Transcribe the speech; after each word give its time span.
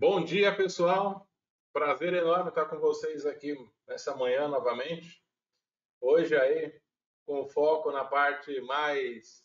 Bom 0.00 0.22
dia, 0.22 0.54
pessoal. 0.54 1.28
Prazer 1.72 2.14
enorme 2.14 2.50
estar 2.50 2.66
com 2.66 2.78
vocês 2.78 3.26
aqui 3.26 3.56
nessa 3.84 4.14
manhã 4.14 4.46
novamente. 4.46 5.20
Hoje 6.00 6.36
aí 6.36 6.80
com 7.26 7.48
foco 7.48 7.90
na 7.90 8.04
parte 8.04 8.60
mais 8.60 9.44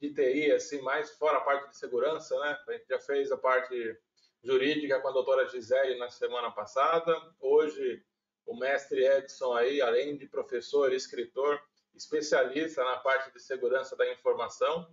de 0.00 0.14
TI, 0.14 0.52
assim, 0.52 0.80
mais 0.82 1.10
fora 1.16 1.38
a 1.38 1.40
parte 1.40 1.70
de 1.70 1.76
segurança, 1.76 2.38
né? 2.38 2.56
A 2.68 2.72
gente 2.72 2.86
já 2.86 3.00
fez 3.00 3.32
a 3.32 3.36
parte 3.36 4.00
jurídica 4.44 5.00
com 5.00 5.08
a 5.08 5.12
doutora 5.12 5.48
Gisele 5.48 5.98
na 5.98 6.08
semana 6.08 6.52
passada. 6.52 7.12
Hoje 7.40 8.00
o 8.46 8.56
mestre 8.56 9.04
Edson 9.04 9.54
aí, 9.54 9.80
além 9.82 10.16
de 10.16 10.28
professor 10.28 10.92
e 10.92 10.96
escritor, 10.96 11.60
especialista 11.92 12.84
na 12.84 12.98
parte 12.98 13.32
de 13.32 13.42
segurança 13.42 13.96
da 13.96 14.08
informação. 14.12 14.88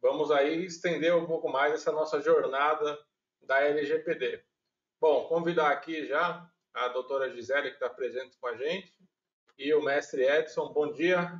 Vamos 0.00 0.32
aí 0.32 0.64
estender 0.64 1.14
um 1.14 1.24
pouco 1.24 1.48
mais 1.48 1.72
essa 1.74 1.92
nossa 1.92 2.20
jornada 2.20 2.98
da 3.46 3.60
LGPD. 3.60 4.42
Bom, 5.00 5.26
convidar 5.28 5.70
aqui 5.70 6.06
já 6.06 6.48
a 6.74 6.88
doutora 6.88 7.30
Gisele, 7.34 7.68
que 7.70 7.74
está 7.74 7.90
presente 7.90 8.36
com 8.38 8.46
a 8.46 8.56
gente, 8.56 8.92
e 9.58 9.72
o 9.74 9.82
mestre 9.82 10.22
Edson. 10.24 10.72
Bom 10.72 10.92
dia. 10.92 11.38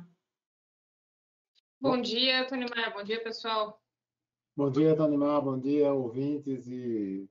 Bom 1.79 1.99
dia, 1.99 2.45
Tony 2.47 2.65
Maia. 2.69 2.89
Bom 2.91 3.03
dia, 3.03 3.21
pessoal. 3.23 3.81
Bom 4.55 4.69
dia, 4.71 4.95
Tony 4.95 5.17
Maia. 5.17 5.41
Bom 5.41 5.59
dia, 5.59 5.91
ouvintes 5.93 6.67
e 6.67 7.27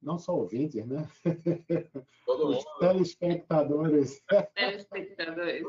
não 0.00 0.18
só 0.18 0.34
ouvintes, 0.34 0.84
né? 0.86 1.08
Todo 2.26 2.48
Os 2.48 2.56
mundo. 2.64 2.78
telespectadores. 2.80 4.22
Telespectadores. 4.54 5.62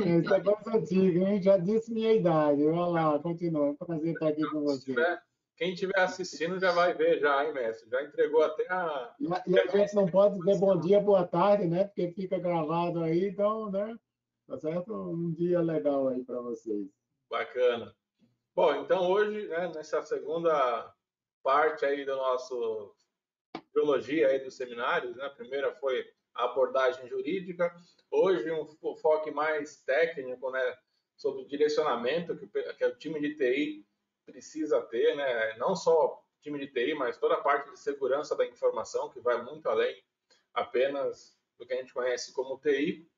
Isso 0.00 0.34
é 0.34 0.40
coisa 0.42 0.76
antiga, 0.76 1.20
hein? 1.30 1.42
Já 1.42 1.56
disse 1.56 1.92
minha 1.92 2.12
idade. 2.12 2.66
Olha 2.66 2.90
lá, 3.12 3.18
continua. 3.18 3.68
É 3.68 3.70
um 3.70 3.76
prazer 3.76 4.12
estar 4.12 4.28
aqui 4.28 4.42
com 4.50 4.58
Se 4.60 4.64
você. 4.64 4.84
tiver- 4.84 5.22
Quem 5.58 5.72
estiver 5.72 5.98
assistindo 5.98 6.60
já 6.60 6.70
vai 6.70 6.94
ver 6.94 7.18
já, 7.18 7.44
hein, 7.44 7.52
mestre? 7.52 7.90
Já 7.90 8.02
entregou 8.04 8.42
até 8.42 8.64
a... 8.72 9.14
E 9.18 9.26
a, 9.26 9.42
e 9.44 9.58
a 9.58 9.66
gente 9.66 9.92
não 9.94 10.06
pode 10.06 10.38
dizer 10.38 10.56
bom 10.58 10.78
dia, 10.78 11.00
boa 11.00 11.26
tarde, 11.26 11.66
né? 11.66 11.84
Porque 11.84 12.12
fica 12.12 12.38
gravado 12.38 13.02
aí, 13.02 13.28
então, 13.28 13.68
né? 13.68 13.98
Tá 14.46 14.56
certo? 14.56 14.94
Um 14.94 15.32
dia 15.32 15.60
legal 15.60 16.08
aí 16.08 16.24
para 16.24 16.40
vocês. 16.40 16.86
Bacana. 17.28 17.92
Bom, 18.54 18.72
então 18.76 19.10
hoje, 19.10 19.48
né, 19.48 19.70
nessa 19.74 20.00
segunda 20.02 20.94
parte 21.42 21.84
aí 21.84 22.04
do 22.04 22.14
nosso 22.16 22.94
biologia 23.74 24.28
aí 24.28 24.38
dos 24.38 24.56
seminários, 24.56 25.16
né? 25.16 25.24
A 25.24 25.30
primeira 25.30 25.74
foi 25.74 26.04
a 26.34 26.44
abordagem 26.44 27.08
jurídica. 27.08 27.74
Hoje 28.10 28.50
um 28.52 28.64
fo- 28.64 28.96
foco 28.96 29.32
mais 29.32 29.82
técnico, 29.82 30.50
né, 30.52 30.76
sobre 31.16 31.42
o 31.42 31.48
direcionamento 31.48 32.36
que, 32.36 32.46
que 32.46 32.84
o 32.84 32.96
time 32.96 33.20
de 33.20 33.34
TI 33.34 33.86
precisa 34.30 34.80
ter, 34.82 35.16
né? 35.16 35.56
Não 35.56 35.74
só 35.74 36.22
time 36.40 36.58
de 36.58 36.68
TI, 36.68 36.94
mas 36.94 37.18
toda 37.18 37.34
a 37.34 37.40
parte 37.40 37.70
de 37.70 37.78
segurança 37.78 38.36
da 38.36 38.46
informação 38.46 39.08
que 39.08 39.20
vai 39.20 39.42
muito 39.42 39.68
além 39.68 40.02
apenas 40.52 41.38
do 41.58 41.66
que 41.66 41.72
a 41.72 41.76
gente 41.76 41.94
conhece 41.94 42.32
como 42.32 42.60
TI. 42.60 43.08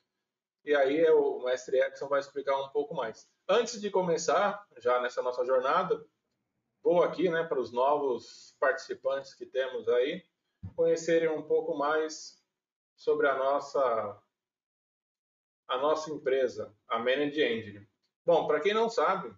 E 0.64 0.74
aí 0.74 1.00
é 1.00 1.12
o 1.12 1.42
mestre 1.42 1.80
Edson 1.80 2.08
vai 2.08 2.20
explicar 2.20 2.60
um 2.60 2.68
pouco 2.68 2.94
mais. 2.94 3.28
Antes 3.48 3.80
de 3.80 3.90
começar, 3.90 4.64
já 4.78 5.00
nessa 5.00 5.22
nossa 5.22 5.44
jornada, 5.44 6.04
vou 6.82 7.02
aqui, 7.02 7.28
né, 7.28 7.42
para 7.44 7.58
os 7.58 7.72
novos 7.72 8.56
participantes 8.60 9.34
que 9.34 9.46
temos 9.46 9.88
aí, 9.88 10.22
conhecerem 10.76 11.28
um 11.28 11.42
pouco 11.42 11.74
mais 11.76 12.38
sobre 12.94 13.26
a 13.26 13.34
nossa 13.36 14.22
a 15.66 15.78
nossa 15.78 16.10
empresa, 16.10 16.74
a 16.88 16.98
Manage 16.98 17.40
Engine. 17.40 17.88
Bom, 18.26 18.46
para 18.48 18.60
quem 18.60 18.74
não 18.74 18.90
sabe, 18.90 19.32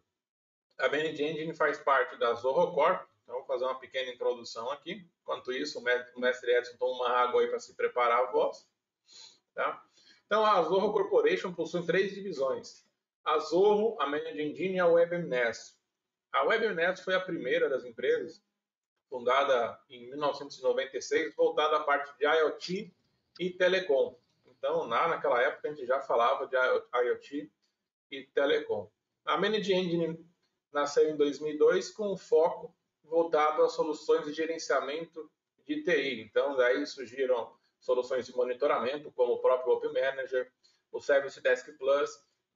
a 0.83 0.89
Manage 0.89 1.23
Engine 1.23 1.55
faz 1.55 1.79
parte 1.79 2.19
da 2.19 2.35
Zorro 2.35 2.75
Corp. 2.75 3.09
Então, 3.23 3.37
vou 3.37 3.45
fazer 3.45 3.65
uma 3.65 3.79
pequena 3.79 4.11
introdução 4.11 4.69
aqui. 4.73 5.09
Enquanto 5.23 5.53
isso, 5.53 5.79
o 5.79 6.21
mestre, 6.21 6.57
Edson 6.57 6.77
toma 6.77 7.05
uma 7.05 7.11
água 7.11 7.41
aí 7.41 7.47
para 7.47 7.61
se 7.61 7.73
preparar 7.77 8.19
a 8.19 8.33
voz. 8.33 8.67
Tá? 9.55 9.81
Então, 10.27 10.45
a 10.45 10.61
Zorro 10.63 10.93
Corporation 10.93 11.55
possui 11.55 11.87
três 11.87 12.13
divisões. 12.13 12.85
A 13.25 13.39
Zorro, 13.39 13.97
a 14.01 14.07
Managing 14.07 14.51
Engine 14.51 14.75
e 14.75 14.81
a 14.81 14.87
WebMNest. 14.89 15.77
A 16.33 16.43
WebMNest 16.47 17.05
foi 17.05 17.15
a 17.15 17.21
primeira 17.21 17.69
das 17.69 17.85
empresas, 17.85 18.43
fundada 19.09 19.79
em 19.89 20.09
1996, 20.09 21.37
voltada 21.37 21.77
à 21.77 21.85
parte 21.85 22.13
de 22.19 22.25
IoT 22.25 22.93
e 23.39 23.51
telecom. 23.51 24.19
Então, 24.47 24.89
lá 24.89 25.07
naquela 25.07 25.41
época, 25.41 25.69
a 25.69 25.71
gente 25.73 25.87
já 25.87 26.01
falava 26.01 26.49
de 26.49 26.57
IoT 26.57 27.53
e 28.11 28.25
telecom. 28.35 28.91
A 29.25 29.39
Managing 29.39 29.75
Engine 29.75 30.32
nasceu 30.73 31.09
em 31.11 31.17
2002 31.17 31.91
com 31.91 32.13
um 32.13 32.17
foco 32.17 32.75
voltado 33.05 33.63
a 33.63 33.69
soluções 33.69 34.25
de 34.25 34.33
gerenciamento 34.33 35.31
de 35.67 35.83
TI. 35.83 36.23
Então, 36.23 36.57
daí 36.57 36.85
surgiram 36.87 37.55
soluções 37.79 38.27
de 38.27 38.35
monitoramento, 38.35 39.13
como 39.13 39.35
o 39.35 39.41
próprio 39.41 39.75
Open 39.75 39.93
Manager, 39.93 40.51
o 40.91 41.01
Service 41.01 41.41
Desk 41.41 41.73
Plus, 41.73 42.11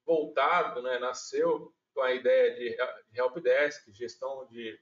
voltado, 0.04 0.82
né, 0.82 0.98
nasceu 0.98 1.74
com 1.92 2.00
a 2.00 2.12
ideia 2.12 2.54
de 2.54 2.76
Help 3.18 3.38
Desk, 3.38 3.90
gestão 3.92 4.46
de, 4.46 4.78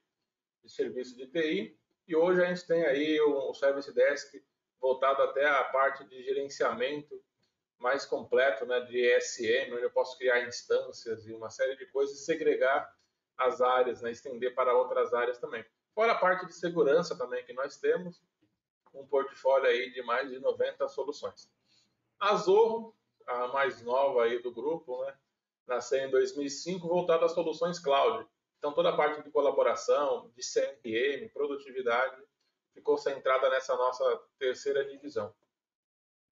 de 0.62 0.71
serviço 0.71 1.16
de 1.16 1.27
TI, 1.27 1.78
e 2.06 2.15
hoje 2.15 2.43
a 2.43 2.47
gente 2.47 2.66
tem 2.66 2.84
aí 2.84 3.21
o 3.21 3.55
Service 3.55 3.91
Desk 3.93 4.45
voltado 4.81 5.22
até 5.22 5.47
a 5.47 5.65
parte 5.65 6.05
de 6.05 6.22
gerenciamento 6.22 7.22
mais 7.78 8.05
completo, 8.05 8.66
né, 8.66 8.81
de 8.81 8.99
ESM, 8.99 9.72
onde 9.72 9.83
eu 9.83 9.91
posso 9.91 10.19
criar 10.19 10.47
instâncias 10.47 11.27
e 11.27 11.33
uma 11.33 11.51
série 11.51 11.77
de 11.77 11.87
coisas 11.87 12.19
e 12.19 12.25
segregar 12.25 12.93
as 13.37 13.61
áreas, 13.61 14.03
né, 14.03 14.11
estender 14.11 14.55
para 14.55 14.77
outras 14.77 15.12
áreas 15.12 15.39
também. 15.39 15.65
Fora 15.95 16.12
a 16.12 16.19
parte 16.19 16.47
de 16.47 16.55
segurança 16.55 17.17
também 17.17 17.45
que 17.45 17.53
nós 17.53 17.77
temos, 17.77 18.22
um 18.93 19.06
portfólio 19.06 19.69
aí 19.69 19.91
de 19.91 20.03
mais 20.03 20.31
de 20.31 20.39
90 20.39 20.89
soluções. 20.89 21.50
A 22.19 22.37
Zorro, 22.37 22.95
a 23.27 23.49
mais 23.49 23.83
nova 23.83 24.25
aí 24.25 24.41
do 24.41 24.53
grupo, 24.53 25.05
né, 25.05 25.17
nasceu 25.67 25.99
em 26.00 26.11
2005, 26.11 26.87
voltada 26.87 27.25
às 27.25 27.33
soluções 27.33 27.78
cloud. 27.78 28.27
Então 28.59 28.72
toda 28.72 28.91
a 28.91 28.97
parte 28.97 29.22
de 29.22 29.31
colaboração, 29.31 30.31
de 30.37 30.43
CRM, 30.43 31.28
produtividade, 31.33 32.22
ficou 32.72 32.99
centrada 32.99 33.49
nessa 33.51 33.77
nossa 33.77 34.22
terceira 34.39 34.84
divisão. 34.84 35.34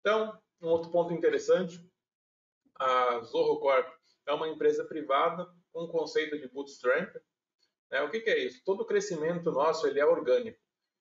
Então, 0.01 0.37
um 0.61 0.69
outro 0.69 0.91
ponto 0.91 1.13
interessante, 1.13 1.85
a 2.75 3.21
Zorro 3.21 3.61
Corp 3.61 3.89
é 4.27 4.33
uma 4.33 4.49
empresa 4.49 4.85
privada 4.85 5.49
um 5.75 5.87
conceito 5.87 6.39
de 6.39 6.49
bootstrap. 6.49 7.15
Né? 7.91 8.03
O 8.03 8.11
que, 8.11 8.21
que 8.21 8.31
é 8.31 8.39
isso? 8.39 8.63
Todo 8.65 8.85
crescimento 8.85 9.51
nosso 9.51 9.87
ele 9.87 10.01
é 10.01 10.07
orgânico. 10.07 10.59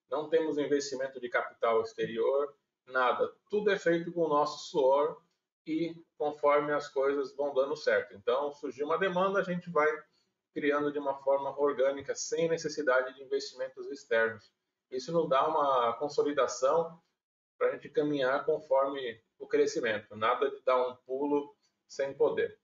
Não 0.09 0.29
temos 0.29 0.57
investimento 0.57 1.19
de 1.19 1.29
capital 1.29 1.81
exterior, 1.81 2.53
nada. 2.85 3.33
Tudo 3.49 3.71
é 3.71 3.77
feito 3.77 4.11
com 4.11 4.21
o 4.21 4.29
nosso 4.29 4.69
suor 4.69 5.21
e 5.65 5.95
conforme 6.17 6.73
as 6.73 6.89
coisas 6.89 7.35
vão 7.35 7.53
dando 7.53 7.75
certo. 7.75 8.13
Então, 8.15 8.51
surgiu 8.53 8.85
uma 8.85 8.97
demanda, 8.97 9.39
a 9.39 9.43
gente 9.43 9.69
vai 9.69 9.87
criando 10.53 10.91
de 10.91 10.99
uma 10.99 11.15
forma 11.23 11.57
orgânica, 11.57 12.13
sem 12.13 12.49
necessidade 12.49 13.15
de 13.15 13.23
investimentos 13.23 13.89
externos. 13.89 14.51
Isso 14.89 15.11
nos 15.11 15.29
dá 15.29 15.47
uma 15.47 15.93
consolidação 15.93 17.01
para 17.57 17.69
a 17.69 17.71
gente 17.71 17.89
caminhar 17.89 18.45
conforme 18.45 19.21
o 19.39 19.47
crescimento. 19.47 20.15
Nada 20.15 20.49
de 20.49 20.61
dar 20.63 20.87
um 20.87 20.95
pulo 21.05 21.55
sem 21.87 22.13
poder. 22.13 22.59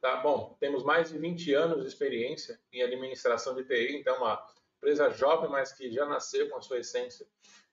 Tá 0.00 0.16
bom, 0.16 0.56
temos 0.60 0.84
mais 0.84 1.10
de 1.10 1.18
20 1.18 1.54
anos 1.54 1.82
de 1.82 1.88
experiência 1.88 2.60
em 2.72 2.82
administração 2.82 3.54
de 3.54 3.64
TI, 3.64 3.96
então 3.96 4.16
uma 4.18 4.46
empresa 4.76 5.10
jovem, 5.10 5.50
mas 5.50 5.72
que 5.72 5.90
já 5.90 6.04
nasceu 6.04 6.48
com 6.48 6.58
a 6.58 6.62
sua 6.62 6.78
essência 6.78 7.26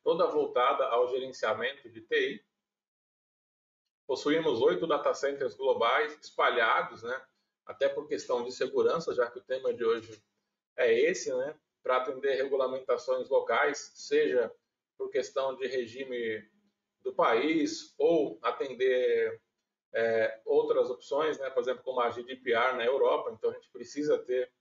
toda 0.03 0.27
voltada 0.27 0.85
ao 0.85 1.07
gerenciamento 1.09 1.89
de 1.89 2.01
TI. 2.01 2.43
Possuímos 4.07 4.61
oito 4.61 4.87
data 4.87 5.13
centers 5.13 5.55
globais 5.55 6.17
espalhados, 6.21 7.03
né? 7.03 7.25
Até 7.65 7.87
por 7.87 8.07
questão 8.07 8.43
de 8.43 8.51
segurança, 8.51 9.13
já 9.13 9.29
que 9.29 9.39
o 9.39 9.43
tema 9.43 9.73
de 9.73 9.83
hoje 9.85 10.21
é 10.75 10.93
esse, 10.93 11.33
né? 11.33 11.55
Para 11.81 11.97
atender 11.97 12.35
regulamentações 12.35 13.29
locais, 13.29 13.91
seja 13.95 14.53
por 14.97 15.09
questão 15.09 15.55
de 15.55 15.67
regime 15.67 16.45
do 17.01 17.13
país 17.13 17.93
ou 17.97 18.39
atender 18.41 19.41
é, 19.93 20.41
outras 20.45 20.89
opções, 20.89 21.37
né? 21.37 21.49
Por 21.49 21.61
exemplo, 21.61 21.83
como 21.83 22.01
a 22.01 22.09
GDPR 22.09 22.75
na 22.75 22.85
Europa. 22.85 23.31
Então 23.31 23.51
a 23.51 23.53
gente 23.53 23.69
precisa 23.69 24.17
ter 24.17 24.51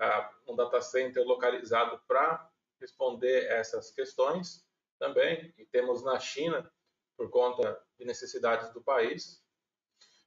uh, 0.00 0.52
um 0.52 0.56
data 0.56 0.80
center 0.80 1.24
localizado 1.24 2.00
para 2.08 2.50
responder 2.80 3.46
essas 3.46 3.90
questões 3.90 4.66
também. 4.98 5.52
E 5.58 5.66
temos 5.66 6.02
na 6.02 6.18
China 6.18 6.70
por 7.16 7.28
conta 7.28 7.78
de 7.98 8.04
necessidades 8.06 8.72
do 8.72 8.80
país. 8.80 9.44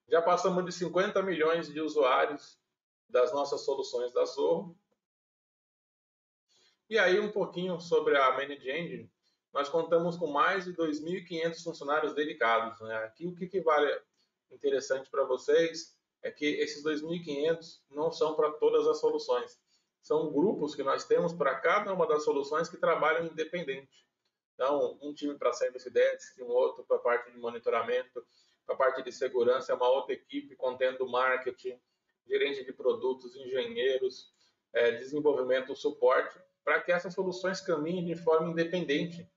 Já 0.07 0.21
passamos 0.21 0.63
de 0.65 0.71
50 0.71 1.21
milhões 1.23 1.67
de 1.67 1.81
usuários 1.81 2.59
das 3.09 3.33
nossas 3.33 3.61
soluções 3.61 4.13
da 4.13 4.25
Zorro. 4.25 4.77
E 6.89 7.00
aí 7.00 7.19
um 7.19 7.31
pouquinho 7.31 7.79
sobre 7.79 8.15
a 8.15 8.31
Manage 8.33 8.69
Engine. 8.69 9.11
Nós 9.51 9.69
contamos 9.69 10.17
com 10.17 10.27
mais 10.27 10.65
de 10.65 10.73
2.500 10.73 11.63
funcionários 11.63 12.13
dedicados. 12.13 12.79
Né? 12.81 12.95
Aqui 12.97 13.25
o 13.25 13.35
que, 13.35 13.47
que 13.47 13.61
vale 13.61 13.88
interessante 14.53 15.09
para 15.09 15.25
vocês 15.25 15.97
é 16.21 16.31
que 16.31 16.45
esses 16.45 16.83
2.500 16.83 17.81
não 17.89 18.11
são 18.11 18.35
para 18.35 18.51
todas 18.53 18.88
as 18.88 19.00
soluções. 19.00 19.59
São 20.01 20.31
grupos 20.31 20.75
que 20.75 20.83
nós 20.83 21.05
temos 21.05 21.33
para 21.33 21.59
cada 21.59 21.94
uma 21.94 22.07
das 22.07 22.23
soluções 22.23 22.69
que 22.69 22.77
trabalham 22.77 23.25
independente. 23.25 24.05
Então, 24.53 24.97
um 25.01 25.13
time 25.13 25.38
para 25.38 25.51
Service 25.53 25.89
Desk, 25.89 26.41
um 26.41 26.47
outro 26.47 26.83
para 26.85 26.97
a 26.97 27.00
parte 27.00 27.31
de 27.31 27.38
monitoramento, 27.38 28.25
para 28.65 28.75
a 28.75 28.77
parte 28.77 29.01
de 29.01 29.11
segurança, 29.11 29.71
é 29.71 29.75
uma 29.75 29.89
outra 29.89 30.13
equipe 30.13 30.55
contendo 30.55 31.07
marketing, 31.07 31.79
gerente 32.25 32.63
de 32.63 32.71
produtos, 32.71 33.35
engenheiros, 33.35 34.31
é, 34.71 34.91
desenvolvimento, 34.91 35.75
suporte, 35.75 36.39
para 36.63 36.81
que 36.81 36.91
essas 36.91 37.13
soluções 37.13 37.59
caminhem 37.59 38.05
de 38.05 38.15
forma 38.15 38.50
independente, 38.50 39.29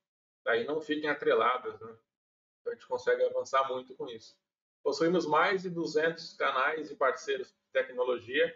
e 0.55 0.65
não 0.65 0.81
fiquem 0.81 1.11
atreladas. 1.11 1.81
Né? 1.81 1.97
Então, 2.61 2.73
a 2.73 2.75
gente 2.77 2.87
consegue 2.87 3.25
avançar 3.25 3.69
muito 3.69 3.97
com 3.97 4.09
isso. 4.09 4.37
Possuímos 4.87 5.27
mais 5.27 5.63
de 5.63 5.69
200 5.69 6.35
canais 6.35 6.93
e 6.93 6.95
parceiros 6.95 7.49
de 7.49 7.55
tecnologia 7.73 8.55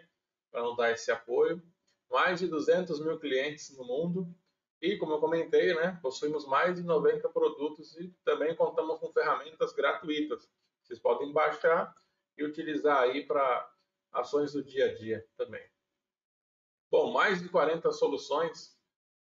para 0.49 0.63
nos 0.63 0.77
dar 0.77 0.89
esse 0.89 1.11
apoio, 1.11 1.61
mais 2.09 2.39
de 2.39 2.47
200 2.47 3.01
mil 3.01 3.19
clientes 3.19 3.75
no 3.75 3.83
mundo 3.83 4.33
e, 4.81 4.95
como 4.95 5.11
eu 5.11 5.19
comentei, 5.19 5.73
né, 5.73 5.99
possuímos 6.01 6.47
mais 6.47 6.77
de 6.77 6.83
90 6.83 7.27
produtos 7.27 7.97
e 7.97 8.15
também 8.23 8.55
contamos 8.55 8.97
com 9.01 9.11
ferramentas 9.11 9.73
gratuitas. 9.73 10.49
Vocês 10.81 10.99
podem 10.99 11.33
baixar 11.33 11.93
e 12.37 12.45
utilizar 12.45 13.01
aí 13.01 13.25
para 13.25 13.69
ações 14.13 14.53
do 14.53 14.63
dia 14.63 14.85
a 14.85 14.93
dia 14.95 15.27
também. 15.35 15.69
Bom, 16.89 17.11
mais 17.11 17.41
de 17.41 17.49
40 17.49 17.91
soluções 17.91 18.79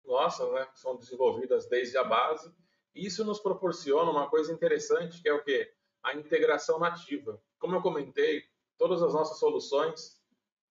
nossas 0.05 0.51
né, 0.51 0.69
são 0.75 0.97
desenvolvidas 0.97 1.69
desde 1.69 1.97
a 1.97 2.03
base. 2.03 2.53
Isso 2.93 3.25
nos 3.25 3.39
proporciona 3.39 4.11
uma 4.11 4.29
coisa 4.29 4.53
interessante, 4.53 5.23
que 5.23 5.29
é 5.29 5.33
o 5.33 5.45
quê? 5.45 5.73
A 6.07 6.15
integração 6.15 6.79
nativa. 6.79 7.43
Como 7.59 7.75
eu 7.75 7.83
comentei, 7.83 8.45
todas 8.79 9.03
as 9.03 9.13
nossas 9.13 9.41
soluções 9.41 10.23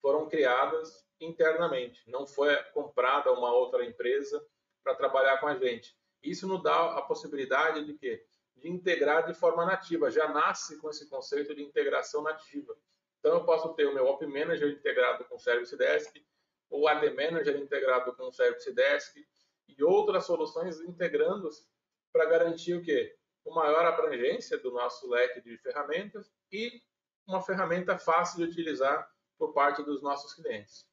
foram 0.01 0.29
criadas 0.29 1.05
internamente. 1.19 2.09
Não 2.09 2.25
foi 2.25 2.55
comprada 2.73 3.33
uma 3.33 3.51
outra 3.51 3.85
empresa 3.85 4.41
para 4.81 4.95
trabalhar 4.95 5.37
com 5.39 5.47
a 5.47 5.57
gente. 5.57 5.93
Isso 6.23 6.47
nos 6.47 6.63
dá 6.63 6.97
a 6.97 7.01
possibilidade 7.01 7.83
de 7.83 7.93
quê? 7.95 8.25
De 8.55 8.69
integrar 8.69 9.27
de 9.27 9.33
forma 9.33 9.65
nativa. 9.65 10.09
Já 10.09 10.29
nasce 10.29 10.77
com 10.77 10.89
esse 10.89 11.09
conceito 11.09 11.53
de 11.53 11.61
integração 11.61 12.23
nativa. 12.23 12.73
Então, 13.19 13.33
eu 13.33 13.43
posso 13.43 13.73
ter 13.73 13.87
o 13.87 13.93
meu 13.93 14.07
Op 14.07 14.25
Manager 14.25 14.69
integrado 14.69 15.25
com 15.25 15.35
o 15.35 15.39
Service 15.39 15.75
Desk, 15.75 16.25
o 16.69 16.87
AD 16.87 17.09
Manager 17.09 17.57
integrado 17.57 18.15
com 18.15 18.29
o 18.29 18.31
Service 18.31 18.71
Desk 18.73 19.27
e 19.67 19.83
outras 19.83 20.25
soluções 20.25 20.79
integrando-se 20.79 21.67
para 22.13 22.25
garantir 22.25 22.75
o 22.75 22.81
quê? 22.81 23.17
Uma 23.45 23.63
maior 23.63 23.85
abrangência 23.85 24.57
do 24.57 24.71
nosso 24.71 25.07
leque 25.07 25.39
de 25.39 25.57
ferramentas 25.59 26.31
e 26.51 26.81
uma 27.27 27.41
ferramenta 27.41 27.97
fácil 27.97 28.37
de 28.37 28.51
utilizar 28.51 29.09
por 29.37 29.53
parte 29.53 29.83
dos 29.83 30.01
nossos 30.01 30.33
clientes. 30.33 30.85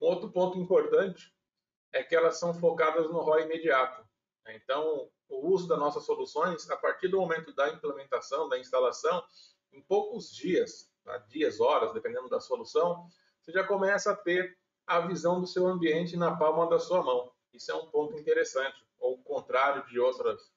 Um 0.00 0.06
outro 0.06 0.30
ponto 0.30 0.56
importante 0.58 1.34
é 1.92 2.02
que 2.02 2.14
elas 2.14 2.38
são 2.38 2.54
focadas 2.54 3.10
no 3.10 3.20
ROI 3.20 3.44
imediato. 3.44 4.06
Então, 4.48 5.10
o 5.28 5.48
uso 5.48 5.68
das 5.68 5.78
nossas 5.78 6.04
soluções, 6.04 6.70
a 6.70 6.76
partir 6.76 7.08
do 7.08 7.18
momento 7.18 7.52
da 7.52 7.68
implementação, 7.68 8.48
da 8.48 8.58
instalação, 8.58 9.22
em 9.72 9.82
poucos 9.82 10.30
dias, 10.30 10.90
tá? 11.04 11.18
dias, 11.18 11.60
horas, 11.60 11.92
dependendo 11.92 12.28
da 12.28 12.40
solução, 12.40 13.06
você 13.40 13.52
já 13.52 13.64
começa 13.64 14.12
a 14.12 14.16
ter 14.16 14.58
a 14.86 15.00
visão 15.00 15.40
do 15.40 15.46
seu 15.46 15.66
ambiente 15.66 16.16
na 16.16 16.36
palma 16.36 16.68
da 16.68 16.78
sua 16.78 17.02
mão. 17.02 17.32
Isso 17.52 17.70
é 17.70 17.74
um 17.74 17.90
ponto 17.90 18.16
interessante, 18.18 18.86
ou 18.98 19.22
contrário 19.22 19.86
de 19.86 20.00
outras 20.00 20.50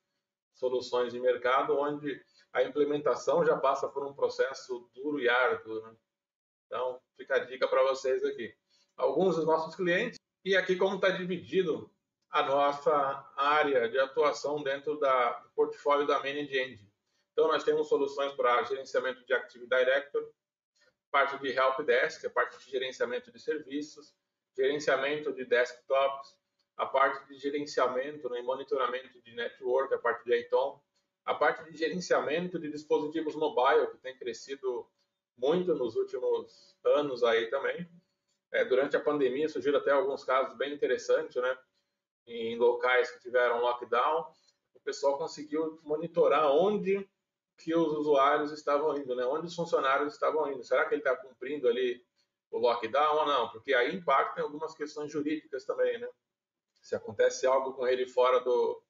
soluções 0.54 1.14
de 1.14 1.20
mercado, 1.20 1.78
onde 1.78 2.22
a 2.54 2.64
implementação 2.64 3.46
já 3.46 3.58
passa 3.58 3.88
por 3.88 4.06
um 4.06 4.14
processo 4.14 4.90
duro 4.94 5.20
e 5.20 5.30
árduo. 5.30 5.82
Né? 5.82 5.96
Então, 6.66 7.00
fica 7.18 7.36
a 7.36 7.40
dica 7.46 7.68
para 7.68 7.84
vocês 7.84 8.24
aqui. 8.24 8.54
Alguns 8.98 9.36
dos 9.36 9.46
nossos 9.46 9.76
clientes, 9.76 10.20
e 10.44 10.56
aqui 10.56 10.76
como 10.76 10.96
está 10.96 11.10
dividido 11.10 11.92
a 12.30 12.44
nossa 12.44 13.34
área 13.36 13.90
de 13.90 14.00
atuação 14.00 14.64
dentro 14.64 14.98
da, 15.00 15.40
do 15.40 15.50
portfólio 15.52 16.08
da 16.08 16.20
Managed 16.20 16.58
Engine. 16.58 16.92
Então, 17.34 17.48
nós 17.48 17.64
temos 17.64 17.88
soluções 17.88 18.34
para 18.34 18.64
gerenciamento 18.64 19.26
de 19.26 19.34
Active 19.34 19.68
Directory, 19.68 20.28
parte 21.10 21.38
de 21.40 21.50
Help 21.50 21.80
Desk, 21.82 22.26
a 22.26 22.30
parte 22.30 22.58
de 22.58 22.72
gerenciamento 22.72 23.32
de 23.32 23.40
serviços, 23.40 24.14
gerenciamento 24.56 25.34
de 25.34 25.46
desktops, 25.46 26.38
a 26.82 26.86
parte 26.88 27.28
de 27.28 27.38
gerenciamento 27.38 28.28
né, 28.28 28.40
e 28.40 28.44
monitoramento 28.44 29.22
de 29.22 29.36
network, 29.36 29.94
a 29.94 30.00
parte 30.00 30.26
de 30.26 30.36
ITOM, 30.36 30.82
a 31.24 31.36
parte 31.36 31.64
de 31.70 31.78
gerenciamento 31.78 32.58
de 32.58 32.72
dispositivos 32.72 33.36
mobile, 33.36 33.86
que 33.92 34.00
tem 34.00 34.18
crescido 34.18 34.90
muito 35.38 35.76
nos 35.76 35.96
últimos 35.96 36.76
anos 36.84 37.24
aí 37.24 37.52
também. 37.52 37.88
É, 38.52 38.66
durante 38.66 38.98
a 38.98 39.00
pandemia 39.00 39.48
surgiram 39.48 39.78
até 39.78 39.92
alguns 39.92 40.24
casos 40.24 40.58
bem 40.58 40.74
interessantes, 40.74 41.36
né? 41.40 41.56
Em 42.26 42.58
locais 42.58 43.12
que 43.12 43.20
tiveram 43.20 43.62
lockdown, 43.62 44.34
o 44.74 44.80
pessoal 44.80 45.20
conseguiu 45.20 45.80
monitorar 45.84 46.52
onde 46.52 47.08
que 47.60 47.76
os 47.76 47.94
usuários 47.94 48.52
estavam 48.52 48.98
indo, 48.98 49.16
né? 49.16 49.24
Onde 49.26 49.46
os 49.46 49.56
funcionários 49.56 50.14
estavam 50.14 50.52
indo. 50.52 50.64
Será 50.64 50.86
que 50.86 50.96
ele 50.96 51.02
está 51.02 51.16
cumprindo 51.16 51.68
ali 51.68 52.04
o 52.50 52.58
lockdown 52.58 53.18
ou 53.18 53.26
não, 53.28 53.50
porque 53.50 53.72
aí 53.72 53.96
impacta 53.96 54.40
em 54.40 54.44
algumas 54.44 54.74
questões 54.74 55.12
jurídicas 55.12 55.64
também, 55.64 56.00
né? 56.00 56.10
Se 56.82 56.96
acontece 56.96 57.46
algo 57.46 57.74
com 57.74 57.88
ele 57.88 58.08
fora 58.08 58.40
do, 58.40 58.82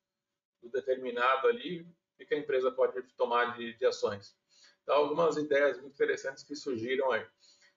do 0.62 0.70
determinado 0.70 1.48
ali, 1.48 1.82
o 2.20 2.26
que 2.26 2.34
a 2.34 2.38
empresa 2.38 2.72
pode 2.72 3.02
tomar 3.18 3.58
de, 3.58 3.74
de 3.74 3.86
ações? 3.86 4.36
Então, 4.84 4.96
algumas 4.96 5.38
ideias 5.38 5.80
muito 5.80 5.94
interessantes 5.94 6.44
que 6.44 6.56
surgiram 6.56 7.12
aí. 7.12 7.26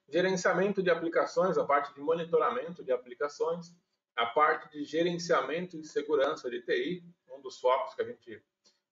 Gerenciamento 0.07 0.81
de 0.81 0.89
aplicações, 0.89 1.57
a 1.57 1.65
parte 1.65 1.93
de 1.93 1.99
monitoramento 1.99 2.83
de 2.83 2.91
aplicações, 2.91 3.75
a 4.15 4.25
parte 4.27 4.71
de 4.71 4.83
gerenciamento 4.83 5.77
e 5.77 5.83
segurança 5.83 6.49
de 6.49 6.61
TI, 6.61 7.03
um 7.29 7.41
dos 7.41 7.59
focos 7.59 7.95
que 7.95 8.01
a 8.01 8.05
gente 8.05 8.43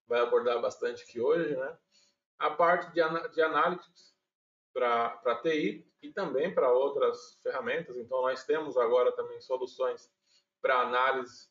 vai 0.08 0.20
abordar 0.20 0.62
bastante 0.62 1.04
aqui 1.04 1.22
hoje, 1.22 1.56
né? 1.56 1.78
A 2.40 2.50
parte 2.50 2.92
de, 2.92 3.02
de 3.34 3.42
análise 3.42 3.88
para 4.74 5.40
TI 5.42 5.88
e 6.02 6.12
também 6.12 6.54
para 6.54 6.72
outras 6.72 7.40
ferramentas. 7.42 7.96
Então, 7.98 8.22
nós 8.22 8.44
temos 8.44 8.76
agora 8.76 9.12
também 9.14 9.40
soluções 9.40 10.12
para 10.64 10.80
análise 10.80 11.50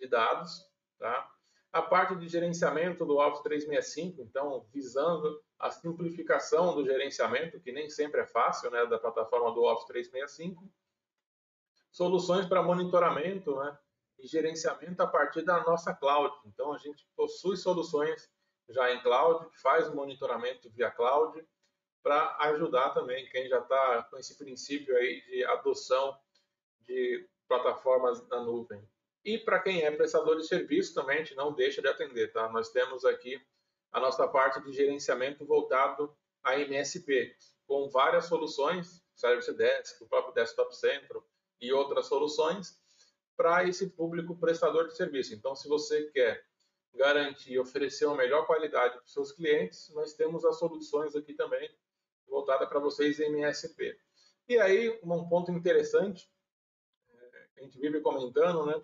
de 0.00 0.08
dados, 0.08 0.66
tá? 0.98 1.32
A 1.72 1.80
parte 1.80 2.16
de 2.16 2.26
gerenciamento 2.26 3.06
do 3.06 3.18
Office 3.18 3.42
365, 3.42 4.20
então, 4.22 4.66
visando 4.72 5.40
a 5.58 5.70
simplificação 5.70 6.74
do 6.74 6.84
gerenciamento, 6.84 7.60
que 7.60 7.70
nem 7.70 7.88
sempre 7.88 8.22
é 8.22 8.26
fácil, 8.26 8.70
né, 8.70 8.84
da 8.86 8.98
plataforma 8.98 9.52
do 9.52 9.62
Office 9.62 9.86
365. 9.86 10.68
Soluções 11.92 12.46
para 12.46 12.62
monitoramento, 12.62 13.56
né, 13.56 13.78
e 14.18 14.26
gerenciamento 14.26 15.00
a 15.02 15.06
partir 15.06 15.42
da 15.42 15.62
nossa 15.62 15.94
cloud. 15.94 16.34
Então, 16.46 16.72
a 16.72 16.78
gente 16.78 17.06
possui 17.14 17.56
soluções 17.56 18.28
já 18.68 18.92
em 18.92 19.00
cloud, 19.02 19.48
faz 19.60 19.88
o 19.88 19.94
monitoramento 19.94 20.68
via 20.70 20.90
cloud, 20.90 21.46
para 22.02 22.36
ajudar 22.40 22.90
também 22.90 23.28
quem 23.28 23.48
já 23.48 23.58
está 23.58 24.02
com 24.04 24.16
esse 24.16 24.36
princípio 24.36 24.96
aí 24.96 25.20
de 25.26 25.44
adoção 25.44 26.18
de 26.80 27.28
plataformas 27.48 28.26
na 28.28 28.40
nuvem. 28.40 28.80
E 29.24 29.38
para 29.38 29.58
quem 29.58 29.82
é 29.82 29.90
prestador 29.90 30.36
de 30.36 30.46
serviço 30.46 30.94
também, 30.94 31.16
a 31.16 31.22
gente 31.24 31.34
não 31.34 31.52
deixa 31.52 31.82
de 31.82 31.88
atender, 31.88 32.32
tá? 32.32 32.48
Nós 32.50 32.70
temos 32.70 33.04
aqui 33.04 33.40
a 33.90 33.98
nossa 33.98 34.28
parte 34.28 34.60
de 34.62 34.72
gerenciamento 34.72 35.44
voltado 35.44 36.14
a 36.42 36.58
MSP, 36.58 37.34
com 37.66 37.88
várias 37.88 38.26
soluções, 38.26 39.02
Service 39.14 39.52
Desk, 39.52 40.02
o 40.02 40.08
próprio 40.08 40.34
Desktop 40.34 40.74
Central 40.76 41.24
e 41.60 41.72
outras 41.72 42.06
soluções 42.06 42.78
para 43.36 43.64
esse 43.64 43.90
público 43.90 44.36
prestador 44.36 44.86
de 44.86 44.96
serviço. 44.96 45.34
Então, 45.34 45.54
se 45.54 45.68
você 45.68 46.04
quer 46.10 46.44
garantir 46.94 47.52
e 47.52 47.58
oferecer 47.58 48.06
uma 48.06 48.16
melhor 48.16 48.46
qualidade 48.46 48.94
para 48.94 49.04
os 49.04 49.12
seus 49.12 49.32
clientes, 49.32 49.90
nós 49.94 50.14
temos 50.14 50.44
as 50.44 50.58
soluções 50.58 51.14
aqui 51.14 51.34
também 51.34 51.68
voltada 52.26 52.66
para 52.66 52.80
vocês 52.80 53.18
em 53.20 53.26
MSP. 53.26 53.98
E 54.48 54.58
aí, 54.58 54.98
um 55.02 55.28
ponto 55.28 55.50
interessante, 55.52 56.28
a 57.58 57.62
gente 57.62 57.78
vive 57.78 58.00
comentando, 58.00 58.66
né, 58.66 58.80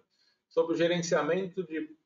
sobre 0.48 0.74
o 0.74 0.76
gerenciamento 0.76 1.62
de 1.64 1.96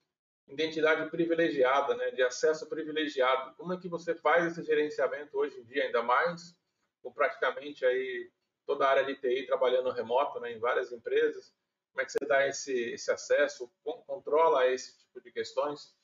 identidade 0.47 1.11
privilegiada, 1.11 1.95
né, 1.95 2.11
de 2.11 2.23
acesso 2.23 2.67
privilegiado. 2.69 3.55
Como 3.57 3.73
é 3.73 3.79
que 3.79 3.89
você 3.89 4.15
faz 4.15 4.47
esse 4.47 4.65
gerenciamento 4.65 5.37
hoje 5.37 5.59
em 5.59 5.65
dia, 5.65 5.85
ainda 5.85 6.03
mais 6.03 6.57
com 7.03 7.13
praticamente 7.13 7.85
aí 7.85 8.31
toda 8.67 8.87
a 8.87 8.91
área 8.91 9.05
de 9.05 9.15
TI 9.15 9.47
trabalhando 9.47 9.91
remoto, 9.91 10.41
né, 10.41 10.53
em 10.53 10.59
várias 10.59 10.93
empresas? 10.93 11.55
Como 11.93 12.03
é 12.03 12.05
que 12.05 12.13
você 12.13 12.25
dá 12.27 12.47
esse, 12.47 12.73
esse 12.73 13.11
acesso, 13.11 13.71
controla 14.07 14.67
esse 14.67 14.99
tipo 14.99 15.21
de 15.21 15.33
questões? 15.33 15.95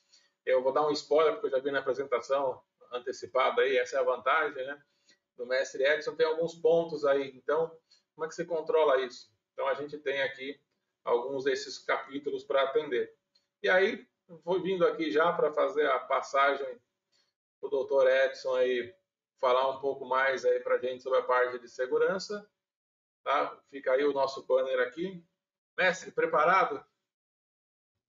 Eu 0.45 0.63
vou 0.63 0.73
dar 0.73 0.87
um 0.87 0.91
spoiler, 0.91 1.35
porque 1.35 1.47
eu 1.47 1.51
já 1.53 1.59
vi 1.59 1.71
na 1.71 1.79
apresentação 1.79 2.61
antecipada 2.93 3.63
aí, 3.63 3.77
essa 3.77 3.97
é 3.97 4.01
a 4.01 4.05
vantagem, 4.05 4.67
né? 4.67 4.83
do 5.37 5.47
mestre 5.47 5.85
Edson, 5.85 6.15
tem 6.15 6.27
alguns 6.27 6.55
pontos 6.55 7.05
aí. 7.05 7.33
Então, 7.37 7.77
como 8.15 8.25
é 8.25 8.29
que 8.29 8.35
você 8.35 8.45
controla 8.45 9.01
isso? 9.01 9.34
Então, 9.55 9.67
a 9.67 9.75
gente 9.75 9.97
tem 9.99 10.21
aqui 10.23 10.61
alguns 11.03 11.45
desses 11.45 11.79
capítulos 11.79 12.45
para 12.45 12.65
atender. 12.65 13.17
E 13.63 13.69
aí, 13.69 14.07
vou 14.45 14.61
vindo 14.61 14.87
aqui 14.87 15.11
já 15.11 15.33
para 15.33 15.53
fazer 15.53 15.87
a 15.87 15.99
passagem 16.01 16.79
o 17.63 17.69
doutor 17.69 18.07
Edson 18.07 18.55
aí 18.55 18.95
falar 19.41 19.71
um 19.71 19.81
pouco 19.81 20.05
mais 20.05 20.45
aí 20.45 20.61
para 20.61 20.77
a 20.77 20.79
gente 20.79 21.03
sobre 21.03 21.19
a 21.19 21.23
parte 21.23 21.59
de 21.59 21.69
segurança. 21.69 22.47
Tá? 23.23 23.59
Fica 23.71 23.93
aí 23.93 24.05
o 24.05 24.13
nosso 24.13 24.45
banner 24.45 24.81
aqui. 24.81 25.25
Mestre, 25.77 26.11
preparado? 26.11 26.85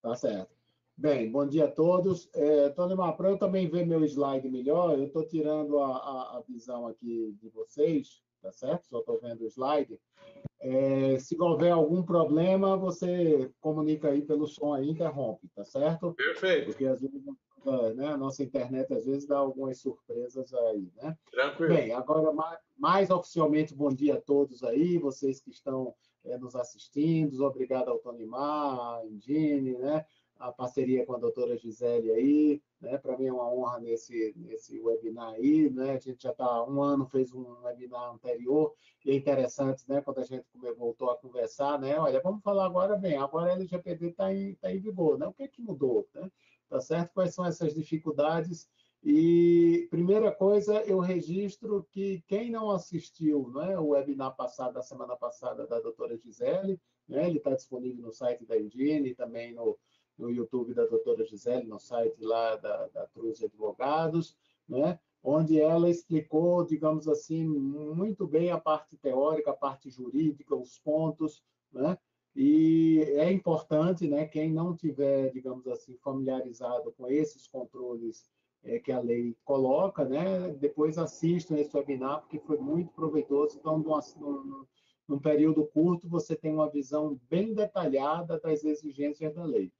Tá 0.01 0.15
certo. 0.15 0.53
Bem, 0.97 1.29
bom 1.29 1.45
dia 1.45 1.65
a 1.65 1.71
todos. 1.71 2.29
É, 2.33 2.69
Tony 2.69 2.95
eu 3.25 3.37
também 3.37 3.69
ver 3.69 3.85
meu 3.85 4.03
slide 4.05 4.47
melhor, 4.47 4.97
eu 4.97 5.05
estou 5.05 5.27
tirando 5.27 5.79
a, 5.79 5.97
a, 5.97 6.37
a, 6.37 6.41
visão 6.47 6.87
aqui 6.87 7.35
de 7.41 7.49
vocês, 7.49 8.23
tá 8.45 8.51
certo? 8.51 8.85
Só 8.87 8.99
estou 8.99 9.19
vendo 9.19 9.41
o 9.41 9.47
slide. 9.47 9.99
É, 10.61 11.17
se 11.19 11.35
houver 11.39 11.71
algum 11.71 12.03
problema, 12.03 12.77
você 12.77 13.51
comunica 13.59 14.09
aí 14.09 14.21
pelo 14.21 14.47
som 14.47 14.73
aí, 14.73 14.89
interrompe, 14.89 15.47
tá 15.55 15.63
certo? 15.65 16.13
Perfeito. 16.13 16.65
Porque 16.67 16.85
às 16.85 17.01
vezes 17.01 17.23
né, 17.95 18.07
a 18.07 18.17
nossa 18.17 18.43
internet 18.43 18.93
às 18.93 19.05
vezes 19.05 19.27
dá 19.27 19.37
algumas 19.37 19.79
surpresas 19.79 20.53
aí, 20.53 20.91
né? 20.97 21.17
Tranquilo. 21.31 21.73
Bem, 21.73 21.91
agora 21.93 22.31
mais, 22.31 22.59
mais 22.77 23.09
oficialmente, 23.09 23.73
bom 23.73 23.89
dia 23.89 24.15
a 24.15 24.21
todos 24.21 24.63
aí, 24.63 24.99
vocês 24.99 25.41
que 25.41 25.49
estão 25.49 25.95
é, 26.23 26.37
nos 26.37 26.55
assistindo, 26.55 27.43
obrigado 27.43 27.89
ao 27.89 27.99
Tony 27.99 28.25
Mar, 28.25 28.99
à 28.99 29.05
Indine, 29.05 29.77
né? 29.77 30.05
A 30.39 30.51
parceria 30.51 31.05
com 31.05 31.13
a 31.13 31.17
doutora 31.17 31.57
Gisele 31.57 32.11
aí, 32.11 32.61
né? 32.81 32.97
Para 32.97 33.17
mim 33.17 33.27
é 33.27 33.33
uma 33.33 33.51
honra 33.51 33.79
nesse, 33.79 34.33
nesse 34.35 34.79
webinar 34.79 35.33
aí, 35.33 35.69
né? 35.69 35.91
A 35.91 35.99
gente 35.99 36.23
já 36.23 36.31
está 36.31 36.63
um 36.65 36.81
ano, 36.81 37.05
fez 37.05 37.33
um 37.33 37.63
webinar 37.63 38.13
anterior, 38.13 38.73
e 39.05 39.11
é 39.11 39.15
interessante, 39.15 39.83
né? 39.87 40.01
Quando 40.01 40.19
a 40.19 40.23
gente 40.23 40.45
voltou 40.77 41.09
a 41.09 41.17
conversar, 41.17 41.79
né? 41.79 41.97
Olha, 41.99 42.21
vamos 42.21 42.41
falar 42.43 42.65
agora 42.65 42.95
bem, 42.95 43.17
agora 43.17 43.51
a 43.51 43.55
LGPD 43.55 44.09
está 44.09 44.33
em, 44.33 44.55
tá 44.55 44.71
em 44.71 44.79
vigor, 44.79 45.17
né? 45.17 45.27
O 45.27 45.33
que 45.33 45.43
é 45.43 45.47
que 45.47 45.61
mudou, 45.61 46.07
né? 46.13 46.29
Tá 46.69 46.81
certo? 46.81 47.13
Quais 47.13 47.33
são 47.33 47.45
essas 47.45 47.73
dificuldades? 47.73 48.69
E 49.07 49.87
primeira 49.91 50.31
coisa, 50.31 50.81
eu 50.81 50.97
registro 50.97 51.87
que 51.91 52.23
quem 52.27 52.49
não 52.49 52.71
assistiu 52.71 53.51
né, 53.53 53.77
o 53.77 53.89
webinar 53.89 54.35
passado, 54.35 54.73
da 54.73 54.81
semana 54.81 55.15
passada, 55.15 55.67
da 55.67 55.79
doutora 55.79 56.17
Gisele, 56.17 56.81
né, 57.07 57.27
ele 57.27 57.37
está 57.37 57.53
disponível 57.53 58.01
no 58.01 58.11
site 58.11 58.47
da 58.47 58.59
Engine 58.59 59.09
e 59.09 59.13
também 59.13 59.53
no, 59.53 59.77
no 60.17 60.29
YouTube 60.29 60.74
da 60.74 60.86
doutora 60.86 61.25
Gisele, 61.25 61.67
no 61.67 61.79
site 61.79 62.24
lá 62.24 62.55
da, 62.55 62.88
da 62.88 63.07
Cruz 63.07 63.43
Advogados, 63.43 64.38
né? 64.67 65.00
onde 65.25 65.60
ela 65.60 65.89
explicou, 65.89 66.63
digamos 66.63 67.07
assim, 67.07 67.43
muito 67.43 68.27
bem 68.27 68.51
a 68.51 68.60
parte 68.60 68.95
teórica, 68.95 69.50
a 69.50 69.55
parte 69.55 69.89
jurídica, 69.89 70.55
os 70.55 70.77
pontos, 70.77 71.43
né? 71.74 71.98
E 72.36 73.00
é 73.15 73.31
importante, 73.31 74.07
né, 74.07 74.25
quem 74.25 74.51
não 74.51 74.75
tiver, 74.75 75.31
digamos 75.31 75.65
assim, 75.67 75.98
familiarizado 76.03 76.91
com 76.91 77.07
esses 77.07 77.48
controles 77.48 78.29
é, 78.62 78.77
que 78.77 78.91
a 78.91 79.00
lei 79.00 79.38
coloca, 79.45 80.03
né, 80.03 80.50
depois 80.60 80.98
assistam 80.98 81.55
esse 81.55 81.75
webinar, 81.75 82.22
porque 82.22 82.39
foi 82.39 82.57
muito 82.57 82.91
proveitoso. 82.91 83.57
Então, 83.57 83.77
num, 83.79 84.01
num, 84.19 84.65
num 85.07 85.19
período 85.19 85.65
curto, 85.65 86.10
você 86.10 86.36
tem 86.36 86.53
uma 86.53 86.69
visão 86.69 87.17
bem 87.29 87.53
detalhada 87.53 88.38
das 88.38 88.65
exigências 88.65 89.34
da 89.34 89.45
lei. 89.45 89.72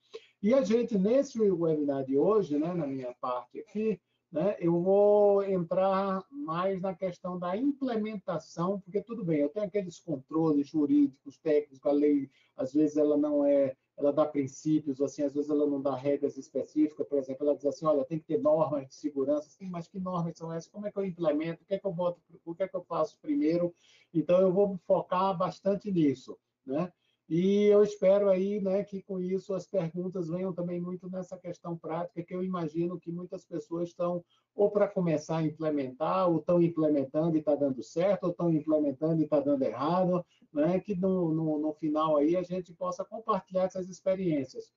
E 0.46 0.54
a 0.54 0.62
gente, 0.62 0.96
nesse 0.96 1.42
webinar 1.42 2.06
de 2.06 2.20
hoje, 2.20 2.56
né, 2.60 2.72
na 2.72 2.86
minha 2.86 3.12
parte 3.16 3.60
aqui, 3.60 4.00
né, 4.32 4.56
eu 4.60 4.80
vou 4.80 5.44
entrar 5.44 6.24
mais 6.30 6.80
na 6.80 6.94
questão 6.94 7.40
da 7.40 7.58
implementação, 7.58 8.80
porque 8.80 9.02
tudo 9.02 9.26
bem, 9.26 9.40
eu 9.40 9.50
tenho 9.50 9.66
aqueles 9.66 10.00
controles 10.00 10.68
jurídicos, 10.68 11.40
técnicos, 11.40 11.84
a 11.84 11.92
lei, 11.92 12.30
às 12.56 12.72
vezes 12.72 12.96
ela 12.96 13.18
não 13.18 13.44
é, 13.44 13.76
ela 13.98 14.14
dá 14.14 14.24
princípios, 14.24 15.02
assim, 15.02 15.24
às 15.24 15.34
vezes 15.34 15.50
ela 15.50 15.66
não 15.66 15.82
dá 15.82 15.96
regras 15.96 16.38
específicas, 16.38 17.08
por 17.08 17.18
exemplo, 17.18 17.48
ela 17.48 17.56
diz 17.56 17.66
assim, 17.66 17.88
olha, 17.88 18.06
tem 18.06 18.20
que 18.20 18.26
ter 18.26 18.40
normas 18.40 18.88
de 18.88 18.94
segurança, 18.94 19.50
sim, 19.50 19.68
mas 19.68 19.88
que 19.88 20.00
normas 20.00 20.38
são 20.38 20.54
essas? 20.54 20.70
Como 20.70 20.86
é 20.86 20.92
que 20.92 21.00
eu 21.00 21.06
implemento? 21.06 21.64
O 21.64 21.66
que 21.66 21.74
é 21.74 21.80
que 21.80 21.88
eu 21.88 21.92
boto, 21.92 22.22
o 22.46 22.54
que 22.54 22.62
é 22.62 22.68
que 22.68 22.76
eu 22.76 22.84
faço 22.84 23.18
primeiro? 23.20 23.74
Então, 24.14 24.40
eu 24.42 24.54
vou 24.54 24.78
focar 24.86 25.36
bastante 25.36 25.92
nisso, 25.92 26.38
né? 26.64 26.94
E 27.28 27.64
eu 27.64 27.82
espero 27.82 28.30
aí, 28.30 28.62
né, 28.62 28.84
que 28.84 29.02
com 29.02 29.20
isso 29.20 29.56
as 29.56 29.66
perguntas 29.66 30.28
venham 30.28 30.54
também 30.54 30.80
muito 30.80 31.10
nessa 31.10 31.36
questão 31.36 31.76
prática, 31.76 32.24
que 32.24 32.36
eu 32.36 32.44
imagino 32.44 33.00
que 33.00 33.12
muitas 33.12 33.44
pessoas 33.44 33.90
estão 33.90 34.24
ou 34.54 34.70
para 34.70 34.88
começar 34.88 35.38
a 35.38 35.44
implementar, 35.44 36.30
ou 36.30 36.38
estão 36.38 36.62
implementando 36.62 37.36
e 37.36 37.40
está 37.40 37.56
dando 37.56 37.82
certo, 37.82 38.26
ou 38.26 38.30
estão 38.30 38.52
implementando 38.52 39.22
e 39.22 39.24
está 39.24 39.40
dando 39.40 39.64
errado, 39.64 40.24
né, 40.54 40.80
que 40.80 40.96
no, 40.96 41.34
no, 41.34 41.58
no, 41.58 41.74
final 41.74 42.16
aí 42.18 42.38
a 42.38 42.44
gente 42.44 42.72
possa 42.74 43.04
compartilhar 43.04 43.64
essas 43.64 43.90
experiências. 43.90 44.72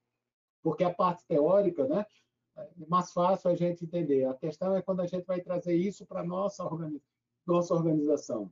Porque 0.63 0.83
a 0.83 0.93
parte 0.93 1.27
teórica, 1.27 1.87
né, 1.87 2.07
é 2.57 2.87
mais 2.89 3.13
fácil 3.13 3.51
a 3.51 3.55
gente 3.55 3.85
entender. 3.85 4.25
A 4.25 4.35
questão 4.35 4.75
é 4.75 4.81
quando 4.81 5.01
a 5.01 5.07
gente 5.07 5.27
vai 5.27 5.41
trazer 5.43 5.75
isso 5.75 6.07
para 6.07 6.21
a 6.21 6.25
nossa, 6.25 6.65
organi 6.65 7.01
nossa 7.47 7.75
organização. 7.75 8.51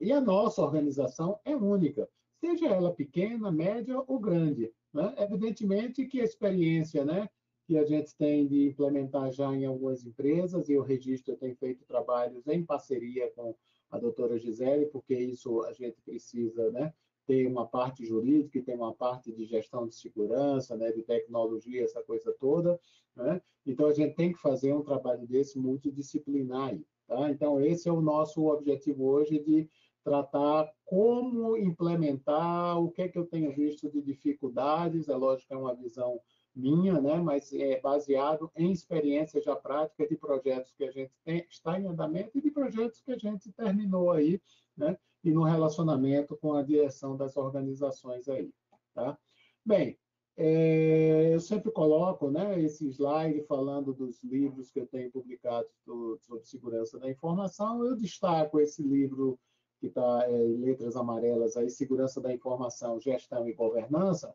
E 0.00 0.12
a 0.12 0.20
nossa 0.20 0.62
organização 0.62 1.38
é 1.44 1.54
única 1.54 2.08
seja 2.44 2.66
ela 2.66 2.92
pequena, 2.92 3.50
média 3.50 4.02
ou 4.06 4.18
grande. 4.18 4.70
Né? 4.92 5.14
Evidentemente 5.16 6.04
que 6.04 6.20
a 6.20 6.24
experiência 6.24 7.02
né, 7.02 7.28
que 7.66 7.78
a 7.78 7.84
gente 7.84 8.14
tem 8.16 8.46
de 8.46 8.66
implementar 8.66 9.32
já 9.32 9.50
em 9.54 9.64
algumas 9.64 10.04
empresas, 10.04 10.68
e 10.68 10.76
o 10.76 10.82
registro 10.82 11.34
tem 11.36 11.54
feito 11.54 11.86
trabalhos 11.86 12.46
em 12.46 12.62
parceria 12.62 13.30
com 13.30 13.54
a 13.90 13.98
doutora 13.98 14.38
Gisele, 14.38 14.86
porque 14.86 15.14
isso 15.14 15.62
a 15.62 15.72
gente 15.72 16.02
precisa 16.02 16.70
né, 16.70 16.92
ter 17.26 17.46
uma 17.46 17.66
parte 17.66 18.04
jurídica 18.04 18.58
e 18.58 18.62
tem 18.62 18.74
uma 18.74 18.92
parte 18.92 19.32
de 19.32 19.46
gestão 19.46 19.86
de 19.88 19.94
segurança, 19.94 20.76
né, 20.76 20.92
de 20.92 21.02
tecnologia, 21.02 21.84
essa 21.84 22.02
coisa 22.02 22.34
toda. 22.38 22.78
Né? 23.16 23.40
Então, 23.64 23.86
a 23.86 23.94
gente 23.94 24.14
tem 24.14 24.32
que 24.32 24.38
fazer 24.38 24.74
um 24.74 24.82
trabalho 24.82 25.26
desse 25.26 25.58
multidisciplinar. 25.58 26.70
Aí, 26.70 26.84
tá? 27.06 27.30
Então, 27.30 27.60
esse 27.60 27.88
é 27.88 27.92
o 27.92 28.02
nosso 28.02 28.46
objetivo 28.46 29.06
hoje 29.06 29.38
de 29.38 29.68
tratar 30.04 30.70
como 30.84 31.56
implementar, 31.56 32.78
o 32.78 32.90
que 32.90 33.02
é 33.02 33.08
que 33.08 33.18
eu 33.18 33.26
tenho 33.26 33.52
visto 33.54 33.90
de 33.90 34.02
dificuldades, 34.02 35.08
é 35.08 35.16
lógico 35.16 35.48
que 35.48 35.54
é 35.54 35.56
uma 35.56 35.74
visão 35.74 36.20
minha, 36.54 37.00
né, 37.00 37.16
mas 37.16 37.52
é 37.52 37.80
baseado 37.80 38.50
em 38.54 38.70
experiência 38.70 39.42
já 39.42 39.56
prática 39.56 40.06
de 40.06 40.16
projetos 40.16 40.72
que 40.76 40.84
a 40.84 40.90
gente 40.90 41.12
tem, 41.24 41.44
está 41.50 41.80
em 41.80 41.86
andamento 41.86 42.38
e 42.38 42.40
de 42.40 42.50
projetos 42.50 43.00
que 43.00 43.10
a 43.10 43.18
gente 43.18 43.50
terminou 43.52 44.12
aí, 44.12 44.40
né, 44.76 44.96
e 45.24 45.32
no 45.32 45.42
relacionamento 45.42 46.36
com 46.36 46.52
a 46.52 46.62
direção 46.62 47.16
das 47.16 47.36
organizações 47.36 48.28
aí, 48.28 48.52
tá? 48.94 49.18
Bem, 49.64 49.98
é, 50.36 51.32
eu 51.32 51.40
sempre 51.40 51.70
coloco 51.70 52.30
né, 52.30 52.60
esse 52.60 52.88
slide 52.88 53.42
falando 53.46 53.94
dos 53.94 54.22
livros 54.22 54.70
que 54.70 54.80
eu 54.80 54.86
tenho 54.86 55.10
publicado 55.10 55.66
do, 55.86 56.18
sobre 56.20 56.44
segurança 56.44 56.98
da 56.98 57.08
informação. 57.08 57.84
Eu 57.84 57.96
destaco 57.96 58.60
esse 58.60 58.82
livro 58.82 59.38
que 59.84 59.88
está 59.88 60.24
é, 60.26 60.46
em 60.46 60.56
letras 60.56 60.96
amarelas 60.96 61.58
aí, 61.58 61.68
segurança 61.68 62.18
da 62.18 62.32
informação, 62.32 62.98
gestão 62.98 63.46
e 63.46 63.52
governança, 63.52 64.34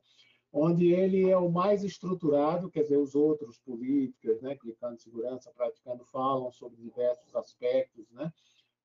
onde 0.54 0.94
ele 0.94 1.28
é 1.28 1.38
o 1.38 1.50
mais 1.50 1.84
estruturado, 1.84 2.70
quer 2.70 2.84
dizer, 2.84 2.98
os 2.98 3.16
outros 3.16 3.58
políticos, 3.58 4.40
né, 4.42 4.56
clicando 4.56 5.00
segurança, 5.00 5.52
praticando, 5.56 6.06
falam 6.06 6.52
sobre 6.52 6.78
diversos 6.78 7.36
aspectos, 7.36 8.06
né, 8.12 8.32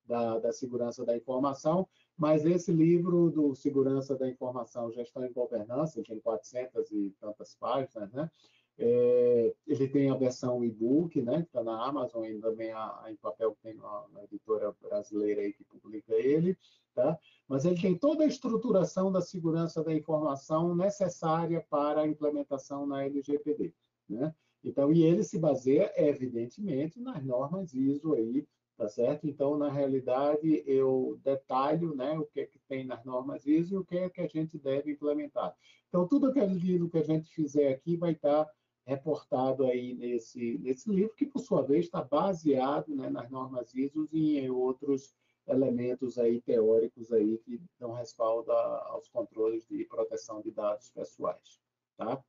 da, 0.06 0.38
da 0.38 0.52
segurança 0.52 1.04
da 1.04 1.14
informação, 1.14 1.86
mas 2.16 2.46
esse 2.46 2.72
livro 2.72 3.30
do 3.30 3.54
Segurança 3.54 4.16
da 4.16 4.28
Informação, 4.28 4.92
Gestão 4.92 5.24
e 5.24 5.30
Governança, 5.30 6.02
tem 6.02 6.20
400 6.20 6.90
e 6.92 7.14
tantas 7.20 7.54
páginas, 7.56 8.10
né, 8.12 8.30
é, 8.78 9.54
ele 9.66 9.88
tem 9.88 10.10
a 10.10 10.16
versão 10.16 10.64
e-book, 10.64 11.20
né, 11.22 11.42
que 11.42 11.48
está 11.48 11.62
na 11.62 11.84
Amazon, 11.84 12.24
e 12.24 12.38
também 12.40 12.72
a, 12.72 13.02
a, 13.04 13.12
em 13.12 13.16
papel 13.16 13.54
que 13.54 13.62
tem 13.62 13.74
uma, 13.78 14.02
uma, 14.06 14.24
editora 14.24 14.74
brasileira 14.82 15.42
aí 15.42 15.52
que 15.52 15.64
publica 15.64 16.12
ele, 16.14 16.58
tá? 16.94 17.18
Mas 17.48 17.64
ele 17.64 17.80
tem 17.80 17.96
toda 17.96 18.24
a 18.24 18.26
estruturação 18.26 19.12
da 19.12 19.20
segurança 19.20 19.82
da 19.82 19.94
informação 19.94 20.74
necessária 20.74 21.64
para 21.70 22.02
a 22.02 22.06
implementação 22.06 22.86
na 22.86 23.04
LGPD, 23.04 23.72
né? 24.08 24.34
Então, 24.64 24.90
e 24.92 25.04
ele 25.04 25.22
se 25.22 25.38
baseia, 25.38 25.92
evidentemente, 25.96 26.98
nas 26.98 27.22
normas 27.22 27.74
ISO 27.74 28.14
aí, 28.14 28.46
tá 28.76 28.88
certo? 28.88 29.28
Então, 29.28 29.56
na 29.56 29.70
realidade, 29.70 30.64
eu 30.66 31.20
detalho, 31.22 31.94
né, 31.94 32.18
o 32.18 32.24
que 32.24 32.40
é 32.40 32.46
que 32.46 32.58
tem 32.66 32.84
nas 32.84 33.04
normas 33.04 33.46
ISO 33.46 33.74
e 33.74 33.78
o 33.78 33.84
que 33.84 33.98
é 33.98 34.08
que 34.08 34.22
a 34.22 34.26
gente 34.26 34.58
deve 34.58 34.90
implementar. 34.90 35.54
Então, 35.88 36.08
tudo 36.08 36.26
aquilo 36.26 36.88
que 36.88 36.98
a 36.98 37.04
gente 37.04 37.30
fizer 37.30 37.68
aqui 37.68 37.96
vai 37.96 38.12
estar 38.12 38.48
reportado 38.86 39.66
aí 39.66 39.94
nesse, 39.94 40.58
nesse 40.58 40.90
livro, 40.90 41.14
que 41.14 41.26
por 41.26 41.40
sua 41.40 41.62
vez 41.62 41.86
está 41.86 42.02
baseado 42.02 42.94
né, 42.94 43.08
nas 43.08 43.30
normas 43.30 43.74
ISO 43.74 44.08
e 44.12 44.38
em 44.38 44.50
outros 44.50 45.14
elementos 45.46 46.18
aí 46.18 46.40
teóricos 46.40 47.12
aí 47.12 47.38
que 47.38 47.60
dão 47.78 47.92
respaldo 47.92 48.50
aos 48.52 49.08
controles 49.08 49.66
de 49.68 49.84
proteção 49.84 50.40
de 50.40 50.50
dados 50.50 50.90
pessoais, 50.90 51.60
tá? 51.96 52.22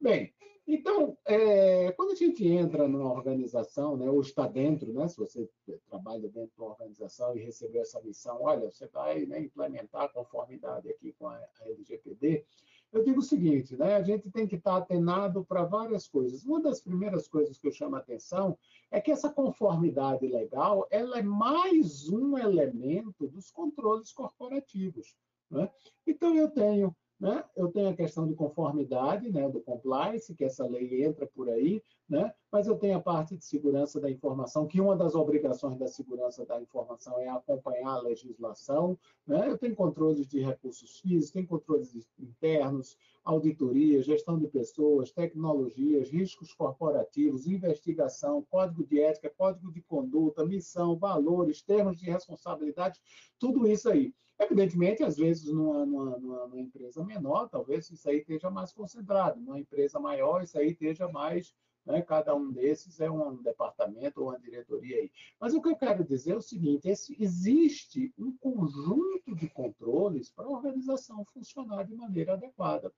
Bem, 0.00 0.32
então, 0.66 1.18
é, 1.26 1.90
quando 1.92 2.12
a 2.12 2.14
gente 2.14 2.46
entra 2.46 2.86
numa 2.86 3.12
organização, 3.12 3.96
né, 3.96 4.08
ou 4.08 4.20
está 4.20 4.46
dentro, 4.46 4.92
né, 4.92 5.08
se 5.08 5.16
você 5.16 5.48
trabalha 5.88 6.28
dentro 6.28 6.54
de 6.54 6.60
uma 6.60 6.70
organização 6.70 7.36
e 7.36 7.40
recebeu 7.40 7.82
essa 7.82 8.00
missão, 8.02 8.42
olha, 8.42 8.70
você 8.70 8.86
vai 8.86 9.26
né, 9.26 9.40
implementar 9.40 10.04
a 10.04 10.08
conformidade 10.08 10.88
aqui 10.88 11.12
com 11.18 11.26
a, 11.26 11.36
a 11.36 11.68
LGPD, 11.68 12.46
eu 12.92 13.04
digo 13.04 13.20
o 13.20 13.22
seguinte, 13.22 13.76
né? 13.76 13.94
A 13.94 14.02
gente 14.02 14.30
tem 14.30 14.46
que 14.46 14.56
estar 14.56 14.76
atenado 14.76 15.44
para 15.44 15.64
várias 15.64 16.08
coisas. 16.08 16.44
Uma 16.44 16.60
das 16.60 16.80
primeiras 16.80 17.28
coisas 17.28 17.56
que 17.56 17.66
eu 17.66 17.72
chamo 17.72 17.96
a 17.96 18.00
atenção 18.00 18.58
é 18.90 19.00
que 19.00 19.12
essa 19.12 19.30
conformidade 19.30 20.26
legal, 20.26 20.86
ela 20.90 21.18
é 21.18 21.22
mais 21.22 22.08
um 22.08 22.36
elemento 22.36 23.28
dos 23.28 23.50
controles 23.50 24.12
corporativos. 24.12 25.14
Né? 25.48 25.70
Então 26.06 26.34
eu 26.34 26.50
tenho 26.50 26.94
né? 27.20 27.44
Eu 27.54 27.68
tenho 27.68 27.90
a 27.90 27.94
questão 27.94 28.26
de 28.26 28.34
conformidade, 28.34 29.30
né, 29.30 29.46
do 29.46 29.60
compliance, 29.60 30.34
que 30.34 30.42
essa 30.42 30.66
lei 30.66 31.04
entra 31.04 31.26
por 31.26 31.50
aí, 31.50 31.82
né? 32.08 32.32
Mas 32.50 32.66
eu 32.66 32.76
tenho 32.76 32.96
a 32.96 33.00
parte 33.00 33.36
de 33.36 33.44
segurança 33.44 34.00
da 34.00 34.10
informação, 34.10 34.66
que 34.66 34.80
uma 34.80 34.96
das 34.96 35.14
obrigações 35.14 35.78
da 35.78 35.86
segurança 35.86 36.46
da 36.46 36.60
informação 36.60 37.20
é 37.20 37.28
acompanhar 37.28 37.90
a 37.90 38.00
legislação, 38.00 38.98
né? 39.26 39.50
Eu 39.50 39.58
tenho 39.58 39.76
controles 39.76 40.26
de 40.26 40.40
recursos 40.40 40.98
físicos, 40.98 41.30
tenho 41.30 41.46
controles 41.46 41.94
internos, 42.18 42.96
auditoria, 43.22 44.02
gestão 44.02 44.38
de 44.38 44.48
pessoas, 44.48 45.12
tecnologias, 45.12 46.08
riscos 46.08 46.54
corporativos, 46.54 47.46
investigação, 47.46 48.46
código 48.50 48.82
de 48.82 48.98
ética, 48.98 49.30
código 49.36 49.70
de 49.70 49.82
conduta, 49.82 50.46
missão, 50.46 50.96
valores, 50.96 51.60
termos 51.60 51.98
de 51.98 52.06
responsabilidade, 52.06 52.98
tudo 53.38 53.66
isso 53.66 53.90
aí. 53.90 54.14
Evidentemente, 54.40 55.04
às 55.04 55.18
vezes, 55.18 55.52
numa, 55.52 55.84
numa, 55.84 56.16
numa, 56.16 56.58
empresa 56.58 57.04
menor, 57.04 57.50
talvez 57.50 57.90
isso 57.90 58.08
aí 58.08 58.20
esteja 58.20 58.50
mais 58.50 58.72
concentrado. 58.72 59.38
Numa 59.38 59.60
empresa 59.60 60.00
maior, 60.00 60.42
isso 60.42 60.58
aí 60.58 60.70
esteja 60.70 61.06
mais. 61.08 61.54
Né, 61.84 62.02
cada 62.02 62.34
um 62.34 62.52
desses 62.52 63.00
é 63.00 63.10
um 63.10 63.36
departamento 63.36 64.20
ou 64.20 64.28
uma 64.28 64.38
diretoria 64.38 64.96
aí. 64.96 65.10
Mas 65.40 65.54
o 65.54 65.62
que 65.62 65.68
eu 65.68 65.76
quero 65.76 66.04
dizer 66.04 66.32
é 66.32 66.36
o 66.36 66.40
seguinte: 66.42 66.88
esse, 66.88 67.16
existe 67.18 68.12
um 68.18 68.36
conjunto 68.36 69.34
de 69.34 69.48
controles 69.48 70.30
para 70.30 70.44
a 70.44 70.50
organização 70.50 71.24
funcionar 71.24 71.84
de 71.84 71.94
maneira 71.94 72.34
adequada. 72.34 72.92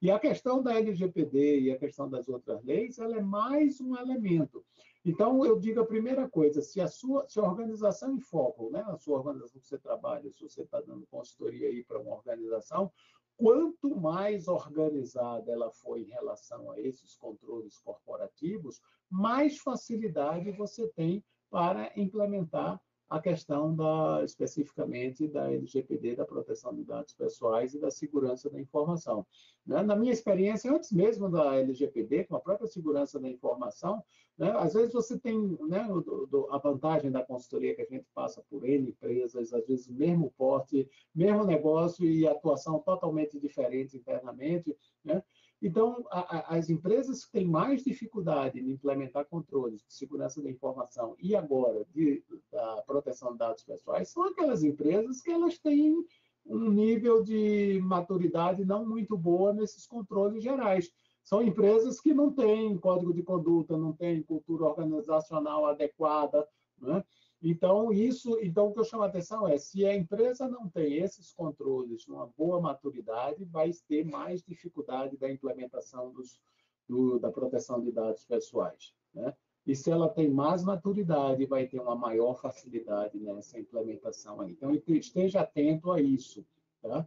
E 0.00 0.10
a 0.10 0.18
questão 0.18 0.62
da 0.62 0.78
LGPD 0.78 1.60
e 1.60 1.70
a 1.72 1.78
questão 1.78 2.08
das 2.08 2.28
outras 2.28 2.62
leis, 2.64 2.98
ela 2.98 3.16
é 3.16 3.20
mais 3.20 3.80
um 3.80 3.96
elemento. 3.96 4.64
Então, 5.04 5.44
eu 5.46 5.58
digo 5.58 5.80
a 5.80 5.86
primeira 5.86 6.28
coisa, 6.28 6.60
se 6.60 6.80
a 6.80 6.88
sua 6.88 7.26
se 7.28 7.38
a 7.38 7.42
organização 7.42 8.14
em 8.14 8.20
foco, 8.20 8.70
né, 8.70 8.84
a 8.88 8.96
sua 8.96 9.18
organização 9.18 9.60
que 9.60 9.66
você 9.66 9.78
trabalha, 9.78 10.30
se 10.30 10.42
você 10.42 10.62
está 10.62 10.80
dando 10.80 11.06
consultoria 11.06 11.68
aí 11.68 11.84
para 11.84 12.00
uma 12.00 12.14
organização, 12.14 12.92
quanto 13.36 13.96
mais 13.96 14.48
organizada 14.48 15.52
ela 15.52 15.70
for 15.70 15.98
em 15.98 16.08
relação 16.08 16.70
a 16.72 16.80
esses 16.80 17.14
controles 17.14 17.78
corporativos, 17.78 18.82
mais 19.08 19.58
facilidade 19.58 20.50
você 20.50 20.88
tem 20.88 21.24
para 21.48 21.92
implementar 21.96 22.80
a 23.08 23.20
questão 23.20 23.74
da, 23.74 24.22
especificamente 24.22 25.26
da 25.26 25.50
LGPD, 25.50 26.16
da 26.16 26.26
proteção 26.26 26.74
de 26.74 26.84
dados 26.84 27.14
pessoais 27.14 27.72
e 27.72 27.80
da 27.80 27.90
segurança 27.90 28.50
da 28.50 28.60
informação. 28.60 29.26
Né? 29.64 29.82
Na 29.82 29.96
minha 29.96 30.12
experiência, 30.12 30.70
antes 30.70 30.92
mesmo 30.92 31.30
da 31.30 31.56
LGPD, 31.56 32.24
com 32.24 32.36
a 32.36 32.40
própria 32.40 32.66
segurança 32.66 33.18
da 33.18 33.28
informação, 33.28 34.04
né? 34.38 34.52
às 34.52 34.72
vezes 34.72 34.92
você 34.92 35.18
tem 35.18 35.36
né, 35.68 35.84
do, 35.84 36.26
do, 36.26 36.46
a 36.50 36.58
vantagem 36.58 37.10
da 37.10 37.24
consultoria 37.24 37.74
que 37.74 37.82
a 37.82 37.86
gente 37.86 38.06
passa 38.14 38.42
por 38.48 38.64
N 38.64 38.90
empresas, 38.90 39.52
às 39.52 39.66
vezes 39.66 39.88
mesmo 39.88 40.32
porte, 40.38 40.88
mesmo 41.14 41.44
negócio 41.44 42.06
e 42.06 42.26
atuação 42.26 42.78
totalmente 42.78 43.38
diferente 43.38 43.96
internamente, 43.96 44.76
né? 45.04 45.22
Então, 45.60 46.06
a, 46.08 46.36
a, 46.36 46.56
as 46.56 46.70
empresas 46.70 47.24
que 47.24 47.32
têm 47.32 47.44
mais 47.44 47.82
dificuldade 47.82 48.60
em 48.60 48.70
implementar 48.70 49.24
controles 49.24 49.82
de 49.84 49.92
segurança 49.92 50.40
da 50.40 50.48
informação 50.48 51.16
e 51.18 51.34
agora 51.34 51.84
de, 51.92 52.22
da 52.52 52.82
proteção 52.86 53.32
de 53.32 53.38
dados 53.38 53.64
pessoais 53.64 54.08
são 54.08 54.22
aquelas 54.22 54.62
empresas 54.62 55.20
que 55.20 55.32
elas 55.32 55.58
têm 55.58 56.04
um 56.46 56.70
nível 56.70 57.22
de 57.24 57.80
maturidade 57.82 58.64
não 58.64 58.86
muito 58.86 59.18
boa 59.18 59.52
nesses 59.52 59.84
controles 59.84 60.42
gerais. 60.42 60.90
São 61.28 61.42
empresas 61.42 62.00
que 62.00 62.14
não 62.14 62.32
têm 62.32 62.78
código 62.78 63.12
de 63.12 63.22
conduta, 63.22 63.76
não 63.76 63.92
têm 63.92 64.22
cultura 64.22 64.64
organizacional 64.64 65.66
adequada, 65.66 66.48
né? 66.80 67.04
Então, 67.42 67.92
isso, 67.92 68.38
então 68.40 68.68
o 68.68 68.72
que 68.72 68.80
eu 68.80 68.84
chamo 68.84 69.02
a 69.02 69.08
atenção 69.08 69.46
é, 69.46 69.58
se 69.58 69.84
a 69.84 69.94
empresa 69.94 70.48
não 70.48 70.70
tem 70.70 70.96
esses 70.96 71.30
controles 71.34 72.06
numa 72.06 72.26
boa 72.28 72.58
maturidade, 72.62 73.44
vai 73.44 73.70
ter 73.86 74.06
mais 74.06 74.42
dificuldade 74.42 75.18
da 75.18 75.30
implementação 75.30 76.10
dos, 76.10 76.40
do, 76.88 77.18
da 77.18 77.30
proteção 77.30 77.78
de 77.82 77.92
dados 77.92 78.24
pessoais. 78.24 78.94
Né? 79.12 79.36
E 79.66 79.76
se 79.76 79.90
ela 79.90 80.08
tem 80.08 80.30
mais 80.30 80.64
maturidade, 80.64 81.44
vai 81.44 81.66
ter 81.66 81.78
uma 81.78 81.94
maior 81.94 82.40
facilidade 82.40 83.18
nessa 83.18 83.60
implementação 83.60 84.40
aí. 84.40 84.52
Então, 84.52 84.74
esteja 84.96 85.42
atento 85.42 85.92
a 85.92 86.00
isso. 86.00 86.42
Tá? 86.80 87.06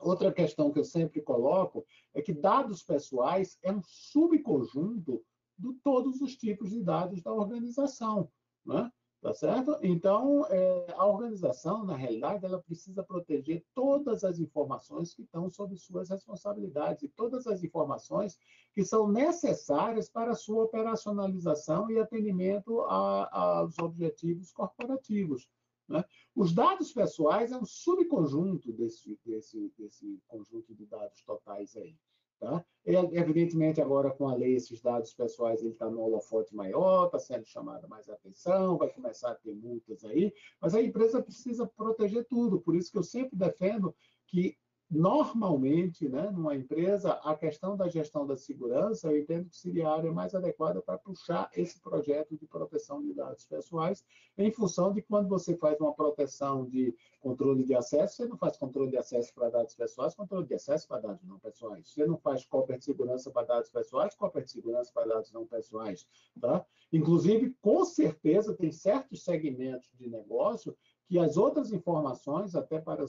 Outra 0.00 0.32
questão 0.32 0.72
que 0.72 0.78
eu 0.78 0.84
sempre 0.84 1.20
coloco 1.20 1.84
é 2.14 2.22
que 2.22 2.32
dados 2.32 2.82
pessoais 2.82 3.58
é 3.62 3.70
um 3.70 3.82
subconjunto 3.82 5.22
de 5.58 5.72
todos 5.84 6.20
os 6.22 6.36
tipos 6.36 6.70
de 6.70 6.82
dados 6.82 7.22
da 7.22 7.32
organização. 7.32 8.30
Né? 8.64 8.90
Tá 9.20 9.34
certo? 9.34 9.76
Então, 9.82 10.46
é, 10.48 10.94
a 10.96 11.06
organização, 11.06 11.84
na 11.84 11.94
realidade, 11.94 12.46
ela 12.46 12.58
precisa 12.58 13.02
proteger 13.02 13.62
todas 13.74 14.24
as 14.24 14.38
informações 14.38 15.12
que 15.12 15.20
estão 15.20 15.50
sob 15.50 15.76
suas 15.76 16.08
responsabilidades 16.08 17.02
e 17.02 17.08
todas 17.08 17.46
as 17.46 17.62
informações 17.62 18.38
que 18.72 18.82
são 18.82 19.08
necessárias 19.08 20.08
para 20.08 20.30
a 20.30 20.34
sua 20.34 20.64
operacionalização 20.64 21.90
e 21.90 21.98
atendimento 21.98 22.80
aos 22.80 23.78
objetivos 23.78 24.50
corporativos. 24.52 25.46
Né? 25.86 26.02
Os 26.40 26.54
dados 26.54 26.90
pessoais 26.90 27.52
é 27.52 27.56
um 27.58 27.66
subconjunto 27.66 28.72
desse, 28.72 29.14
desse, 29.26 29.70
desse 29.76 30.18
conjunto 30.26 30.74
de 30.74 30.86
dados 30.86 31.20
totais 31.20 31.76
aí. 31.76 31.94
Tá? 32.38 32.64
Evidentemente, 32.82 33.78
agora 33.78 34.10
com 34.10 34.26
a 34.26 34.34
lei, 34.34 34.54
esses 34.54 34.80
dados 34.80 35.12
pessoais 35.12 35.60
ele 35.60 35.72
está 35.72 35.90
no 35.90 36.00
holofote 36.00 36.56
maior, 36.56 37.04
está 37.04 37.18
sendo 37.18 37.44
chamada 37.44 37.86
mais 37.86 38.08
atenção, 38.08 38.78
vai 38.78 38.88
começar 38.88 39.32
a 39.32 39.34
ter 39.34 39.54
multas 39.54 40.02
aí, 40.02 40.32
mas 40.58 40.74
a 40.74 40.80
empresa 40.80 41.22
precisa 41.22 41.66
proteger 41.66 42.24
tudo. 42.24 42.58
Por 42.58 42.74
isso 42.74 42.90
que 42.90 42.96
eu 42.96 43.02
sempre 43.02 43.36
defendo 43.36 43.94
que 44.26 44.56
Normalmente, 44.90 46.08
né, 46.08 46.30
numa 46.32 46.56
empresa, 46.56 47.12
a 47.22 47.36
questão 47.36 47.76
da 47.76 47.88
gestão 47.88 48.26
da 48.26 48.36
segurança, 48.36 49.06
eu 49.06 49.20
entendo 49.20 49.48
que 49.48 49.56
seria 49.56 49.88
a 49.88 49.96
área 49.96 50.10
mais 50.10 50.34
adequada 50.34 50.82
para 50.82 50.98
puxar 50.98 51.48
esse 51.54 51.78
projeto 51.78 52.36
de 52.36 52.44
proteção 52.44 53.00
de 53.00 53.14
dados 53.14 53.44
pessoais, 53.44 54.04
em 54.36 54.50
função 54.50 54.92
de 54.92 55.00
quando 55.00 55.28
você 55.28 55.56
faz 55.56 55.78
uma 55.78 55.94
proteção 55.94 56.66
de 56.66 56.92
controle 57.20 57.62
de 57.62 57.72
acesso, 57.72 58.16
você 58.16 58.26
não 58.26 58.36
faz 58.36 58.56
controle 58.56 58.90
de 58.90 58.96
acesso 58.96 59.32
para 59.32 59.50
dados 59.50 59.76
pessoais, 59.76 60.12
controle 60.12 60.46
de 60.48 60.54
acesso 60.54 60.88
para 60.88 61.02
dados 61.02 61.22
não 61.24 61.38
pessoais. 61.38 61.88
Você 61.88 62.04
não 62.04 62.18
faz 62.18 62.44
cópia 62.44 62.76
de 62.76 62.84
segurança 62.84 63.30
para 63.30 63.46
dados 63.46 63.70
pessoais, 63.70 64.16
cópia 64.16 64.42
de 64.42 64.50
segurança 64.50 64.90
para 64.92 65.06
dados 65.06 65.30
não 65.30 65.46
pessoais. 65.46 66.04
Tá? 66.40 66.66
Inclusive, 66.92 67.54
com 67.60 67.84
certeza, 67.84 68.56
tem 68.56 68.72
certos 68.72 69.22
segmentos 69.22 69.88
de 69.96 70.10
negócio 70.10 70.76
que 71.10 71.18
as 71.18 71.36
outras 71.36 71.72
informações, 71.72 72.54
até 72.54 72.78
para, 72.78 73.02
o 73.02 73.08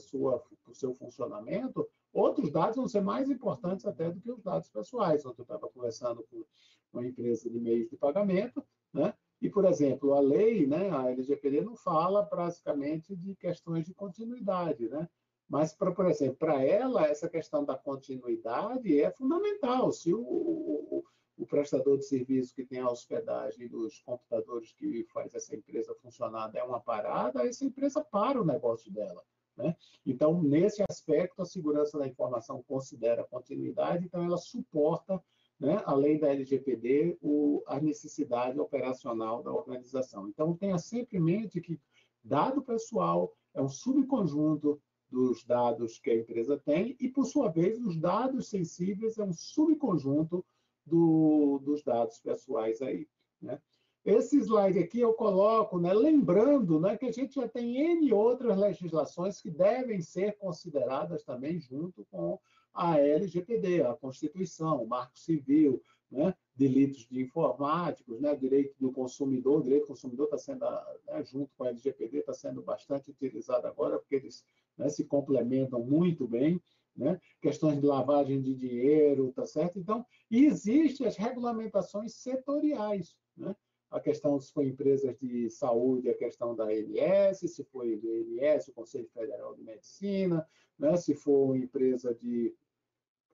seu 0.74 0.92
funcionamento, 0.92 1.88
outros 2.12 2.50
dados 2.50 2.74
vão 2.74 2.88
ser 2.88 3.00
mais 3.00 3.30
importantes 3.30 3.86
até 3.86 4.10
do 4.10 4.20
que 4.20 4.28
os 4.28 4.42
dados 4.42 4.68
pessoais. 4.68 5.24
Ontem 5.24 5.42
eu 5.42 5.44
estava 5.44 5.68
conversando 5.68 6.26
com 6.28 6.44
uma 6.92 7.06
empresa 7.06 7.48
de 7.48 7.60
meios 7.60 7.88
de 7.88 7.96
pagamento, 7.96 8.60
né? 8.92 9.14
E, 9.40 9.48
por 9.48 9.64
exemplo, 9.66 10.14
a 10.14 10.20
lei, 10.20 10.66
né, 10.66 10.90
a 10.90 11.12
LGPD 11.12 11.60
não 11.60 11.76
fala 11.76 12.26
praticamente 12.26 13.14
de 13.14 13.36
questões 13.36 13.86
de 13.86 13.94
continuidade, 13.94 14.88
né? 14.88 15.08
Mas, 15.48 15.72
pra, 15.72 15.92
por 15.92 16.06
exemplo, 16.06 16.38
para 16.38 16.60
ela, 16.60 17.06
essa 17.06 17.28
questão 17.28 17.64
da 17.64 17.78
continuidade 17.78 19.00
é 19.00 19.12
fundamental. 19.12 19.92
Se 19.92 20.12
o, 20.12 20.20
o, 20.20 21.04
o 21.36 21.46
prestador 21.46 21.98
de 21.98 22.04
serviço 22.04 22.54
que 22.54 22.64
tem 22.64 22.80
a 22.80 22.90
hospedagem 22.90 23.68
dos 23.68 24.00
computadores 24.00 24.72
que 24.72 25.04
faz 25.12 25.34
essa 25.34 25.54
empresa 25.56 25.94
funcionar 26.02 26.48
der 26.48 26.64
uma 26.64 26.80
parada, 26.80 27.46
essa 27.46 27.64
empresa 27.64 28.02
para 28.02 28.40
o 28.40 28.44
negócio 28.44 28.92
dela. 28.92 29.22
Né? 29.56 29.76
Então, 30.06 30.42
nesse 30.42 30.82
aspecto, 30.88 31.42
a 31.42 31.46
segurança 31.46 31.98
da 31.98 32.06
informação 32.06 32.62
considera 32.62 33.24
continuidade, 33.24 34.06
então 34.06 34.24
ela 34.24 34.38
suporta, 34.38 35.22
né, 35.58 35.82
além 35.84 36.18
da 36.18 36.28
LGPD, 36.28 37.18
o, 37.20 37.62
a 37.66 37.80
necessidade 37.80 38.58
operacional 38.58 39.42
da 39.42 39.52
organização. 39.52 40.28
Então, 40.28 40.56
tenha 40.56 40.78
sempre 40.78 41.18
em 41.18 41.20
mente 41.20 41.60
que 41.60 41.78
dado 42.24 42.62
pessoal 42.62 43.32
é 43.54 43.60
um 43.60 43.68
subconjunto 43.68 44.80
dos 45.10 45.44
dados 45.44 45.98
que 45.98 46.10
a 46.10 46.16
empresa 46.16 46.58
tem 46.58 46.96
e, 46.98 47.08
por 47.08 47.26
sua 47.26 47.50
vez, 47.50 47.78
os 47.78 47.96
dados 47.98 48.48
sensíveis 48.48 49.18
é 49.18 49.24
um 49.24 49.32
subconjunto 49.32 50.44
do, 50.84 51.60
dos 51.64 51.82
dados 51.82 52.18
pessoais 52.18 52.80
aí. 52.82 53.06
Né? 53.40 53.60
Esse 54.04 54.38
slide 54.38 54.78
aqui 54.80 55.00
eu 55.00 55.14
coloco, 55.14 55.78
né, 55.78 55.92
lembrando 55.94 56.80
né, 56.80 56.96
que 56.96 57.06
a 57.06 57.12
gente 57.12 57.36
já 57.36 57.46
tem 57.46 57.76
N 57.78 58.12
outras 58.12 58.58
legislações 58.58 59.40
que 59.40 59.50
devem 59.50 60.00
ser 60.00 60.36
consideradas 60.38 61.22
também 61.22 61.60
junto 61.60 62.04
com 62.10 62.38
a 62.74 62.98
LGPD, 62.98 63.82
a 63.82 63.94
Constituição, 63.94 64.82
o 64.82 64.88
Marco 64.88 65.16
Civil, 65.16 65.80
né, 66.10 66.34
delitos 66.54 67.06
de 67.06 67.22
informáticos, 67.22 68.20
né, 68.20 68.34
direito 68.34 68.74
do 68.80 68.90
consumidor, 68.90 69.60
o 69.60 69.62
direito 69.62 69.84
do 69.84 69.88
consumidor 69.88 70.24
está 70.24 70.38
sendo, 70.38 70.66
né, 71.06 71.24
junto 71.24 71.50
com 71.56 71.64
a 71.64 71.68
LGPD, 71.68 72.18
está 72.18 72.34
sendo 72.34 72.60
bastante 72.60 73.10
utilizado 73.10 73.68
agora, 73.68 73.98
porque 73.98 74.16
eles 74.16 74.44
né, 74.76 74.88
se 74.88 75.04
complementam 75.04 75.80
muito 75.80 76.26
bem 76.26 76.60
né? 76.96 77.20
questões 77.40 77.80
de 77.80 77.86
lavagem 77.86 78.40
de 78.40 78.54
dinheiro, 78.54 79.32
tá 79.32 79.46
certo? 79.46 79.78
Então, 79.78 80.04
existem 80.30 81.06
as 81.06 81.16
regulamentações 81.16 82.14
setoriais, 82.14 83.16
né? 83.36 83.54
A 83.90 84.00
questão 84.00 84.40
se 84.40 84.50
foi 84.50 84.68
empresas 84.68 85.14
de 85.18 85.50
saúde, 85.50 86.08
a 86.08 86.16
questão 86.16 86.56
da 86.56 86.64
ANS, 86.64 87.40
se 87.40 87.62
foi 87.64 88.00
ANS, 88.02 88.68
o 88.68 88.72
Conselho 88.72 89.06
Federal 89.12 89.54
de 89.54 89.62
Medicina, 89.62 90.48
né? 90.78 90.96
se 90.96 91.14
for 91.14 91.54
empresa 91.54 92.14
de 92.14 92.54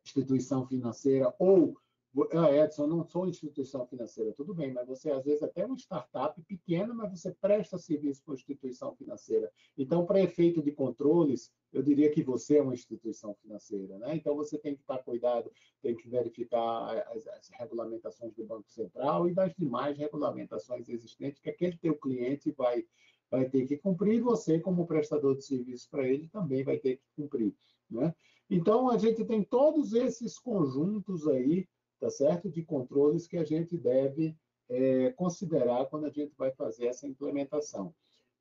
instituição 0.05 0.67
financeira 0.67 1.33
ou 1.39 1.77
ah, 2.33 2.51
Edson, 2.53 2.85
eu 2.85 2.89
não 2.89 3.05
sou 3.05 3.29
instituição 3.29 3.87
financeira, 3.87 4.33
tudo 4.33 4.55
bem, 4.55 4.73
mas 4.73 4.87
você 4.87 5.11
às 5.11 5.25
vezes 5.25 5.43
até 5.43 5.63
é 5.63 5.67
uma 5.67 5.77
startup 5.77 6.41
pequena, 6.43 6.95
mas 6.95 7.11
você 7.11 7.33
presta 7.33 7.79
serviço 7.79 8.23
para 8.25 8.35
instituição 8.35 8.95
financeira. 8.97 9.51
Então, 9.77 10.07
para 10.07 10.21
efeito 10.21 10.63
de 10.63 10.73
controles, 10.73 11.53
eu 11.73 11.83
diria 11.83 12.11
que 12.11 12.23
você 12.23 12.57
é 12.57 12.63
uma 12.63 12.75
instituição 12.75 13.35
financeira, 13.35 13.99
né? 13.99 14.17
Então 14.17 14.35
você 14.35 14.59
tem 14.59 14.75
que 14.75 14.81
estar 14.81 14.99
cuidado, 14.99 15.51
tem 15.83 15.95
que 15.95 16.09
verificar 16.09 16.97
as, 17.09 17.27
as, 17.27 17.51
regulamentações 17.51 18.35
do 18.35 18.45
Banco 18.45 18.71
Central 18.71 19.29
e 19.29 19.35
das 19.35 19.55
demais 19.55 19.99
regulamentações 19.99 20.89
existentes 20.89 21.41
que 21.41 21.51
aquele 21.51 21.77
teu 21.77 21.95
cliente 21.97 22.51
vai 22.53 22.85
vai 23.31 23.47
ter 23.47 23.67
que 23.67 23.77
cumprir 23.77 24.15
e 24.15 24.21
você 24.21 24.59
como 24.59 24.87
prestador 24.87 25.37
de 25.37 25.45
serviço 25.45 25.87
para 25.91 26.09
ele 26.09 26.29
também 26.29 26.65
vai 26.65 26.79
ter 26.79 26.97
que 26.97 27.05
cumprir, 27.15 27.55
né? 27.91 28.15
Então 28.49 28.89
a 28.89 28.97
gente 28.97 29.23
tem 29.27 29.45
todos 29.45 29.93
esses 29.93 30.39
conjuntos 30.39 31.29
aí 31.29 31.69
tá 31.99 32.11
certo? 32.11 32.49
De 32.49 32.63
controles 32.63 33.27
que 33.27 33.37
a 33.37 33.45
gente 33.45 33.77
deve 33.77 34.37
é, 34.69 35.11
considerar 35.11 35.87
quando 35.87 36.07
a 36.07 36.11
gente 36.11 36.35
vai 36.37 36.51
fazer 36.53 36.87
essa 36.87 37.07
implementação. 37.07 37.95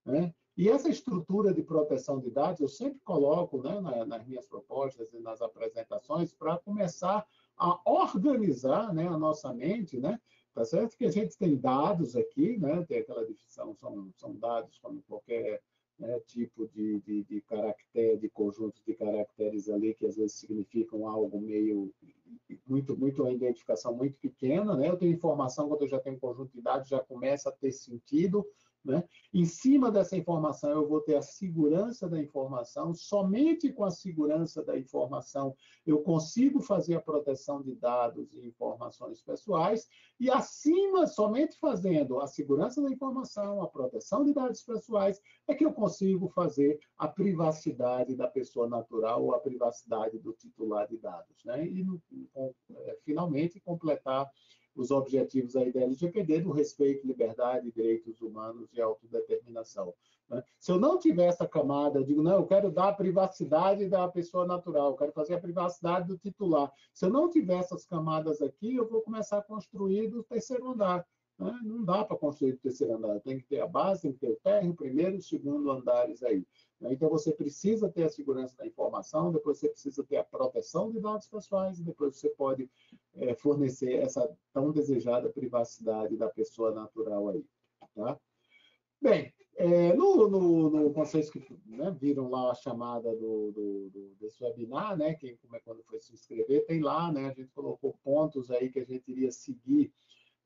Né? 0.05 0.33
E 0.55 0.69
essa 0.69 0.89
estrutura 0.89 1.53
de 1.53 1.61
proteção 1.61 2.19
de 2.19 2.31
dados 2.31 2.59
eu 2.59 2.67
sempre 2.67 2.99
coloco 3.01 3.61
né, 3.61 3.79
nas 4.05 4.25
minhas 4.25 4.45
propostas 4.45 5.13
e 5.13 5.19
nas 5.19 5.41
apresentações 5.41 6.33
para 6.33 6.57
começar 6.57 7.25
a 7.57 7.79
organizar 7.85 8.93
né, 8.93 9.07
a 9.07 9.17
nossa 9.17 9.53
mente, 9.53 9.99
né? 9.99 10.19
Tá 10.53 10.65
certo 10.65 10.97
que 10.97 11.05
a 11.05 11.11
gente 11.11 11.37
tem 11.37 11.55
dados 11.55 12.15
aqui, 12.15 12.57
né? 12.57 12.83
Tem 12.87 12.99
aquela 12.99 13.23
definição, 13.23 13.75
são, 13.75 14.11
são 14.15 14.33
dados 14.33 14.79
como 14.79 15.03
qualquer 15.03 15.61
né, 15.99 16.19
tipo 16.27 16.67
de, 16.67 16.99
de, 16.99 17.23
de 17.23 17.41
caractere, 17.41 18.17
de 18.17 18.29
conjuntos 18.29 18.81
de 18.85 18.93
caracteres 18.93 19.69
ali 19.69 19.93
que 19.93 20.05
às 20.05 20.15
vezes 20.15 20.33
significam 20.33 21.07
algo 21.07 21.39
meio 21.39 21.91
muito, 22.67 22.97
muito 22.97 23.23
uma 23.23 23.31
identificação 23.31 23.93
muito 23.95 24.17
pequena, 24.19 24.75
né? 24.75 24.89
Eu 24.89 24.97
tenho 24.97 25.13
informação 25.13 25.67
quando 25.67 25.83
eu 25.83 25.87
já 25.87 25.99
tenho 25.99 26.15
um 26.15 26.19
conjunto 26.19 26.51
de 26.53 26.61
dados 26.61 26.87
já 26.87 26.99
começa 26.99 27.49
a 27.49 27.51
ter 27.51 27.71
sentido, 27.71 28.45
né? 28.83 29.03
Em 29.33 29.45
cima 29.45 29.91
dessa 29.91 30.15
informação, 30.15 30.71
eu 30.71 30.87
vou 30.87 31.01
ter 31.01 31.15
a 31.15 31.21
segurança 31.21 32.07
da 32.07 32.19
informação. 32.19 32.93
Somente 32.93 33.71
com 33.73 33.83
a 33.83 33.91
segurança 33.91 34.63
da 34.63 34.77
informação 34.77 35.55
eu 35.85 36.01
consigo 36.01 36.61
fazer 36.61 36.95
a 36.95 37.01
proteção 37.01 37.61
de 37.61 37.75
dados 37.75 38.33
e 38.33 38.47
informações 38.47 39.21
pessoais. 39.21 39.87
E 40.19 40.29
acima, 40.31 41.05
somente 41.05 41.57
fazendo 41.59 42.19
a 42.19 42.27
segurança 42.27 42.81
da 42.81 42.89
informação, 42.89 43.61
a 43.61 43.67
proteção 43.67 44.23
de 44.23 44.33
dados 44.33 44.61
pessoais, 44.63 45.21
é 45.47 45.53
que 45.53 45.65
eu 45.65 45.73
consigo 45.73 46.27
fazer 46.29 46.79
a 46.97 47.07
privacidade 47.07 48.15
da 48.15 48.27
pessoa 48.27 48.67
natural 48.67 49.23
ou 49.23 49.33
a 49.33 49.39
privacidade 49.39 50.17
do 50.17 50.33
titular 50.33 50.87
de 50.87 50.97
dados. 50.97 51.43
Né? 51.45 51.67
E, 51.67 51.85
é, 52.35 52.97
finalmente, 53.03 53.59
completar 53.59 54.29
os 54.77 54.91
objetivos 54.91 55.55
aí 55.55 55.71
da 55.71 55.81
LGPD 55.81 56.41
do 56.41 56.51
respeito, 56.51 57.05
liberdade, 57.05 57.71
direitos 57.71 58.21
humanos 58.21 58.69
e 58.73 58.81
autodeterminação. 58.81 59.93
Né? 60.29 60.43
Se 60.59 60.71
eu 60.71 60.79
não 60.79 60.99
tiver 60.99 61.25
essa 61.25 61.47
camada, 61.47 61.99
eu 61.99 62.03
digo, 62.03 62.21
não, 62.21 62.35
eu 62.35 62.45
quero 62.45 62.71
dar 62.71 62.89
a 62.89 62.93
privacidade 62.93 63.87
da 63.87 64.07
pessoa 64.07 64.45
natural, 64.45 64.91
eu 64.91 64.97
quero 64.97 65.11
fazer 65.11 65.35
a 65.35 65.39
privacidade 65.39 66.07
do 66.07 66.17
titular. 66.17 66.71
Se 66.93 67.05
eu 67.05 67.09
não 67.09 67.29
tiver 67.29 67.59
essas 67.59 67.85
camadas 67.85 68.41
aqui, 68.41 68.75
eu 68.75 68.87
vou 68.87 69.01
começar 69.01 69.39
a 69.39 69.43
construir 69.43 70.07
do 70.07 70.23
terceiro 70.23 70.69
andar. 70.69 71.05
Né? 71.39 71.59
Não 71.63 71.83
dá 71.83 72.03
para 72.03 72.17
construir 72.17 72.53
do 72.53 72.59
terceiro 72.59 72.95
andar, 72.95 73.19
tem 73.21 73.37
que 73.37 73.45
ter 73.45 73.61
a 73.61 73.67
base, 73.67 74.03
tem 74.03 74.13
que 74.13 74.19
ter 74.19 74.31
o 74.31 74.39
térreo, 74.43 74.75
primeiro 74.75 75.15
e 75.15 75.21
segundo 75.21 75.71
andares 75.71 76.23
aí. 76.23 76.45
Né? 76.79 76.93
Então, 76.93 77.09
você 77.09 77.31
precisa 77.31 77.89
ter 77.89 78.03
a 78.03 78.09
segurança 78.09 78.55
da 78.57 78.65
informação, 78.65 79.31
depois 79.31 79.57
você 79.57 79.69
precisa 79.69 80.03
ter 80.03 80.17
a 80.17 80.23
proteção 80.23 80.91
de 80.91 80.99
dados 80.99 81.27
pessoais, 81.27 81.79
e 81.79 81.83
depois 81.83 82.15
você 82.15 82.29
pode 82.29 82.69
é, 83.15 83.33
fornecer 83.35 83.93
essa 83.95 84.29
tão 84.53 84.71
desejada 84.71 85.29
privacidade 85.29 86.15
da 86.15 86.29
pessoa 86.29 86.71
natural 86.71 87.29
aí. 87.29 87.45
Tá? 87.95 88.19
Bem, 89.01 89.33
é, 89.55 89.93
no, 89.93 90.27
no, 90.29 90.69
no, 90.69 90.89
vocês 90.91 91.31
que 91.31 91.43
né, 91.65 91.95
viram 91.99 92.29
lá 92.29 92.51
a 92.51 92.55
chamada 92.55 93.15
do, 93.15 93.51
do, 93.51 93.89
do, 93.89 94.15
desse 94.19 94.43
webinar, 94.43 94.95
né, 94.95 95.15
quem, 95.15 95.35
como 95.37 95.55
é 95.55 95.59
quando 95.59 95.83
foi 95.83 95.99
se 95.99 96.13
inscrever, 96.13 96.65
tem 96.67 96.79
lá, 96.79 97.11
né, 97.11 97.25
a 97.25 97.33
gente 97.33 97.51
colocou 97.53 97.97
pontos 98.03 98.51
aí 98.51 98.69
que 98.69 98.79
a 98.79 98.85
gente 98.85 99.09
iria 99.11 99.31
seguir 99.31 99.91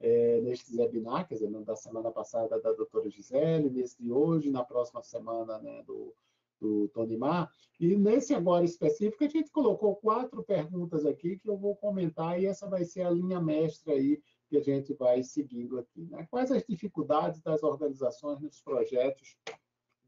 é, 0.02 0.42
neste 0.42 0.76
webinar, 0.76 1.28
quer 1.28 1.36
dizer, 1.36 1.50
da 1.64 1.76
semana 1.76 2.12
passada 2.12 2.60
da 2.60 2.72
doutora 2.74 3.10
Gisele, 3.10 3.70
nesse 3.70 4.02
de 4.02 4.12
hoje, 4.12 4.50
na 4.50 4.64
próxima 4.64 5.02
semana 5.04 5.60
né, 5.60 5.84
do, 5.84 6.14
do 6.60 6.88
Tony 6.90 7.16
Mar. 7.16 7.52
E 7.80 7.96
nesse 7.96 8.34
agora 8.34 8.66
específico, 8.66 9.24
a 9.24 9.28
gente 9.28 9.52
colocou 9.52 9.96
quatro 9.96 10.44
perguntas 10.44 11.06
aqui 11.06 11.38
que 11.38 11.48
eu 11.48 11.58
vou 11.58 11.76
comentar 11.76 12.42
e 12.42 12.48
essa 12.48 12.68
vai 12.68 12.84
ser 12.84 13.02
a 13.02 13.12
linha 13.12 13.40
mestra 13.40 13.94
aí 13.94 14.22
que 14.50 14.58
a 14.58 14.62
gente 14.62 14.94
vai 14.94 15.24
seguindo 15.24 15.78
aqui. 15.78 16.02
Né? 16.10 16.28
Quais 16.30 16.52
as 16.52 16.66
dificuldades 16.66 17.40
das 17.42 17.62
organizações 17.64 18.42
nos 18.42 18.60
projetos 18.60 19.38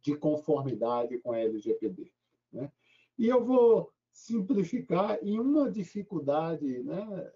de 0.02 0.16
conformidade 0.16 1.18
com 1.20 1.32
a 1.32 1.40
LGPD? 1.40 2.12
Né? 2.52 2.72
E 3.18 3.28
eu 3.28 3.46
vou 3.46 3.92
simplificar 4.12 5.18
em 5.24 5.40
uma 5.40 5.72
dificuldade 5.72 6.84
né, 6.84 7.32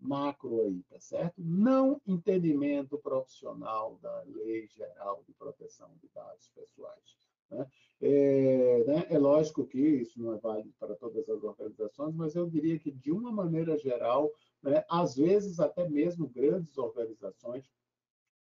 macro 0.00 0.62
aí, 0.62 0.82
tá 0.90 1.00
certo? 1.00 1.34
Não 1.38 2.00
entendimento 2.06 2.98
profissional 2.98 3.98
da 4.00 4.22
Lei 4.26 4.68
Geral 4.68 5.22
de 5.26 5.32
Proteção 5.34 5.90
de 6.00 6.08
Dados 6.14 6.50
Pessoais. 6.54 7.16
Né? 7.50 7.66
É, 8.00 8.84
né? 8.86 9.06
é, 9.10 9.18
lógico 9.18 9.66
que 9.66 9.80
isso 9.80 10.20
não 10.20 10.34
é 10.34 10.38
válido 10.38 10.72
para 10.78 10.94
todas 10.94 11.28
as 11.28 11.42
organizações, 11.42 12.14
mas 12.14 12.34
eu 12.34 12.48
diria 12.48 12.78
que, 12.78 12.90
de 12.92 13.10
uma 13.10 13.32
maneira 13.32 13.76
geral, 13.76 14.30
né, 14.62 14.84
às 14.88 15.16
vezes 15.16 15.58
até 15.58 15.88
mesmo 15.88 16.28
grandes 16.28 16.76
organizações, 16.78 17.68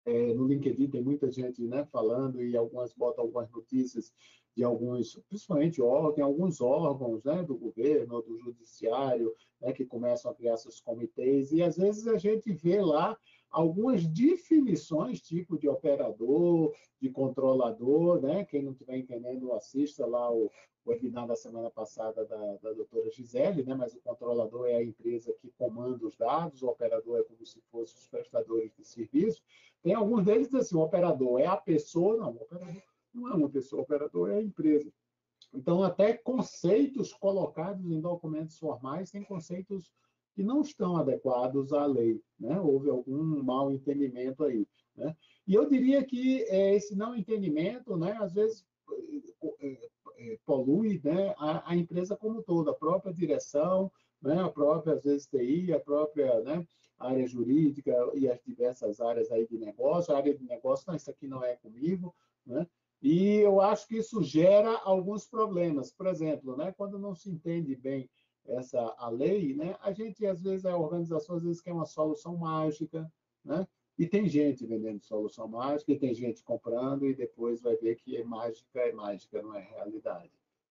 é, 0.05 0.33
no 0.33 0.47
LinkedIn 0.47 0.89
tem 0.89 1.01
muita 1.01 1.31
gente 1.31 1.61
né, 1.61 1.85
falando 1.85 2.43
e 2.43 2.57
algumas 2.57 2.93
botam 2.93 3.23
algumas 3.23 3.49
notícias 3.51 4.11
de 4.55 4.63
alguns, 4.63 5.19
principalmente 5.27 5.81
órgãos, 5.81 6.19
alguns 6.19 6.61
órgãos 6.61 7.23
né, 7.23 7.43
do 7.43 7.55
governo, 7.55 8.21
do 8.21 8.37
judiciário, 8.37 9.33
né, 9.59 9.73
que 9.73 9.85
começam 9.85 10.31
a 10.31 10.35
criar 10.35 10.57
seus 10.57 10.79
comitês, 10.79 11.51
e 11.51 11.63
às 11.63 11.77
vezes 11.77 12.07
a 12.07 12.17
gente 12.17 12.51
vê 12.53 12.81
lá 12.81 13.17
algumas 13.49 14.05
definições, 14.07 15.21
tipo 15.21 15.57
de 15.57 15.67
operador, 15.67 16.73
de 16.99 17.09
controlador, 17.09 18.19
né? 18.19 18.43
Quem 18.45 18.63
não 18.63 18.71
estiver 18.71 18.97
entendendo, 18.97 19.53
assista 19.53 20.07
lá 20.07 20.31
o, 20.33 20.49
webinar 20.85 21.25
da 21.25 21.35
semana 21.35 21.69
passada 21.69 22.25
da, 22.25 22.57
da 22.57 22.73
doutora 22.73 23.09
Gisele, 23.09 23.63
né? 23.63 23.73
Mas 23.73 23.93
o 23.93 24.01
controlador 24.01 24.67
é 24.67 24.75
a 24.75 24.83
empresa 24.83 25.33
que 25.41 25.49
comanda 25.57 26.05
os 26.05 26.15
dados, 26.15 26.61
o 26.61 26.67
operador 26.67 27.19
é 27.19 27.23
como 27.23 27.45
se 27.45 27.61
fossem 27.71 27.97
os 27.97 28.07
prestadores 28.07 28.71
de 28.77 28.85
serviço. 28.85 29.41
Tem 29.81 29.93
alguns 29.93 30.25
deles 30.25 30.53
assim, 30.53 30.75
o 30.75 30.81
operador 30.81 31.39
é 31.39 31.45
a 31.45 31.57
pessoa, 31.57 32.17
não, 32.17 32.31
o 32.31 32.41
operador 32.41 32.81
não 33.13 33.29
é 33.29 33.33
uma 33.33 33.49
pessoa, 33.49 33.83
operador 33.83 34.31
é 34.31 34.37
a 34.37 34.41
empresa. 34.41 34.91
Então, 35.53 35.83
até 35.83 36.13
conceitos 36.13 37.13
colocados 37.13 37.85
em 37.85 38.01
documentos 38.01 38.57
formais 38.57 39.11
têm 39.11 39.23
conceitos 39.23 39.91
que 40.33 40.43
não 40.43 40.61
estão 40.61 40.97
adequados 40.97 41.71
à 41.71 41.85
lei. 41.85 42.21
Né? 42.39 42.59
Houve 42.59 42.89
algum 42.89 43.43
mal 43.43 43.71
entendimento 43.71 44.43
aí. 44.43 44.67
Né? 44.95 45.15
E 45.47 45.53
eu 45.53 45.69
diria 45.69 46.03
que 46.03 46.43
é, 46.43 46.75
esse 46.75 46.95
não 46.95 47.15
entendimento, 47.15 47.95
né, 47.95 48.17
às 48.19 48.33
vezes, 48.33 48.65
é, 49.59 49.89
é, 50.17 50.37
polui 50.45 50.99
né, 51.03 51.35
a, 51.37 51.71
a, 51.71 51.75
empresa 51.75 52.15
como 52.15 52.41
toda, 52.41 52.71
a 52.71 52.75
própria 52.75 53.13
direção, 53.13 53.91
né, 54.21 54.41
a 54.41 54.49
própria, 54.49 54.93
às 54.93 55.03
vezes, 55.03 55.27
TI, 55.27 55.73
a 55.73 55.79
própria 55.79 56.39
né, 56.41 56.65
área 56.97 57.27
jurídica 57.27 57.93
e 58.15 58.27
as 58.27 58.41
diversas 58.43 59.01
áreas 59.01 59.31
aí 59.31 59.47
de 59.47 59.57
negócio. 59.57 60.13
A 60.13 60.17
área 60.17 60.35
de 60.35 60.43
negócio, 60.45 60.85
não, 60.87 60.95
isso 60.95 61.09
aqui 61.09 61.27
não 61.27 61.43
é 61.43 61.55
comigo. 61.57 62.15
Né? 62.45 62.65
E 63.03 63.35
eu 63.35 63.59
acho 63.59 63.85
que 63.85 63.97
isso 63.97 64.23
gera 64.23 64.77
alguns 64.77 65.27
problemas. 65.27 65.91
Por 65.91 66.07
exemplo, 66.07 66.55
né, 66.55 66.71
quando 66.71 66.97
não 66.97 67.13
se 67.13 67.29
entende 67.29 67.75
bem 67.75 68.09
essa 68.45 68.95
a 68.97 69.09
lei, 69.09 69.53
né? 69.53 69.75
A 69.81 69.91
gente 69.91 70.25
às 70.25 70.41
vezes 70.41 70.65
a 70.65 70.77
organização 70.77 71.35
às 71.35 71.43
vezes 71.43 71.61
quer 71.61 71.73
uma 71.73 71.85
solução 71.85 72.37
mágica, 72.37 73.11
né? 73.43 73.67
E 73.97 74.07
tem 74.07 74.27
gente 74.27 74.65
vendendo 74.65 75.01
solução 75.01 75.47
mágica, 75.47 75.91
e 75.91 75.99
tem 75.99 76.13
gente 76.13 76.43
comprando 76.43 77.05
e 77.05 77.13
depois 77.13 77.61
vai 77.61 77.75
ver 77.75 77.95
que 77.97 78.17
é 78.17 78.23
mágica, 78.23 78.79
é 78.79 78.91
mágica, 78.93 79.41
não 79.41 79.53
é 79.53 79.61
realidade, 79.61 80.31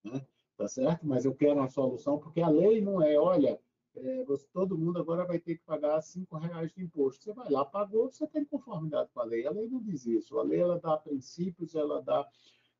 né? 0.04 0.26
Tá 0.56 0.68
certo? 0.68 1.06
Mas 1.06 1.26
eu 1.26 1.36
quero 1.36 1.60
uma 1.60 1.70
solução 1.70 2.18
porque 2.20 2.42
a 2.42 2.50
lei 2.50 2.80
não 2.80 3.02
é, 3.02 3.20
olha, 3.20 3.60
é, 3.96 4.24
você, 4.24 4.46
todo 4.54 4.78
mundo 4.78 5.00
agora 5.00 5.26
vai 5.26 5.40
ter 5.40 5.56
que 5.56 5.64
pagar 5.64 6.02
cinco 6.02 6.38
reais 6.38 6.72
de 6.74 6.84
imposto. 6.84 7.24
Você 7.24 7.34
vai 7.34 7.50
lá, 7.50 7.64
pagou, 7.66 8.12
você 8.12 8.28
tem 8.28 8.46
conformidade 8.46 9.10
com 9.14 9.20
a 9.20 9.24
lei. 9.24 9.46
A 9.46 9.52
lei 9.52 9.68
não 9.68 9.82
diz 9.82 10.06
isso. 10.06 10.38
A 10.40 10.44
lei 10.44 10.60
ela 10.60 10.80
dá 10.80 10.98
princípios, 10.98 11.76
ela 11.76 12.02
dá, 12.02 12.28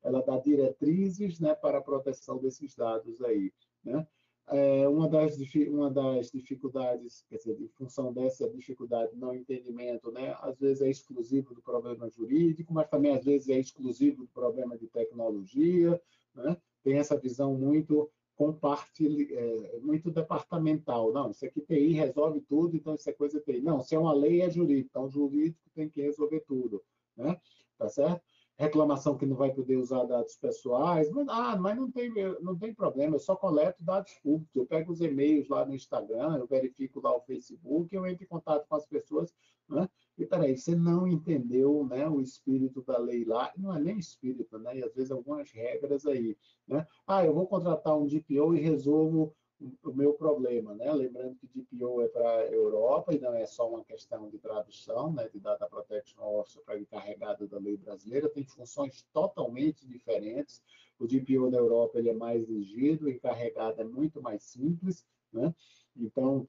ela 0.02 0.22
dá 0.22 0.38
diretrizes, 0.38 1.40
né, 1.40 1.54
para 1.54 1.78
a 1.78 1.82
proteção 1.82 2.38
desses 2.38 2.74
dados 2.74 3.22
aí, 3.22 3.52
né? 3.84 4.06
é, 4.48 4.86
uma, 4.86 5.08
das, 5.08 5.36
uma 5.68 5.90
das 5.90 6.30
dificuldades, 6.30 7.24
quer 7.28 7.36
dizer, 7.36 7.60
em 7.60 7.68
função 7.68 8.12
dessa 8.12 8.48
dificuldade 8.50 9.16
não 9.16 9.34
entendimento, 9.34 10.10
né, 10.12 10.36
às 10.40 10.58
vezes 10.58 10.82
é 10.82 10.90
exclusivo 10.90 11.54
do 11.54 11.62
problema 11.62 12.08
jurídico, 12.10 12.72
mas 12.72 12.88
também 12.88 13.14
às 13.14 13.24
vezes 13.24 13.48
é 13.48 13.58
exclusivo 13.58 14.22
do 14.22 14.28
problema 14.28 14.76
de 14.76 14.86
tecnologia, 14.88 16.00
né, 16.34 16.56
tem 16.82 16.98
essa 16.98 17.16
visão 17.16 17.54
muito 17.54 18.10
com 18.36 18.52
parte 18.52 19.32
é, 19.32 19.78
muito 19.80 20.10
departamental. 20.10 21.12
Não, 21.12 21.30
isso 21.30 21.44
aqui 21.44 21.60
TI 21.60 21.92
resolve 21.92 22.40
tudo, 22.40 22.76
então 22.76 22.94
isso 22.94 23.08
é 23.08 23.12
coisa 23.12 23.40
TI. 23.40 23.60
Não, 23.60 23.80
se 23.80 23.94
é 23.94 23.98
uma 23.98 24.12
lei, 24.12 24.42
é 24.42 24.50
jurídico. 24.50 24.88
Então, 24.90 25.04
o 25.04 25.10
jurídico 25.10 25.70
tem 25.74 25.88
que 25.88 26.02
resolver 26.02 26.40
tudo. 26.40 26.82
Né? 27.16 27.40
Tá 27.78 27.88
certo? 27.88 28.22
reclamação 28.56 29.16
que 29.16 29.26
não 29.26 29.36
vai 29.36 29.52
poder 29.52 29.76
usar 29.76 30.04
dados 30.04 30.36
pessoais, 30.36 31.10
mas, 31.10 31.26
ah, 31.28 31.56
mas 31.56 31.76
não 31.76 31.90
tem, 31.90 32.12
não 32.40 32.56
tem 32.56 32.72
problema, 32.72 33.16
eu 33.16 33.20
só 33.20 33.34
coleto 33.34 33.82
dados 33.82 34.12
públicos, 34.22 34.54
eu 34.54 34.66
pego 34.66 34.92
os 34.92 35.00
e-mails 35.00 35.48
lá 35.48 35.64
no 35.64 35.74
Instagram, 35.74 36.38
eu 36.38 36.46
verifico 36.46 37.00
lá 37.00 37.16
o 37.16 37.20
Facebook, 37.22 37.94
eu 37.94 38.06
entro 38.06 38.24
em 38.24 38.28
contato 38.28 38.66
com 38.68 38.76
as 38.76 38.86
pessoas, 38.86 39.34
né? 39.68 39.88
E 40.16 40.24
peraí, 40.24 40.56
você 40.56 40.76
não 40.76 41.08
entendeu 41.08 41.84
né, 41.86 42.08
o 42.08 42.20
espírito 42.20 42.82
da 42.82 42.98
lei 42.98 43.24
lá, 43.24 43.52
não 43.56 43.74
é 43.74 43.80
nem 43.80 43.98
espírito, 43.98 44.58
né? 44.58 44.78
E 44.78 44.84
às 44.84 44.94
vezes 44.94 45.10
algumas 45.10 45.50
regras 45.50 46.06
aí, 46.06 46.36
né? 46.68 46.86
Ah, 47.06 47.24
eu 47.24 47.34
vou 47.34 47.46
contratar 47.48 47.98
um 47.98 48.06
DPO 48.06 48.54
e 48.54 48.60
resolvo 48.60 49.34
o 49.82 49.92
meu 49.92 50.14
problema, 50.14 50.74
né? 50.74 50.92
Lembrando 50.92 51.36
que 51.36 51.48
DPO 51.48 52.02
é 52.02 52.08
para 52.08 52.28
a 52.28 52.46
Europa 52.46 53.12
e 53.14 53.18
não 53.18 53.34
é 53.34 53.46
só 53.46 53.68
uma 53.68 53.84
questão 53.84 54.28
de 54.28 54.38
tradução, 54.38 55.12
né? 55.12 55.28
De 55.28 55.40
Data 55.40 55.66
Protection 55.66 56.22
Officer 56.22 56.62
para 56.62 56.78
encarregado 56.78 57.48
da 57.48 57.58
lei 57.58 57.76
brasileira, 57.76 58.28
tem 58.28 58.44
funções 58.44 59.04
totalmente 59.12 59.86
diferentes. 59.86 60.62
O 60.98 61.06
DPO 61.06 61.50
na 61.50 61.58
Europa 61.58 61.98
ele 61.98 62.10
é 62.10 62.14
mais 62.14 62.48
rígido, 62.48 63.06
o 63.06 63.10
encarregado 63.10 63.80
é 63.80 63.84
muito 63.84 64.22
mais 64.22 64.44
simples, 64.44 65.04
né? 65.32 65.52
Então, 65.96 66.48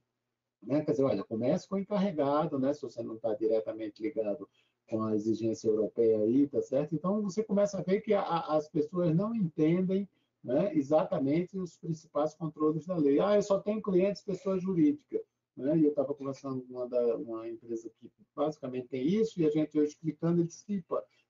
né? 0.65 0.83
Quer 0.83 0.91
dizer, 0.91 1.03
olha, 1.03 1.23
comece 1.23 1.67
com 1.67 1.75
o 1.75 1.79
encarregado, 1.79 2.59
né? 2.59 2.73
Se 2.73 2.81
você 2.81 3.03
não 3.03 3.15
está 3.15 3.33
diretamente 3.33 4.01
ligado 4.01 4.47
com 4.87 5.03
a 5.03 5.15
exigência 5.15 5.67
europeia 5.67 6.19
aí, 6.19 6.47
tá 6.47 6.61
certo? 6.61 6.93
Então, 6.95 7.21
você 7.21 7.43
começa 7.43 7.79
a 7.79 7.81
ver 7.81 8.01
que 8.01 8.13
a, 8.13 8.21
as 8.21 8.67
pessoas 8.69 9.15
não 9.15 9.35
entendem 9.35 10.07
né, 10.43 10.71
exatamente 10.75 11.57
os 11.57 11.75
principais 11.75 12.35
controles 12.35 12.85
da 12.85 12.95
lei. 12.95 13.19
Ah, 13.19 13.35
eu 13.35 13.41
só 13.41 13.59
tenho 13.59 13.81
clientes 13.81 14.21
pessoa 14.21 14.59
jurídica. 14.59 15.19
Né? 15.57 15.77
E 15.77 15.85
eu 15.85 15.89
estava 15.89 16.13
conversando 16.13 16.61
com 16.61 16.73
uma, 16.73 17.15
uma 17.15 17.49
empresa 17.49 17.89
que 17.99 18.11
basicamente 18.35 18.87
tem 18.89 19.07
isso, 19.07 19.39
e 19.41 19.45
a 19.45 19.49
gente 19.49 19.75
eu 19.75 19.83
explicando, 19.83 20.41
ele 20.41 20.47
disse, 20.47 20.83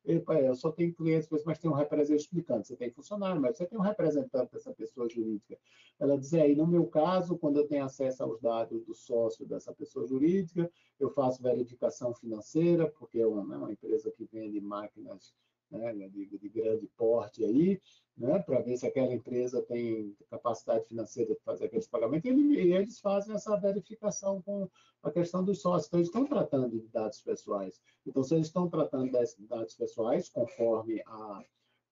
eu 0.06 0.56
só 0.56 0.72
tenho 0.72 0.94
clientes, 0.94 1.28
mas 1.46 1.58
tem 1.58 1.70
um 1.70 1.74
representante 1.74 2.22
explicando. 2.22 2.66
Você 2.66 2.76
tem 2.76 2.92
funcionário, 2.92 3.42
mas 3.42 3.58
você 3.58 3.66
tem 3.66 3.78
um 3.78 3.82
representante 3.82 4.52
dessa 4.52 4.74
pessoa 4.74 5.10
jurídica. 5.10 5.58
Ela 6.00 6.18
diz, 6.18 6.34
aí, 6.34 6.56
no 6.56 6.68
meu 6.68 6.86
caso, 6.86 7.38
quando 7.38 7.58
eu 7.58 7.68
tenho 7.68 7.84
acesso 7.84 8.24
aos 8.24 8.40
dados 8.40 8.84
do 8.84 8.94
sócio 8.94 9.46
dessa 9.46 9.74
pessoa 9.74 10.06
jurídica, 10.06 10.70
eu 11.00 11.10
faço 11.10 11.42
verificação 11.42 12.14
financeira, 12.14 12.88
porque 12.88 13.20
é 13.20 13.28
uma, 13.28 13.44
né, 13.46 13.58
uma 13.58 13.72
empresa 13.72 14.12
que 14.12 14.26
vende 14.26 14.60
máquinas 14.62 15.34
né, 15.72 15.94
de, 15.94 16.38
de, 16.38 16.50
grande 16.50 16.88
porte 16.98 17.44
aí, 17.44 17.82
né, 18.18 18.40
para 18.40 18.62
ver 18.62 18.78
se 18.78 18.86
aquela 18.86 19.14
empresa 19.14 19.62
tem 19.62 20.16
capacidade 20.30 20.86
financeira 20.88 21.34
de 21.34 21.42
fazer 21.42 21.66
aqueles 21.66 21.88
pagamentos, 21.88 22.32
e 22.32 22.74
eles 22.74 23.00
fazem 23.00 23.36
essa 23.36 23.56
verificação 23.58 24.42
com 24.42 24.70
a 25.04 25.12
questão 25.12 25.44
dos 25.44 25.62
sócios. 25.62 25.88
Então, 25.88 26.00
eles 26.00 26.10
estão 26.10 26.26
tratando 26.26 26.80
de 26.80 26.88
dados 26.88 27.22
pessoais. 27.22 27.82
Então, 28.06 28.24
se 28.24 28.36
eles 28.36 28.48
estão 28.48 28.70
tratando 28.70 29.12
de 29.12 29.48
dados 29.48 29.76
pessoais, 29.76 30.30
conforme 30.30 31.02
a, 31.06 31.44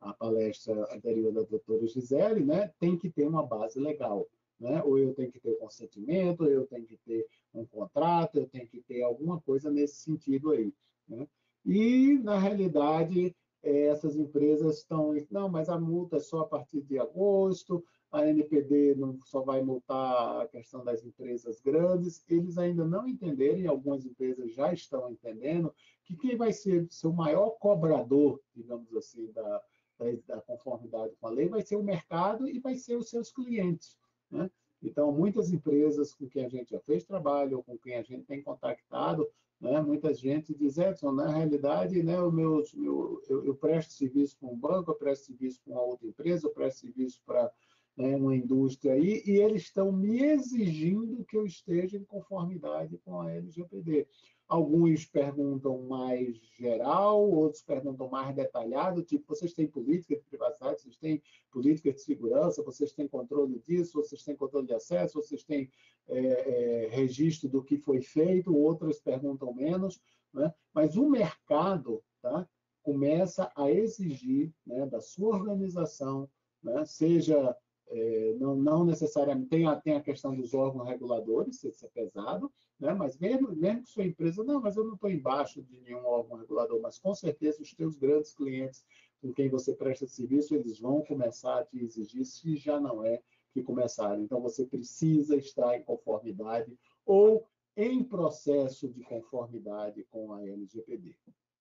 a 0.02 0.14
palestra 0.14 0.74
anterior 0.94 1.32
da 1.34 1.42
doutora 1.42 1.88
Gisele, 1.88 2.44
né, 2.46 2.74
tem 2.80 2.98
que 2.98 3.10
ter 3.10 3.28
uma 3.28 3.46
base 3.46 3.80
legal. 3.80 4.28
Né? 4.60 4.82
Ou 4.84 4.98
eu 4.98 5.14
tenho 5.14 5.32
que 5.32 5.40
ter 5.40 5.58
consentimento, 5.58 6.42
ou 6.42 6.50
eu 6.50 6.66
tenho 6.66 6.86
que 6.86 6.98
ter 6.98 7.28
um 7.54 7.66
contrato, 7.66 8.38
eu 8.38 8.48
tenho 8.48 8.68
que 8.68 8.82
ter 8.82 9.02
alguma 9.02 9.42
coisa 9.42 9.70
nesse 9.70 9.98
sentido 9.98 10.52
aí. 10.52 10.74
Né? 11.08 11.28
E, 11.66 12.20
na 12.20 12.38
realidade, 12.38 13.36
essas 13.64 14.16
empresas 14.18 14.80
estão, 14.80 15.14
não, 15.32 15.48
mas 15.48 15.70
a 15.70 15.80
multa 15.80 16.18
é 16.18 16.20
só 16.20 16.42
a 16.42 16.48
partir 16.48 16.82
de 16.82 17.00
agosto, 17.00 17.84
a 18.12 18.28
NPD 18.28 18.94
não 18.96 19.18
só 19.22 19.42
vai 19.42 19.64
multar 19.64 20.42
a 20.42 20.48
questão 20.48 20.84
das 20.84 21.04
empresas 21.04 21.60
grandes, 21.62 22.24
eles 22.30 22.58
ainda 22.58 22.86
não 22.86 23.08
entenderam, 23.08 23.58
e 23.58 23.66
algumas 23.66 24.06
empresas 24.06 24.54
já 24.54 24.72
estão 24.72 25.10
entendendo, 25.10 25.74
que 26.04 26.16
quem 26.16 26.36
vai 26.36 26.54
ser 26.54 26.86
seu 26.92 27.12
maior 27.12 27.52
cobrador, 27.52 28.40
digamos 28.54 28.94
assim, 28.96 29.32
da, 29.32 29.62
da, 29.98 30.06
da 30.28 30.42
conformidade 30.42 31.16
com 31.20 31.28
a 31.28 31.32
lei 31.32 31.48
vai 31.48 31.62
ser 31.62 31.76
o 31.76 31.84
mercado 31.84 32.48
e 32.48 32.60
vai 32.60 32.76
ser 32.76 32.98
os 32.98 33.10
seus 33.10 33.32
clientes. 33.32 33.98
Né? 34.30 34.52
Então, 34.84 35.12
muitas 35.12 35.52
empresas 35.52 36.14
com 36.14 36.28
quem 36.28 36.46
a 36.46 36.50
gente 36.50 36.72
já 36.72 36.80
fez 36.82 37.06
trabalho, 37.06 37.58
ou 37.58 37.64
com 37.64 37.78
quem 37.78 37.96
a 37.96 38.04
gente 38.04 38.26
tem 38.26 38.44
contactado, 38.44 39.28
né? 39.60 39.82
Muita 39.82 40.14
gente 40.14 40.54
diz, 40.54 40.78
Edson, 40.78 41.12
na 41.12 41.28
realidade, 41.28 42.04
né, 42.04 42.20
o 42.20 42.32
meu, 42.32 42.64
meu, 42.74 43.22
eu, 43.28 43.46
eu 43.46 43.56
presto 43.56 43.94
serviço 43.94 44.38
para 44.38 44.50
um 44.50 44.58
banco, 44.58 44.92
eu 44.92 44.96
presto 44.96 45.28
serviço 45.28 45.62
para 45.64 45.74
uma 45.74 45.84
outra 45.84 46.08
empresa, 46.08 46.48
eu 46.48 46.52
presto 46.52 46.82
serviço 46.82 47.22
para 47.26 47.52
né, 47.96 48.16
uma 48.16 48.36
indústria 48.36 48.94
aí, 48.94 49.24
e 49.26 49.38
eles 49.38 49.64
estão 49.64 49.92
me 49.92 50.22
exigindo 50.22 51.24
que 51.26 51.38
eu 51.38 51.46
esteja 51.46 51.98
em 51.98 52.04
conformidade 52.04 52.98
com 53.06 53.22
a 53.22 53.32
LGPD. 53.32 54.08
Alguns 54.54 55.04
perguntam 55.04 55.82
mais 55.88 56.38
geral, 56.60 57.28
outros 57.28 57.64
perguntam 57.64 58.08
mais 58.08 58.36
detalhado, 58.36 59.02
tipo, 59.02 59.26
vocês 59.28 59.52
têm 59.52 59.66
política 59.66 60.16
de 60.16 60.22
privacidade, 60.22 60.80
vocês 60.80 60.96
têm 60.96 61.24
política 61.52 61.92
de 61.92 62.00
segurança, 62.00 62.62
vocês 62.62 62.92
têm 62.92 63.08
controle 63.08 63.58
disso, 63.58 64.00
vocês 64.00 64.24
têm 64.24 64.36
controle 64.36 64.68
de 64.68 64.76
acesso, 64.76 65.20
vocês 65.20 65.44
têm 65.44 65.72
é, 66.08 66.20
é, 66.20 66.88
registro 66.92 67.50
do 67.50 67.64
que 67.64 67.80
foi 67.80 68.00
feito, 68.04 68.56
outras 68.56 69.00
perguntam 69.00 69.52
menos, 69.56 70.00
né? 70.32 70.54
mas 70.72 70.96
o 70.98 71.10
mercado 71.10 72.04
tá, 72.22 72.48
começa 72.84 73.52
a 73.56 73.72
exigir 73.72 74.54
né, 74.68 74.86
da 74.86 75.02
sua 75.02 75.36
organização, 75.36 76.30
né, 76.62 76.86
seja 76.86 77.58
é, 77.88 78.36
não, 78.40 78.56
não, 78.56 78.86
necessariamente 78.86 79.50
tem 79.50 79.66
a, 79.66 79.76
tem 79.76 79.96
a 79.96 80.02
questão 80.02 80.36
dos 80.36 80.54
órgãos 80.54 80.88
reguladores, 80.88 81.64
isso 81.64 81.86
é 81.86 81.90
pesado, 81.90 82.52
né? 82.80 82.94
mas 82.94 83.18
mesmo, 83.18 83.56
mesmo 83.56 83.84
que 83.84 83.90
sua 83.90 84.06
empresa, 84.06 84.44
não, 84.44 84.62
mas 84.62 84.76
eu 84.76 84.84
não 84.84 84.96
estou 84.96 85.10
embaixo 85.10 85.62
de 85.62 85.80
nenhum 85.82 86.06
órgão 86.06 86.38
regulador, 86.38 86.82
mas 86.82 87.00
com 87.00 87.14
certeza 87.14 87.62
os 87.62 87.74
teus 87.74 87.96
grandes 87.96 88.34
clientes 88.34 88.86
com 89.22 89.34
quem 89.34 89.50
você 89.50 89.74
presta 89.74 90.06
serviço, 90.06 90.54
eles 90.54 90.80
vão 90.80 91.02
começar 91.02 91.60
a 91.60 91.66
te 91.66 91.80
exigir, 91.80 92.26
se 92.26 92.56
já 92.58 92.80
não 92.80 93.04
é 93.04 93.22
que 93.54 93.64
começaram. 93.64 94.22
Então, 94.22 94.42
você 94.42 94.66
precisa 94.66 95.38
estar 95.38 95.78
em 95.78 95.84
conformidade 95.84 96.78
ou 97.06 97.48
em 97.78 98.04
processo 98.04 98.90
de 98.90 99.02
conformidade 99.04 100.04
com 100.10 100.34
a 100.34 100.46
LGPD. 100.46 101.16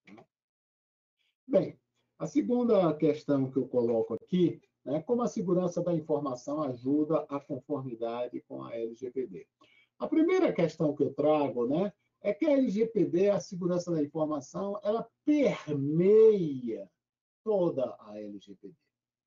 Né? 0.08 0.24
Bem, 1.46 1.78
a 2.18 2.26
segunda 2.26 2.92
questão 2.94 3.50
que 3.50 3.58
eu 3.58 3.68
coloco 3.68 4.14
aqui 4.14 4.60
né? 4.84 5.00
Como 5.02 5.22
a 5.22 5.28
segurança 5.28 5.82
da 5.82 5.94
informação 5.94 6.62
ajuda 6.62 7.24
a 7.28 7.38
conformidade 7.38 8.40
com 8.42 8.62
a 8.62 8.74
LGPD? 8.74 9.46
A 9.98 10.06
primeira 10.06 10.52
questão 10.52 10.94
que 10.94 11.02
eu 11.02 11.12
trago 11.12 11.66
né, 11.66 11.92
é 12.20 12.32
que 12.32 12.46
a 12.46 12.52
LGPD, 12.52 13.30
a 13.30 13.40
segurança 13.40 13.90
da 13.90 14.02
informação, 14.02 14.78
ela 14.82 15.08
permeia 15.24 16.90
toda 17.44 17.96
a 18.00 18.18
LGPD. 18.18 18.74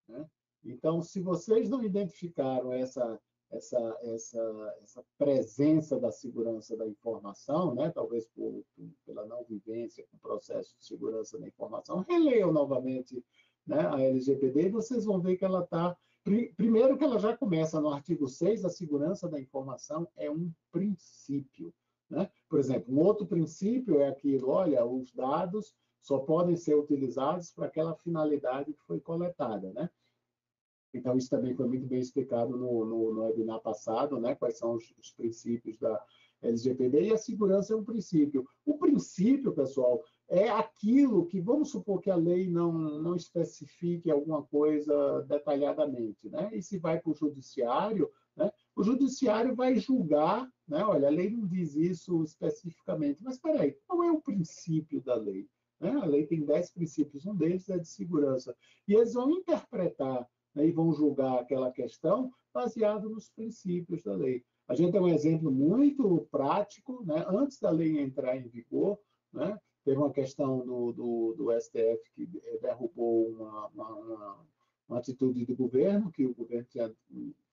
Né? 0.08 0.26
Então, 0.64 1.02
se 1.02 1.22
vocês 1.22 1.70
não 1.70 1.84
identificaram 1.84 2.74
essa, 2.74 3.20
essa, 3.52 4.00
essa, 4.02 4.78
essa 4.82 5.06
presença 5.18 6.00
da 6.00 6.12
segurança 6.12 6.76
da 6.76 6.88
informação, 6.88 7.76
né? 7.76 7.92
talvez 7.92 8.28
por, 8.28 8.64
pela 9.06 9.26
não 9.26 9.44
vivência 9.44 10.06
com 10.10 10.18
o 10.18 10.20
processo 10.20 10.76
de 10.78 10.86
segurança 10.86 11.38
da 11.38 11.48
informação, 11.48 12.06
releiam 12.08 12.52
novamente 12.52 13.24
né, 13.66 13.88
a 13.88 14.02
LGPD, 14.02 14.68
e 14.68 14.70
vocês 14.70 15.06
vão 15.06 15.20
ver 15.20 15.38
que 15.38 15.46
ela 15.46 15.64
está. 15.64 15.98
Primeiro, 16.26 16.98
que 16.98 17.04
ela 17.04 17.20
já 17.20 17.38
começa 17.38 17.80
no 17.80 17.90
artigo 17.90 18.28
6, 18.28 18.66
a 18.66 18.70
segurança 18.70 19.30
da 19.30 19.40
informação 19.40 20.08
é 20.18 20.30
um 20.30 20.52
princípio. 20.72 21.72
Né? 22.10 22.28
Por 22.50 22.58
exemplo, 22.58 22.92
um 22.92 23.00
outro 23.00 23.28
princípio 23.28 24.02
é 24.02 24.08
aquilo: 24.08 24.50
olha, 24.50 24.84
os 24.84 25.12
dados 25.14 25.76
só 26.02 26.18
podem 26.18 26.56
ser 26.56 26.74
utilizados 26.74 27.52
para 27.52 27.68
aquela 27.68 27.96
finalidade 27.98 28.74
que 28.74 28.84
foi 28.88 29.00
coletada. 29.00 29.72
Né? 29.72 29.88
Então, 30.96 31.16
isso 31.16 31.30
também 31.30 31.54
foi 31.54 31.68
muito 31.68 31.86
bem 31.86 32.00
explicado 32.00 32.58
no, 32.58 32.84
no, 32.84 33.14
no 33.14 33.22
webinar 33.22 33.60
passado, 33.60 34.20
né? 34.20 34.34
quais 34.34 34.58
são 34.58 34.74
os, 34.74 34.96
os 34.98 35.12
princípios 35.12 35.78
da 35.78 36.04
LGPD, 36.42 37.04
e 37.04 37.14
a 37.14 37.18
segurança 37.18 37.74
é 37.74 37.76
um 37.76 37.84
princípio. 37.84 38.48
O 38.66 38.80
princípio, 38.80 39.54
pessoal, 39.54 40.04
é 40.28 40.50
aquilo 40.50 41.26
que, 41.28 41.40
vamos 41.40 41.70
supor 41.70 42.02
que 42.02 42.10
a 42.10 42.16
lei 42.16 42.48
não, 42.48 42.72
não 42.74 43.16
especifique 43.16 44.10
alguma 44.10 44.42
coisa 44.44 45.22
detalhadamente, 45.28 46.30
né? 46.30 46.50
E 46.52 46.62
se 46.62 46.78
vai 46.78 47.00
para 47.00 47.12
o 47.12 47.16
judiciário, 47.16 48.10
né? 48.36 48.52
o 48.76 48.84
judiciário 48.84 49.56
vai 49.56 49.76
julgar, 49.76 50.50
né? 50.68 50.84
Olha, 50.84 51.08
a 51.08 51.12
lei 51.12 51.30
não 51.30 51.46
diz 51.46 51.76
isso 51.76 52.24
especificamente, 52.24 53.22
mas 53.24 53.36
espera 53.36 53.62
aí, 53.62 53.78
qual 53.88 54.04
é 54.04 54.12
o 54.12 54.22
princípio 54.22 55.02
da 55.02 55.16
lei? 55.16 55.48
Né? 55.80 55.92
A 55.92 56.06
lei 56.06 56.26
tem 56.26 56.44
dez 56.44 56.72
princípios, 56.72 57.26
um 57.26 57.36
deles 57.36 57.70
é 57.70 57.78
de 57.78 57.88
segurança. 57.88 58.56
E 58.88 58.94
eles 58.94 59.14
vão 59.14 59.30
interpretar 59.30 60.28
né, 60.54 60.66
e 60.66 60.72
vão 60.72 60.94
julgar 60.94 61.40
aquela 61.40 61.72
questão 61.72 62.32
baseado 62.54 63.10
nos 63.10 63.30
princípios 63.30 64.02
da 64.02 64.16
lei. 64.16 64.44
A 64.68 64.74
gente 64.74 64.92
tem 64.92 65.02
um 65.02 65.08
exemplo 65.08 65.52
muito 65.52 66.28
prático, 66.32 67.04
né? 67.06 67.24
antes 67.28 67.60
da 67.60 67.70
lei 67.70 68.00
entrar 68.00 68.36
em 68.36 68.48
vigor, 68.48 68.98
né? 69.32 69.60
Teve 69.86 69.98
uma 70.00 70.12
questão 70.12 70.66
do, 70.66 70.92
do, 70.92 71.36
do 71.38 71.62
STF 71.62 72.02
que 72.16 72.26
derrubou 72.60 73.30
uma, 73.30 73.68
uma, 73.68 74.46
uma, 74.90 74.98
atitude 74.98 75.46
do 75.46 75.56
governo, 75.56 76.12
que 76.12 76.26
o 76.26 76.34
governo 76.34 76.66
tinha 76.66 76.92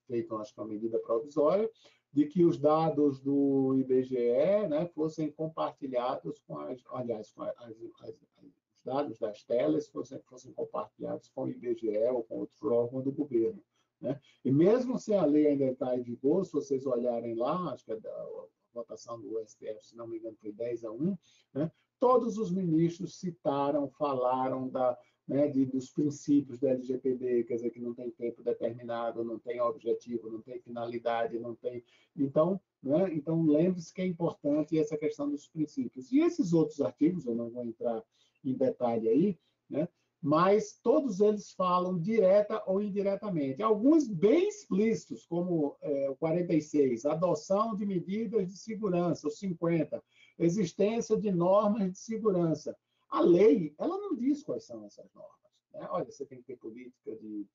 feito, 0.07 0.35
acho 0.37 0.51
que 0.51 0.59
uma 0.59 0.67
medida 0.67 0.97
provisória, 0.97 1.69
de 2.11 2.25
que 2.25 2.43
os 2.43 2.57
dados 2.57 3.19
do 3.19 3.75
IBGE 3.75 4.67
né, 4.67 4.87
fossem 4.95 5.31
compartilhados 5.31 6.39
com 6.47 6.57
as, 6.57 6.81
aliás, 6.89 7.31
com 7.31 7.43
as, 7.43 7.55
as, 7.59 8.15
os 8.41 8.53
dados 8.83 9.19
das 9.19 9.43
telas 9.43 9.87
fossem, 9.87 10.19
fossem 10.23 10.51
compartilhados 10.53 11.29
com 11.29 11.43
o 11.43 11.49
IBGE 11.49 11.97
ou 12.11 12.23
com 12.23 12.39
outro 12.39 12.73
órgão 12.73 13.03
do 13.03 13.11
governo. 13.11 13.63
Né? 14.01 14.19
E 14.43 14.51
mesmo 14.51 14.97
se 14.97 15.13
a 15.13 15.23
lei 15.23 15.45
ainda 15.45 15.65
está 15.65 15.95
em 15.95 16.01
vigor, 16.01 16.45
se 16.45 16.53
vocês 16.53 16.83
olharem 16.87 17.35
lá, 17.35 17.71
acho 17.71 17.85
que 17.85 17.91
é 17.91 17.95
a 17.95 18.45
votação 18.73 19.21
do 19.21 19.39
STF, 19.45 19.85
se 19.85 19.95
não 19.95 20.07
me 20.07 20.17
engano, 20.17 20.35
foi 20.41 20.51
10 20.51 20.83
a 20.83 20.91
1, 20.91 21.17
né? 21.53 21.71
Todos 22.03 22.37
os 22.37 22.51
ministros 22.51 23.15
citaram, 23.15 23.87
falaram 23.87 24.67
da, 24.67 24.97
né, 25.25 25.47
de, 25.47 25.65
dos 25.65 25.89
princípios 25.89 26.59
da 26.59 26.71
LGPD, 26.71 27.45
quer 27.45 27.55
dizer, 27.55 27.69
que 27.69 27.79
não 27.79 27.93
tem 27.93 28.11
tempo 28.11 28.43
determinado, 28.43 29.23
não 29.23 29.39
tem 29.39 29.61
objetivo, 29.61 30.29
não 30.29 30.41
tem 30.41 30.59
finalidade, 30.59 31.39
não 31.39 31.55
tem. 31.55 31.81
Então, 32.13 32.59
né, 32.83 33.09
então 33.13 33.41
lembre-se 33.45 33.93
que 33.93 34.01
é 34.01 34.05
importante 34.05 34.77
essa 34.77 34.97
questão 34.97 35.29
dos 35.29 35.47
princípios. 35.47 36.11
E 36.11 36.19
esses 36.19 36.51
outros 36.51 36.81
artigos, 36.81 37.25
eu 37.25 37.35
não 37.35 37.49
vou 37.49 37.63
entrar 37.63 38.03
em 38.43 38.53
detalhe 38.53 39.07
aí, 39.07 39.39
né, 39.69 39.87
mas 40.21 40.77
todos 40.83 41.21
eles 41.21 41.51
falam 41.53 41.97
direta 41.97 42.61
ou 42.65 42.81
indiretamente. 42.81 43.63
Alguns 43.63 44.09
bem 44.09 44.49
explícitos, 44.49 45.25
como 45.25 45.77
é, 45.81 46.09
o 46.09 46.17
46, 46.17 47.05
adoção 47.05 47.77
de 47.77 47.85
medidas 47.85 48.45
de 48.45 48.57
segurança, 48.57 49.25
o 49.25 49.31
50, 49.31 50.03
existência 50.37 51.17
de 51.17 51.31
normas 51.31 51.91
de 51.91 51.97
segurança. 51.97 52.75
A 53.09 53.21
lei, 53.21 53.73
ela 53.77 53.97
não 53.97 54.15
diz 54.15 54.43
quais 54.43 54.65
são 54.65 54.83
essas 54.85 55.11
normas. 55.13 55.51
Né? 55.73 55.87
Olha, 55.91 56.11
você 56.11 56.25
tem 56.25 56.39
que 56.39 56.45
ter 56.45 56.57
política 56.57 57.15
de 57.15 57.47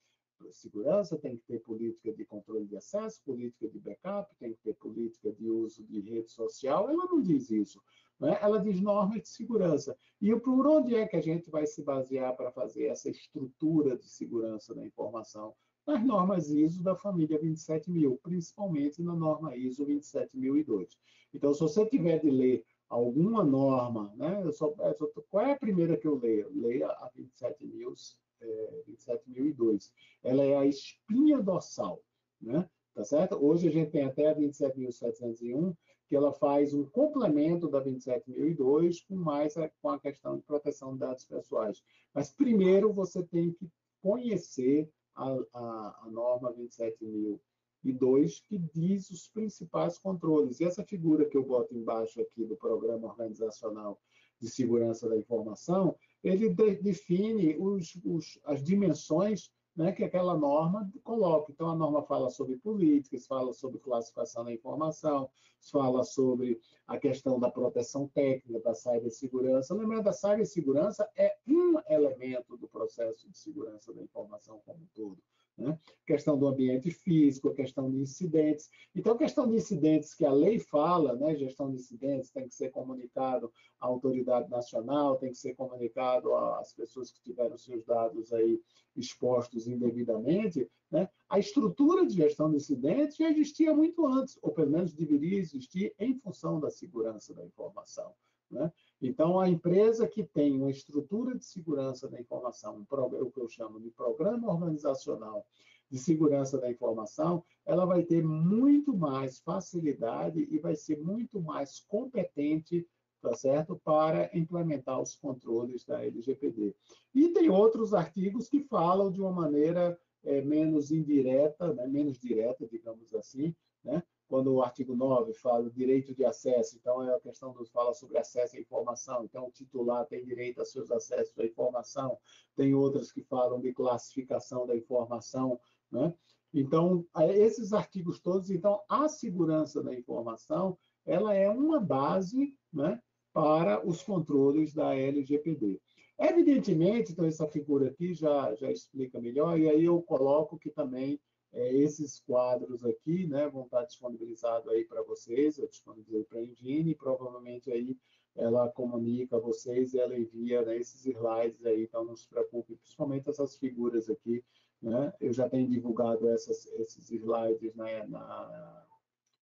segurança, 0.52 1.18
tem 1.18 1.36
que 1.36 1.44
ter 1.46 1.58
política 1.60 2.12
de 2.12 2.24
controle 2.24 2.66
de 2.66 2.76
acesso, 2.76 3.20
política 3.24 3.68
de 3.68 3.78
backup, 3.80 4.32
tem 4.36 4.52
que 4.52 4.60
ter 4.62 4.74
política 4.74 5.32
de 5.32 5.48
uso 5.48 5.82
de 5.84 6.00
rede 6.00 6.30
social. 6.30 6.88
Ela 6.88 7.06
não 7.06 7.20
diz 7.20 7.50
isso. 7.50 7.82
Né? 8.20 8.38
Ela 8.40 8.60
diz 8.60 8.80
normas 8.80 9.22
de 9.22 9.28
segurança. 9.28 9.96
E 10.20 10.34
por 10.36 10.66
onde 10.66 10.94
é 10.94 11.06
que 11.06 11.16
a 11.16 11.20
gente 11.20 11.50
vai 11.50 11.66
se 11.66 11.82
basear 11.82 12.36
para 12.36 12.52
fazer 12.52 12.86
essa 12.86 13.10
estrutura 13.10 13.96
de 13.96 14.08
segurança 14.08 14.74
da 14.74 14.84
informação? 14.84 15.54
Nas 15.88 16.04
normas 16.04 16.50
ISO 16.50 16.82
da 16.82 16.94
família 16.94 17.38
27000, 17.38 18.20
principalmente 18.22 19.02
na 19.02 19.16
norma 19.16 19.56
ISO 19.56 19.86
27002. 19.86 20.98
Então, 21.32 21.54
se 21.54 21.60
você 21.60 21.86
tiver 21.86 22.18
de 22.18 22.30
ler 22.30 22.62
alguma 22.90 23.42
norma, 23.42 24.12
né? 24.14 24.42
Eu 24.44 24.52
só, 24.52 24.74
eu 24.78 24.94
só, 24.94 25.08
qual 25.30 25.46
é 25.46 25.52
a 25.52 25.58
primeira 25.58 25.96
que 25.96 26.06
eu 26.06 26.18
leio? 26.18 26.50
Leia 26.54 26.88
a 26.88 27.10
27.000, 27.16 28.16
é, 28.42 28.82
27.002. 28.86 29.90
Ela 30.22 30.44
é 30.44 30.58
a 30.58 30.66
espinha 30.66 31.40
dorsal, 31.40 32.02
né? 32.38 32.68
Tá 32.94 33.02
certo? 33.02 33.42
Hoje 33.42 33.68
a 33.68 33.70
gente 33.70 33.90
tem 33.90 34.04
até 34.04 34.28
a 34.28 34.36
27.701, 34.36 35.74
que 36.06 36.14
ela 36.14 36.34
faz 36.34 36.74
um 36.74 36.84
complemento 36.84 37.66
da 37.66 37.82
27.002 37.82 39.06
com 39.08 39.16
mais 39.16 39.56
a, 39.56 39.70
com 39.80 39.88
a 39.88 39.98
questão 39.98 40.36
de 40.36 40.42
proteção 40.42 40.92
de 40.92 40.98
dados 40.98 41.24
pessoais. 41.24 41.82
Mas 42.12 42.30
primeiro 42.30 42.92
você 42.92 43.22
tem 43.22 43.52
que 43.52 43.70
conhecer 44.02 44.86
a, 45.18 45.58
a, 45.58 46.00
a 46.04 46.10
norma 46.10 46.52
27.000 46.52 47.38
e 47.84 47.92
dois 47.92 48.40
que 48.40 48.58
diz 48.58 49.10
os 49.10 49.28
principais 49.28 49.98
controles. 49.98 50.60
E 50.60 50.64
essa 50.64 50.84
figura 50.84 51.24
que 51.24 51.36
eu 51.36 51.44
boto 51.44 51.74
embaixo 51.74 52.20
aqui 52.20 52.44
do 52.44 52.56
Programa 52.56 53.08
Organizacional 53.08 54.00
de 54.40 54.48
Segurança 54.48 55.08
da 55.08 55.16
Informação, 55.16 55.96
ele 56.22 56.48
de, 56.48 56.74
define 56.76 57.56
os, 57.58 57.98
os, 58.04 58.38
as 58.44 58.62
dimensões 58.62 59.50
né, 59.78 59.92
que 59.92 60.02
aquela 60.02 60.36
norma 60.36 60.90
coloca. 61.04 61.52
Então, 61.52 61.70
a 61.70 61.74
norma 61.76 62.02
fala 62.02 62.28
sobre 62.30 62.56
políticas, 62.56 63.28
fala 63.28 63.52
sobre 63.52 63.78
classificação 63.78 64.44
da 64.44 64.52
informação, 64.52 65.30
fala 65.70 66.02
sobre 66.02 66.60
a 66.88 66.98
questão 66.98 67.38
da 67.38 67.48
proteção 67.48 68.08
técnica, 68.08 68.58
da 68.58 68.74
cibersegurança. 68.74 69.74
Lembrando, 69.76 70.08
a 70.08 70.12
cibersegurança 70.12 71.08
é 71.16 71.36
um 71.46 71.78
elemento 71.88 72.56
do 72.56 72.66
processo 72.66 73.30
de 73.30 73.38
segurança 73.38 73.94
da 73.94 74.02
informação 74.02 74.60
como 74.66 74.80
um 74.80 74.88
todo. 74.96 75.18
Né? 75.58 75.76
Questão 76.06 76.38
do 76.38 76.46
ambiente 76.46 76.88
físico, 76.90 77.52
questão 77.52 77.90
de 77.90 77.98
incidentes. 77.98 78.70
Então, 78.94 79.16
questão 79.16 79.48
de 79.48 79.56
incidentes 79.56 80.14
que 80.14 80.24
a 80.24 80.32
lei 80.32 80.60
fala, 80.60 81.16
né? 81.16 81.34
gestão 81.34 81.68
de 81.68 81.76
incidentes, 81.76 82.30
tem 82.30 82.46
que 82.48 82.54
ser 82.54 82.70
comunicado 82.70 83.52
à 83.80 83.86
autoridade 83.86 84.48
nacional, 84.48 85.16
tem 85.16 85.32
que 85.32 85.38
ser 85.38 85.54
comunicado 85.56 86.32
às 86.34 86.72
pessoas 86.72 87.10
que 87.10 87.20
tiveram 87.20 87.56
seus 87.58 87.84
dados 87.84 88.32
aí 88.32 88.60
expostos 88.96 89.66
indevidamente. 89.66 90.70
Né? 90.90 91.08
A 91.28 91.40
estrutura 91.40 92.06
de 92.06 92.14
gestão 92.14 92.48
de 92.48 92.56
incidentes 92.56 93.16
já 93.16 93.28
existia 93.28 93.74
muito 93.74 94.06
antes, 94.06 94.38
ou 94.40 94.52
pelo 94.52 94.70
menos 94.70 94.94
deveria 94.94 95.38
existir 95.38 95.92
em 95.98 96.14
função 96.14 96.60
da 96.60 96.70
segurança 96.70 97.34
da 97.34 97.44
informação. 97.44 98.14
Né? 98.50 98.72
Então, 99.00 99.38
a 99.38 99.48
empresa 99.48 100.06
que 100.06 100.24
tem 100.24 100.56
uma 100.56 100.70
estrutura 100.70 101.36
de 101.36 101.44
segurança 101.44 102.08
da 102.08 102.20
informação, 102.20 102.86
o 102.90 103.30
que 103.30 103.40
eu 103.40 103.48
chamo 103.48 103.80
de 103.80 103.90
programa 103.90 104.50
organizacional 104.50 105.46
de 105.90 105.98
segurança 105.98 106.58
da 106.58 106.70
informação, 106.70 107.42
ela 107.64 107.86
vai 107.86 108.02
ter 108.02 108.22
muito 108.22 108.96
mais 108.96 109.38
facilidade 109.38 110.46
e 110.50 110.58
vai 110.58 110.74
ser 110.74 110.98
muito 110.98 111.40
mais 111.40 111.80
competente 111.80 112.86
tá 113.20 113.34
certo? 113.34 113.76
Para 113.84 114.30
implementar 114.32 115.00
os 115.00 115.14
controles 115.14 115.84
da 115.84 116.04
LGPD. 116.04 116.74
E 117.14 117.28
tem 117.30 117.50
outros 117.50 117.92
artigos 117.92 118.48
que 118.48 118.62
falam 118.62 119.10
de 119.10 119.20
uma 119.20 119.32
maneira 119.32 119.98
é, 120.24 120.40
menos 120.42 120.90
indireta, 120.90 121.72
né? 121.74 121.86
menos 121.86 122.18
direta, 122.18 122.66
digamos 122.66 123.14
assim, 123.14 123.54
né? 123.84 124.02
Quando 124.28 124.54
o 124.54 124.62
artigo 124.62 124.94
9 124.94 125.32
fala 125.34 125.70
direito 125.70 126.14
de 126.14 126.24
acesso, 126.24 126.76
então 126.76 127.02
é 127.02 127.14
a 127.14 127.20
questão 127.20 127.52
dos 127.52 127.70
fala 127.70 127.94
sobre 127.94 128.18
acesso 128.18 128.56
à 128.56 128.60
informação, 128.60 129.24
então 129.24 129.46
o 129.46 129.50
titular 129.50 130.06
tem 130.06 130.24
direito 130.24 130.60
a 130.60 130.66
seus 130.66 130.90
acessos 130.90 131.36
à 131.38 131.44
informação, 131.44 132.18
tem 132.54 132.74
outras 132.74 133.10
que 133.10 133.22
falam 133.22 133.60
de 133.60 133.72
classificação 133.72 134.66
da 134.66 134.76
informação, 134.76 135.58
né? 135.90 136.14
Então, 136.52 137.04
esses 137.30 137.72
artigos 137.72 138.20
todos, 138.20 138.50
então 138.50 138.80
a 138.88 139.08
segurança 139.08 139.82
da 139.82 139.94
informação, 139.94 140.78
ela 141.04 141.34
é 141.34 141.48
uma 141.50 141.78
base, 141.78 142.54
né, 142.72 143.00
para 143.32 143.86
os 143.86 144.02
controles 144.02 144.72
da 144.72 144.94
LGPD. 144.94 145.80
Evidentemente, 146.18 147.12
então 147.12 147.24
essa 147.24 147.46
figura 147.46 147.88
aqui 147.88 148.12
já 148.12 148.52
já 148.56 148.72
explica 148.72 149.20
melhor 149.20 149.58
e 149.58 149.68
aí 149.68 149.84
eu 149.84 150.02
coloco 150.02 150.58
que 150.58 150.70
também 150.70 151.20
é, 151.52 151.74
esses 151.74 152.20
quadros 152.20 152.84
aqui 152.84 153.26
né, 153.26 153.48
vão 153.48 153.64
estar 153.64 153.84
disponibilizados 153.84 154.68
aí 154.68 154.84
para 154.84 155.02
vocês, 155.02 155.58
eu 155.58 155.68
disponibilizei 155.68 156.24
para 156.24 156.40
a 156.40 156.44
Engine, 156.44 156.90
e 156.90 156.94
provavelmente 156.94 157.70
aí 157.70 157.96
ela 158.36 158.68
comunica 158.68 159.36
a 159.36 159.40
vocês 159.40 159.92
e 159.92 159.98
ela 159.98 160.16
envia 160.16 160.62
né, 160.62 160.76
esses 160.76 161.04
slides 161.04 161.64
aí, 161.64 161.84
então 161.84 162.04
não 162.04 162.16
se 162.16 162.28
preocupe, 162.28 162.76
principalmente 162.76 163.28
essas 163.28 163.56
figuras 163.56 164.08
aqui, 164.08 164.44
né, 164.80 165.12
eu 165.20 165.32
já 165.32 165.48
tenho 165.48 165.68
divulgado 165.68 166.28
essas, 166.28 166.66
esses 166.74 167.10
slides 167.10 167.74
né, 167.74 168.06
na, 168.06 168.86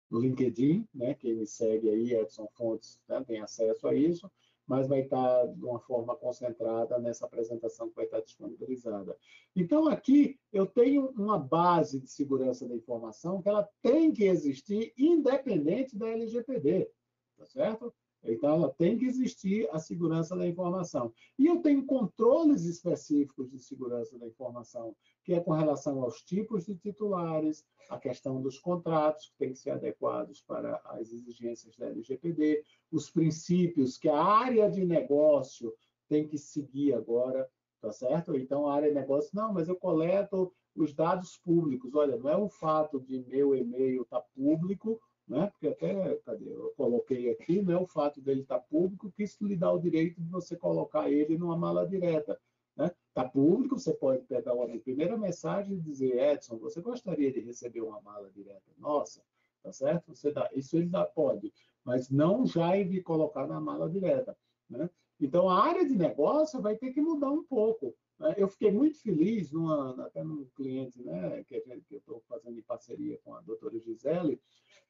no 0.09 0.19
LinkedIn, 0.19 0.87
né, 0.93 1.15
quem 1.15 1.33
me 1.35 1.47
segue 1.47 1.89
aí, 1.89 2.13
Edson 2.13 2.47
Fontes, 2.53 2.99
né, 3.07 3.23
tem 3.23 3.41
acesso 3.41 3.87
a 3.87 3.95
isso, 3.95 4.29
mas 4.67 4.87
vai 4.87 5.01
estar 5.01 5.45
de 5.47 5.63
uma 5.63 5.79
forma 5.79 6.15
concentrada 6.15 6.97
nessa 6.99 7.25
apresentação 7.25 7.89
que 7.89 7.95
vai 7.95 8.05
estar 8.05 8.21
disponibilizada. 8.21 9.15
Então, 9.55 9.87
aqui 9.87 10.39
eu 10.51 10.65
tenho 10.65 11.09
uma 11.11 11.37
base 11.37 11.99
de 11.99 12.09
segurança 12.09 12.67
da 12.67 12.75
informação 12.75 13.41
que 13.41 13.49
ela 13.49 13.67
tem 13.81 14.11
que 14.11 14.23
existir 14.23 14.93
independente 14.97 15.97
da 15.97 16.09
LGPD, 16.09 16.89
tá 17.37 17.45
certo? 17.45 17.93
Então, 18.31 18.55
ela 18.55 18.69
tem 18.69 18.97
que 18.97 19.05
existir 19.05 19.69
a 19.71 19.79
segurança 19.79 20.35
da 20.35 20.47
informação. 20.47 21.13
E 21.37 21.45
eu 21.45 21.61
tenho 21.61 21.85
controles 21.85 22.63
específicos 22.63 23.49
de 23.49 23.59
segurança 23.59 24.17
da 24.17 24.27
informação, 24.27 24.95
que 25.23 25.33
é 25.33 25.39
com 25.39 25.51
relação 25.51 26.01
aos 26.01 26.21
tipos 26.21 26.65
de 26.65 26.75
titulares, 26.75 27.63
a 27.89 27.99
questão 27.99 28.41
dos 28.41 28.59
contratos, 28.59 29.29
que 29.29 29.37
têm 29.37 29.51
que 29.51 29.59
ser 29.59 29.71
adequados 29.71 30.41
para 30.41 30.81
as 30.85 31.11
exigências 31.11 31.75
da 31.77 31.87
LGPD, 31.87 32.63
os 32.91 33.09
princípios 33.09 33.97
que 33.97 34.09
a 34.09 34.21
área 34.21 34.69
de 34.69 34.83
negócio 34.83 35.73
tem 36.07 36.27
que 36.27 36.37
seguir 36.37 36.93
agora, 36.93 37.47
tá 37.81 37.91
certo? 37.91 38.35
Então, 38.35 38.67
a 38.67 38.75
área 38.75 38.89
de 38.89 38.95
negócio, 38.95 39.31
não, 39.33 39.53
mas 39.53 39.67
eu 39.67 39.75
coleto 39.75 40.51
os 40.75 40.93
dados 40.93 41.37
públicos. 41.37 41.93
Olha, 41.95 42.17
não 42.17 42.29
é 42.29 42.35
o 42.35 42.49
fato 42.49 42.99
de 42.99 43.19
meu 43.27 43.55
e-mail 43.55 44.01
estar 44.01 44.19
tá 44.19 44.27
público 44.35 44.99
né? 45.27 45.47
porque 45.47 45.67
até 45.67 46.15
cadê? 46.17 46.49
eu 46.49 46.73
coloquei 46.77 47.31
aqui, 47.31 47.61
né? 47.61 47.75
o 47.75 47.87
fato 47.87 48.21
dele 48.21 48.41
estar 48.41 48.59
tá 48.59 48.65
público, 48.69 49.11
que 49.11 49.23
isso 49.23 49.45
lhe 49.45 49.55
dá 49.55 49.71
o 49.71 49.79
direito 49.79 50.21
de 50.21 50.29
você 50.29 50.55
colocar 50.55 51.09
ele 51.09 51.37
numa 51.37 51.57
mala 51.57 51.85
direta. 51.87 52.39
Está 52.77 53.23
né? 53.23 53.29
Público, 53.29 53.79
você 53.79 53.93
pode 53.93 54.23
pegar 54.25 54.53
uma 54.53 54.67
primeira 54.79 55.17
mensagem 55.17 55.77
e 55.77 55.81
dizer, 55.81 56.17
Edson, 56.17 56.57
você 56.57 56.81
gostaria 56.81 57.31
de 57.31 57.39
receber 57.39 57.81
uma 57.81 58.01
mala 58.01 58.29
direta? 58.29 58.71
Nossa, 58.77 59.21
tá 59.63 59.71
certo? 59.71 60.13
Você 60.13 60.31
dá, 60.31 60.49
isso 60.53 60.75
ele 60.75 60.87
dá, 60.87 61.05
pode, 61.05 61.53
mas 61.83 62.09
não 62.09 62.45
já 62.45 62.75
de 62.83 63.01
colocar 63.01 63.47
na 63.47 63.59
mala 63.61 63.89
direta. 63.89 64.37
Né? 64.69 64.89
Então, 65.19 65.49
a 65.49 65.63
área 65.63 65.85
de 65.85 65.95
negócio 65.95 66.61
vai 66.61 66.75
ter 66.75 66.91
que 66.91 67.01
mudar 67.01 67.31
um 67.31 67.43
pouco. 67.43 67.95
Né? 68.19 68.35
Eu 68.37 68.47
fiquei 68.47 68.71
muito 68.71 69.01
feliz, 69.01 69.51
numa, 69.51 70.05
até 70.05 70.23
num 70.23 70.45
cliente 70.55 71.01
né, 71.03 71.43
que, 71.43 71.59
gente, 71.61 71.85
que 71.85 71.95
eu 71.95 71.99
estou 71.99 72.21
fazendo 72.27 72.57
em 72.57 72.63
parceria 72.63 73.19
com 73.23 73.33
a 73.33 73.41
doutora 73.41 73.79
Gisele, 73.79 74.39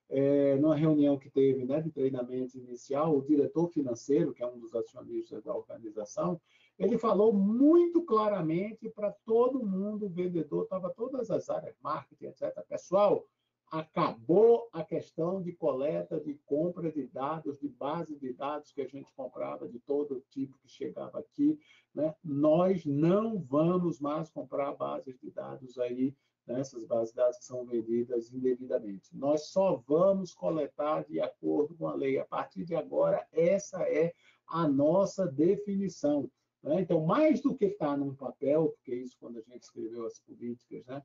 é, 0.08 0.56
numa 0.58 0.76
reunião 0.76 1.18
que 1.18 1.30
teve 1.30 1.66
né, 1.66 1.82
de 1.82 1.92
treinamento 1.92 2.58
inicial, 2.58 3.18
o 3.18 3.26
diretor 3.26 3.68
financeiro, 3.70 4.34
que 4.34 4.44
é 4.44 4.48
um 4.48 4.60
dos 4.60 4.76
acionistas 4.76 5.44
da 5.44 5.56
organização, 5.56 6.40
ele 6.78 6.98
falou 6.98 7.34
muito 7.34 8.04
claramente 8.04 8.90
para 8.90 9.12
todo 9.26 9.66
mundo, 9.66 10.06
o 10.06 10.10
vendedor, 10.10 10.64
estava 10.64 10.90
todas 10.90 11.32
as 11.32 11.50
áreas, 11.50 11.76
marketing, 11.82 12.26
etc. 12.26 12.54
Pessoal, 12.68 13.26
acabou 13.72 14.70
a 14.72 14.84
questão 14.84 15.42
de 15.42 15.52
coleta, 15.52 16.20
de 16.20 16.36
compra 16.46 16.92
de 16.92 17.08
dados, 17.08 17.60
de 17.60 17.68
base 17.68 18.18
de 18.18 18.34
dados 18.34 18.72
que 18.72 18.82
a 18.82 18.88
gente 18.88 19.14
comprava 19.14 19.68
de 19.68 19.80
todo 19.80 20.24
tipo 20.30 20.58
que 20.60 20.70
chegava 20.70 21.20
aqui. 21.20 21.60
Né? 21.94 22.14
Nós 22.24 22.86
não 22.86 23.40
vamos 23.40 24.00
mais 24.00 24.30
comprar 24.30 24.74
bases 24.76 25.20
de 25.20 25.32
dados 25.32 25.78
aí, 25.78 26.16
né? 26.48 26.60
essas 26.60 26.86
bases 26.86 27.10
de 27.10 27.18
dados 27.18 27.38
que 27.38 27.46
são 27.46 27.66
vendidas 27.66 28.32
indevidamente. 28.32 29.16
Nós 29.16 29.48
só 29.48 29.84
vamos 29.88 30.34
coletar 30.34 31.04
de 31.06 31.20
acordo 31.20 31.76
com 31.76 31.88
a 31.88 31.96
lei. 31.96 32.18
A 32.18 32.26
partir 32.26 32.64
de 32.64 32.76
agora, 32.76 33.26
essa 33.32 33.82
é 33.84 34.14
a 34.48 34.68
nossa 34.68 35.26
definição. 35.26 36.30
Né? 36.62 36.82
Então, 36.82 37.06
mais 37.06 37.42
do 37.42 37.56
que 37.56 37.66
estar 37.66 37.98
num 37.98 38.16
papel, 38.16 38.70
porque 38.70 38.96
isso 38.96 39.18
quando 39.20 39.38
a 39.38 39.42
gente 39.42 39.64
escreveu 39.64 40.06
as 40.06 40.20
políticas, 40.20 40.86
né? 40.86 41.04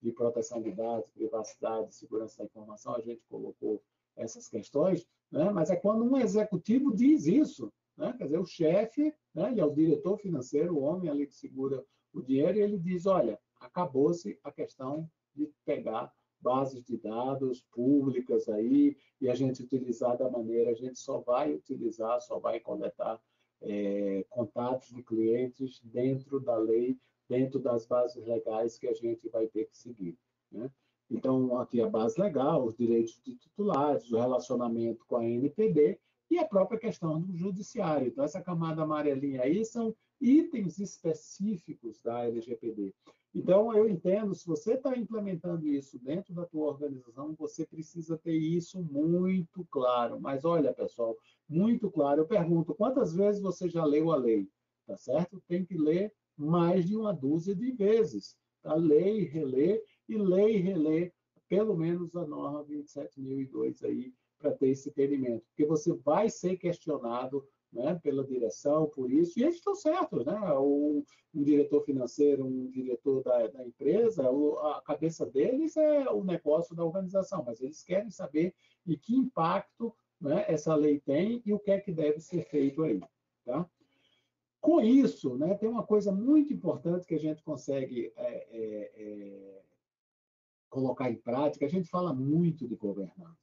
De 0.00 0.12
proteção 0.12 0.62
de 0.62 0.72
dados, 0.72 1.10
privacidade, 1.10 1.94
segurança 1.94 2.38
da 2.38 2.44
informação, 2.44 2.94
a 2.94 3.00
gente 3.00 3.22
colocou 3.28 3.82
essas 4.16 4.48
questões, 4.48 5.06
né? 5.30 5.50
mas 5.50 5.70
é 5.70 5.76
quando 5.76 6.04
um 6.04 6.16
executivo 6.16 6.94
diz 6.94 7.26
isso, 7.26 7.72
né? 7.96 8.14
quer 8.16 8.24
dizer, 8.24 8.38
o 8.38 8.46
chefe, 8.46 9.14
né? 9.34 9.50
ele 9.50 9.60
é 9.60 9.64
o 9.64 9.74
diretor 9.74 10.18
financeiro, 10.18 10.76
o 10.76 10.82
homem 10.82 11.10
ali 11.10 11.26
que 11.26 11.34
segura 11.34 11.84
o 12.12 12.22
dinheiro, 12.22 12.58
e 12.58 12.62
ele 12.62 12.78
diz, 12.78 13.06
olha, 13.06 13.38
acabou-se 13.60 14.38
a 14.42 14.52
questão 14.52 15.08
de 15.34 15.50
pegar 15.64 16.12
bases 16.40 16.84
de 16.84 16.96
dados 16.96 17.62
públicas 17.72 18.48
aí 18.48 18.96
e 19.20 19.28
a 19.28 19.34
gente 19.34 19.62
utilizar 19.62 20.16
da 20.16 20.30
maneira, 20.30 20.70
a 20.70 20.74
gente 20.74 20.98
só 20.98 21.18
vai 21.18 21.52
utilizar, 21.52 22.20
só 22.20 22.38
vai 22.38 22.60
coletar 22.60 23.20
é, 23.60 24.24
contatos 24.28 24.88
de 24.90 25.02
clientes 25.02 25.80
dentro 25.82 26.38
da 26.40 26.56
lei 26.56 26.96
dentro 27.28 27.58
das 27.58 27.86
bases 27.86 28.24
legais 28.26 28.78
que 28.78 28.88
a 28.88 28.94
gente 28.94 29.28
vai 29.28 29.46
ter 29.46 29.66
que 29.66 29.76
seguir. 29.76 30.16
Né? 30.50 30.70
Então, 31.10 31.58
aqui 31.58 31.80
a 31.80 31.88
base 31.88 32.20
legal, 32.20 32.64
os 32.64 32.76
direitos 32.76 33.20
de 33.24 33.34
titulares, 33.36 34.10
o 34.10 34.18
relacionamento 34.18 35.04
com 35.06 35.16
a 35.16 35.24
NPD 35.24 35.98
e 36.30 36.38
a 36.38 36.46
própria 36.46 36.78
questão 36.78 37.20
do 37.20 37.34
judiciário. 37.34 38.08
Então, 38.08 38.24
essa 38.24 38.42
camada 38.42 38.82
amarelinha 38.82 39.42
aí 39.42 39.64
são 39.64 39.94
itens 40.20 40.78
específicos 40.78 42.02
da 42.02 42.24
LGPD. 42.26 42.94
Então, 43.34 43.74
eu 43.74 43.88
entendo, 43.88 44.34
se 44.34 44.46
você 44.46 44.74
está 44.74 44.96
implementando 44.96 45.66
isso 45.66 45.98
dentro 45.98 46.34
da 46.34 46.44
tua 46.44 46.66
organização, 46.66 47.34
você 47.34 47.66
precisa 47.66 48.18
ter 48.18 48.36
isso 48.36 48.82
muito 48.82 49.66
claro. 49.70 50.20
Mas 50.20 50.44
olha, 50.44 50.72
pessoal, 50.72 51.16
muito 51.48 51.90
claro. 51.90 52.22
Eu 52.22 52.26
pergunto, 52.26 52.74
quantas 52.74 53.14
vezes 53.14 53.40
você 53.40 53.68
já 53.68 53.84
leu 53.84 54.10
a 54.10 54.16
lei? 54.16 54.48
Tá 54.86 54.96
certo? 54.96 55.42
Tem 55.46 55.64
que 55.64 55.76
ler 55.76 56.12
mais 56.38 56.86
de 56.86 56.96
uma 56.96 57.12
dúzia 57.12 57.54
de 57.54 57.72
vezes. 57.72 58.36
Tá? 58.62 58.74
Lê 58.74 59.20
e 59.20 59.24
relê, 59.24 59.82
e 60.08 60.16
lê 60.16 60.52
e 60.52 60.60
relê 60.60 61.12
pelo 61.48 61.76
menos 61.76 62.14
a 62.14 62.26
norma 62.26 62.64
27.002 62.64 63.84
aí, 63.84 64.12
para 64.38 64.52
ter 64.52 64.68
esse 64.68 64.90
entendimento. 64.90 65.44
Porque 65.48 65.64
você 65.64 65.92
vai 65.92 66.28
ser 66.28 66.56
questionado 66.56 67.44
né, 67.72 67.98
pela 68.02 68.24
direção 68.24 68.86
por 68.86 69.10
isso, 69.10 69.38
e 69.38 69.42
eles 69.42 69.56
estão 69.56 69.74
certos, 69.74 70.24
né? 70.24 70.38
O, 70.54 71.04
um 71.34 71.42
diretor 71.42 71.84
financeiro, 71.84 72.46
um 72.46 72.70
diretor 72.70 73.22
da, 73.22 73.46
da 73.46 73.66
empresa, 73.66 74.30
o, 74.30 74.58
a 74.58 74.80
cabeça 74.82 75.26
deles 75.26 75.76
é 75.76 76.08
o 76.10 76.24
negócio 76.24 76.74
da 76.74 76.84
organização, 76.84 77.44
mas 77.44 77.60
eles 77.60 77.82
querem 77.82 78.10
saber 78.10 78.54
e 78.86 78.96
que 78.96 79.14
impacto 79.14 79.94
né, 80.20 80.44
essa 80.48 80.74
lei 80.74 80.98
tem 81.00 81.42
e 81.44 81.52
o 81.52 81.58
que 81.58 81.70
é 81.70 81.80
que 81.80 81.92
deve 81.92 82.20
ser 82.20 82.42
feito 82.44 82.82
aí. 82.82 83.00
Tá? 83.44 83.68
Com 84.60 84.80
isso, 84.80 85.36
né, 85.36 85.54
tem 85.54 85.68
uma 85.68 85.86
coisa 85.86 86.12
muito 86.12 86.52
importante 86.52 87.06
que 87.06 87.14
a 87.14 87.18
gente 87.18 87.42
consegue 87.42 88.12
é, 88.16 88.46
é, 88.50 88.92
é, 88.96 89.62
colocar 90.68 91.10
em 91.10 91.16
prática. 91.16 91.64
A 91.64 91.68
gente 91.68 91.88
fala 91.88 92.12
muito 92.12 92.66
de 92.66 92.74
governança. 92.74 93.38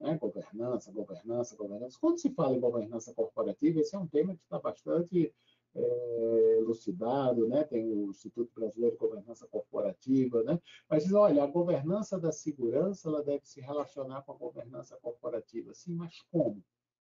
Né? 0.00 0.16
Governança, 0.18 0.92
governança, 0.92 1.56
governança. 1.56 1.98
Quando 2.00 2.20
se 2.20 2.30
fala 2.30 2.56
em 2.56 2.60
governança 2.60 3.14
corporativa, 3.14 3.80
esse 3.80 3.96
é 3.96 3.98
um 3.98 4.06
tema 4.06 4.34
que 4.36 4.42
está 4.42 4.58
bastante 4.58 5.34
é, 5.74 6.58
elucidado, 6.58 7.48
né? 7.48 7.64
tem 7.64 7.90
o 7.90 8.10
Instituto 8.10 8.52
Brasileiro 8.54 8.94
de 8.94 9.00
Governança 9.00 9.46
Corporativa, 9.48 10.42
né? 10.42 10.60
mas 10.88 11.04
diz, 11.04 11.12
olha, 11.12 11.42
a 11.42 11.46
governança 11.46 12.18
da 12.18 12.32
segurança 12.32 13.08
ela 13.08 13.22
deve 13.22 13.46
se 13.46 13.60
relacionar 13.60 14.22
com 14.22 14.32
a 14.32 14.36
governança 14.36 14.96
corporativa. 14.98 15.74
Sim, 15.74 15.94
mas 15.94 16.20
como? 16.30 16.62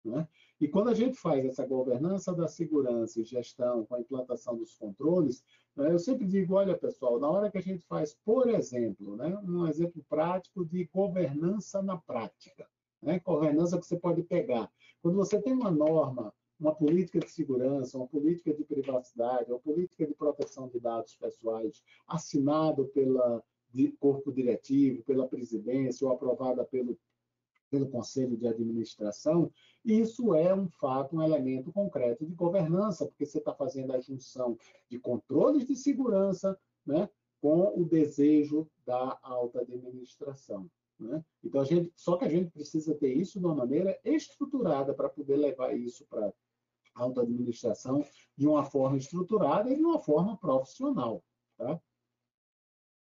Né? 0.04 0.28
E 0.60 0.66
quando 0.66 0.88
a 0.88 0.94
gente 0.94 1.16
faz 1.16 1.44
essa 1.44 1.64
governança 1.64 2.34
da 2.34 2.48
segurança 2.48 3.20
e 3.20 3.24
gestão 3.24 3.86
com 3.86 3.94
a 3.94 4.00
implantação 4.00 4.56
dos 4.56 4.74
controles, 4.74 5.44
né, 5.76 5.92
eu 5.92 5.98
sempre 5.98 6.26
digo, 6.26 6.54
olha 6.54 6.76
pessoal, 6.76 7.20
na 7.20 7.30
hora 7.30 7.50
que 7.50 7.58
a 7.58 7.62
gente 7.62 7.84
faz, 7.86 8.16
por 8.24 8.48
exemplo, 8.48 9.16
né, 9.16 9.38
um 9.44 9.68
exemplo 9.68 10.04
prático 10.08 10.64
de 10.64 10.84
governança 10.92 11.80
na 11.80 11.96
prática, 11.96 12.66
né, 13.00 13.20
governança 13.20 13.78
que 13.78 13.86
você 13.86 13.96
pode 13.96 14.22
pegar. 14.24 14.68
Quando 15.00 15.16
você 15.16 15.40
tem 15.40 15.52
uma 15.52 15.70
norma, 15.70 16.34
uma 16.58 16.74
política 16.74 17.20
de 17.20 17.30
segurança, 17.30 17.96
uma 17.96 18.08
política 18.08 18.52
de 18.52 18.64
privacidade, 18.64 19.52
uma 19.52 19.60
política 19.60 20.04
de 20.04 20.14
proteção 20.14 20.68
de 20.68 20.80
dados 20.80 21.14
pessoais, 21.14 21.82
assinado 22.08 22.86
pela 22.86 23.42
corpo 24.00 24.32
diretivo, 24.32 25.02
pela 25.04 25.28
presidência 25.28 26.06
ou 26.06 26.12
aprovada 26.12 26.64
pelo 26.64 26.98
pelo 27.70 27.88
Conselho 27.88 28.36
de 28.36 28.46
Administração, 28.46 29.50
isso 29.84 30.34
é 30.34 30.54
um 30.54 30.68
fato, 30.68 31.16
um 31.16 31.22
elemento 31.22 31.72
concreto 31.72 32.26
de 32.26 32.34
governança, 32.34 33.06
porque 33.06 33.26
você 33.26 33.38
está 33.38 33.54
fazendo 33.54 33.92
a 33.92 34.00
junção 34.00 34.58
de 34.88 34.98
controles 34.98 35.66
de 35.66 35.76
segurança 35.76 36.58
né, 36.86 37.08
com 37.40 37.80
o 37.80 37.84
desejo 37.84 38.68
da 38.84 39.18
alta 39.22 39.60
administração. 39.60 40.68
Né? 40.98 41.24
Então, 41.44 41.60
a 41.60 41.64
gente, 41.64 41.92
só 41.94 42.16
que 42.16 42.24
a 42.24 42.28
gente 42.28 42.50
precisa 42.50 42.94
ter 42.94 43.12
isso 43.12 43.38
de 43.38 43.46
uma 43.46 43.54
maneira 43.54 43.98
estruturada 44.04 44.92
para 44.92 45.08
poder 45.08 45.36
levar 45.36 45.76
isso 45.76 46.04
para 46.06 46.26
a 46.26 47.02
alta 47.02 47.22
administração 47.22 48.04
de 48.36 48.46
uma 48.46 48.64
forma 48.64 48.96
estruturada 48.96 49.70
e 49.70 49.76
de 49.76 49.82
uma 49.82 50.00
forma 50.00 50.36
profissional. 50.36 51.22
Tá? 51.56 51.80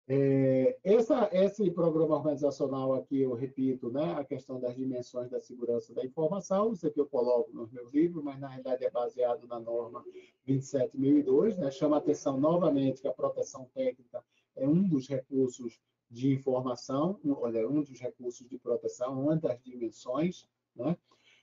É, 0.09 0.79
essa, 0.85 1.29
esse 1.33 1.69
programa 1.73 2.15
organizacional 2.15 2.95
aqui, 2.95 3.23
eu 3.23 3.35
repito, 3.35 3.91
né, 3.91 4.15
a 4.15 4.25
questão 4.25 4.61
das 4.61 4.77
dimensões 4.77 5.29
da 5.29 5.41
segurança 5.41 5.93
da 5.93 6.05
informação, 6.05 6.73
isso 6.73 6.87
aqui 6.87 7.01
eu 7.01 7.07
coloco 7.07 7.53
nos 7.53 7.73
meus 7.73 7.93
livros, 7.93 8.23
mas 8.23 8.39
na 8.39 8.47
realidade 8.47 8.85
é 8.85 8.91
baseado 8.91 9.49
na 9.49 9.59
norma 9.59 10.05
27.002, 10.47 11.57
né, 11.57 11.73
chama 11.73 11.97
atenção 11.97 12.39
novamente 12.39 13.01
que 13.01 13.09
a 13.09 13.13
proteção 13.13 13.69
técnica 13.75 14.23
é 14.55 14.69
um 14.69 14.87
dos 14.87 15.09
recursos 15.09 15.81
de 16.09 16.33
informação, 16.33 17.19
olha, 17.41 17.69
um 17.69 17.83
dos 17.83 17.99
recursos 17.99 18.49
de 18.49 18.59
proteção, 18.59 19.21
uma 19.21 19.35
das 19.35 19.61
dimensões, 19.61 20.49
né, 20.77 20.97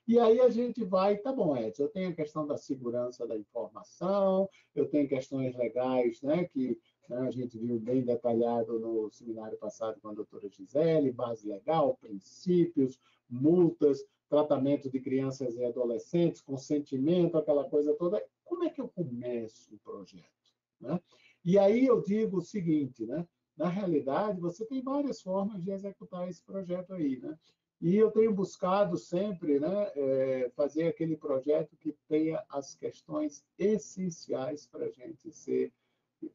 e 0.07 0.17
aí 0.17 0.39
a 0.39 0.49
gente 0.49 0.85
vai, 0.85 1.17
tá 1.17 1.33
bom, 1.33 1.55
Edson, 1.55 1.83
eu 1.83 1.89
tenho 1.89 2.09
a 2.09 2.13
questão 2.13 2.47
da 2.47 2.57
segurança 2.57 3.27
da 3.27 3.37
informação, 3.37 4.49
eu 4.73 4.85
tenho 4.87 5.07
questões 5.07 5.53
legais, 5.55 6.21
né, 6.21 6.45
que 6.45 6.77
a 7.09 7.31
gente 7.31 7.57
viu 7.57 7.79
bem 7.79 8.01
detalhado 8.01 8.79
no 8.79 9.09
seminário 9.11 9.57
passado 9.57 9.99
com 10.01 10.09
a 10.09 10.13
doutora 10.13 10.49
Gisele, 10.49 11.11
base 11.11 11.47
legal, 11.47 11.97
princípios, 11.99 12.99
multas, 13.29 14.05
tratamento 14.29 14.89
de 14.89 14.99
crianças 14.99 15.55
e 15.55 15.63
adolescentes, 15.63 16.41
consentimento, 16.41 17.37
aquela 17.37 17.69
coisa 17.69 17.93
toda. 17.95 18.23
Como 18.43 18.63
é 18.63 18.69
que 18.69 18.81
eu 18.81 18.87
começo 18.87 19.75
o 19.75 19.79
projeto? 19.79 20.27
Né? 20.79 20.99
E 21.43 21.57
aí 21.59 21.85
eu 21.85 22.01
digo 22.01 22.37
o 22.37 22.41
seguinte, 22.41 23.05
né? 23.05 23.27
na 23.55 23.67
realidade, 23.67 24.39
você 24.39 24.65
tem 24.65 24.81
várias 24.81 25.21
formas 25.21 25.63
de 25.63 25.71
executar 25.71 26.27
esse 26.27 26.43
projeto 26.43 26.93
aí. 26.93 27.19
Né? 27.19 27.37
E 27.81 27.95
eu 27.95 28.09
tenho 28.11 28.33
buscado 28.33 28.97
sempre 28.97 29.59
né, 29.59 29.91
é, 29.95 30.51
fazer 30.55 30.87
aquele 30.87 31.15
projeto 31.15 31.75
que 31.77 31.95
tenha 32.07 32.43
as 32.49 32.75
questões 32.75 33.43
essenciais 33.57 34.65
para 34.67 34.85
a 34.85 34.89
gente 34.89 35.31
ser, 35.31 35.71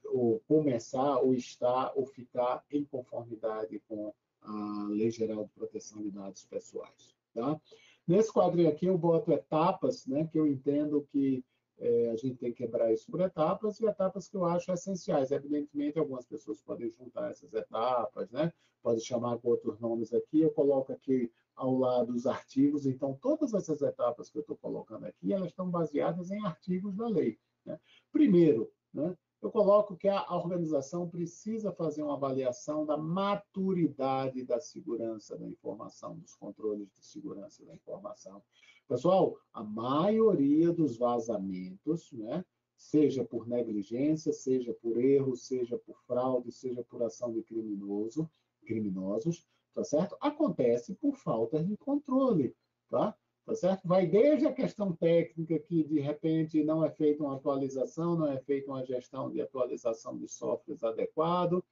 ou 0.04 0.40
começar, 0.48 1.18
ou 1.18 1.34
estar, 1.34 1.92
ou 1.94 2.06
ficar 2.06 2.64
em 2.70 2.84
conformidade 2.84 3.80
com 3.88 4.12
a 4.42 4.86
Lei 4.90 5.10
Geral 5.10 5.44
de 5.44 5.50
Proteção 5.50 6.02
de 6.02 6.10
Dados 6.10 6.44
Pessoais. 6.44 7.14
Tá? 7.34 7.60
Nesse 8.06 8.32
quadrinho 8.32 8.68
aqui 8.68 8.86
eu 8.86 8.96
boto 8.96 9.32
etapas, 9.32 10.06
né, 10.06 10.26
que 10.30 10.38
eu 10.38 10.46
entendo 10.46 11.06
que 11.12 11.44
é, 11.80 12.10
a 12.10 12.16
gente 12.16 12.36
tem 12.36 12.52
que 12.52 12.64
quebrar 12.64 12.92
isso 12.92 13.10
por 13.10 13.20
etapas 13.20 13.78
e 13.78 13.86
etapas 13.86 14.28
que 14.28 14.36
eu 14.36 14.44
acho 14.44 14.72
essenciais. 14.72 15.30
Evidentemente, 15.30 15.98
algumas 15.98 16.26
pessoas 16.26 16.60
podem 16.60 16.90
juntar 16.90 17.30
essas 17.30 17.52
etapas, 17.54 18.30
né? 18.30 18.52
Pode 18.82 19.00
chamar 19.00 19.38
com 19.38 19.48
outros 19.48 19.78
nomes 19.78 20.12
aqui. 20.12 20.40
Eu 20.40 20.50
coloco 20.50 20.92
aqui 20.92 21.30
ao 21.54 21.76
lado 21.76 22.12
os 22.12 22.26
artigos. 22.26 22.84
Então, 22.84 23.16
todas 23.20 23.54
essas 23.54 23.80
etapas 23.80 24.28
que 24.28 24.38
eu 24.38 24.40
estou 24.40 24.56
colocando 24.56 25.04
aqui, 25.06 25.32
elas 25.32 25.50
estão 25.50 25.70
baseadas 25.70 26.30
em 26.30 26.44
artigos 26.44 26.96
da 26.96 27.06
lei. 27.08 27.38
Né? 27.64 27.78
Primeiro, 28.10 28.72
né? 28.92 29.16
Eu 29.40 29.50
coloco 29.50 29.96
que 29.96 30.08
a 30.08 30.34
organização 30.34 31.08
precisa 31.08 31.72
fazer 31.72 32.02
uma 32.02 32.14
avaliação 32.14 32.84
da 32.84 32.96
maturidade 32.96 34.44
da 34.44 34.60
segurança 34.60 35.36
da 35.36 35.46
informação, 35.46 36.16
dos 36.18 36.34
controles 36.34 36.92
de 36.92 37.04
segurança 37.04 37.64
da 37.64 37.74
informação. 37.74 38.42
Pessoal, 38.88 39.38
a 39.52 39.62
maioria 39.62 40.72
dos 40.72 40.96
vazamentos, 40.96 42.10
né, 42.12 42.44
seja 42.76 43.24
por 43.24 43.46
negligência, 43.46 44.32
seja 44.32 44.72
por 44.72 44.96
erro, 44.98 45.36
seja 45.36 45.78
por 45.78 46.00
fraude, 46.02 46.50
seja 46.50 46.82
por 46.82 47.02
ação 47.02 47.32
de 47.32 47.42
criminoso, 47.42 48.28
criminosos, 48.64 49.46
tá 49.74 49.84
certo? 49.84 50.16
Acontece 50.20 50.94
por 50.94 51.16
falta 51.16 51.62
de 51.62 51.76
controle, 51.76 52.56
tá? 52.88 53.16
Tá 53.48 53.54
certo? 53.54 53.88
Vai 53.88 54.06
desde 54.06 54.44
a 54.44 54.52
questão 54.52 54.92
técnica, 54.92 55.58
que 55.58 55.82
de 55.82 56.00
repente 56.00 56.62
não 56.62 56.84
é 56.84 56.90
feita 56.90 57.24
uma 57.24 57.36
atualização, 57.36 58.14
não 58.14 58.30
é 58.30 58.38
feita 58.40 58.70
uma 58.70 58.84
gestão 58.84 59.30
de 59.30 59.40
atualização 59.40 60.18
de 60.18 60.28
softwares 60.28 60.84
adequado, 60.84 61.64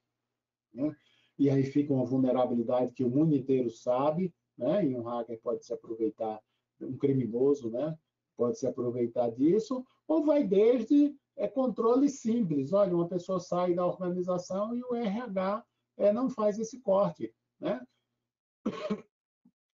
né? 0.73 0.95
e 1.37 1.51
aí 1.51 1.61
fica 1.61 1.93
uma 1.93 2.03
vulnerabilidade 2.03 2.93
que 2.93 3.03
o 3.03 3.09
mundo 3.11 3.35
inteiro 3.35 3.69
sabe, 3.69 4.33
né? 4.57 4.83
e 4.87 4.95
um 4.95 5.03
hacker 5.03 5.39
pode 5.39 5.63
se 5.63 5.71
aproveitar, 5.71 6.41
um 6.81 6.97
criminoso, 6.97 7.69
né? 7.69 7.95
pode 8.35 8.57
se 8.57 8.65
aproveitar 8.65 9.29
disso, 9.29 9.85
ou 10.07 10.25
vai 10.25 10.43
desde 10.43 11.15
é, 11.35 11.47
controle 11.47 12.09
simples. 12.09 12.73
Olha, 12.73 12.95
uma 12.95 13.07
pessoa 13.07 13.39
sai 13.39 13.75
da 13.75 13.85
organização 13.85 14.75
e 14.75 14.81
o 14.83 14.95
RH 14.95 15.63
é, 15.95 16.11
não 16.11 16.27
faz 16.27 16.57
esse 16.57 16.79
corte. 16.79 17.31
Né? 17.59 17.79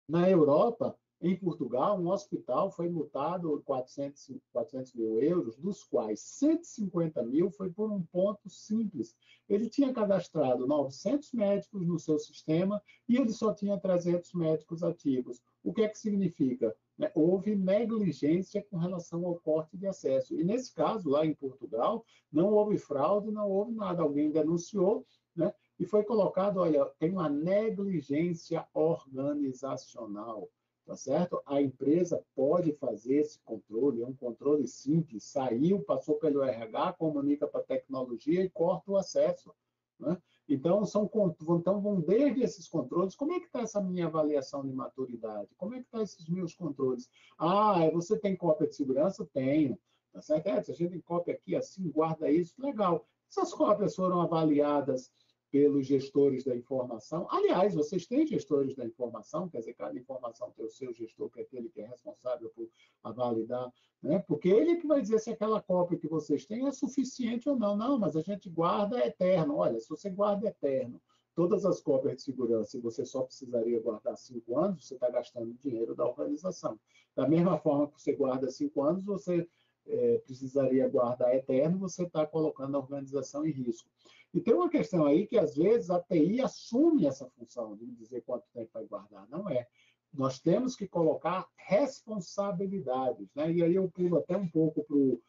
Na 0.06 0.30
Europa, 0.30 1.00
em 1.26 1.38
Portugal, 1.38 1.98
um 1.98 2.10
hospital 2.10 2.70
foi 2.70 2.90
multado 2.90 3.64
400, 3.66 4.42
400 4.52 4.94
mil 4.94 5.22
euros, 5.22 5.56
dos 5.56 5.82
quais 5.82 6.20
150 6.20 7.24
mil 7.24 7.50
foi 7.50 7.70
por 7.72 7.90
um 7.90 8.04
ponto 8.04 8.50
simples. 8.50 9.16
Ele 9.48 9.70
tinha 9.70 9.94
cadastrado 9.94 10.68
900 10.68 11.32
médicos 11.32 11.88
no 11.88 11.98
seu 11.98 12.20
sistema 12.20 12.84
e 13.08 13.16
ele 13.16 13.32
só 13.32 13.54
tinha 13.54 13.80
300 13.80 14.34
médicos 14.34 14.84
ativos. 14.84 15.42
O 15.64 15.74
que 15.74 15.84
é 15.84 15.88
que 15.88 15.98
significa? 15.98 16.76
Né, 16.98 17.10
houve 17.16 17.56
negligência 17.56 18.62
com 18.70 18.76
relação 18.76 19.26
ao 19.26 19.36
corte 19.36 19.78
de 19.78 19.88
acesso. 19.88 20.36
E 20.38 20.44
nesse 20.44 20.74
caso, 20.74 21.10
lá 21.10 21.26
em 21.26 21.34
Portugal, 21.34 22.04
não 22.30 22.52
houve 22.52 22.78
fraude, 22.78 23.32
não 23.32 23.50
houve 23.50 23.72
nada. 23.72 24.04
Alguém 24.04 24.30
denunciou, 24.30 25.06
né? 25.34 25.54
E 25.80 25.86
foi 25.86 26.04
colocado, 26.04 26.58
olha, 26.58 26.86
tem 27.00 27.12
uma 27.12 27.30
negligência 27.30 28.68
organizacional 28.74 30.50
tá 30.86 30.96
certo? 30.96 31.42
A 31.46 31.62
empresa 31.62 32.24
pode 32.36 32.74
fazer 32.74 33.16
esse 33.16 33.40
controle, 33.40 34.02
é 34.02 34.06
um 34.06 34.16
controle 34.16 34.68
simples, 34.68 35.24
saiu, 35.24 35.84
passou 35.84 36.16
pelo 36.16 36.44
RH, 36.44 36.94
comunica 36.94 37.48
para 37.48 37.62
a 37.62 37.66
tecnologia 37.66 38.44
e 38.44 38.50
corta 38.50 38.92
o 38.92 38.98
acesso. 38.98 39.54
Né? 40.00 40.18
Então, 40.48 40.86
são, 40.86 41.10
então, 41.42 41.82
vão 41.82 42.02
desde 42.02 42.42
esses 42.44 42.68
controles, 42.68 43.16
como 43.16 43.34
é 43.34 43.40
que 43.40 43.46
está 43.46 43.62
essa 43.62 43.82
minha 43.82 44.08
avaliação 44.08 44.66
de 44.66 44.74
maturidade? 44.74 45.50
Como 45.56 45.74
é 45.74 45.78
que 45.78 45.86
estão 45.86 46.00
tá 46.00 46.04
esses 46.04 46.28
meus 46.28 46.54
controles? 46.54 47.10
Ah, 47.38 47.90
você 47.92 48.18
tem 48.20 48.36
cópia 48.36 48.68
de 48.68 48.76
segurança? 48.76 49.28
Tenho. 49.34 49.80
Tá 50.12 50.22
certo? 50.22 50.48
É, 50.48 50.62
se 50.62 50.72
a 50.72 50.76
gente 50.76 50.92
tem 50.92 51.02
cópia 51.02 51.34
aqui 51.34 51.56
assim, 51.56 51.90
guarda 51.90 52.30
isso, 52.30 52.54
legal. 52.60 53.08
Essas 53.30 53.54
cópias 53.54 53.96
foram 53.96 54.22
avaliadas 54.22 55.12
pelos 55.54 55.86
gestores 55.86 56.44
da 56.44 56.56
informação. 56.56 57.28
Aliás, 57.30 57.76
vocês 57.76 58.08
têm 58.08 58.26
gestores 58.26 58.74
da 58.74 58.84
informação, 58.84 59.48
quer 59.48 59.60
dizer, 59.60 59.76
cada 59.76 59.96
informação 59.96 60.50
tem 60.50 60.66
o 60.66 60.70
seu 60.72 60.92
gestor, 60.92 61.30
que 61.30 61.42
é 61.42 61.44
aquele 61.44 61.70
que 61.70 61.80
é 61.80 61.86
responsável 61.86 62.52
por 62.56 62.68
validar, 63.14 63.72
né? 64.02 64.18
porque 64.28 64.50
ele 64.50 64.72
é 64.72 64.76
que 64.78 64.88
vai 64.88 65.00
dizer 65.00 65.20
se 65.20 65.30
aquela 65.30 65.62
cópia 65.62 66.00
que 66.00 66.08
vocês 66.08 66.44
têm 66.48 66.66
é 66.66 66.72
suficiente 66.72 67.48
ou 67.48 67.56
não. 67.56 67.78
Não, 67.78 68.00
mas 68.00 68.16
a 68.16 68.22
gente 68.22 68.50
guarda 68.50 69.06
eterno. 69.06 69.58
Olha, 69.58 69.80
se 69.80 69.88
você 69.88 70.10
guarda 70.10 70.48
eterno 70.48 71.00
todas 71.36 71.68
as 71.68 71.80
cópias 71.80 72.16
de 72.16 72.24
segurança 72.24 72.76
e 72.76 72.82
você 72.82 73.06
só 73.06 73.22
precisaria 73.22 73.80
guardar 73.80 74.18
cinco 74.18 74.58
anos, 74.58 74.88
você 74.88 74.96
está 74.96 75.08
gastando 75.08 75.54
dinheiro 75.54 75.94
da 75.94 76.04
organização. 76.04 76.80
Da 77.16 77.30
mesma 77.30 77.60
forma 77.60 77.88
que 77.90 78.02
você 78.02 78.16
guarda 78.16 78.50
cinco 78.50 78.82
anos, 78.82 79.06
você 79.06 79.48
é, 79.86 80.18
precisaria 80.26 80.88
guardar 80.88 81.36
eterno, 81.36 81.78
você 81.78 82.04
está 82.04 82.26
colocando 82.26 82.76
a 82.76 82.80
organização 82.80 83.46
em 83.46 83.52
risco. 83.52 83.88
E 84.34 84.42
tem 84.42 84.54
uma 84.54 84.70
questão 84.70 85.06
aí 85.06 85.28
que, 85.28 85.38
às 85.38 85.56
vezes, 85.56 85.90
a 85.90 86.00
TI 86.02 86.42
assume 86.42 87.06
essa 87.06 87.30
função 87.30 87.76
de 87.76 87.86
dizer 87.92 88.22
quanto 88.22 88.46
tempo 88.52 88.72
vai 88.74 88.86
guardar. 88.86 89.28
Não 89.30 89.48
é. 89.48 89.68
Nós 90.12 90.40
temos 90.40 90.76
que 90.76 90.88
colocar 90.88 91.48
responsabilidades. 91.56 93.28
Né? 93.36 93.52
E 93.54 93.64
aí 93.64 93.76
eu 93.76 93.90
pulo 93.90 94.18
até 94.18 94.36
um 94.36 94.48
pouco 94.48 94.84
para 94.84 94.96
o 94.96 95.22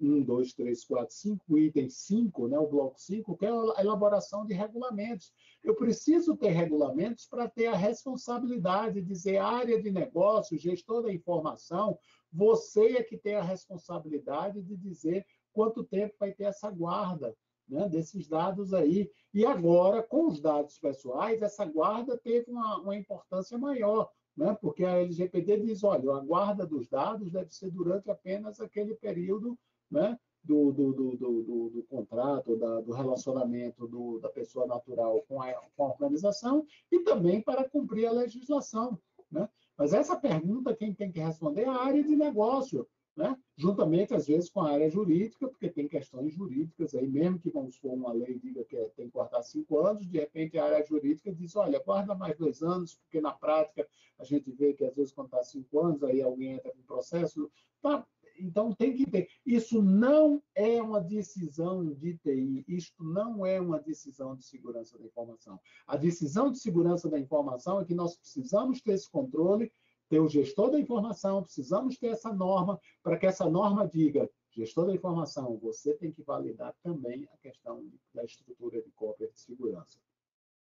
1, 0.00 0.22
2, 0.22 0.52
3, 0.52 0.84
4, 0.84 1.14
5, 1.14 1.58
item 1.58 1.88
5, 1.88 2.48
né, 2.48 2.58
o 2.58 2.68
bloco 2.68 3.00
5, 3.00 3.36
que 3.36 3.46
é 3.46 3.50
a 3.50 3.80
elaboração 3.80 4.46
de 4.46 4.54
regulamentos. 4.54 5.32
Eu 5.64 5.74
preciso 5.74 6.36
ter 6.36 6.50
regulamentos 6.50 7.26
para 7.26 7.48
ter 7.48 7.66
a 7.66 7.76
responsabilidade 7.76 9.00
de 9.00 9.02
dizer 9.02 9.38
área 9.38 9.82
de 9.82 9.90
negócio, 9.90 10.56
gestor 10.56 11.02
da 11.02 11.12
informação, 11.12 11.98
você 12.32 12.98
é 12.98 13.02
que 13.02 13.18
tem 13.18 13.34
a 13.34 13.42
responsabilidade 13.42 14.62
de 14.62 14.76
dizer 14.76 15.26
quanto 15.52 15.82
tempo 15.82 16.14
vai 16.18 16.32
ter 16.32 16.44
essa 16.44 16.70
guarda 16.70 17.34
né, 17.70 17.88
desses 17.88 18.26
dados 18.26 18.74
aí. 18.74 19.10
E 19.32 19.46
agora, 19.46 20.02
com 20.02 20.26
os 20.26 20.40
dados 20.40 20.78
pessoais, 20.78 21.40
essa 21.40 21.64
guarda 21.64 22.18
teve 22.18 22.50
uma, 22.50 22.78
uma 22.78 22.96
importância 22.96 23.56
maior, 23.56 24.10
né, 24.36 24.56
porque 24.60 24.84
a 24.84 24.98
LGPD 24.98 25.60
diz, 25.60 25.84
olha, 25.84 26.12
a 26.12 26.20
guarda 26.20 26.66
dos 26.66 26.88
dados 26.88 27.30
deve 27.30 27.54
ser 27.54 27.70
durante 27.70 28.10
apenas 28.10 28.60
aquele 28.60 28.94
período 28.94 29.56
né, 29.90 30.18
do, 30.42 30.72
do, 30.72 30.92
do, 30.92 31.16
do, 31.16 31.70
do 31.70 31.82
contrato, 31.88 32.56
da, 32.56 32.80
do 32.80 32.92
relacionamento 32.92 33.86
do, 33.86 34.18
da 34.18 34.28
pessoa 34.28 34.66
natural 34.66 35.22
com 35.28 35.40
a, 35.40 35.52
com 35.76 35.84
a 35.84 35.88
organização 35.88 36.66
e 36.90 37.00
também 37.00 37.40
para 37.40 37.68
cumprir 37.68 38.06
a 38.06 38.12
legislação. 38.12 38.98
Né? 39.30 39.48
Mas 39.76 39.92
essa 39.92 40.16
pergunta, 40.16 40.74
quem 40.74 40.94
tem 40.94 41.12
que 41.12 41.20
responder 41.20 41.62
é 41.62 41.68
a 41.68 41.84
área 41.84 42.02
de 42.02 42.16
negócio 42.16 42.86
né? 43.16 43.36
juntamente, 43.56 44.14
às 44.14 44.26
vezes, 44.26 44.48
com 44.48 44.60
a 44.60 44.70
área 44.70 44.88
jurídica, 44.88 45.48
porque 45.48 45.68
tem 45.68 45.86
questões 45.86 46.32
jurídicas 46.32 46.94
aí, 46.94 47.06
mesmo 47.06 47.38
que, 47.38 47.50
vamos 47.50 47.74
supor, 47.74 47.92
uma 47.92 48.12
lei 48.12 48.38
diga 48.38 48.64
que 48.64 48.76
é, 48.76 48.84
tem 48.96 49.06
que 49.06 49.12
guardar 49.12 49.42
cinco 49.42 49.78
anos, 49.78 50.06
de 50.06 50.18
repente 50.18 50.58
a 50.58 50.64
área 50.64 50.86
jurídica 50.86 51.32
diz, 51.32 51.54
olha, 51.56 51.82
guarda 51.84 52.14
mais 52.14 52.36
dois 52.36 52.62
anos, 52.62 52.94
porque 52.94 53.20
na 53.20 53.32
prática 53.32 53.86
a 54.18 54.24
gente 54.24 54.50
vê 54.52 54.72
que, 54.72 54.84
às 54.84 54.94
vezes, 54.94 55.12
quando 55.12 55.26
está 55.26 55.42
cinco 55.42 55.80
anos, 55.80 56.02
aí 56.02 56.22
alguém 56.22 56.52
entra 56.52 56.72
com 56.72 56.82
processo. 56.82 57.50
Tá, 57.82 58.06
então, 58.38 58.72
tem 58.72 58.94
que 58.94 59.08
ter. 59.08 59.28
Isso 59.44 59.82
não 59.82 60.42
é 60.54 60.80
uma 60.80 61.00
decisão 61.00 61.84
de 61.92 62.16
TI, 62.18 62.64
isto 62.66 63.04
não 63.04 63.44
é 63.44 63.60
uma 63.60 63.78
decisão 63.78 64.34
de 64.34 64.44
segurança 64.44 64.98
da 64.98 65.04
informação. 65.04 65.60
A 65.86 65.96
decisão 65.96 66.50
de 66.50 66.58
segurança 66.58 67.08
da 67.08 67.18
informação 67.18 67.80
é 67.80 67.84
que 67.84 67.94
nós 67.94 68.16
precisamos 68.16 68.80
ter 68.80 68.92
esse 68.92 69.10
controle 69.10 69.70
ter 70.10 70.18
o 70.18 70.28
gestor 70.28 70.72
da 70.72 70.80
informação, 70.80 71.42
precisamos 71.44 71.96
ter 71.96 72.08
essa 72.08 72.34
norma, 72.34 72.80
para 73.00 73.16
que 73.16 73.26
essa 73.26 73.48
norma 73.48 73.86
diga, 73.86 74.28
gestor 74.50 74.88
da 74.88 74.94
informação, 74.94 75.56
você 75.56 75.94
tem 75.94 76.10
que 76.10 76.20
validar 76.22 76.74
também 76.82 77.28
a 77.32 77.36
questão 77.36 77.88
da 78.12 78.24
estrutura 78.24 78.82
de 78.82 78.90
cópia 78.90 79.30
de 79.30 79.38
segurança. 79.38 80.00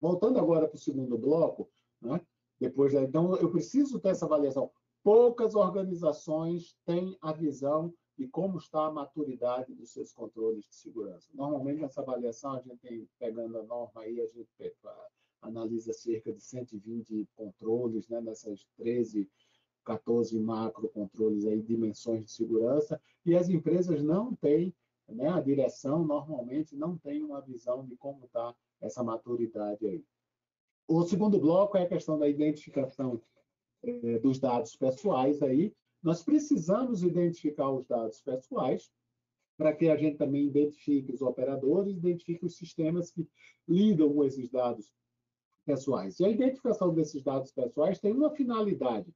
Voltando 0.00 0.40
agora 0.40 0.66
para 0.66 0.74
o 0.74 0.80
segundo 0.80 1.16
bloco, 1.16 1.70
né? 2.02 2.20
depois 2.58 2.92
então 2.92 3.36
eu 3.36 3.52
preciso 3.52 4.00
ter 4.00 4.08
essa 4.08 4.26
avaliação. 4.26 4.68
Poucas 5.02 5.54
organizações 5.54 6.76
têm 6.84 7.16
a 7.22 7.32
visão 7.32 7.94
de 8.18 8.26
como 8.26 8.58
está 8.58 8.86
a 8.86 8.92
maturidade 8.92 9.72
dos 9.74 9.92
seus 9.92 10.12
controles 10.12 10.64
de 10.64 10.74
segurança. 10.74 11.28
Normalmente, 11.32 11.80
nessa 11.80 12.00
avaliação, 12.02 12.52
a 12.54 12.60
gente 12.60 12.78
tem, 12.78 13.08
pegando 13.18 13.58
a 13.58 13.62
norma 13.62 14.02
aí, 14.02 14.20
a 14.20 14.26
gente 14.26 14.50
analisa 15.40 15.92
cerca 15.92 16.32
de 16.32 16.40
120 16.40 17.28
controles, 17.34 18.08
né, 18.08 18.20
nessas 18.20 18.66
13, 18.76 19.28
14 19.84 20.38
macro 20.38 20.88
controles 20.88 21.46
aí, 21.46 21.60
dimensões 21.60 22.24
de 22.24 22.30
segurança, 22.30 23.00
e 23.24 23.34
as 23.34 23.48
empresas 23.48 24.02
não 24.02 24.34
têm, 24.34 24.74
né, 25.08 25.28
a 25.28 25.40
direção 25.40 26.04
normalmente 26.04 26.76
não 26.76 26.96
tem 26.96 27.22
uma 27.22 27.40
visão 27.40 27.84
de 27.84 27.96
como 27.96 28.24
está 28.24 28.54
essa 28.80 29.02
maturidade 29.02 29.86
aí. 29.86 30.04
O 30.86 31.04
segundo 31.04 31.38
bloco 31.38 31.76
é 31.76 31.82
a 31.82 31.88
questão 31.88 32.18
da 32.18 32.28
identificação 32.28 33.20
eh, 33.82 34.18
dos 34.18 34.38
dados 34.38 34.74
pessoais 34.76 35.42
aí. 35.42 35.72
Nós 36.02 36.22
precisamos 36.22 37.02
identificar 37.02 37.70
os 37.70 37.86
dados 37.86 38.20
pessoais 38.20 38.90
para 39.56 39.74
que 39.74 39.88
a 39.88 39.96
gente 39.96 40.16
também 40.16 40.46
identifique 40.46 41.12
os 41.12 41.20
operadores, 41.22 41.96
identifique 41.96 42.46
os 42.46 42.56
sistemas 42.56 43.10
que 43.10 43.28
lidam 43.68 44.12
com 44.12 44.24
esses 44.24 44.48
dados 44.48 44.92
pessoais. 45.64 46.18
E 46.20 46.24
a 46.24 46.28
identificação 46.28 46.92
desses 46.94 47.22
dados 47.22 47.52
pessoais 47.52 47.98
tem 47.98 48.12
uma 48.12 48.30
finalidade, 48.30 49.14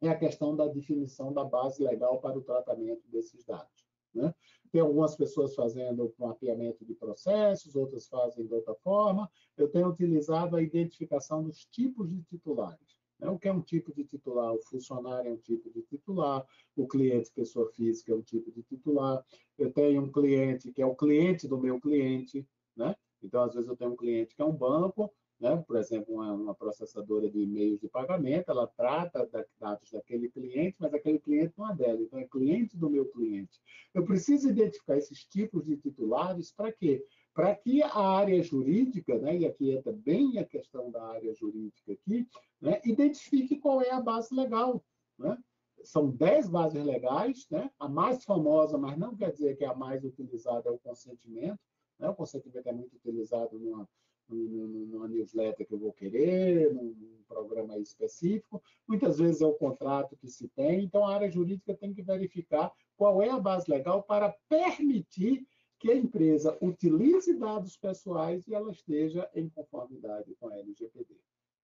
é 0.00 0.08
a 0.08 0.18
questão 0.18 0.54
da 0.54 0.66
definição 0.66 1.32
da 1.32 1.44
base 1.44 1.82
legal 1.82 2.20
para 2.20 2.38
o 2.38 2.42
tratamento 2.42 3.02
desses 3.08 3.44
dados. 3.44 3.86
Né? 4.14 4.34
Tem 4.72 4.80
algumas 4.80 5.14
pessoas 5.14 5.54
fazendo 5.54 6.14
mapeamento 6.18 6.84
de 6.84 6.94
processos, 6.94 7.76
outras 7.76 8.08
fazem 8.08 8.46
de 8.46 8.54
outra 8.54 8.74
forma. 8.76 9.30
Eu 9.56 9.68
tenho 9.68 9.88
utilizado 9.88 10.56
a 10.56 10.62
identificação 10.62 11.42
dos 11.42 11.64
tipos 11.66 12.10
de 12.10 12.22
titulares. 12.22 12.96
Né? 13.18 13.28
O 13.28 13.38
que 13.38 13.48
é 13.48 13.52
um 13.52 13.62
tipo 13.62 13.94
de 13.94 14.04
titular? 14.04 14.52
O 14.52 14.62
funcionário 14.62 15.30
é 15.30 15.32
um 15.32 15.38
tipo 15.38 15.70
de 15.70 15.82
titular, 15.82 16.44
o 16.74 16.86
cliente, 16.86 17.32
pessoa 17.32 17.70
física, 17.72 18.12
é 18.12 18.14
um 18.14 18.22
tipo 18.22 18.50
de 18.50 18.62
titular. 18.62 19.24
Eu 19.58 19.72
tenho 19.72 20.02
um 20.02 20.10
cliente 20.10 20.72
que 20.72 20.82
é 20.82 20.86
o 20.86 20.96
cliente 20.96 21.46
do 21.46 21.58
meu 21.58 21.80
cliente, 21.80 22.46
né? 22.76 22.94
Então, 23.22 23.42
às 23.42 23.54
vezes, 23.54 23.68
eu 23.68 23.76
tenho 23.76 23.92
um 23.92 23.96
cliente 23.96 24.34
que 24.34 24.42
é 24.42 24.44
um 24.44 24.52
banco, 24.52 25.12
né? 25.38 25.62
por 25.66 25.76
exemplo, 25.76 26.14
uma, 26.14 26.32
uma 26.32 26.54
processadora 26.54 27.28
de 27.30 27.40
e-mails 27.40 27.80
de 27.80 27.88
pagamento, 27.88 28.50
ela 28.50 28.66
trata 28.66 29.26
da, 29.26 29.44
dados 29.60 29.90
daquele 29.90 30.28
cliente, 30.28 30.76
mas 30.78 30.92
aquele 30.94 31.18
cliente 31.18 31.54
não 31.56 31.70
é 31.70 31.74
dela, 31.74 32.00
então 32.00 32.18
é 32.18 32.24
cliente 32.24 32.76
do 32.76 32.88
meu 32.88 33.06
cliente. 33.06 33.60
Eu 33.94 34.04
preciso 34.04 34.48
identificar 34.48 34.96
esses 34.96 35.24
tipos 35.24 35.64
de 35.64 35.76
titulares 35.76 36.52
para 36.52 36.72
quê? 36.72 37.04
Para 37.34 37.54
que 37.54 37.82
a 37.82 37.98
área 37.98 38.42
jurídica, 38.42 39.18
né, 39.18 39.36
e 39.36 39.46
aqui 39.46 39.70
entra 39.70 39.92
bem 39.92 40.38
a 40.38 40.44
questão 40.44 40.90
da 40.90 41.02
área 41.04 41.34
jurídica 41.34 41.92
aqui, 41.92 42.26
né, 42.60 42.80
identifique 42.84 43.58
qual 43.58 43.82
é 43.82 43.90
a 43.90 44.00
base 44.00 44.34
legal. 44.34 44.82
Né? 45.18 45.36
São 45.84 46.10
10 46.10 46.48
bases 46.48 46.82
legais, 46.82 47.46
né? 47.50 47.70
a 47.78 47.88
mais 47.88 48.24
famosa, 48.24 48.78
mas 48.78 48.96
não 48.96 49.14
quer 49.14 49.32
dizer 49.32 49.56
que 49.56 49.64
é 49.64 49.68
a 49.68 49.74
mais 49.74 50.02
utilizada 50.02 50.70
é 50.70 50.72
o 50.72 50.78
consentimento. 50.78 51.60
Né? 51.98 52.08
O 52.08 52.14
consentimento 52.14 52.66
é 52.66 52.72
muito 52.72 52.96
utilizado 52.96 53.58
numa, 53.58 53.86
numa 54.28 55.08
newsletter 55.08 55.66
que 55.66 55.74
eu 55.74 55.78
vou 55.78 55.92
querer, 55.92 56.72
num 56.72 57.22
programa 57.28 57.78
específico. 57.78 58.62
Muitas 58.86 59.18
vezes 59.18 59.40
é 59.40 59.46
o 59.46 59.54
contrato 59.54 60.16
que 60.16 60.28
se 60.28 60.48
tem. 60.48 60.84
Então, 60.84 61.06
a 61.06 61.14
área 61.14 61.30
jurídica 61.30 61.74
tem 61.74 61.92
que 61.92 62.02
verificar 62.02 62.72
qual 62.96 63.22
é 63.22 63.30
a 63.30 63.38
base 63.38 63.70
legal 63.70 64.02
para 64.02 64.34
permitir 64.48 65.46
que 65.78 65.90
a 65.90 65.96
empresa 65.96 66.56
utilize 66.60 67.32
dados 67.34 67.76
pessoais 67.76 68.46
e 68.48 68.54
ela 68.54 68.70
esteja 68.70 69.28
em 69.34 69.48
conformidade 69.48 70.34
com 70.40 70.48
a 70.48 70.56
LGPD. 70.56 71.14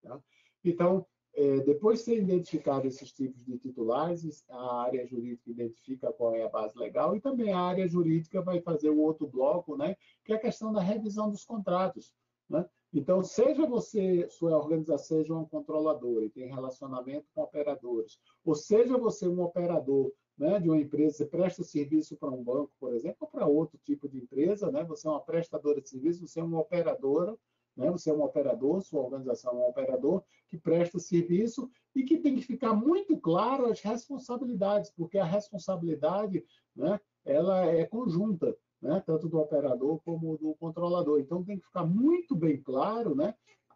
Tá? 0.03 0.21
Então, 0.65 1.07
é, 1.35 1.61
depois 1.61 2.01
de 2.01 2.05
ser 2.05 2.19
identificado 2.19 2.87
esses 2.87 3.11
tipos 3.11 3.43
de 3.45 3.59
titulares, 3.59 4.45
a 4.51 4.83
área 4.83 5.07
jurídica 5.07 5.51
identifica 5.51 6.13
qual 6.13 6.35
é 6.35 6.43
a 6.43 6.49
base 6.49 6.79
legal 6.79 7.17
e 7.17 7.21
também 7.21 7.53
a 7.53 7.61
área 7.61 7.89
jurídica 7.89 8.43
vai 8.43 8.61
fazer 8.61 8.91
o 8.91 8.99
outro 8.99 9.27
bloco, 9.27 9.77
né, 9.77 9.97
que 10.25 10.33
é 10.33 10.37
a 10.37 10.41
questão 10.41 10.73
da 10.73 10.83
revisão 10.83 11.31
dos 11.31 11.45
contratos. 11.45 12.15
Né? 12.53 12.69
Então, 12.93 13.23
seja 13.23 13.67
você, 13.67 14.29
sua 14.29 14.55
organização 14.59 15.17
seja 15.17 15.35
um 15.35 15.47
controlador 15.47 16.23
e 16.23 16.29
tem 16.29 16.53
relacionamento 16.53 17.27
com 17.35 17.41
operadores, 17.43 18.21
ou 18.45 18.55
seja 18.55 18.99
você 18.99 19.27
um 19.27 19.41
operador 19.41 20.13
né, 20.37 20.61
de 20.61 20.69
uma 20.69 20.79
empresa, 20.79 21.17
você 21.17 21.25
presta 21.25 21.65
serviço 21.65 22.15
para 22.15 22.29
um 22.29 22.45
banco, 22.45 22.71
por 22.79 22.93
exemplo, 22.93 23.17
ou 23.21 23.29
para 23.29 23.47
outro 23.47 23.79
tipo 23.79 24.07
de 24.07 24.19
empresa, 24.19 24.71
né, 24.71 24.85
você 24.85 25.09
é 25.09 25.11
uma 25.11 25.23
prestadora 25.23 25.81
de 25.81 25.89
serviço, 25.89 26.29
você 26.29 26.41
é 26.41 26.45
uma 26.45 26.61
operadora, 26.61 27.35
né, 27.75 27.91
você 27.91 28.11
é 28.11 28.13
um 28.13 28.23
operador, 28.23 28.83
sua 28.83 29.01
organização 29.01 29.53
é 29.53 29.57
um 29.57 29.69
operador 29.69 30.23
que 30.47 30.59
presta 30.59 30.99
serviço 30.99 31.71
e 31.95 32.03
que 32.03 32.19
tem 32.19 32.37
que 32.37 32.43
ficar 32.43 32.75
muito 32.75 33.17
claro 33.17 33.65
as 33.65 33.81
responsabilidades, 33.81 34.91
porque 34.91 35.17
a 35.17 35.25
responsabilidade 35.25 36.45
né, 36.77 37.01
ela 37.25 37.65
é 37.65 37.87
conjunta 37.87 38.55
né? 38.83 39.03
tanto 39.07 39.29
do 39.29 39.39
operador 39.39 40.01
como 40.05 40.37
do 40.37 40.55
controlador. 40.55 41.21
Então, 41.21 41.45
tem 41.45 41.59
que 41.59 41.65
ficar 41.65 41.87
muito 41.87 42.35
bem 42.35 42.61
claro 42.61 43.15
né? 43.15 43.35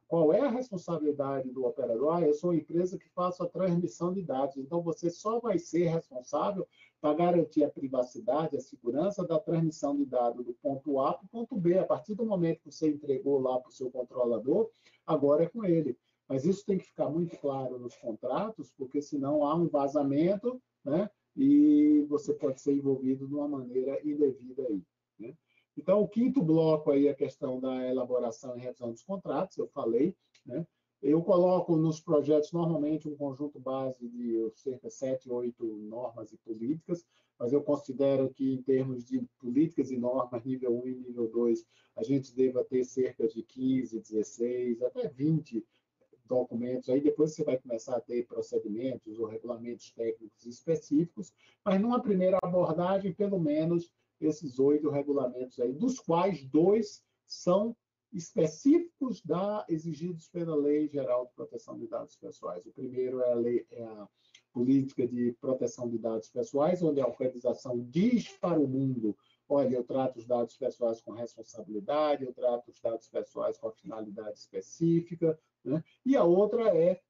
qual 0.09 0.33
é 0.33 0.41
a 0.41 0.51
responsabilidade 0.51 1.51
do 1.51 1.65
operador. 1.65 2.15
Ah, 2.15 2.23
eu 2.23 2.35
sou 2.35 2.51
uma 2.51 2.57
empresa 2.57 2.99
que 2.99 3.09
faço 3.11 3.43
a 3.43 3.49
transmissão 3.49 4.13
de 4.13 4.23
dados, 4.23 4.57
então 4.57 4.83
você 4.83 5.11
só 5.11 5.41
vai 5.41 5.59
ser 5.59 5.87
responsável 5.87 6.67
para 7.01 7.15
garantir 7.15 7.65
a 7.65 7.71
privacidade, 7.71 8.57
a 8.57 8.61
segurança 8.61 9.27
da 9.27 9.39
transmissão 9.39 9.97
de 9.97 10.05
dados 10.05 10.45
do 10.45 10.55
ponto 10.55 11.01
A 11.01 11.15
para 11.15 11.25
o 11.25 11.29
ponto 11.29 11.57
B. 11.57 11.79
A 11.79 11.85
partir 11.85 12.15
do 12.15 12.25
momento 12.25 12.61
que 12.61 12.73
você 12.73 12.89
entregou 12.89 13.41
lá 13.41 13.59
para 13.59 13.69
o 13.69 13.73
seu 13.73 13.91
controlador, 13.91 14.71
agora 15.07 15.45
é 15.45 15.49
com 15.49 15.65
ele. 15.65 15.97
Mas 16.29 16.45
isso 16.45 16.65
tem 16.65 16.79
que 16.79 16.87
ficar 16.87 17.09
muito 17.09 17.37
claro 17.39 17.79
nos 17.79 17.97
contratos, 17.97 18.73
porque 18.77 19.01
senão 19.01 19.45
há 19.45 19.55
um 19.55 19.69
vazamento, 19.69 20.61
né? 20.85 21.09
E 21.37 22.05
você 22.09 22.33
pode 22.33 22.61
ser 22.61 22.75
envolvido 22.75 23.29
de 23.29 23.35
uma 23.35 23.47
maneira 23.47 24.01
indevida 24.03 24.67
aí. 24.69 24.83
Né? 25.19 25.35
Então, 25.77 26.01
o 26.01 26.09
quinto 26.09 26.43
bloco 26.43 26.91
aí 26.91 27.09
a 27.09 27.15
questão 27.15 27.61
da 27.61 27.87
elaboração 27.87 28.57
e 28.57 28.61
revisão 28.61 28.91
dos 28.91 29.03
contratos, 29.03 29.59
eu 29.59 29.69
falei. 29.69 30.17
Né? 30.45 30.67
Eu 31.03 31.23
coloco 31.23 31.77
nos 31.77 32.01
projetos 32.01 32.53
normalmente 32.53 33.09
um 33.09 33.17
conjunto 33.17 33.61
base 33.61 34.09
de 34.09 34.51
cerca 34.55 34.89
de 34.89 34.95
sete, 34.95 35.31
oito 35.31 35.65
normas 35.65 36.33
e 36.33 36.39
políticas, 36.39 37.05
mas 37.39 37.53
eu 37.53 37.63
considero 37.63 38.31
que 38.31 38.55
em 38.55 38.63
termos 38.63 39.05
de 39.05 39.21
políticas 39.39 39.91
e 39.91 39.99
normas, 39.99 40.43
nível 40.45 40.75
1 40.83 40.89
e 40.89 40.95
nível 40.95 41.29
2, 41.29 41.65
a 41.97 42.03
gente 42.03 42.35
deva 42.35 42.65
ter 42.65 42.83
cerca 42.85 43.29
de 43.29 43.43
15, 43.43 44.01
16, 44.01 44.83
até 44.83 45.09
20 45.09 45.63
documentos. 46.25 46.89
Aí 46.89 47.01
depois 47.01 47.35
você 47.35 47.45
vai 47.45 47.59
começar 47.59 47.97
a 47.97 48.01
ter 48.01 48.27
procedimentos 48.27 49.19
ou 49.19 49.27
regulamentos 49.27 49.91
técnicos 49.93 50.45
específicos, 50.47 51.33
mas 51.65 51.81
numa 51.81 52.03
primeira 52.03 52.39
abordagem, 52.43 53.13
pelo 53.13 53.39
menos 53.39 53.93
esses 54.21 54.59
oito 54.59 54.91
regulamentos 54.91 55.59
aí, 55.61 55.73
dos 55.73 55.99
quais 55.99 56.45
dois 56.45 57.03
são 57.27 57.77
específicos 58.13 59.21
da 59.23 59.65
exigidos 59.69 60.29
pela 60.29 60.55
Lei 60.55 60.89
Geral 60.89 61.27
de 61.27 61.35
Proteção 61.35 61.79
de 61.79 61.87
Dados 61.87 62.17
Pessoais. 62.17 62.65
O 62.65 62.73
primeiro 62.73 63.21
é 63.21 63.33
a, 63.33 63.35
lei, 63.35 63.67
é 63.71 63.85
a 63.85 64.09
Política 64.53 65.07
de 65.07 65.33
Proteção 65.41 65.89
de 65.89 65.99
Dados 65.99 66.31
Pessoais, 66.31 66.83
onde 66.83 67.01
a 67.01 67.07
organização 67.07 67.79
diz 67.91 68.29
para 68.39 68.59
o 68.59 68.67
mundo 68.67 69.17
olha, 69.49 69.77
eu 69.77 69.85
trato 69.85 70.19
os 70.19 70.27
dados 70.27 70.57
pessoais 70.57 71.01
com 71.01 71.13
responsabilidade, 71.13 72.25
eu 72.25 72.33
trato 72.33 72.71
os 72.71 72.81
dados 72.81 73.09
pessoais 73.09 73.57
com 73.59 73.69
a 73.69 73.73
finalidade 73.73 74.39
específica, 74.39 75.39
né? 75.65 75.83
e 76.05 76.17
a 76.17 76.25
outra 76.25 76.77
é 76.77 77.01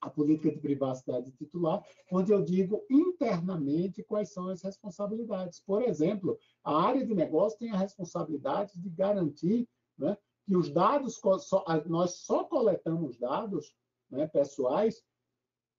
a 0.00 0.10
política 0.10 0.50
de 0.50 0.58
privacidade 0.58 1.32
titular, 1.32 1.84
onde 2.10 2.32
eu 2.32 2.42
digo 2.42 2.84
internamente 2.90 4.02
quais 4.02 4.32
são 4.32 4.48
as 4.48 4.62
responsabilidades. 4.62 5.60
Por 5.60 5.82
exemplo, 5.82 6.38
a 6.64 6.82
área 6.82 7.04
de 7.04 7.14
negócio 7.14 7.58
tem 7.58 7.70
a 7.70 7.78
responsabilidade 7.78 8.78
de 8.78 8.88
garantir 8.90 9.68
né, 9.98 10.16
que 10.44 10.56
os 10.56 10.70
dados, 10.70 11.20
nós 11.86 12.18
só 12.18 12.44
coletamos 12.44 13.18
dados 13.18 13.74
né, 14.10 14.26
pessoais 14.26 15.02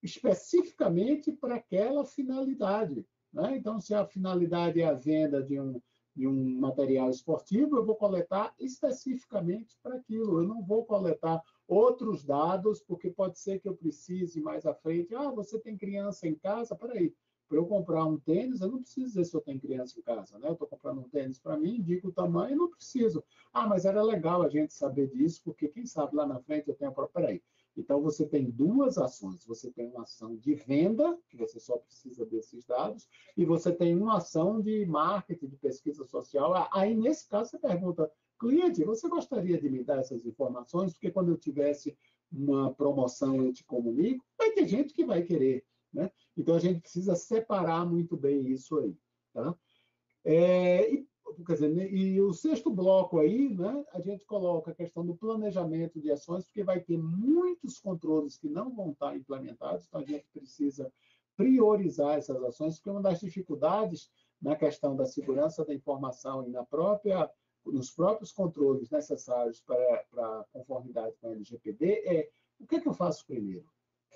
especificamente 0.04 1.32
para 1.32 1.56
aquela 1.56 2.06
finalidade. 2.06 3.06
Né? 3.34 3.58
Então, 3.58 3.80
se 3.80 3.94
a 3.94 4.06
finalidade 4.06 4.82
é 4.82 4.86
a 4.86 4.94
venda 4.94 5.42
de 5.42 5.60
um, 5.60 5.82
de 6.16 6.28
um 6.28 6.60
material 6.60 7.10
esportivo, 7.10 7.78
eu 7.78 7.86
vou 7.86 7.96
coletar 7.96 8.54
especificamente 8.60 9.78
para 9.82 9.96
aquilo. 9.96 10.42
Eu 10.42 10.48
não 10.48 10.64
vou 10.64 10.86
coletar 10.86 11.42
outros 11.68 12.24
dados, 12.24 12.82
porque 12.82 13.10
pode 13.10 13.38
ser 13.40 13.60
que 13.60 13.68
eu 13.68 13.76
precise 13.76 14.40
mais 14.42 14.66
à 14.66 14.74
frente. 14.74 15.14
Ah, 15.14 15.32
você 15.32 15.60
tem 15.60 15.78
criança 15.78 16.28
em 16.28 16.36
casa? 16.36 16.76
Peraí, 16.76 17.14
para 17.48 17.58
eu 17.58 17.66
comprar 17.66 18.06
um 18.06 18.20
tênis, 18.20 18.62
eu 18.62 18.70
não 18.70 18.80
preciso 18.80 19.08
dizer 19.08 19.26
se 19.26 19.36
eu 19.36 19.42
tenho 19.42 19.60
criança 19.60 20.00
em 20.00 20.02
casa, 20.02 20.38
né? 20.38 20.50
Eu 20.50 20.54
estou 20.54 20.68
comprando 20.68 21.00
um 21.00 21.10
tênis 21.10 21.40
para 21.40 21.58
mim, 21.58 21.78
indico 21.78 22.10
o 22.10 22.14
tamanho, 22.14 22.58
não 22.58 22.70
preciso. 22.70 23.24
Ah, 23.54 23.68
mas 23.68 23.86
era 23.86 24.02
legal 24.02 24.42
a 24.42 24.50
gente 24.50 24.74
saber 24.74 25.10
disso, 25.10 25.42
porque 25.44 25.68
quem 25.68 25.86
sabe 25.86 26.16
lá 26.16 26.26
na 26.26 26.40
frente 26.40 26.68
eu 26.68 26.76
tenho... 26.76 26.94
Peraí, 27.14 27.42
então, 27.78 28.02
você 28.02 28.26
tem 28.26 28.50
duas 28.50 28.98
ações. 28.98 29.46
Você 29.46 29.72
tem 29.72 29.88
uma 29.88 30.02
ação 30.02 30.36
de 30.36 30.56
venda, 30.56 31.18
que 31.30 31.38
você 31.38 31.60
só 31.60 31.78
precisa 31.78 32.26
desses 32.26 32.66
dados, 32.66 33.08
e 33.38 33.46
você 33.46 33.72
tem 33.72 33.96
uma 33.96 34.18
ação 34.18 34.60
de 34.60 34.86
marketing, 34.86 35.48
de 35.48 35.58
pesquisa 35.58 36.04
social. 36.06 36.68
Aí, 36.74 36.96
nesse 36.96 37.30
caso, 37.30 37.52
você 37.52 37.60
pergunta, 37.60 38.12
cliente, 38.38 38.84
você 38.84 39.08
gostaria 39.08 39.60
de 39.60 39.70
me 39.70 39.84
dar 39.84 40.00
essas 40.00 40.26
informações? 40.26 40.94
Porque 40.94 41.12
quando 41.12 41.30
eu 41.30 41.38
tivesse 41.38 41.98
uma 42.32 42.74
promoção, 42.74 43.44
eu 43.44 43.54
te 43.54 43.64
comunico. 43.64 44.26
Vai 44.38 44.52
ter 44.52 44.68
gente 44.68 44.94
que 44.94 45.06
vai 45.06 45.24
querer. 45.24 45.66
Né? 45.94 46.12
Então, 46.36 46.56
a 46.56 46.60
gente 46.60 46.82
precisa 46.82 47.16
separar 47.16 47.86
muito 47.86 48.16
bem 48.18 48.48
isso 48.50 48.78
aí. 48.78 48.96
Tá? 49.34 49.56
É, 50.24 50.92
e 50.92 51.08
quer 51.46 51.54
dizer, 51.54 51.70
né, 51.70 51.90
e 51.90 52.22
o 52.22 52.34
sexto 52.34 52.70
bloco 52.70 53.20
aí, 53.20 53.54
né, 53.54 53.86
a 53.94 54.00
gente 54.00 54.26
coloca 54.26 54.72
a 54.72 54.76
questão 54.76 55.06
do 55.06 55.16
planejamento 55.16 56.00
de 56.00 56.12
ações, 56.12 56.46
porque 56.46 56.64
vai 56.64 56.80
ter 56.80 56.98
muitos 56.98 57.80
controles 57.80 58.38
que 58.38 58.50
não 58.50 58.74
vão 58.74 58.92
estar 58.92 59.16
implementados, 59.16 59.86
então 59.88 60.02
a 60.02 60.06
gente 60.06 60.28
precisa 60.34 60.92
priorizar 61.36 62.18
essas 62.18 62.42
ações, 62.44 62.76
porque 62.76 62.90
uma 62.90 63.02
das 63.02 63.20
dificuldades 63.20 64.10
na 64.42 64.56
questão 64.56 64.96
da 64.96 65.06
segurança 65.06 65.66
da 65.66 65.74
informação 65.74 66.48
e 66.48 66.50
na 66.50 66.66
própria 66.66 67.30
nos 67.72 67.92
próprios 67.92 68.32
controles 68.32 68.90
necessários 68.90 69.62
para, 69.62 70.06
para 70.10 70.46
conformidade 70.52 71.16
com 71.20 71.28
a 71.28 71.32
LGPD 71.32 72.04
é 72.06 72.30
o 72.60 72.66
que, 72.66 72.76
é 72.76 72.80
que 72.80 72.88
eu 72.88 72.94
faço 72.94 73.26
primeiro? 73.26 73.66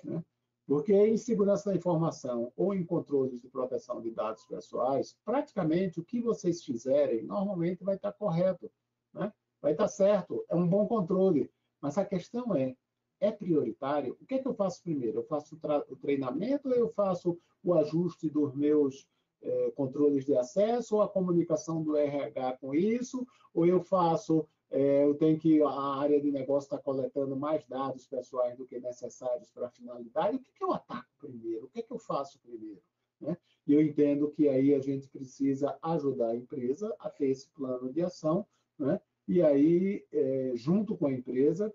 Né? 0.04 0.24
Porque 0.66 0.92
em 0.92 1.16
segurança 1.16 1.70
da 1.70 1.76
informação 1.76 2.52
ou 2.56 2.74
em 2.74 2.84
controles 2.84 3.40
de 3.40 3.48
proteção 3.48 4.00
de 4.00 4.10
dados 4.10 4.44
pessoais, 4.46 5.16
praticamente 5.24 6.00
o 6.00 6.04
que 6.04 6.20
vocês 6.20 6.62
fizerem 6.62 7.22
normalmente 7.22 7.84
vai 7.84 7.96
estar 7.96 8.12
correto, 8.12 8.70
né? 9.12 9.32
vai 9.60 9.72
estar 9.72 9.88
certo, 9.88 10.44
é 10.48 10.54
um 10.54 10.66
bom 10.66 10.86
controle. 10.86 11.50
Mas 11.80 11.98
a 11.98 12.04
questão 12.04 12.54
é, 12.54 12.76
é 13.20 13.30
prioritário? 13.30 14.16
O 14.20 14.26
que, 14.26 14.34
é 14.34 14.38
que 14.38 14.46
eu 14.46 14.54
faço 14.54 14.82
primeiro? 14.82 15.18
Eu 15.18 15.24
faço 15.24 15.58
o 15.88 15.96
treinamento 15.96 16.68
ou 16.68 16.74
eu 16.74 16.88
faço 16.88 17.38
o 17.62 17.74
ajuste 17.74 18.28
dos 18.28 18.54
meus 18.54 19.06
eh, 19.42 19.72
controles 19.74 20.24
de 20.24 20.36
acesso 20.36 20.96
ou 20.96 21.02
a 21.02 21.08
comunicação 21.08 21.82
do 21.82 21.96
RH 21.96 22.58
com 22.58 22.74
isso? 22.74 23.26
Ou 23.54 23.66
eu 23.66 23.80
faço 23.80 24.46
é, 24.72 25.04
eu 25.04 25.14
tenho 25.14 25.38
que 25.38 25.62
a 25.62 25.68
área 25.68 26.18
de 26.18 26.32
negócio 26.32 26.66
está 26.66 26.78
coletando 26.78 27.36
mais 27.36 27.62
dados 27.66 28.06
pessoais 28.06 28.56
do 28.56 28.66
que 28.66 28.80
necessários 28.80 29.50
para 29.50 29.66
a 29.66 29.70
finalidade. 29.70 30.36
O 30.36 30.40
que, 30.40 30.50
que 30.50 30.64
eu 30.64 30.72
ataco 30.72 31.06
primeiro? 31.18 31.66
O 31.66 31.68
que, 31.68 31.82
que 31.82 31.92
eu 31.92 31.98
faço 31.98 32.40
primeiro? 32.40 32.80
Né? 33.20 33.36
E 33.66 33.74
eu 33.74 33.82
entendo 33.82 34.30
que 34.30 34.48
aí 34.48 34.74
a 34.74 34.80
gente 34.80 35.06
precisa 35.08 35.78
ajudar 35.82 36.30
a 36.30 36.36
empresa 36.36 36.94
a 36.98 37.10
ter 37.10 37.26
esse 37.26 37.50
plano 37.50 37.92
de 37.92 38.00
ação, 38.00 38.46
né? 38.78 38.98
e 39.28 39.42
aí, 39.42 40.06
é, 40.10 40.52
junto 40.54 40.96
com 40.96 41.06
a 41.06 41.12
empresa, 41.12 41.72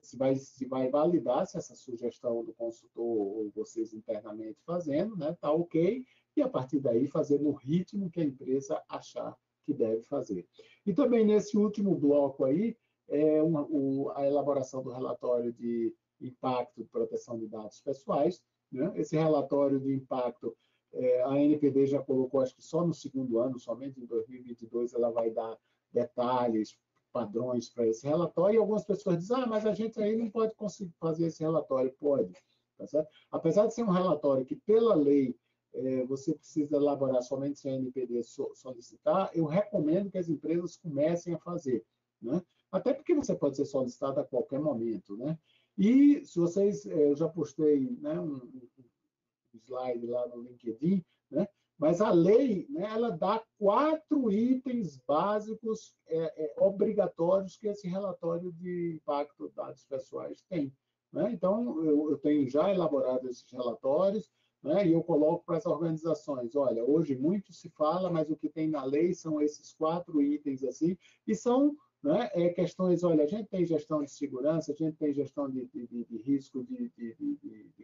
se 0.00 0.16
vai, 0.16 0.36
se 0.36 0.66
vai 0.66 0.88
validar 0.88 1.48
se 1.48 1.58
essa 1.58 1.74
sugestão 1.74 2.44
do 2.44 2.54
consultor 2.54 3.04
ou 3.04 3.50
vocês 3.50 3.92
internamente 3.92 4.62
fazendo, 4.64 5.16
né? 5.16 5.36
Tá 5.40 5.50
ok, 5.52 6.04
e 6.36 6.42
a 6.42 6.48
partir 6.48 6.80
daí 6.80 7.06
fazer 7.06 7.40
no 7.40 7.52
ritmo 7.52 8.10
que 8.10 8.20
a 8.20 8.24
empresa 8.24 8.82
achar 8.88 9.36
que 9.64 9.72
deve 9.72 10.02
fazer. 10.02 10.46
E 10.84 10.92
também 10.92 11.24
nesse 11.24 11.56
último 11.56 11.94
bloco 11.94 12.44
aí, 12.44 12.76
é 13.08 13.42
uma, 13.42 13.62
o, 13.62 14.10
a 14.14 14.26
elaboração 14.26 14.82
do 14.82 14.90
relatório 14.90 15.52
de 15.52 15.94
impacto 16.20 16.82
de 16.82 16.88
proteção 16.88 17.38
de 17.38 17.46
dados 17.46 17.80
pessoais. 17.80 18.42
Né? 18.70 18.92
Esse 18.96 19.16
relatório 19.16 19.80
de 19.80 19.92
impacto, 19.94 20.56
é, 20.92 21.22
a 21.22 21.38
NPD 21.38 21.86
já 21.86 22.02
colocou, 22.02 22.40
acho 22.40 22.54
que 22.54 22.62
só 22.62 22.84
no 22.84 22.94
segundo 22.94 23.38
ano, 23.38 23.58
somente 23.58 24.00
em 24.00 24.06
2022, 24.06 24.94
ela 24.94 25.10
vai 25.10 25.30
dar 25.30 25.56
detalhes, 25.92 26.76
padrões 27.12 27.70
para 27.70 27.86
esse 27.86 28.06
relatório, 28.06 28.56
e 28.56 28.58
algumas 28.58 28.84
pessoas 28.84 29.18
dizem, 29.18 29.36
ah, 29.36 29.46
mas 29.46 29.64
a 29.64 29.72
gente 29.72 30.00
aí 30.00 30.16
não 30.16 30.28
pode 30.28 30.54
conseguir 30.54 30.92
fazer 30.98 31.26
esse 31.26 31.42
relatório. 31.42 31.92
Pode. 31.98 32.32
Tá 32.76 33.06
Apesar 33.30 33.66
de 33.66 33.74
ser 33.74 33.84
um 33.84 33.90
relatório 33.90 34.44
que, 34.44 34.56
pela 34.56 34.94
lei, 34.94 35.34
é, 35.76 36.04
você 36.04 36.34
precisa 36.34 36.76
elaborar 36.76 37.22
somente 37.22 37.58
se 37.58 37.68
a 37.68 37.72
NPD 37.72 38.22
solicitar, 38.54 39.30
eu 39.34 39.44
recomendo 39.44 40.10
que 40.10 40.18
as 40.18 40.28
empresas 40.28 40.76
comecem 40.76 41.34
a 41.34 41.38
fazer. 41.38 41.84
Né? 42.20 42.42
Até 42.70 42.92
porque 42.92 43.14
você 43.14 43.34
pode 43.34 43.56
ser 43.56 43.66
solicitado 43.66 44.20
a 44.20 44.24
qualquer 44.24 44.60
momento. 44.60 45.16
Né? 45.16 45.38
E 45.76 46.24
se 46.24 46.38
vocês, 46.38 46.86
é, 46.86 47.10
eu 47.10 47.16
já 47.16 47.28
postei 47.28 47.90
né, 48.00 48.18
um, 48.18 48.36
um 48.36 49.58
slide 49.58 50.06
lá 50.06 50.26
no 50.28 50.42
LinkedIn, 50.42 51.04
né? 51.30 51.46
Mas 51.78 52.00
a 52.00 52.10
lei, 52.10 52.66
né, 52.70 52.88
ela 52.90 53.10
dá 53.10 53.42
quatro 53.58 54.32
itens 54.32 54.98
básicos 55.06 55.94
é, 56.06 56.44
é, 56.44 56.54
obrigatórios 56.56 57.56
que 57.58 57.68
esse 57.68 57.86
relatório 57.86 58.50
de 58.52 58.94
impacto 58.94 59.46
de 59.46 59.54
dados 59.54 59.84
pessoais 59.84 60.42
tem. 60.48 60.72
Né? 61.12 61.30
Então, 61.32 61.84
eu, 61.84 62.10
eu, 62.10 62.18
tenho 62.18 62.48
já 62.48 62.72
elaborado 62.72 63.28
esses 63.28 63.50
relatórios 63.52 64.30
né, 64.62 64.86
e 64.86 64.92
eu 64.92 65.02
coloco 65.02 65.44
para 65.44 65.58
as 65.58 65.66
organizações, 65.66 66.56
olha, 66.56 66.84
hoje 66.84 67.16
muito 67.16 67.52
se 67.52 67.68
fala, 67.70 68.10
mas 68.10 68.30
o 68.30 68.36
que 68.36 68.48
tem 68.48 68.68
na 68.68 68.84
lei 68.84 69.14
são 69.14 69.40
esses 69.40 69.72
quatro 69.72 70.20
itens 70.22 70.64
assim, 70.64 70.96
e 71.26 71.34
são 71.34 71.76
né, 72.02 72.30
é, 72.34 72.48
questões, 72.50 73.02
olha, 73.02 73.24
a 73.24 73.26
gente 73.26 73.48
tem 73.48 73.64
gestão 73.64 74.02
de 74.02 74.10
segurança, 74.10 74.72
a 74.72 74.74
gente 74.74 74.96
tem 74.96 75.12
gestão 75.12 75.48
de, 75.50 75.66
de, 75.66 75.86
de, 75.86 76.04
de 76.04 76.16
risco 76.18 76.64
de, 76.64 76.92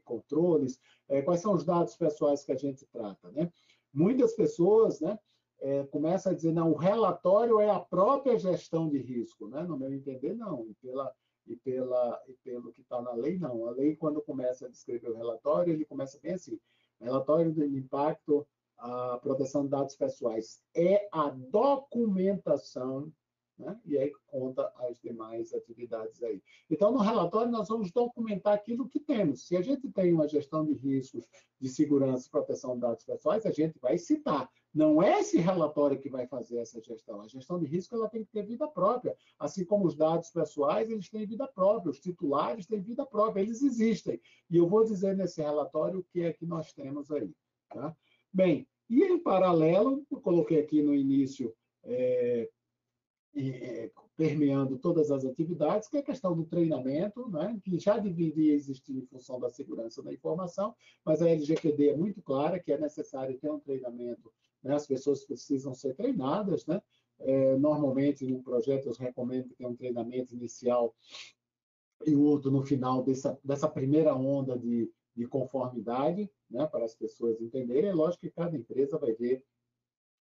controles, 0.04 0.80
é, 1.08 1.22
quais 1.22 1.40
são 1.40 1.54
os 1.54 1.64
dados 1.64 1.96
pessoais 1.96 2.44
que 2.44 2.52
a 2.52 2.56
gente 2.56 2.84
trata, 2.86 3.30
né? 3.30 3.50
muitas 3.92 4.34
pessoas 4.34 5.00
né, 5.00 5.18
é, 5.60 5.84
começam 5.84 6.32
a 6.32 6.34
dizer, 6.34 6.52
não, 6.52 6.72
o 6.72 6.76
relatório 6.76 7.60
é 7.60 7.70
a 7.70 7.78
própria 7.78 8.38
gestão 8.38 8.88
de 8.88 8.98
risco. 8.98 9.48
Né? 9.48 9.62
No 9.62 9.78
meu 9.78 9.92
entender, 9.92 10.34
não. 10.34 10.66
Pela, 10.82 11.12
e, 11.46 11.56
pela, 11.56 12.20
e 12.28 12.32
pelo 12.44 12.72
que 12.72 12.82
está 12.82 13.00
na 13.02 13.12
lei, 13.12 13.38
não. 13.38 13.66
A 13.66 13.70
lei, 13.70 13.96
quando 13.96 14.22
começa 14.22 14.66
a 14.66 14.70
descrever 14.70 15.10
o 15.10 15.16
relatório, 15.16 15.72
ele 15.72 15.84
começa 15.84 16.18
bem 16.20 16.34
assim, 16.34 16.58
relatório 17.02 17.52
de 17.52 17.64
impacto 17.64 18.46
à 18.78 19.18
proteção 19.18 19.64
de 19.64 19.70
dados 19.70 19.96
pessoais 19.96 20.62
é 20.74 21.08
a 21.12 21.28
documentação 21.30 23.12
né? 23.62 23.80
e 23.84 23.96
aí 23.96 24.12
conta 24.26 24.70
as 24.76 24.98
demais 25.00 25.54
atividades 25.54 26.22
aí. 26.22 26.42
Então, 26.70 26.92
no 26.92 26.98
relatório, 26.98 27.50
nós 27.50 27.68
vamos 27.68 27.90
documentar 27.90 28.54
aquilo 28.54 28.88
que 28.88 29.00
temos. 29.00 29.46
Se 29.46 29.56
a 29.56 29.62
gente 29.62 29.88
tem 29.88 30.12
uma 30.12 30.28
gestão 30.28 30.64
de 30.64 30.74
riscos 30.74 31.26
de 31.60 31.68
segurança 31.68 32.26
e 32.26 32.30
proteção 32.30 32.74
de 32.74 32.80
dados 32.80 33.04
pessoais, 33.04 33.46
a 33.46 33.50
gente 33.50 33.78
vai 33.78 33.96
citar. 33.96 34.50
Não 34.74 35.02
é 35.02 35.20
esse 35.20 35.38
relatório 35.38 35.98
que 35.98 36.08
vai 36.08 36.26
fazer 36.26 36.58
essa 36.58 36.80
gestão. 36.80 37.20
A 37.20 37.28
gestão 37.28 37.58
de 37.58 37.66
risco 37.66 37.94
ela 37.94 38.08
tem 38.08 38.24
que 38.24 38.32
ter 38.32 38.42
vida 38.42 38.66
própria. 38.66 39.14
Assim 39.38 39.64
como 39.64 39.86
os 39.86 39.94
dados 39.94 40.30
pessoais, 40.30 40.90
eles 40.90 41.08
têm 41.08 41.26
vida 41.26 41.46
própria. 41.46 41.90
Os 41.90 42.00
titulares 42.00 42.66
têm 42.66 42.80
vida 42.80 43.04
própria. 43.04 43.42
Eles 43.42 43.62
existem. 43.62 44.20
E 44.50 44.56
eu 44.56 44.66
vou 44.66 44.82
dizer 44.82 45.16
nesse 45.16 45.42
relatório 45.42 46.00
o 46.00 46.04
que 46.04 46.22
é 46.22 46.32
que 46.32 46.46
nós 46.46 46.72
temos 46.72 47.10
aí. 47.10 47.34
Tá? 47.68 47.94
Bem, 48.32 48.66
e 48.88 49.02
em 49.04 49.18
paralelo, 49.18 50.04
eu 50.10 50.20
coloquei 50.20 50.58
aqui 50.58 50.82
no 50.82 50.94
início 50.94 51.54
é, 51.84 52.48
é, 53.34 53.90
permeando 54.16 54.78
todas 54.78 55.10
as 55.10 55.24
atividades, 55.24 55.88
que 55.88 55.96
é 55.96 56.00
a 56.00 56.04
questão 56.04 56.36
do 56.36 56.44
treinamento, 56.44 57.28
né, 57.30 57.58
que 57.64 57.78
já 57.78 57.98
deveria 57.98 58.54
existir 58.54 58.96
em 58.96 59.06
função 59.06 59.40
da 59.40 59.48
segurança 59.48 60.02
da 60.02 60.12
informação, 60.12 60.74
mas 61.04 61.22
a 61.22 61.28
LGPD 61.28 61.90
é 61.90 61.96
muito 61.96 62.20
clara 62.22 62.60
que 62.60 62.72
é 62.72 62.78
necessário 62.78 63.38
ter 63.38 63.50
um 63.50 63.58
treinamento, 63.58 64.32
né, 64.62 64.74
as 64.74 64.86
pessoas 64.86 65.24
precisam 65.24 65.74
ser 65.74 65.94
treinadas, 65.94 66.66
né, 66.66 66.82
é, 67.20 67.56
normalmente, 67.56 68.26
num 68.26 68.42
projeto, 68.42 68.88
eu 68.88 68.92
recomendo 68.94 69.48
que 69.48 69.54
tenha 69.54 69.70
um 69.70 69.76
treinamento 69.76 70.34
inicial 70.34 70.94
e 72.04 72.16
outro 72.16 72.50
no 72.50 72.62
final 72.62 73.02
dessa, 73.02 73.38
dessa 73.44 73.68
primeira 73.68 74.14
onda 74.14 74.58
de, 74.58 74.90
de 75.14 75.26
conformidade, 75.26 76.28
né, 76.50 76.66
para 76.66 76.84
as 76.84 76.94
pessoas 76.94 77.40
entenderem. 77.40 77.90
É 77.90 77.94
lógico 77.94 78.22
que 78.22 78.30
cada 78.30 78.56
empresa 78.56 78.98
vai 78.98 79.12
ver 79.12 79.44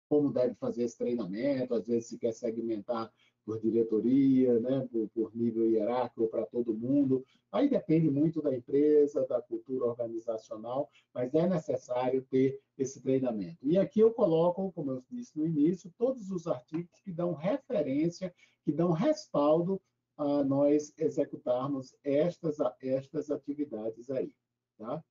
como 0.07 0.31
deve 0.31 0.55
fazer 0.55 0.83
esse 0.83 0.97
treinamento, 0.97 1.73
às 1.73 1.87
vezes 1.87 2.09
se 2.09 2.17
quer 2.17 2.33
segmentar 2.33 3.11
por 3.45 3.59
diretoria, 3.59 4.59
né, 4.59 4.87
por, 4.91 5.07
por 5.09 5.35
nível 5.35 5.69
hierárquico 5.69 6.27
para 6.27 6.45
todo 6.45 6.73
mundo. 6.73 7.23
Aí 7.51 7.69
depende 7.69 8.09
muito 8.09 8.41
da 8.41 8.53
empresa, 8.55 9.25
da 9.27 9.41
cultura 9.41 9.85
organizacional, 9.85 10.89
mas 11.13 11.33
é 11.33 11.47
necessário 11.47 12.25
ter 12.29 12.59
esse 12.77 13.01
treinamento. 13.01 13.57
E 13.61 13.77
aqui 13.77 13.99
eu 13.99 14.11
coloco, 14.11 14.71
como 14.71 14.91
eu 14.91 15.03
disse 15.09 15.37
no 15.37 15.45
início, 15.45 15.93
todos 15.97 16.31
os 16.31 16.47
artigos 16.47 16.99
que 17.03 17.11
dão 17.11 17.33
referência, 17.33 18.33
que 18.63 18.71
dão 18.71 18.91
respaldo 18.91 19.79
a 20.17 20.43
nós 20.43 20.93
executarmos 20.97 21.95
estas, 22.03 22.57
estas 22.81 23.29
atividades 23.29 24.09
aí. 24.09 24.33
Tá? 24.77 25.03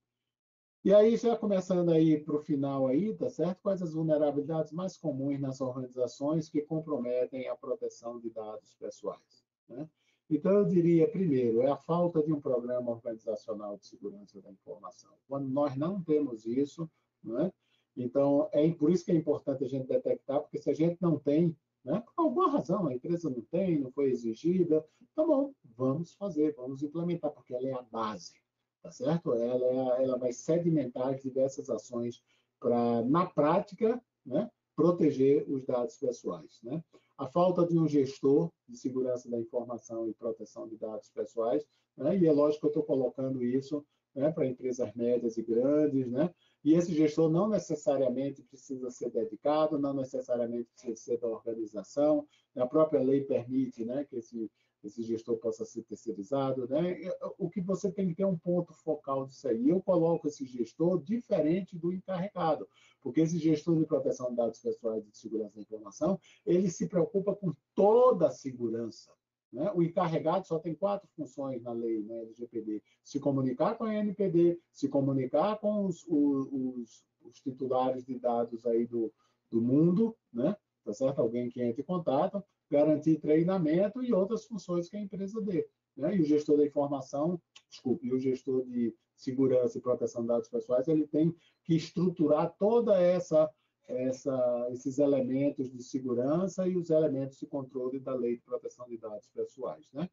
E 0.85 0.93
aí, 0.93 1.17
já 1.17 1.35
começando 1.35 1.91
aí 1.91 2.23
para 2.23 2.37
o 2.37 2.39
final 2.39 2.87
aí, 2.87 3.15
tá 3.15 3.31
certo? 3.31 3.63
Quais 3.63 3.81
as 3.81 3.95
vulnerabilidades 3.95 4.71
mais 4.71 4.99
comuns 4.99 5.41
nas 5.41 5.63
organizações 5.63 6.51
que 6.51 6.61
comprometem 6.61 7.49
a 7.49 7.57
proteção 7.57 8.21
de 8.21 8.29
dados 8.29 8.75
pessoais? 8.75 9.47
Né? 9.67 9.89
Então, 10.29 10.53
eu 10.53 10.67
diria, 10.67 11.11
primeiro, 11.11 11.63
é 11.63 11.71
a 11.71 11.77
falta 11.79 12.23
de 12.23 12.31
um 12.31 12.39
programa 12.39 12.93
organizacional 12.93 13.79
de 13.79 13.87
segurança 13.87 14.43
da 14.43 14.53
informação. 14.53 15.11
Quando 15.27 15.49
nós 15.49 15.75
não 15.75 16.03
temos 16.03 16.45
isso, 16.45 16.87
né? 17.23 17.51
então, 17.97 18.51
é 18.53 18.71
por 18.71 18.91
isso 18.91 19.07
que 19.07 19.13
é 19.13 19.17
importante 19.17 19.65
a 19.65 19.69
gente 19.69 19.89
detectar, 19.89 20.43
porque 20.43 20.61
se 20.61 20.69
a 20.69 20.75
gente 20.75 20.99
não 21.01 21.19
tem, 21.19 21.57
né? 21.83 21.99
por 22.15 22.25
alguma 22.25 22.51
razão, 22.51 22.89
a 22.89 22.95
empresa 22.95 23.31
não 23.31 23.41
tem, 23.41 23.81
não 23.81 23.91
foi 23.91 24.11
exigida, 24.11 24.85
tá 25.17 25.25
bom, 25.25 25.55
vamos 25.65 26.13
fazer, 26.13 26.55
vamos 26.55 26.83
implementar, 26.83 27.31
porque 27.31 27.55
ela 27.55 27.69
é 27.69 27.73
a 27.73 27.81
base 27.81 28.44
tá 28.85 28.93
certo? 28.93 29.33
Ela, 29.33 30.03
ela 30.03 30.19
vai 30.19 30.31
sedimentar 30.31 31.09
as 31.09 31.23
diversas 31.23 31.71
ações 31.71 32.23
para, 32.61 33.03
na 33.03 33.25
prática, 33.25 33.99
né, 34.25 34.51
proteger 34.77 35.51
os 35.51 35.65
dados 35.65 35.97
pessoais. 35.97 36.61
Né? 36.63 36.85
A 37.17 37.27
falta 37.27 37.67
de 37.67 37.79
um 37.79 37.89
gestor 37.89 38.51
de 38.69 38.77
segurança 38.77 39.31
da 39.31 39.41
informação 39.41 40.07
e 40.07 40.13
proteção 40.13 40.69
de 40.69 40.77
dados 40.77 41.09
pessoais, 41.09 41.65
né? 41.97 42.15
e 42.19 42.27
é 42.27 42.33
lógico 42.33 42.61
que 42.61 42.67
eu 42.67 42.81
estou 42.81 42.83
colocando 42.83 43.43
isso 43.43 43.83
né, 44.15 44.31
para 44.31 44.47
empresas 44.47 44.93
médias 44.95 45.39
e 45.39 45.43
grandes, 45.43 46.11
né? 46.11 46.31
e 46.63 46.75
esse 46.75 46.93
gestor 46.93 47.31
não 47.31 47.49
necessariamente 47.49 48.43
precisa 48.43 48.91
ser 48.91 49.11
dedicado, 49.11 49.79
não 49.79 49.95
necessariamente 49.95 50.69
precisa 50.75 50.97
ser 50.97 51.19
da 51.19 51.29
organização, 51.29 52.27
a 52.55 52.67
própria 52.67 53.01
lei 53.01 53.23
permite 53.23 53.83
né, 53.83 54.05
que 54.05 54.17
esse 54.17 54.51
esse 54.87 55.03
gestor 55.03 55.37
possa 55.37 55.65
ser 55.65 55.83
terceirizado, 55.83 56.69
né? 56.69 56.97
O 57.39 57.49
que 57.49 57.61
você 57.61 57.91
tem 57.91 58.09
que 58.09 58.15
ter 58.15 58.25
um 58.25 58.37
ponto 58.37 58.73
focal 58.73 59.27
disso 59.27 59.49
aí. 59.49 59.69
Eu 59.69 59.81
coloco 59.81 60.29
esse 60.29 60.45
gestor 60.45 61.03
diferente 61.03 61.79
do 61.79 61.93
encarregado, 61.93 62.69
porque 63.03 63.21
esse 63.21 63.39
gestor 63.39 63.79
de 63.79 63.87
proteção 63.87 64.31
de 64.31 64.37
dados 64.37 64.61
pessoais 64.61 65.07
e 65.07 65.11
de 65.11 65.17
segurança 65.17 65.57
da 65.57 65.63
informação, 65.63 66.19
ele 66.45 66.71
se 66.71 66.87
preocupa 66.87 67.35
com 67.35 67.53
toda 67.75 68.29
a 68.29 68.31
segurança. 68.31 69.11
Né? 69.53 69.71
O 69.73 69.83
encarregado 69.83 70.47
só 70.47 70.59
tem 70.59 70.75
quatro 70.75 71.09
funções 71.17 71.63
na 71.63 71.73
lei, 71.73 72.03
né, 72.03 72.23
LGPD: 72.23 72.83
se 73.05 73.21
comunicar 73.21 73.77
com 73.77 73.85
a 73.85 73.95
NPD, 73.95 74.59
se 74.73 74.89
comunicar 74.89 75.59
com 75.59 75.87
os, 75.87 76.05
os, 76.09 77.05
os 77.23 77.41
titulares 77.41 78.05
de 78.05 78.19
dados 78.19 78.67
aí 78.67 78.85
do, 78.85 79.13
do 79.51 79.63
mundo, 79.63 80.17
né? 80.33 80.57
Tá 80.85 80.93
certo? 80.93 81.21
Alguém 81.21 81.49
que 81.49 81.63
entre 81.63 81.83
em 81.83 81.85
contato, 81.85 82.45
garantir 82.75 83.21
treinamento 83.21 84.03
e 84.03 84.13
outras 84.13 84.45
funções 84.45 84.89
que 84.89 84.97
a 84.97 85.01
empresa 85.01 85.41
dê. 85.41 85.67
Né? 85.97 86.17
E 86.17 86.21
o 86.21 86.25
gestor 86.25 86.57
da 86.57 86.67
informação, 86.67 87.41
desculpe, 87.71 88.13
o 88.13 88.19
gestor 88.19 88.65
de 88.65 88.95
segurança 89.17 89.79
e 89.79 89.81
proteção 89.81 90.23
de 90.23 90.29
dados 90.29 90.49
pessoais, 90.49 90.89
ele 90.89 91.07
tem 91.07 91.33
que 91.63 91.77
estruturar 91.77 92.53
toda 92.59 93.01
essa 93.01 93.49
essa, 93.87 94.67
esses 94.73 94.99
elementos 94.99 95.71
de 95.71 95.83
segurança 95.83 96.67
e 96.67 96.75
os 96.75 96.89
elementos 96.89 97.39
de 97.39 97.47
controle 97.47 98.01
da 98.01 98.15
Lei 98.15 98.37
de 98.37 98.43
Proteção 98.43 98.89
de 98.89 98.97
Dados 98.97 99.29
Pessoais. 99.29 99.87
Né? 99.93 100.09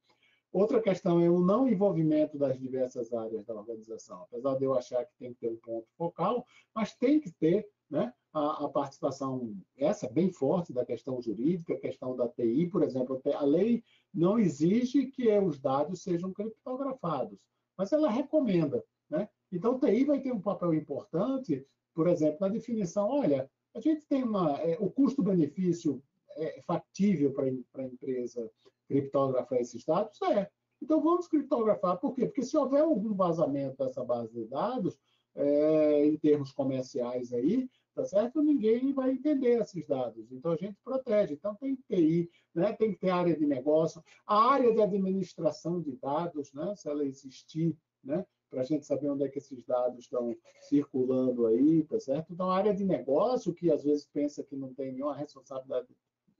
Outra 0.51 0.82
questão 0.82 1.22
é 1.22 1.30
o 1.30 1.39
não 1.39 1.68
envolvimento 1.70 2.38
das 2.38 2.59
diversas 2.59 3.14
áreas 3.14 3.45
da 3.45 3.55
organização. 3.55 4.24
Apesar 4.24 4.57
de 4.57 4.66
eu 4.66 4.74
achar 4.74 5.05
que 5.05 5.16
tem 5.18 5.34
que 5.34 5.39
ter 5.39 5.49
um 5.49 5.55
ponto 5.55 5.88
focal, 5.97 6.45
mas 6.76 6.93
tem 6.93 7.20
que 7.22 7.32
ter 7.32 7.66
né, 7.89 8.14
a, 8.34 8.66
a, 8.66 8.70
participação, 8.70 9.56
essa 9.78 10.10
bem 10.10 10.32
forte 10.32 10.74
da 10.74 10.86
questão 10.86 11.22
jurídica, 11.22 11.76
questão 11.78 12.16
da 12.16 12.28
TI, 12.28 12.68
por 12.68 12.84
exemplo. 12.84 13.22
A 13.36 13.44
lei 13.44 13.84
não 14.14 14.40
exige 14.40 15.08
que 15.08 15.30
os 15.40 15.60
dados 15.60 16.02
sejam 16.02 16.32
criptografados, 16.32 17.40
mas 17.78 17.92
ela 17.92 18.10
recomenda. 18.10 18.84
Né? 19.10 19.28
Então, 19.52 19.80
TI 19.80 20.06
vai 20.06 20.20
ter 20.22 20.32
um 20.32 20.42
papel 20.42 20.74
importante, 20.74 21.66
por 21.94 22.08
exemplo, 22.08 22.38
na 22.42 22.48
definição, 22.48 23.10
olha, 23.10 23.50
a 23.74 23.80
gente 23.80 24.06
tem 24.06 24.24
uma, 24.24 24.58
é, 24.62 24.78
o 24.80 24.90
custo-benefício 24.90 26.02
é 26.38 26.62
factível 26.62 27.34
para 27.34 27.46
a 27.46 27.86
empresa 27.86 28.50
criptografar 28.88 29.60
esses 29.60 29.84
dados? 29.86 30.22
É. 30.24 30.50
Então 30.82 31.02
vamos 31.02 31.28
criptografar. 31.28 31.98
Por 31.98 32.14
quê? 32.14 32.26
Porque 32.26 32.44
se 32.44 32.58
houver 32.58 32.82
algum 32.82 33.14
vazamento 33.14 33.78
dessa 33.78 34.04
base 34.04 34.34
de 34.34 34.46
dados, 34.46 34.98
é, 35.36 36.06
em 36.06 36.18
termos 36.18 36.52
comerciais 36.52 37.32
aí, 37.32 37.70
tá 37.94 38.06
certo? 38.06 38.42
Ninguém 38.42 38.94
vai 38.94 39.12
entender 39.12 39.62
esses 39.62 39.86
dados. 39.86 40.32
Então 40.32 40.52
a 40.52 40.56
gente 40.56 40.78
protege. 40.84 41.34
Então 41.34 41.56
tem 41.56 41.76
TI, 41.76 42.30
né? 42.54 42.74
Tem 42.74 42.94
que 42.94 43.00
ter 43.00 43.10
área 43.10 43.36
de 43.36 43.46
negócio, 43.46 44.04
a 44.26 44.52
área 44.52 44.74
de 44.74 44.82
administração 44.82 45.82
de 45.82 45.96
dados, 45.98 46.54
né? 46.54 46.76
Se 46.76 46.89
ela 46.89 47.06
existir, 47.06 47.78
né? 48.04 48.26
Para 48.50 48.62
a 48.62 48.66
gente 48.66 48.86
saber 48.86 49.10
onde 49.10 49.24
é 49.24 49.30
que 49.30 49.39
esses 49.39 49.64
dados 49.64 50.00
estão 50.00 50.36
circulando 50.62 51.48
aí, 51.48 51.84
tá 51.84 52.00
certo? 52.00 52.34
Então 52.34 52.50
a 52.50 52.58
área 52.58 52.74
de 52.74 52.84
negócio 52.84 53.54
que 53.54 53.72
às 53.72 53.84
vezes 53.84 54.06
pensa 54.06 54.44
que 54.44 54.56
não 54.56 54.74
tem 54.74 54.92
nenhuma 54.92 55.16
responsabilidade 55.16 55.88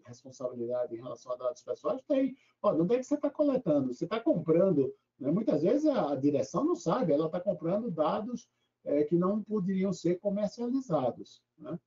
responsabilidade 0.06 0.96
em 0.96 1.02
relação 1.02 1.32
a 1.32 1.36
dados 1.36 1.62
pessoais? 1.62 2.02
Tem. 2.08 2.36
Olha, 2.62 2.84
onde 2.84 2.96
é 2.96 2.98
que 2.98 3.04
você 3.04 3.16
está 3.16 3.30
coletando? 3.30 3.94
Você 3.94 4.06
está 4.06 4.20
comprando. 4.20 4.94
Né? 5.20 5.32
Muitas 5.32 5.62
vezes 5.62 5.86
a, 5.86 6.16
direção 6.16 6.64
não 6.64 6.76
sabe, 6.76 7.14
ela 7.14 7.28
está 7.28 7.40
comprando 7.40 7.92
dados 7.92 8.50
é, 8.86 9.04
que 9.04 9.16
não 9.16 9.44
poderiam 9.44 9.94
ser 9.94 10.20
comercializados. 10.20 11.42
Né? 11.58 11.80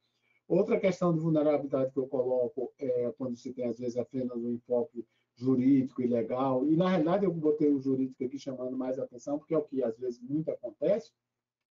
Outra 0.47 0.79
questão 0.79 1.13
de 1.13 1.21
vulnerabilidade 1.21 1.93
que 1.93 1.99
eu 1.99 2.07
coloco 2.07 2.73
é 2.79 3.13
quando 3.17 3.37
se 3.37 3.53
tem, 3.53 3.67
às 3.67 3.79
vezes, 3.79 3.97
apenas 3.97 4.37
um 4.37 4.53
enfoque 4.53 5.07
jurídico 5.37 6.01
e 6.03 6.07
legal, 6.07 6.65
e 6.67 6.77
na 6.77 6.89
realidade 6.89 7.25
eu 7.25 7.33
botei 7.33 7.69
o 7.69 7.81
jurídico 7.81 8.25
aqui 8.25 8.39
chamando 8.39 8.77
mais 8.77 8.99
atenção, 8.99 9.39
porque 9.39 9.55
é 9.55 9.59
o 9.59 9.65
que 9.65 9.83
às 9.83 9.99
vezes 9.99 10.21
muito 10.21 10.49
acontece, 10.51 11.11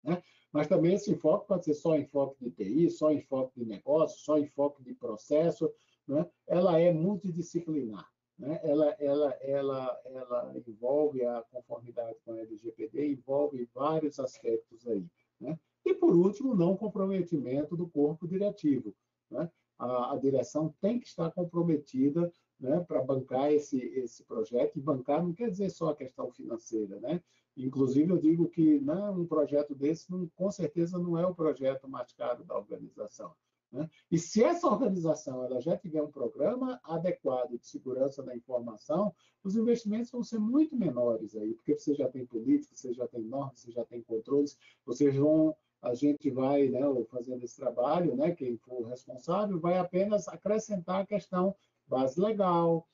né? 0.02 0.20
mas 0.52 0.66
também 0.66 0.94
esse 0.94 1.12
enfoque 1.12 1.46
pode 1.46 1.64
ser 1.64 1.74
só 1.74 1.96
enfoque 1.96 2.36
de 2.44 2.50
TI, 2.50 2.90
só 2.90 3.12
enfoque 3.12 3.60
de 3.60 3.66
negócio, 3.66 4.18
só 4.18 4.36
enfoque 4.36 4.82
de 4.82 4.94
processo, 4.94 5.72
né, 6.06 6.28
ela 6.46 6.78
é 6.78 6.92
multidisciplinar. 6.92 8.06
Né? 8.42 8.58
Ela, 8.64 8.86
ela, 8.98 9.30
ela, 9.40 10.00
ela 10.04 10.52
envolve 10.66 11.24
a 11.24 11.42
conformidade 11.42 12.16
com 12.24 12.32
a 12.32 12.40
LGPD, 12.40 13.12
envolve 13.12 13.68
vários 13.72 14.18
aspectos 14.18 14.84
aí. 14.88 15.06
Né? 15.40 15.56
E, 15.86 15.94
por 15.94 16.12
último, 16.12 16.52
não 16.52 16.76
comprometimento 16.76 17.76
do 17.76 17.86
corpo 17.86 18.26
diretivo. 18.26 18.92
Né? 19.30 19.48
A, 19.78 20.14
a, 20.14 20.16
direção 20.16 20.74
tem 20.80 20.98
que 20.98 21.06
estar 21.06 21.30
comprometida 21.30 22.32
né, 22.58 22.80
para 22.80 23.00
bancar 23.00 23.52
esse, 23.52 23.78
esse 23.78 24.24
projeto, 24.24 24.76
e 24.76 24.82
bancar 24.82 25.22
não 25.22 25.32
quer 25.32 25.48
dizer 25.48 25.70
só 25.70 25.90
a 25.90 25.96
questão 25.96 26.28
financeira. 26.32 26.98
Né? 26.98 27.22
Inclusive, 27.56 28.10
eu 28.10 28.18
digo 28.18 28.48
que 28.48 28.80
não, 28.80 29.14
né, 29.14 29.22
um 29.22 29.26
projeto 29.26 29.72
desse, 29.72 30.10
não, 30.10 30.28
com 30.34 30.50
certeza, 30.50 30.98
não 30.98 31.16
é 31.16 31.24
o 31.24 31.34
projeto 31.34 31.88
mais 31.88 32.12
caro 32.12 32.42
da 32.42 32.56
organização. 32.56 33.32
Né? 33.72 33.88
E 34.10 34.18
se 34.18 34.44
essa 34.44 34.68
organização 34.68 35.42
ela 35.42 35.60
já 35.60 35.76
tiver 35.76 36.02
um 36.02 36.10
programa 36.10 36.78
adequado 36.84 37.58
de 37.58 37.66
segurança 37.66 38.22
da 38.22 38.36
informação, 38.36 39.14
os 39.42 39.56
investimentos 39.56 40.10
vão 40.10 40.22
ser 40.22 40.38
muito 40.38 40.76
menores 40.76 41.34
aí, 41.34 41.54
porque 41.54 41.78
você 41.78 41.94
já 41.94 42.08
tem 42.08 42.26
política, 42.26 42.76
você 42.76 42.92
já 42.92 43.08
tem 43.08 43.22
normas, 43.22 43.60
você 43.60 43.72
já 43.72 43.84
tem 43.84 44.02
controles, 44.02 44.58
vocês 44.84 45.16
vão, 45.16 45.56
a 45.80 45.94
gente 45.94 46.30
vai, 46.30 46.68
né, 46.68 46.80
fazendo 47.10 47.42
esse 47.42 47.56
trabalho, 47.56 48.14
né, 48.14 48.32
quem 48.32 48.58
for 48.58 48.82
responsável, 48.82 49.58
vai 49.58 49.78
apenas 49.78 50.28
acrescentar 50.28 51.00
a 51.00 51.06
questão 51.06 51.56
base 51.86 52.20
legal, 52.20 52.86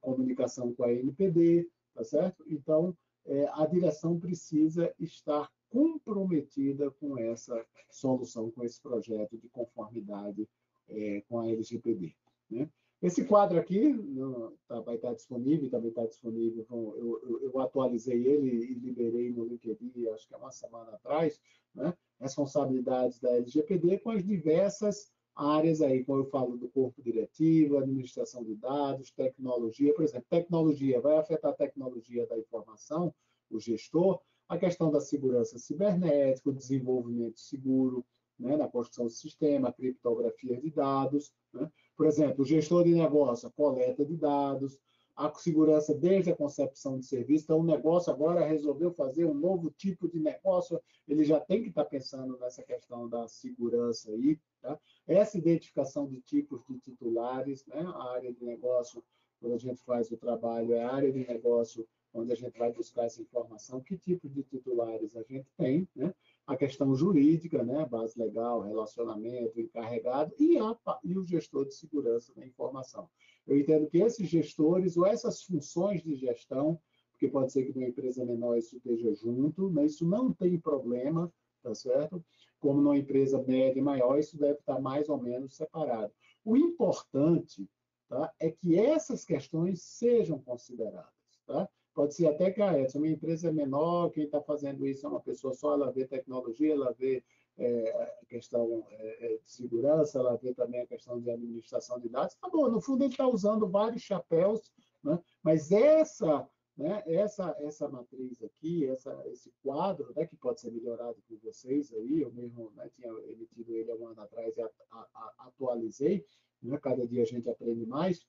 comunicação 0.00 0.74
com 0.74 0.84
a 0.84 0.92
NPD, 0.92 1.68
tá 1.94 2.04
certo? 2.04 2.44
Então, 2.48 2.96
é, 3.26 3.48
a 3.52 3.66
direção 3.66 4.18
precisa 4.18 4.92
estar 4.98 5.50
comprometida 5.74 6.88
com 6.92 7.18
essa 7.18 7.66
solução, 7.90 8.48
com 8.48 8.62
esse 8.62 8.80
projeto 8.80 9.36
de 9.36 9.48
conformidade 9.48 10.48
é, 10.88 11.20
com 11.28 11.40
a 11.40 11.48
LGPD. 11.48 12.14
Né? 12.48 12.70
Esse 13.02 13.24
quadro 13.24 13.58
aqui 13.58 13.88
no, 13.88 14.52
tá, 14.68 14.78
vai 14.80 14.94
estar 14.94 15.12
disponível, 15.12 15.68
também 15.68 15.88
está 15.88 16.06
disponível, 16.06 16.64
eu, 16.70 17.20
eu, 17.24 17.40
eu, 17.52 17.60
atualizei 17.60 18.24
ele 18.24 18.50
e 18.50 18.74
liberei 18.74 19.32
no 19.32 19.44
LinkedIn, 19.44 19.92
acho 20.14 20.28
que 20.28 20.34
é 20.34 20.36
uma 20.36 20.52
semana 20.52 20.92
atrás, 20.92 21.40
né? 21.74 21.92
responsabilidades 22.20 23.18
da 23.18 23.32
LGPD 23.32 23.98
com 23.98 24.10
as 24.10 24.24
diversas 24.24 25.12
áreas 25.34 25.82
aí, 25.82 26.04
como 26.04 26.20
eu 26.20 26.30
falo 26.30 26.56
do 26.56 26.68
corpo 26.68 27.02
diretivo, 27.02 27.78
administração 27.78 28.44
de 28.44 28.54
dados, 28.54 29.10
tecnologia, 29.10 29.92
por 29.92 30.04
exemplo, 30.04 30.26
tecnologia 30.30 31.00
vai 31.00 31.16
afetar 31.16 31.50
a 31.50 31.56
tecnologia 31.56 32.24
da 32.28 32.38
informação, 32.38 33.12
o 33.50 33.58
gestor, 33.58 34.20
a 34.48 34.58
questão 34.58 34.90
da 34.90 35.00
segurança 35.00 35.58
cibernética, 35.58 36.50
o 36.50 36.54
desenvolvimento 36.54 37.40
seguro 37.40 38.04
né, 38.38 38.56
na 38.56 38.68
construção 38.68 39.06
do 39.06 39.10
sistema, 39.10 39.72
criptografia 39.72 40.60
de 40.60 40.70
dados. 40.70 41.32
Né? 41.52 41.70
Por 41.96 42.06
exemplo, 42.06 42.42
o 42.42 42.46
gestor 42.46 42.84
de 42.84 42.94
negócio, 42.94 43.48
a 43.48 43.52
coleta 43.52 44.04
de 44.04 44.16
dados, 44.16 44.78
a 45.16 45.32
segurança 45.34 45.94
desde 45.94 46.30
a 46.30 46.36
concepção 46.36 46.98
de 46.98 47.06
serviço. 47.06 47.44
Então, 47.44 47.60
o 47.60 47.64
negócio 47.64 48.12
agora 48.12 48.44
resolveu 48.44 48.92
fazer 48.92 49.24
um 49.24 49.34
novo 49.34 49.70
tipo 49.70 50.08
de 50.08 50.18
negócio, 50.18 50.80
ele 51.06 51.24
já 51.24 51.38
tem 51.38 51.62
que 51.62 51.68
estar 51.68 51.84
pensando 51.84 52.36
nessa 52.38 52.62
questão 52.62 53.08
da 53.08 53.28
segurança 53.28 54.10
aí. 54.10 54.38
Tá? 54.60 54.78
Essa 55.06 55.38
identificação 55.38 56.08
de 56.08 56.20
tipos 56.20 56.64
de 56.68 56.78
titulares, 56.80 57.64
né? 57.66 57.80
a 57.80 58.12
área 58.12 58.32
de 58.32 58.44
negócio, 58.44 59.04
quando 59.40 59.54
a 59.54 59.58
gente 59.58 59.80
faz 59.82 60.10
o 60.10 60.16
trabalho, 60.16 60.74
é 60.74 60.82
a 60.82 60.92
área 60.92 61.12
de 61.12 61.26
negócio 61.26 61.86
onde 62.14 62.32
a 62.32 62.36
gente 62.36 62.56
vai 62.56 62.72
buscar 62.72 63.04
essa 63.04 63.20
informação, 63.20 63.80
que 63.80 63.98
tipo 63.98 64.28
de 64.28 64.42
titulares 64.44 65.16
a 65.16 65.22
gente 65.22 65.46
tem, 65.56 65.88
né? 65.94 66.14
a 66.46 66.56
questão 66.56 66.94
jurídica, 66.94 67.62
né? 67.64 67.84
base 67.84 68.18
legal, 68.18 68.60
relacionamento, 68.60 69.60
encarregado, 69.60 70.32
e, 70.38 70.56
a, 70.58 70.76
e 71.02 71.18
o 71.18 71.24
gestor 71.24 71.66
de 71.66 71.74
segurança 71.74 72.32
da 72.34 72.46
informação. 72.46 73.10
Eu 73.46 73.58
entendo 73.58 73.88
que 73.88 73.98
esses 73.98 74.28
gestores, 74.28 74.96
ou 74.96 75.04
essas 75.04 75.42
funções 75.42 76.02
de 76.02 76.14
gestão, 76.14 76.80
porque 77.10 77.28
pode 77.28 77.52
ser 77.52 77.64
que 77.64 77.74
numa 77.74 77.88
empresa 77.88 78.24
menor 78.24 78.56
isso 78.56 78.76
esteja 78.76 79.12
junto, 79.14 79.70
mas 79.70 79.92
isso 79.92 80.06
não 80.06 80.32
tem 80.32 80.58
problema, 80.58 81.32
tá 81.62 81.74
certo? 81.74 82.24
Como 82.60 82.80
numa 82.80 82.96
empresa 82.96 83.42
média 83.42 83.78
e 83.78 83.82
maior, 83.82 84.18
isso 84.18 84.38
deve 84.38 84.58
estar 84.58 84.80
mais 84.80 85.08
ou 85.08 85.20
menos 85.20 85.56
separado. 85.56 86.12
O 86.44 86.56
importante 86.56 87.68
tá, 88.08 88.32
é 88.38 88.50
que 88.50 88.78
essas 88.78 89.24
questões 89.24 89.82
sejam 89.82 90.38
consideradas. 90.38 91.12
Tá? 91.46 91.68
Pode 91.94 92.14
ser 92.14 92.26
até 92.26 92.50
que 92.50 92.60
ah, 92.60 92.76
essa 92.76 92.98
uma 92.98 93.08
empresa 93.08 93.48
é 93.48 93.52
menor, 93.52 94.10
quem 94.10 94.24
está 94.24 94.40
fazendo 94.40 94.86
isso 94.86 95.06
é 95.06 95.08
uma 95.08 95.20
pessoa 95.20 95.54
só, 95.54 95.74
ela 95.74 95.92
vê 95.92 96.04
tecnologia, 96.04 96.72
ela 96.72 96.92
vê 96.92 97.22
é, 97.56 98.12
a 98.22 98.26
questão 98.26 98.84
é, 98.90 99.26
é, 99.26 99.38
de 99.38 99.48
segurança, 99.48 100.18
ela 100.18 100.36
vê 100.36 100.52
também 100.52 100.80
a 100.80 100.86
questão 100.86 101.20
de 101.20 101.30
administração 101.30 102.00
de 102.00 102.08
dados. 102.08 102.34
Tá 102.34 102.48
bom, 102.48 102.68
no 102.68 102.80
fundo 102.80 103.04
ele 103.04 103.12
está 103.12 103.28
usando 103.28 103.68
vários 103.68 104.02
chapéus, 104.02 104.72
né? 105.04 105.20
mas 105.42 105.70
essa, 105.70 106.48
né, 106.76 107.02
essa, 107.06 107.54
essa 107.60 107.88
matriz 107.88 108.42
aqui, 108.42 108.88
essa, 108.88 109.16
esse 109.26 109.52
quadro, 109.62 110.12
né, 110.16 110.26
que 110.26 110.36
pode 110.36 110.60
ser 110.60 110.72
melhorado 110.72 111.16
por 111.28 111.38
vocês 111.38 111.92
aí, 111.92 112.22
eu 112.22 112.32
mesmo 112.32 112.72
né, 112.74 112.90
tinha 112.96 113.08
emitido 113.30 113.72
ele 113.72 113.92
há 113.92 113.94
um 113.94 114.08
ano 114.08 114.20
atrás 114.20 114.56
e 114.56 114.60
a, 114.60 114.70
a, 114.90 114.98
a, 115.14 115.34
atualizei, 115.46 116.26
né, 116.60 116.76
cada 116.78 117.06
dia 117.06 117.22
a 117.22 117.26
gente 117.26 117.48
aprende 117.48 117.86
mais, 117.86 118.26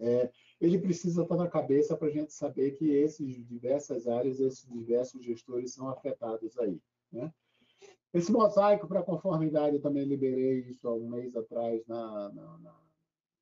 é, 0.00 0.30
ele 0.60 0.78
precisa 0.78 1.22
estar 1.22 1.36
na 1.36 1.48
cabeça 1.48 1.96
para 1.96 2.08
a 2.08 2.10
gente 2.10 2.32
saber 2.32 2.72
que 2.72 2.90
esses 2.90 3.46
diversas 3.46 4.06
áreas, 4.06 4.40
esses 4.40 4.68
diversos 4.68 5.24
gestores 5.24 5.74
são 5.74 5.88
afetados 5.88 6.58
aí. 6.58 6.80
Né? 7.10 7.32
Esse 8.12 8.30
mosaico 8.30 8.86
para 8.86 9.02
conformidade, 9.02 9.76
eu 9.76 9.82
também 9.82 10.04
liberei 10.04 10.60
isso 10.60 10.86
há 10.86 10.94
um 10.94 11.08
mês 11.08 11.34
atrás 11.34 11.86
na, 11.86 12.28
na, 12.30 12.58
na 12.58 12.74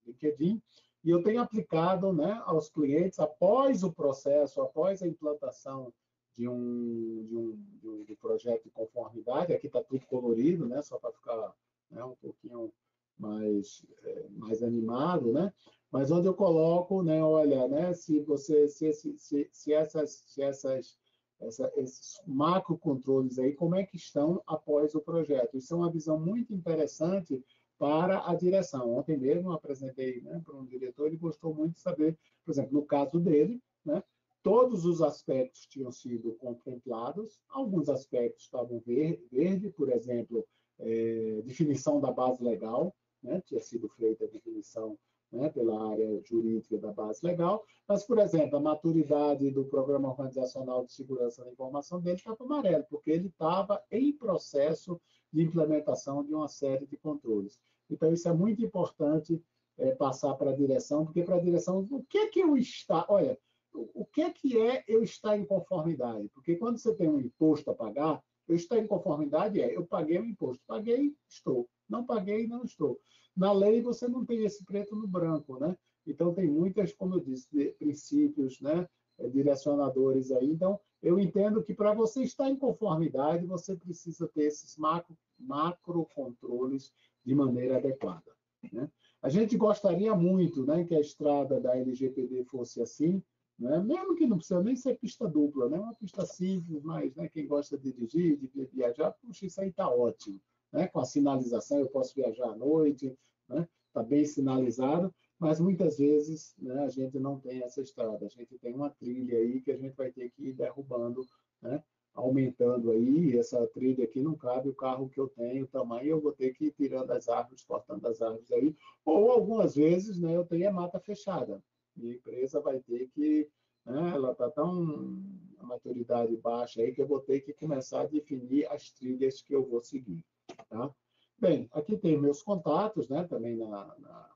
LinkedIn, 0.07 0.61
e 1.03 1.11
eu 1.11 1.23
tenho 1.23 1.41
aplicado 1.41 2.13
né, 2.13 2.41
aos 2.45 2.69
clientes, 2.69 3.19
após 3.19 3.83
o 3.83 3.93
processo, 3.93 4.61
após 4.61 5.03
a 5.03 5.09
implantação 5.09 5.93
de 6.37 6.47
um, 6.47 7.25
de 7.27 7.37
um, 7.37 7.65
de 7.81 7.89
um 7.89 8.05
de 8.05 8.15
projeto 8.17 8.65
de 8.65 8.71
conformidade, 8.71 9.53
aqui 9.53 9.67
está 9.67 9.83
tudo 9.83 10.07
colorido, 10.07 10.67
né, 10.67 10.83
só 10.83 10.99
para 10.99 11.13
ficar 11.13 11.55
né, 11.91 12.05
um 12.05 12.15
pouquinho 12.17 12.73
mais, 13.19 13.85
é, 14.03 14.27
mais 14.31 14.63
animado, 14.63 15.33
né? 15.33 15.53
Mas 15.91 16.11
onde 16.11 16.29
eu 16.29 16.35
coloco, 16.35 17.03
né, 17.03 17.23
olha, 17.23 17.67
né, 17.67 17.93
se 17.93 18.21
você, 18.21 18.69
se, 18.69 18.93
se, 18.93 19.49
se 19.53 19.73
essas, 19.73 20.11
se 20.27 20.41
essas, 20.41 20.97
essa, 21.41 21.73
esses 21.77 22.21
macro 22.27 22.79
controles 22.79 23.39
aí, 23.39 23.55
como 23.55 23.75
é 23.75 23.85
que 23.85 23.97
estão 23.97 24.43
após 24.47 24.95
o 24.95 25.01
projeto? 25.01 25.57
Isso 25.57 25.75
é 25.75 25.77
uma 25.77 25.91
visão 25.91 26.19
muito 26.19 26.55
interessante 26.55 27.43
para 27.79 28.31
a 28.31 28.35
direção. 28.35 28.95
Ontem 28.97 29.17
mesmo 29.17 29.53
apresentei 29.53 30.21
né, 30.21 30.41
para 30.45 30.57
um 30.57 30.65
diretor, 30.65 31.07
ele 31.07 31.17
gostou 31.17 31.55
muito 31.55 31.75
de 31.75 31.81
saber, 31.81 32.17
por 32.45 32.53
exemplo, 32.53 32.75
no 32.75 32.85
caso 32.85 33.19
dele, 33.19 33.61
né, 33.85 34.03
todos 34.43 34.85
os 34.85 35.03
aspectos 35.03 35.67
tinham 35.67 35.91
sido 35.91 36.35
contemplados, 36.35 37.41
alguns 37.49 37.89
aspectos 37.89 38.45
estavam 38.45 38.81
verde, 38.81 39.27
verde 39.31 39.71
por 39.71 39.91
exemplo, 39.91 40.47
é, 40.79 41.43
definição 41.45 42.01
da 42.01 42.13
base 42.13 42.43
legal, 42.43 42.95
né, 43.23 43.43
tinha 43.45 43.61
sido 43.61 43.89
feita 43.89 44.25
a 44.25 44.29
definição 44.29 44.97
né, 45.33 45.49
pela 45.49 45.91
área 45.91 46.21
jurídica 46.25 46.79
da 46.79 46.93
base 46.93 47.25
legal, 47.25 47.65
mas, 47.87 48.05
por 48.05 48.19
exemplo, 48.19 48.57
a 48.57 48.61
maturidade 48.61 49.51
do 49.51 49.65
Programa 49.65 50.09
Organizacional 50.09 50.85
de 50.85 50.93
Segurança 50.93 51.45
da 51.45 51.51
Informação 51.51 52.01
dele 52.01 52.17
estava 52.17 52.45
amarelo, 52.45 52.85
porque 52.91 53.11
ele 53.11 53.29
estava 53.29 53.83
em 53.91 54.13
processo 54.13 55.01
de 55.33 55.43
implementação 55.43 56.25
de 56.25 56.35
uma 56.35 56.49
série 56.49 56.87
de 56.87 56.97
controles. 56.97 57.59
Então, 57.89 58.13
isso 58.13 58.29
é 58.29 58.33
muito 58.33 58.65
importante 58.65 59.43
é, 59.79 59.95
passar 59.95 60.35
para 60.35 60.51
a 60.51 60.57
direção, 60.57 61.05
porque 61.05 61.23
para 61.23 61.37
a 61.37 61.41
direção, 61.41 61.87
o 61.91 62.03
que 62.05 62.19
é 62.19 62.27
que 62.29 62.41
eu 62.41 62.57
está... 62.57 63.07
Olha, 63.09 63.39
o 63.73 64.05
que 64.05 64.23
é 64.23 64.31
que 64.31 64.61
é 64.61 64.85
eu 64.89 65.03
estar 65.03 65.39
em 65.39 65.45
conformidade? 65.45 66.29
Porque 66.35 66.57
quando 66.57 66.79
você 66.79 66.93
tem 66.95 67.09
um 67.09 67.21
imposto 67.21 67.71
a 67.71 67.75
pagar, 67.75 68.21
eu 68.49 68.57
estar 68.57 68.79
em 68.79 68.87
conformidade 68.87 69.61
é 69.61 69.77
eu 69.77 69.87
paguei 69.87 70.19
o 70.19 70.25
imposto. 70.25 70.63
Paguei, 70.67 71.15
estou. 71.29 71.69
Não 71.89 72.05
paguei, 72.05 72.49
não 72.49 72.65
estou. 72.65 73.01
Na 73.37 73.53
lei, 73.53 73.81
você 73.81 74.09
não 74.09 74.25
tem 74.25 74.45
esse 74.45 74.65
preto 74.65 74.97
no 74.97 75.07
branco, 75.07 75.59
né? 75.59 75.77
Então, 76.07 76.35
tem 76.35 76.49
muitas, 76.51 76.93
como 76.93 77.15
eu 77.15 77.21
disse, 77.21 77.49
princípios, 77.79 78.61
né? 78.61 78.89
É, 79.21 79.29
direcionadores 79.29 80.33
aí. 80.33 80.51
Então, 80.51 80.81
eu 81.03 81.19
entendo 81.19 81.63
que 81.63 81.75
para 81.75 81.93
você 81.93 82.23
estar 82.23 82.49
em 82.49 82.57
conformidade, 82.57 83.47
você 83.47 83.77
precisa 83.77 84.27
ter 84.29 84.45
esses 84.45 84.77
macro, 84.77 85.17
macro 85.39 86.07
controles 86.15 86.93
de 87.25 87.35
maneira 87.35 87.77
adequada. 87.77 88.35
Né? 88.73 88.91
A 89.23 89.29
gente 89.29 89.57
gostaria 89.57 90.15
muito 90.15 90.65
né, 90.65 90.85
que 90.85 90.95
a 90.95 91.01
estrada 91.01 91.61
da 91.61 91.77
LGPD 91.77 92.45
fosse 92.45 92.81
assim, 92.81 93.23
né? 93.59 93.79
mesmo 93.83 94.15
que 94.15 94.27
não 94.27 94.39
precisa 94.39 94.63
nem 94.63 94.75
ser 94.75 94.99
pista 94.99 95.29
dupla, 95.29 95.69
né? 95.69 95.79
uma 95.79 95.95
pista 95.95 96.25
simples, 96.25 96.83
mas 96.83 97.15
né, 97.15 97.29
quem 97.29 97.47
gosta 97.47 97.77
de 97.77 97.93
dirigir, 97.93 98.39
de 98.39 98.51
viajar, 98.73 99.13
puxa, 99.13 99.47
isso 99.47 99.61
aí 99.61 99.69
está 99.69 99.89
ótimo. 99.89 100.41
Né? 100.73 100.87
Com 100.89 101.01
a 101.01 101.05
sinalização, 101.05 101.79
eu 101.79 101.89
posso 101.89 102.15
viajar 102.15 102.51
à 102.51 102.57
noite, 102.57 103.07
está 103.07 103.55
né? 103.55 103.69
Tá 103.93 104.03
bem 104.03 104.25
sinalizado, 104.25 105.13
mas 105.41 105.59
muitas 105.59 105.99
vezes 105.99 106.55
né, 106.59 106.85
a 106.85 106.89
gente 106.89 107.19
não 107.19 107.41
tem 107.41 107.63
essa 107.63 107.81
estrada, 107.81 108.27
a 108.27 108.29
gente 108.29 108.59
tem 108.59 108.75
uma 108.75 108.91
trilha 108.91 109.39
aí 109.39 109.63
que 109.63 109.73
a 109.73 109.77
gente 109.77 109.97
vai 109.97 110.13
ter 110.13 110.31
que 110.31 110.49
ir 110.49 110.53
derrubando, 110.53 111.27
né, 111.63 111.83
aumentando 112.15 112.91
aí, 112.91 113.39
essa 113.39 113.67
trilha 113.69 114.05
aqui 114.05 114.21
não 114.21 114.37
cabe 114.37 114.69
o 114.69 114.75
carro 114.75 115.09
que 115.09 115.19
eu 115.19 115.29
tenho, 115.29 115.65
o 115.65 115.69
tamanho, 115.69 116.11
eu 116.11 116.21
vou 116.21 116.33
ter 116.33 116.53
que 116.53 116.67
ir 116.67 116.73
tirando 116.73 117.11
as 117.13 117.29
árvores, 117.29 117.65
cortando 117.65 118.05
as 118.07 118.21
árvores 118.21 118.53
aí, 118.53 118.77
ou 119.05 119.31
algumas 119.31 119.75
vezes 119.75 120.21
né, 120.21 120.37
eu 120.37 120.45
tenho 120.45 120.69
a 120.69 120.73
mata 120.73 121.01
fechada, 121.01 121.63
a 121.97 122.05
empresa 122.05 122.61
vai 122.61 122.79
ter 122.81 123.09
que, 123.09 123.49
né, 123.87 124.13
ela 124.15 124.33
está 124.33 124.51
tão 124.51 125.23
a 125.59 125.65
maturidade 125.65 126.37
baixa 126.37 126.83
aí 126.83 126.93
que 126.93 127.01
eu 127.01 127.07
vou 127.07 127.21
ter 127.21 127.41
que 127.41 127.55
começar 127.55 128.03
a 128.03 128.07
definir 128.07 128.71
as 128.71 128.91
trilhas 128.91 129.41
que 129.41 129.55
eu 129.55 129.65
vou 129.65 129.81
seguir, 129.81 130.23
tá? 130.71 130.91
Bem, 131.39 131.69
aqui 131.73 131.97
tem 131.97 132.19
meus 132.19 132.43
contatos, 132.43 133.09
né, 133.09 133.25
também 133.25 133.57
na, 133.57 133.69
na 133.99 134.31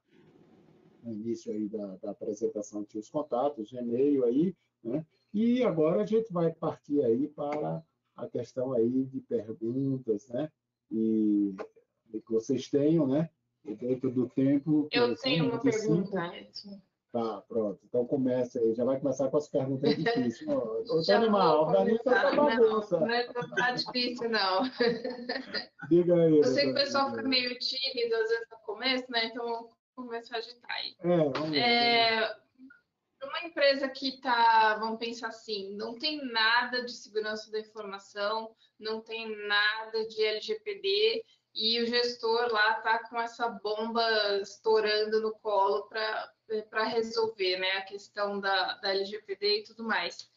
no 1.05 1.13
início 1.13 1.53
aí 1.53 1.69
da, 1.69 1.97
da 1.97 2.11
apresentação 2.11 2.85
tinha 2.85 3.01
os 3.01 3.11
contatos, 3.11 3.73
e-mail 3.73 4.25
aí, 4.25 4.57
né? 4.83 5.05
E 5.33 5.63
agora 5.63 6.03
a 6.03 6.07
gente 6.07 6.33
vai 6.33 6.53
partir 6.53 7.05
aí 7.05 7.29
para 7.29 7.83
a 8.17 8.27
questão 8.27 8.73
aí 8.73 9.05
de 9.05 9.21
perguntas, 9.21 10.29
né? 10.29 10.51
E, 10.91 11.55
e 12.13 12.21
que 12.21 12.33
vocês 12.33 12.69
tenham, 12.69 13.07
né? 13.07 13.29
Dentro 13.65 14.11
do 14.11 14.29
tempo. 14.29 14.89
Eu 14.91 15.15
tenho 15.17 15.47
uma 15.47 15.61
pergunta, 15.61 16.37
Edson. 16.37 16.81
Tá, 17.15 17.43
pronto. 17.43 17.79
Então 17.85 18.05
começa 18.05 18.59
aí. 18.59 18.75
Já 18.75 18.85
vai 18.85 18.99
começar 18.99 19.29
com 19.29 19.37
as 19.37 19.47
perguntas 19.47 19.95
difíceis. 19.95 20.41
Já 21.07 21.19
animal, 21.19 21.69
para 21.69 21.85
mim 21.85 21.97
tá 21.99 22.35
bagunça. 22.35 22.99
Não, 22.99 23.07
não 23.07 23.15
é 23.15 23.33
tá 23.55 23.71
difícil, 23.71 24.29
não. 24.31 24.63
Diga 25.89 26.17
aí. 26.17 26.39
Eu 26.39 26.43
sei 26.43 26.65
que 26.65 26.71
o 26.73 26.75
pessoal 26.75 27.11
fica 27.11 27.23
meio 27.23 27.57
tímido 27.57 28.17
às 28.17 28.29
vezes 28.29 28.49
no 28.51 28.59
começo, 28.67 29.05
né? 29.13 29.27
Então 29.27 29.69
começar 29.95 30.35
a 30.35 30.39
agitar 30.39 30.71
aí. 30.73 30.97
É, 30.99 31.17
vamos 31.17 31.57
é, 31.57 32.37
uma 33.23 33.45
empresa 33.45 33.89
que 33.89 34.09
está, 34.09 34.77
vamos 34.81 34.99
pensar 34.99 35.29
assim, 35.29 35.73
não 35.77 35.95
tem 35.97 36.21
nada 36.33 36.85
de 36.85 36.91
segurança 36.91 37.49
da 37.53 37.61
informação, 37.61 38.51
não 38.77 39.01
tem 39.01 39.37
nada 39.47 40.05
de 40.09 40.21
LGPD 40.21 41.25
e 41.55 41.81
o 41.81 41.87
gestor 41.87 42.53
lá 42.53 42.79
está 42.79 42.99
com 43.09 43.21
essa 43.21 43.49
bomba 43.49 44.03
estourando 44.41 45.21
no 45.21 45.33
colo 45.37 45.89
para 45.89 46.85
resolver 46.85 47.59
né, 47.59 47.71
a 47.73 47.83
questão 47.83 48.41
da, 48.41 48.75
da 48.75 48.91
LGPD 48.91 49.61
e 49.61 49.65
tudo 49.65 49.85
mais. 49.85 50.29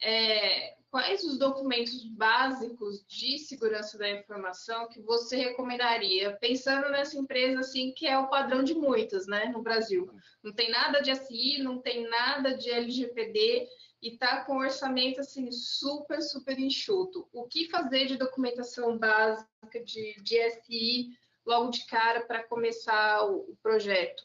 É, 0.00 0.76
quais 0.90 1.24
os 1.24 1.38
documentos 1.38 2.04
básicos 2.04 3.04
de 3.06 3.38
segurança 3.38 3.98
da 3.98 4.10
informação 4.10 4.88
que 4.88 5.00
você 5.00 5.36
recomendaria, 5.36 6.36
pensando 6.36 6.88
nessa 6.90 7.18
empresa 7.18 7.60
assim 7.60 7.92
que 7.92 8.06
é 8.06 8.18
o 8.18 8.28
padrão 8.28 8.62
de 8.62 8.74
muitas, 8.74 9.26
né, 9.26 9.46
no 9.46 9.62
Brasil. 9.62 10.10
Não 10.42 10.52
tem 10.52 10.70
nada 10.70 11.00
de 11.00 11.14
SI, 11.14 11.62
não 11.62 11.78
tem 11.78 12.08
nada 12.08 12.56
de 12.56 12.70
LGPD 12.70 13.66
e 14.02 14.16
tá 14.16 14.44
com 14.44 14.58
orçamento 14.58 15.20
assim 15.20 15.50
super 15.50 16.22
super 16.22 16.58
enxuto. 16.58 17.28
O 17.32 17.44
que 17.44 17.68
fazer 17.68 18.06
de 18.06 18.16
documentação 18.16 18.96
básica 18.96 19.82
de, 19.84 20.14
de 20.22 20.50
SI 20.50 21.08
logo 21.44 21.70
de 21.70 21.86
cara 21.86 22.26
para 22.26 22.44
começar 22.44 23.24
o, 23.24 23.50
o 23.50 23.56
projeto? 23.62 24.22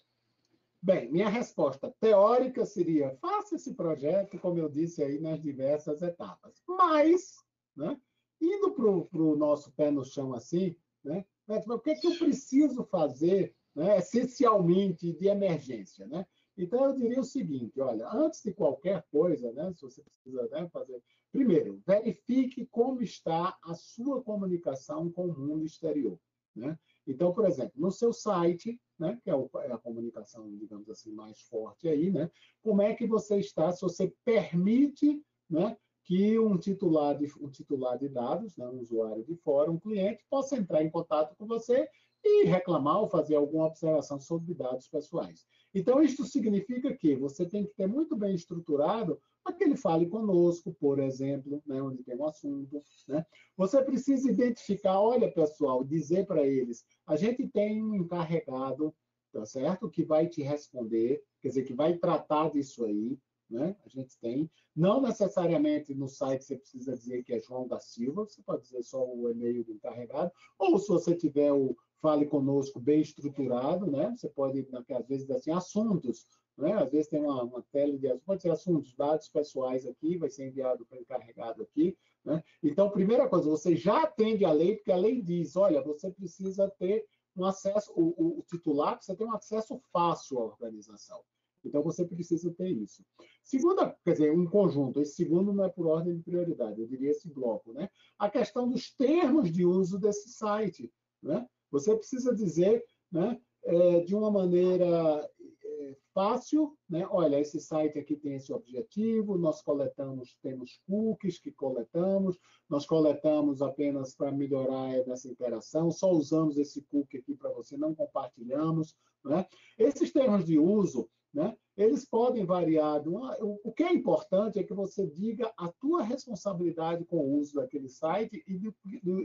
Bem, 0.81 1.09
minha 1.09 1.29
resposta 1.29 1.95
teórica 1.99 2.65
seria: 2.65 3.15
faça 3.21 3.55
esse 3.55 3.73
projeto, 3.73 4.37
como 4.39 4.59
eu 4.59 4.67
disse 4.67 5.01
aí, 5.01 5.19
nas 5.19 5.41
diversas 5.41 6.01
etapas. 6.01 6.61
Mas, 6.67 7.37
né, 7.75 7.97
indo 8.41 8.71
para 8.71 9.21
o 9.21 9.35
nosso 9.37 9.71
pé 9.71 9.89
no 9.89 10.03
chão 10.03 10.33
assim, 10.33 10.75
né, 11.03 11.25
o 11.47 11.79
que, 11.79 11.91
é 11.91 11.95
que 11.95 12.07
eu 12.07 12.17
preciso 12.17 12.83
fazer 12.83 13.55
né, 13.73 13.97
essencialmente 13.97 15.13
de 15.13 15.27
emergência? 15.27 16.05
Né? 16.05 16.25
Então, 16.57 16.85
eu 16.85 16.93
diria 16.93 17.19
o 17.19 17.23
seguinte: 17.23 17.79
olha, 17.79 18.07
antes 18.09 18.41
de 18.43 18.53
qualquer 18.53 19.03
coisa, 19.11 19.51
né, 19.51 19.71
se 19.73 19.81
você 19.81 20.03
precisa 20.03 20.47
né, 20.49 20.67
fazer. 20.69 21.01
Primeiro, 21.31 21.81
verifique 21.85 22.67
como 22.67 23.01
está 23.01 23.57
a 23.63 23.73
sua 23.73 24.21
comunicação 24.21 25.11
com 25.11 25.25
o 25.25 25.39
mundo 25.39 25.65
exterior. 25.65 26.19
Né? 26.55 26.77
Então, 27.07 27.33
por 27.33 27.45
exemplo, 27.45 27.73
no 27.75 27.91
seu 27.91 28.13
site, 28.13 28.79
né, 28.99 29.19
que 29.23 29.31
é, 29.31 29.33
é 29.33 29.71
a 29.71 29.77
comunicação, 29.77 30.47
digamos 30.55 30.89
assim, 30.89 31.11
mais 31.11 31.41
forte 31.41 31.87
aí, 31.87 32.11
né, 32.11 32.29
como 32.61 32.81
é 32.81 32.93
que 32.93 33.07
você 33.07 33.39
está, 33.39 33.71
se 33.71 33.81
você 33.81 34.13
permite 34.23 35.21
né, 35.49 35.75
que 36.03 36.37
um 36.37 36.57
titular, 36.57 37.17
de, 37.17 37.31
um 37.41 37.49
titular 37.49 37.97
de 37.97 38.07
dados, 38.09 38.55
né, 38.55 38.67
um 38.67 38.79
usuário 38.79 39.23
de 39.23 39.35
fora, 39.35 39.71
um 39.71 39.79
cliente, 39.79 40.23
possa 40.29 40.55
entrar 40.55 40.83
em 40.83 40.89
contato 40.89 41.35
com 41.35 41.47
você 41.47 41.89
e 42.23 42.45
reclamar 42.45 43.01
ou 43.01 43.09
fazer 43.09 43.35
alguma 43.35 43.65
observação 43.65 44.19
sobre 44.19 44.53
dados 44.53 44.87
pessoais. 44.87 45.45
Então, 45.73 46.01
isso 46.01 46.23
significa 46.25 46.95
que 46.95 47.15
você 47.15 47.45
tem 47.45 47.65
que 47.65 47.73
ter 47.73 47.87
muito 47.87 48.15
bem 48.15 48.33
estruturado 48.33 49.19
aquele 49.43 49.75
fale 49.75 50.07
conosco, 50.07 50.73
por 50.79 50.99
exemplo, 50.99 51.61
né, 51.65 51.81
onde 51.81 52.03
tem 52.03 52.15
um 52.15 52.25
assunto. 52.25 52.81
Né? 53.07 53.25
Você 53.57 53.81
precisa 53.83 54.31
identificar, 54.31 54.99
olha, 54.99 55.31
pessoal, 55.31 55.83
dizer 55.83 56.25
para 56.25 56.45
eles, 56.47 56.85
a 57.05 57.15
gente 57.15 57.47
tem 57.49 57.83
um 57.83 57.95
encarregado, 57.95 58.93
tá 59.31 59.45
certo? 59.45 59.89
Que 59.89 60.03
vai 60.03 60.27
te 60.27 60.41
responder, 60.41 61.21
quer 61.41 61.49
dizer, 61.49 61.63
que 61.63 61.73
vai 61.73 61.97
tratar 61.97 62.51
disso 62.51 62.85
aí, 62.85 63.17
né? 63.49 63.75
A 63.85 63.89
gente 63.89 64.17
tem. 64.19 64.49
Não 64.75 65.01
necessariamente 65.01 65.93
no 65.93 66.07
site 66.07 66.43
você 66.43 66.57
precisa 66.57 66.95
dizer 66.95 67.23
que 67.23 67.33
é 67.33 67.39
João 67.39 67.67
da 67.67 67.79
Silva, 67.79 68.25
você 68.25 68.41
pode 68.41 68.63
dizer 68.63 68.83
só 68.83 69.05
o 69.05 69.29
e-mail 69.29 69.63
do 69.63 69.73
encarregado, 69.73 70.31
ou 70.57 70.79
se 70.79 70.87
você 70.87 71.15
tiver 71.15 71.51
o 71.51 71.75
Fale 72.03 72.25
Conosco 72.25 72.81
bem 72.81 72.99
estruturado, 72.99 73.89
né? 73.89 74.13
Você 74.13 74.27
pode, 74.27 74.67
às 74.93 75.07
vezes, 75.07 75.31
assim, 75.31 75.51
assuntos, 75.51 76.27
né? 76.57 76.73
Às 76.73 76.91
vezes 76.91 77.07
tem 77.07 77.21
uma, 77.21 77.41
uma 77.43 77.61
tela 77.71 77.97
de 77.97 78.13
pode 78.25 78.41
ser 78.41 78.49
assuntos, 78.49 78.93
dados 78.93 79.29
pessoais 79.29 79.87
aqui, 79.87 80.17
vai 80.17 80.29
ser 80.29 80.47
enviado 80.47 80.85
para 80.85 80.99
encarregado 80.99 81.63
aqui. 81.63 81.97
Né? 82.25 82.43
Então, 82.61 82.89
primeira 82.89 83.29
coisa, 83.29 83.49
você 83.49 83.73
já 83.73 84.03
atende 84.03 84.43
a 84.43 84.51
lei, 84.51 84.75
porque 84.75 84.91
a 84.91 84.97
lei 84.97 85.21
diz, 85.21 85.55
olha, 85.55 85.81
você 85.81 86.11
precisa 86.11 86.69
ter 86.77 87.05
um 87.37 87.45
acesso, 87.45 87.93
o, 87.95 88.13
o, 88.21 88.39
o 88.39 88.43
titular 88.43 88.97
precisa 88.97 89.17
ter 89.17 89.23
um 89.23 89.33
acesso 89.33 89.79
fácil 89.93 90.39
à 90.39 90.43
organização. 90.43 91.21
Então, 91.63 91.81
você 91.81 92.05
precisa 92.05 92.51
ter 92.51 92.67
isso. 92.67 93.01
Segunda, 93.41 93.97
quer 94.03 94.11
dizer, 94.11 94.33
um 94.33 94.45
conjunto. 94.45 94.99
Esse 94.99 95.15
segundo 95.15 95.53
não 95.53 95.63
é 95.63 95.69
por 95.69 95.87
ordem 95.87 96.17
de 96.17 96.21
prioridade, 96.21 96.81
eu 96.81 96.85
diria 96.85 97.11
esse 97.11 97.29
bloco. 97.29 97.71
Né? 97.71 97.89
A 98.19 98.29
questão 98.29 98.67
dos 98.67 98.93
termos 98.93 99.49
de 99.49 99.65
uso 99.65 99.97
desse 99.97 100.27
site. 100.31 100.91
Né? 101.21 101.47
Você 101.73 101.95
precisa 101.95 102.35
dizer 102.35 102.85
né, 103.11 103.41
é, 103.65 104.01
de 104.01 104.15
uma 104.15 104.29
maneira 104.29 105.27
é, 105.65 105.95
fácil, 106.13 106.77
né? 106.87 107.03
Olha, 107.09 107.39
esse 107.39 107.59
site 107.59 107.97
aqui 107.97 108.15
tem 108.15 108.35
esse 108.35 108.53
objetivo, 108.53 109.39
nós 109.39 109.59
coletamos, 109.63 110.37
temos 110.43 110.79
cookies 110.87 111.39
que 111.39 111.51
coletamos, 111.51 112.37
nós 112.69 112.85
coletamos 112.85 113.63
apenas 113.63 114.13
para 114.15 114.31
melhorar 114.31 114.93
essa 115.09 115.27
interação, 115.27 115.89
só 115.89 116.11
usamos 116.11 116.59
esse 116.59 116.83
cookie 116.83 117.17
aqui 117.17 117.33
para 117.35 117.49
você, 117.49 117.75
não 117.75 117.95
compartilhamos, 117.95 118.95
né? 119.25 119.47
Esses 119.75 120.13
termos 120.13 120.45
de 120.45 120.59
uso, 120.59 121.09
né? 121.33 121.55
Eles 121.75 122.05
podem 122.05 122.45
variar. 122.45 123.01
O 123.07 123.71
que 123.71 123.83
é 123.83 123.91
importante 123.91 124.59
é 124.59 124.63
que 124.63 124.73
você 124.73 125.07
diga 125.07 125.51
a 125.57 125.67
tua 125.67 126.03
responsabilidade 126.03 127.03
com 127.05 127.17
o 127.17 127.39
uso 127.39 127.55
daquele 127.55 127.89
site 127.89 128.43
e 128.47 128.57
do, 128.57 128.75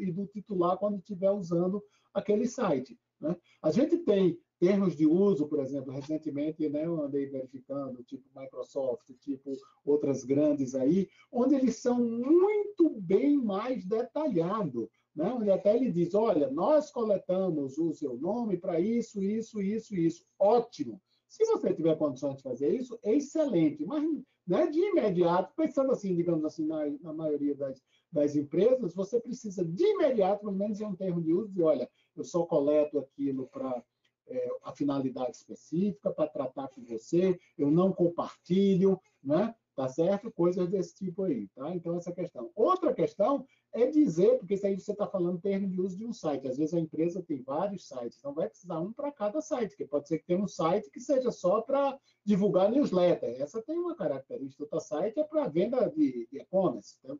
e 0.02 0.10
do 0.10 0.26
titular 0.26 0.78
quando 0.78 0.96
estiver 0.96 1.30
usando 1.30 1.82
aquele 2.14 2.46
site. 2.46 2.98
Né? 3.20 3.36
A 3.62 3.70
gente 3.70 3.98
tem 3.98 4.38
termos 4.58 4.96
de 4.96 5.06
uso, 5.06 5.46
por 5.46 5.60
exemplo, 5.60 5.92
recentemente 5.92 6.68
né, 6.68 6.86
eu 6.86 7.00
andei 7.02 7.26
verificando, 7.26 8.02
tipo 8.02 8.24
Microsoft, 8.34 9.12
tipo 9.20 9.52
outras 9.84 10.24
grandes 10.24 10.74
aí, 10.74 11.08
onde 11.30 11.54
eles 11.54 11.76
são 11.76 12.02
muito 12.02 12.90
bem 13.00 13.36
mais 13.36 13.84
detalhados. 13.84 14.88
Né? 15.14 15.32
Onde 15.32 15.50
até 15.50 15.76
ele 15.76 15.90
diz, 15.90 16.14
olha, 16.14 16.50
nós 16.50 16.90
coletamos 16.90 17.76
o 17.76 17.92
seu 17.92 18.16
nome 18.16 18.56
para 18.56 18.80
isso, 18.80 19.22
isso, 19.22 19.60
isso, 19.60 19.94
isso. 19.94 20.24
Ótimo. 20.38 21.00
Se 21.28 21.44
você 21.44 21.74
tiver 21.74 21.96
condições 21.96 22.36
de 22.36 22.42
fazer 22.42 22.74
isso, 22.74 22.98
é 23.02 23.14
excelente. 23.14 23.84
Mas 23.84 24.02
né, 24.46 24.66
de 24.66 24.80
imediato, 24.80 25.52
pensando 25.54 25.92
assim, 25.92 26.16
digamos 26.16 26.42
assim, 26.44 26.66
na, 26.66 26.86
na 27.02 27.12
maioria 27.12 27.54
das, 27.54 27.82
das 28.10 28.34
empresas, 28.34 28.94
você 28.94 29.20
precisa 29.20 29.62
de 29.62 29.84
imediato, 29.84 30.40
pelo 30.40 30.56
menos 30.56 30.80
em 30.80 30.86
um 30.86 30.96
termo 30.96 31.20
de 31.20 31.34
uso, 31.34 31.52
de 31.52 31.62
olha, 31.62 31.88
eu 32.16 32.24
só 32.24 32.46
coleto 32.46 32.98
aquilo 32.98 33.46
para 33.48 33.84
é, 34.26 34.48
a 34.64 34.72
finalidade 34.72 35.36
específica, 35.36 36.10
para 36.10 36.28
tratar 36.28 36.68
com 36.68 36.82
você, 36.82 37.38
eu 37.58 37.70
não 37.70 37.92
compartilho, 37.92 38.98
né? 39.22 39.54
Tá 39.78 39.88
certo? 39.88 40.28
Coisas 40.32 40.68
desse 40.68 40.92
tipo 40.92 41.22
aí, 41.22 41.46
tá? 41.54 41.72
Então, 41.72 41.96
essa 41.96 42.10
questão. 42.10 42.50
Outra 42.56 42.92
questão 42.92 43.46
é 43.72 43.86
dizer, 43.86 44.36
porque 44.38 44.54
isso 44.54 44.66
aí 44.66 44.76
você 44.76 44.90
está 44.90 45.06
falando 45.06 45.40
termo 45.40 45.68
de 45.68 45.80
uso 45.80 45.96
de 45.96 46.04
um 46.04 46.12
site. 46.12 46.48
Às 46.48 46.58
vezes 46.58 46.74
a 46.74 46.80
empresa 46.80 47.22
tem 47.22 47.40
vários 47.42 47.86
sites, 47.86 48.18
então 48.18 48.34
vai 48.34 48.48
precisar 48.48 48.80
um 48.80 48.92
para 48.92 49.12
cada 49.12 49.40
site, 49.40 49.76
que 49.76 49.86
pode 49.86 50.08
ser 50.08 50.18
que 50.18 50.26
tenha 50.26 50.42
um 50.42 50.48
site 50.48 50.90
que 50.90 50.98
seja 50.98 51.30
só 51.30 51.60
para 51.60 51.96
divulgar 52.24 52.68
newsletter. 52.68 53.40
Essa 53.40 53.62
tem 53.62 53.78
uma 53.78 53.94
característica. 53.94 54.64
Outro 54.64 54.80
site 54.80 55.20
é 55.20 55.22
para 55.22 55.46
venda 55.46 55.88
de 55.88 56.26
e-commerce. 56.32 56.98
Então, 57.04 57.16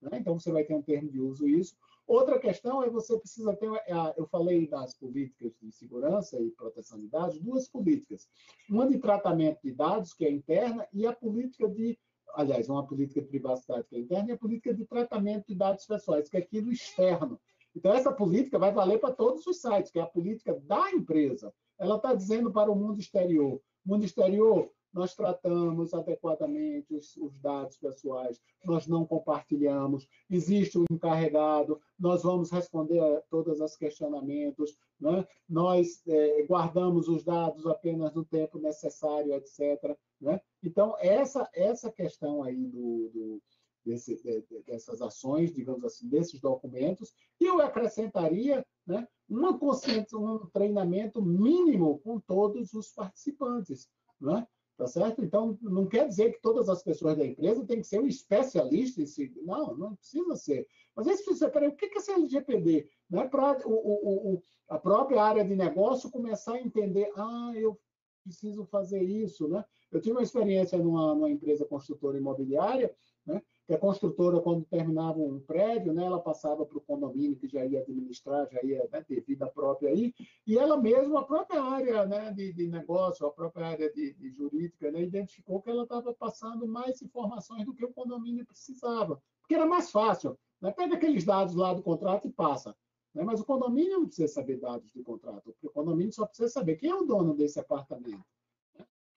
né? 0.00 0.18
então, 0.18 0.38
você 0.38 0.50
vai 0.50 0.64
ter 0.64 0.74
um 0.74 0.82
termo 0.82 1.10
de 1.10 1.20
uso 1.20 1.46
isso. 1.46 1.76
Outra 2.08 2.38
questão 2.38 2.82
é 2.82 2.88
você 2.88 3.18
precisa 3.18 3.54
ter, 3.54 3.68
eu 4.16 4.26
falei 4.28 4.66
das 4.66 4.94
políticas 4.94 5.52
de 5.60 5.70
segurança 5.70 6.40
e 6.40 6.50
proteção 6.52 6.98
de 6.98 7.06
dados, 7.06 7.38
duas 7.38 7.68
políticas. 7.68 8.26
Uma 8.70 8.88
de 8.88 8.98
tratamento 8.98 9.60
de 9.62 9.72
dados, 9.72 10.14
que 10.14 10.24
é 10.24 10.30
interna, 10.30 10.88
e 10.90 11.06
a 11.06 11.12
política 11.12 11.68
de, 11.68 11.98
aliás, 12.34 12.70
uma 12.70 12.86
política 12.86 13.20
de 13.20 13.28
privacidade, 13.28 13.86
que 13.88 13.96
é 13.96 13.98
interna, 13.98 14.30
e 14.30 14.32
a 14.32 14.38
política 14.38 14.72
de 14.72 14.86
tratamento 14.86 15.48
de 15.48 15.54
dados 15.54 15.84
pessoais, 15.84 16.30
que 16.30 16.38
é 16.38 16.40
aquilo 16.40 16.72
externo. 16.72 17.38
Então, 17.76 17.92
essa 17.92 18.10
política 18.10 18.58
vai 18.58 18.72
valer 18.72 18.98
para 18.98 19.12
todos 19.12 19.46
os 19.46 19.60
sites, 19.60 19.92
que 19.92 19.98
é 19.98 20.02
a 20.02 20.06
política 20.06 20.58
da 20.64 20.90
empresa. 20.90 21.52
Ela 21.78 21.96
está 21.96 22.14
dizendo 22.14 22.50
para 22.50 22.72
o 22.72 22.74
mundo 22.74 22.98
exterior, 22.98 23.60
mundo 23.84 24.06
exterior, 24.06 24.72
nós 24.92 25.14
tratamos 25.14 25.92
adequadamente 25.94 26.94
os, 26.94 27.16
os, 27.16 27.38
dados 27.38 27.76
pessoais, 27.76 28.40
nós 28.64 28.86
não 28.86 29.06
compartilhamos, 29.06 30.08
existe 30.30 30.78
um 30.78 30.84
encarregado, 30.90 31.80
nós 31.98 32.22
vamos 32.22 32.50
responder 32.50 33.00
a 33.00 33.20
todos 33.30 33.60
os 33.60 33.76
questionamentos, 33.76 34.76
né? 35.00 35.26
nós 35.48 36.02
é, 36.06 36.42
guardamos 36.44 37.08
os 37.08 37.22
dados 37.22 37.66
apenas 37.66 38.14
no 38.14 38.24
tempo 38.24 38.58
necessário, 38.58 39.34
etc. 39.34 39.96
Né? 40.20 40.40
Então, 40.62 40.96
essa, 40.98 41.48
essa 41.54 41.90
questão 41.90 42.42
aí 42.42 42.66
do, 42.66 43.10
do 43.12 43.42
desse, 43.88 44.16
de, 44.22 44.62
dessas 44.66 45.00
ações, 45.00 45.52
digamos 45.52 45.84
assim, 45.84 46.08
desses 46.08 46.40
documentos, 46.40 47.14
eu 47.40 47.60
acrescentaria 47.60 48.64
né, 48.86 49.06
uma 49.28 49.52
um 49.52 50.46
treinamento 50.52 51.22
mínimo 51.22 51.98
com 52.00 52.20
todos 52.20 52.74
os 52.74 52.88
participantes. 52.92 53.88
Né? 54.20 54.46
Tá 54.78 54.86
certo? 54.86 55.24
Então, 55.24 55.58
não 55.60 55.88
quer 55.88 56.06
dizer 56.06 56.32
que 56.32 56.40
todas 56.40 56.68
as 56.68 56.84
pessoas 56.84 57.16
da 57.16 57.26
empresa 57.26 57.66
têm 57.66 57.80
que 57.80 57.86
ser 57.86 57.98
um 57.98 58.06
especialista 58.06 59.02
em 59.02 59.06
si. 59.06 59.34
Não, 59.42 59.76
não 59.76 59.96
precisa 59.96 60.36
ser. 60.36 60.68
Mas 60.94 61.08
aí 61.08 61.16
você 61.16 61.50
peraí, 61.50 61.68
o 61.68 61.74
que 61.74 61.86
é 61.86 61.98
esse 61.98 62.12
LGPD? 62.12 62.88
Não 63.10 63.22
é 63.22 63.26
para 63.28 63.66
o, 63.66 63.72
o, 63.72 64.34
o, 64.34 64.42
a 64.68 64.78
própria 64.78 65.20
área 65.20 65.44
de 65.44 65.56
negócio 65.56 66.12
começar 66.12 66.54
a 66.54 66.60
entender, 66.60 67.10
ah, 67.16 67.50
eu 67.56 67.76
preciso 68.22 68.64
fazer 68.66 69.02
isso, 69.02 69.48
né? 69.48 69.64
Eu 69.90 70.00
tive 70.00 70.12
uma 70.12 70.22
experiência 70.22 70.78
numa, 70.78 71.12
numa 71.12 71.30
empresa 71.30 71.64
construtora 71.64 72.16
imobiliária, 72.16 72.94
né? 73.26 73.42
Que 73.68 73.74
a 73.74 73.78
construtora, 73.78 74.40
quando 74.40 74.64
terminava 74.64 75.18
um 75.18 75.38
prédio, 75.40 75.92
né, 75.92 76.02
ela 76.02 76.18
passava 76.18 76.64
para 76.64 76.78
o 76.78 76.80
condomínio 76.80 77.36
que 77.36 77.46
já 77.46 77.66
ia 77.66 77.80
administrar, 77.80 78.48
já 78.50 78.62
ia 78.62 78.88
né, 78.90 79.02
ter 79.02 79.20
vida 79.20 79.46
própria 79.46 79.90
aí, 79.90 80.14
e 80.46 80.56
ela 80.56 80.78
mesma, 80.78 81.20
a 81.20 81.24
própria 81.24 81.62
área 81.62 82.06
né, 82.06 82.32
de, 82.32 82.50
de 82.54 82.66
negócio, 82.66 83.26
a 83.26 83.30
própria 83.30 83.66
área 83.66 83.92
de, 83.92 84.14
de 84.14 84.30
jurídica, 84.30 84.90
né, 84.90 85.02
identificou 85.02 85.60
que 85.60 85.68
ela 85.68 85.82
estava 85.82 86.14
passando 86.14 86.66
mais 86.66 87.02
informações 87.02 87.66
do 87.66 87.74
que 87.74 87.84
o 87.84 87.92
condomínio 87.92 88.46
precisava, 88.46 89.20
porque 89.42 89.54
era 89.54 89.66
mais 89.66 89.90
fácil. 89.90 90.38
Né? 90.62 90.72
Pega 90.72 90.94
aqueles 90.94 91.26
dados 91.26 91.54
lá 91.54 91.74
do 91.74 91.82
contrato 91.82 92.26
e 92.26 92.32
passa. 92.32 92.74
Né? 93.14 93.22
Mas 93.22 93.38
o 93.38 93.44
condomínio 93.44 93.98
não 93.98 94.06
precisa 94.06 94.32
saber 94.32 94.58
dados 94.58 94.90
do 94.92 95.02
contrato, 95.02 95.54
o 95.62 95.68
condomínio 95.68 96.14
só 96.14 96.24
precisa 96.24 96.48
saber 96.48 96.76
quem 96.76 96.88
é 96.88 96.94
o 96.94 97.04
dono 97.04 97.34
desse 97.34 97.60
apartamento 97.60 98.24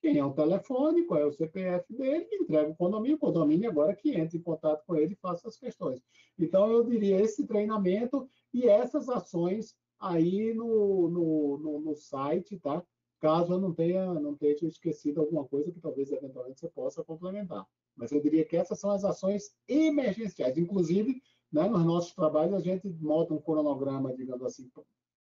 quem 0.01 0.17
é 0.17 0.25
o 0.25 0.33
telefone, 0.33 1.03
qual 1.03 1.19
é 1.19 1.25
o 1.25 1.31
CPF 1.31 1.93
dele, 1.93 2.27
entrega 2.33 2.71
o 2.71 2.75
condomínio, 2.75 3.17
o 3.17 3.19
condomínio 3.19 3.69
agora 3.69 3.95
que 3.95 4.15
entre 4.15 4.39
em 4.39 4.41
contato 4.41 4.83
com 4.85 4.95
ele 4.95 5.13
e 5.13 5.17
faça 5.17 5.47
as 5.47 5.55
questões. 5.55 6.01
Então, 6.37 6.69
eu 6.71 6.83
diria 6.83 7.21
esse 7.21 7.45
treinamento 7.45 8.27
e 8.51 8.67
essas 8.67 9.07
ações 9.07 9.75
aí 9.99 10.53
no, 10.55 11.07
no, 11.07 11.57
no, 11.59 11.79
no 11.81 11.95
site, 11.95 12.57
tá? 12.57 12.83
Caso 13.19 13.53
eu 13.53 13.59
não 13.59 13.71
tenha, 13.71 14.11
não 14.15 14.35
tenha 14.35 14.55
esquecido 14.63 15.21
alguma 15.21 15.45
coisa 15.45 15.71
que 15.71 15.79
talvez 15.79 16.11
eventualmente 16.11 16.59
você 16.59 16.67
possa 16.67 17.03
complementar. 17.03 17.67
Mas 17.95 18.11
eu 18.11 18.19
diria 18.19 18.43
que 18.43 18.57
essas 18.57 18.79
são 18.79 18.89
as 18.89 19.05
ações 19.05 19.55
emergenciais. 19.67 20.57
Inclusive, 20.57 21.21
né, 21.51 21.69
nos 21.69 21.85
nossos 21.85 22.13
trabalhos, 22.15 22.55
a 22.55 22.59
gente 22.59 22.89
monta 22.99 23.35
um 23.35 23.39
cronograma, 23.39 24.15
digamos 24.15 24.43
assim, 24.43 24.71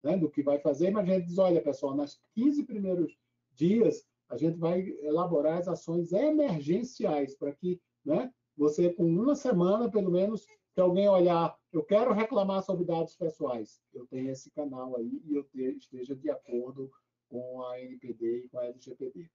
né, 0.03 0.17
do 0.17 0.29
que 0.29 0.43
vai 0.43 0.59
fazer, 0.59 0.91
mas 0.91 1.07
a 1.07 1.13
gente 1.13 1.27
diz, 1.27 1.37
olha, 1.37 1.61
pessoal, 1.61 1.95
nas 1.95 2.19
15 2.33 2.63
primeiros 2.65 3.17
dias, 3.53 4.05
a 4.29 4.37
gente 4.37 4.57
vai 4.57 4.81
elaborar 5.01 5.57
as 5.57 5.67
ações 5.67 6.11
emergenciais 6.11 7.35
para 7.35 7.51
que 7.53 7.79
né, 8.03 8.31
você, 8.57 8.91
com 8.93 9.03
uma 9.03 9.35
semana, 9.35 9.89
pelo 9.89 10.11
menos, 10.11 10.45
que 10.73 10.81
alguém 10.81 11.07
olhar, 11.07 11.57
eu 11.71 11.83
quero 11.83 12.13
reclamar 12.13 12.61
sobre 12.63 12.85
dados 12.85 13.15
pessoais, 13.15 13.81
eu 13.93 14.05
tenho 14.07 14.29
esse 14.29 14.51
canal 14.51 14.95
aí 14.97 15.21
e 15.25 15.35
eu 15.35 15.47
esteja 15.77 16.15
de 16.15 16.29
acordo 16.29 16.91
com 17.29 17.63
a 17.65 17.79
NPD 17.79 18.45
e 18.45 18.49
com 18.49 18.59
a 18.59 18.65
LGPD. 18.65 19.29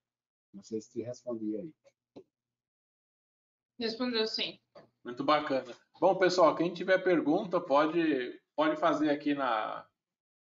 Não 0.53 0.63
sei 0.63 0.81
se 0.81 0.91
te 0.91 1.03
respondi 1.03 1.57
aí. 1.57 1.73
Respondeu 3.79 4.27
sim. 4.27 4.59
Muito 5.03 5.25
bacana. 5.25 5.75
Bom, 5.99 6.15
pessoal, 6.17 6.55
quem 6.55 6.73
tiver 6.75 6.99
pergunta 6.99 7.61
pode, 7.61 8.39
pode 8.55 8.77
fazer 8.77 9.09
aqui 9.09 9.35
na 9.35 9.87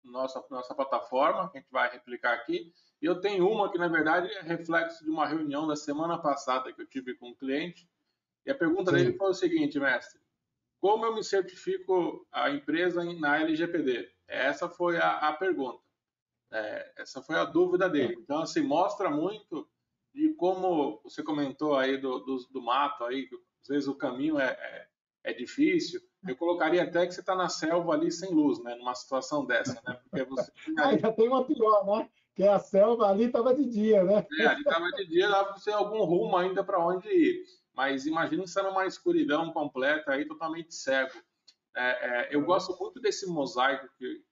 nossa, 0.03 0.45
nossa 0.51 0.75
plataforma, 0.75 1.49
que 1.51 1.59
a 1.59 1.61
gente 1.61 1.71
vai 1.71 1.91
replicar 1.91 2.35
aqui. 2.35 2.73
E 3.01 3.07
eu 3.07 3.21
tenho 3.21 3.49
uma 3.49 3.71
que, 3.71 3.79
na 3.79 3.89
verdade, 3.89 4.29
é 4.33 4.43
reflexo 4.43 5.05
de 5.05 5.11
uma 5.11 5.27
reunião 5.27 5.67
da 5.67 5.77
semana 5.77 6.19
passada 6.19 6.73
que 6.73 6.83
eu 6.83 6.87
tive 6.87 7.15
com 7.15 7.31
um 7.31 7.35
cliente. 7.35 7.89
E 8.45 8.51
a 8.51 8.55
pergunta 8.55 8.91
Sim. 8.91 8.97
dele 8.97 9.17
foi 9.17 9.31
o 9.31 9.35
seguinte, 9.35 9.79
mestre: 9.79 10.21
como 10.81 11.05
eu 11.05 11.15
me 11.15 11.23
certifico 11.23 12.27
a 12.33 12.51
empresa 12.51 13.05
na 13.05 13.41
LGPD? 13.41 14.11
Essa 14.27 14.69
foi 14.69 14.97
a, 14.97 15.29
a 15.29 15.33
pergunta. 15.33 15.83
É, 16.51 16.93
essa 16.97 17.23
foi 17.23 17.37
a 17.37 17.45
dúvida 17.45 17.89
dele. 17.89 18.17
Então, 18.19 18.41
assim, 18.41 18.63
mostra 18.63 19.11
muito 19.11 19.69
de 20.15 20.33
como 20.35 21.01
você 21.03 21.23
comentou 21.23 21.77
aí 21.77 21.99
do, 21.99 22.19
do, 22.21 22.37
do 22.51 22.63
mato 22.63 23.05
aí, 23.05 23.27
que 23.27 23.35
às 23.63 23.69
vezes 23.69 23.89
o 23.89 23.95
caminho 23.95 24.39
é, 24.39 24.51
é, 24.51 24.89
é 25.25 25.33
difícil. 25.33 26.01
Eu 26.27 26.37
colocaria 26.37 26.83
até 26.83 27.07
que 27.07 27.13
você 27.13 27.21
está 27.21 27.35
na 27.35 27.49
selva 27.49 27.93
ali 27.93 28.11
sem 28.11 28.33
luz, 28.33 28.63
né? 28.63 28.75
Numa 28.75 28.95
situação 28.95 29.45
dessa, 29.45 29.81
né? 29.87 30.01
Porque 30.03 30.25
você. 30.25 30.51
Aí 30.79 30.99
já 30.99 31.13
tem 31.13 31.29
uma 31.29 31.45
pior, 31.45 31.87
né? 31.87 32.11
Que 32.39 32.47
a 32.47 32.61
selva 32.61 33.09
ali 33.09 33.25
estava 33.25 33.53
de 33.53 33.65
dia, 33.65 34.05
né? 34.05 34.25
É, 34.39 34.47
ali 34.47 34.61
estava 34.61 34.89
de 34.93 35.07
dia, 35.07 35.29
dava 35.29 35.47
para 35.47 35.59
você 35.59 35.73
algum 35.73 36.05
rumo 36.05 36.37
ainda 36.37 36.63
para 36.63 36.79
onde 36.79 37.09
ir. 37.09 37.45
Mas 37.75 38.07
imagina 38.07 38.47
você 38.47 38.63
numa 38.63 38.87
escuridão 38.87 39.53
completa, 39.53 40.13
aí 40.13 40.25
totalmente 40.25 40.73
cego. 40.73 41.21
É, 41.77 41.83
é, 41.83 42.29
eu 42.31 42.41
gosto 42.43 42.79
muito 42.79 43.01
desse 43.01 43.27
mosaico 43.27 43.89
que 43.99 44.23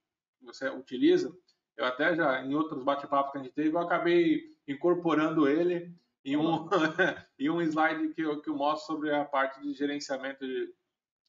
você 0.41 0.69
utiliza. 0.69 1.37
Eu 1.77 1.85
até 1.85 2.15
já, 2.15 2.45
em 2.45 2.55
outros 2.55 2.85
bate-papos 2.85 3.33
que 3.33 3.39
a 3.39 3.43
gente 3.43 3.55
teve, 3.55 3.71
eu 3.71 3.81
acabei 3.81 4.55
incorporando 4.69 5.49
ele 5.49 5.93
em 6.25 6.37
um, 6.37 6.69
em 7.41 7.51
um 7.51 7.61
slide 7.61 8.15
que 8.15 8.23
eu, 8.23 8.41
que 8.41 8.51
eu 8.51 8.55
mostro 8.55 8.87
sobre 8.87 9.13
a 9.13 9.25
parte 9.25 9.61
de 9.61 9.75
gerenciamento 9.75 10.47
de, 10.47 10.73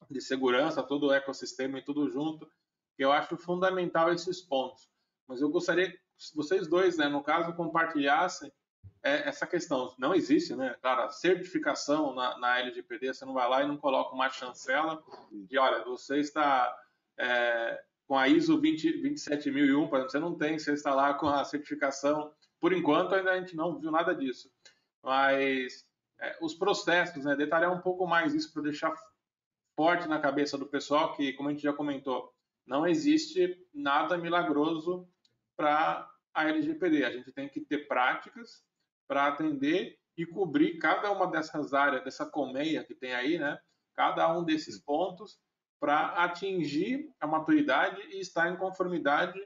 de 0.08 0.20
segurança, 0.20 0.80
todo 0.80 1.08
o 1.08 1.12
ecossistema 1.12 1.80
e 1.80 1.84
tudo 1.84 2.08
junto, 2.08 2.48
que 2.96 3.04
eu 3.04 3.10
acho 3.10 3.36
fundamental 3.36 4.12
esses 4.12 4.40
pontos. 4.40 4.88
Mas 5.26 5.40
eu 5.40 5.50
gostaria 5.50 5.92
vocês 6.34 6.66
dois, 6.66 6.96
né, 6.96 7.08
no 7.08 7.22
caso, 7.22 7.54
compartilhassem 7.54 8.52
é 9.02 9.28
essa 9.28 9.46
questão. 9.46 9.94
Não 9.98 10.14
existe, 10.14 10.54
né, 10.56 10.76
cara, 10.82 11.10
certificação 11.10 12.14
na, 12.14 12.38
na 12.38 12.58
LGPD, 12.58 13.14
você 13.14 13.24
não 13.24 13.34
vai 13.34 13.48
lá 13.48 13.62
e 13.62 13.68
não 13.68 13.76
coloca 13.76 14.14
uma 14.14 14.28
chancela 14.28 15.02
de, 15.30 15.58
olha, 15.58 15.84
você 15.84 16.18
está 16.18 16.76
é, 17.16 17.82
com 18.06 18.16
a 18.16 18.28
ISO 18.28 18.60
20, 18.60 19.00
27001, 19.00 19.88
por 19.88 19.96
exemplo, 19.96 20.10
você 20.10 20.18
não 20.18 20.34
tem, 20.34 20.58
você 20.58 20.72
está 20.72 20.94
lá 20.94 21.14
com 21.14 21.28
a 21.28 21.44
certificação. 21.44 22.32
Por 22.60 22.72
enquanto, 22.72 23.14
ainda 23.14 23.32
a 23.32 23.38
gente 23.38 23.54
não 23.54 23.78
viu 23.78 23.90
nada 23.90 24.14
disso. 24.14 24.50
Mas 25.02 25.86
é, 26.20 26.36
os 26.40 26.54
processos, 26.54 27.24
né, 27.24 27.36
detalhar 27.36 27.72
um 27.72 27.80
pouco 27.80 28.06
mais 28.06 28.34
isso 28.34 28.52
para 28.52 28.62
deixar 28.62 28.92
forte 29.76 30.08
na 30.08 30.18
cabeça 30.18 30.58
do 30.58 30.66
pessoal 30.66 31.14
que, 31.14 31.32
como 31.34 31.48
a 31.48 31.52
gente 31.52 31.62
já 31.62 31.72
comentou, 31.72 32.32
não 32.66 32.86
existe 32.86 33.56
nada 33.72 34.18
milagroso 34.18 35.08
para 35.58 36.08
a 36.32 36.48
LGPD. 36.48 37.04
A 37.04 37.10
gente 37.10 37.32
tem 37.32 37.48
que 37.48 37.60
ter 37.60 37.88
práticas 37.88 38.62
para 39.08 39.26
atender 39.26 39.98
e 40.16 40.24
cobrir 40.24 40.78
cada 40.78 41.10
uma 41.10 41.26
dessas 41.26 41.74
áreas, 41.74 42.04
dessa 42.04 42.24
colmeia 42.24 42.84
que 42.84 42.94
tem 42.94 43.12
aí, 43.12 43.38
né? 43.38 43.58
Cada 43.94 44.32
um 44.32 44.44
desses 44.44 44.78
pontos 44.78 45.38
para 45.80 46.24
atingir 46.24 47.12
a 47.20 47.26
maturidade 47.26 48.00
e 48.12 48.20
estar 48.20 48.48
em 48.50 48.56
conformidade 48.56 49.40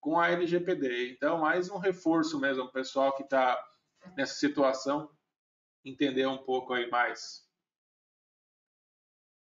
com 0.00 0.18
a 0.18 0.30
LGPD. 0.30 1.12
Então, 1.12 1.38
mais 1.38 1.68
um 1.68 1.78
reforço 1.78 2.38
mesmo, 2.38 2.64
o 2.64 2.72
pessoal 2.72 3.12
que 3.16 3.24
está 3.24 3.60
nessa 4.16 4.34
situação, 4.34 5.10
entender 5.84 6.26
um 6.26 6.38
pouco 6.38 6.74
aí 6.74 6.88
mais. 6.90 7.44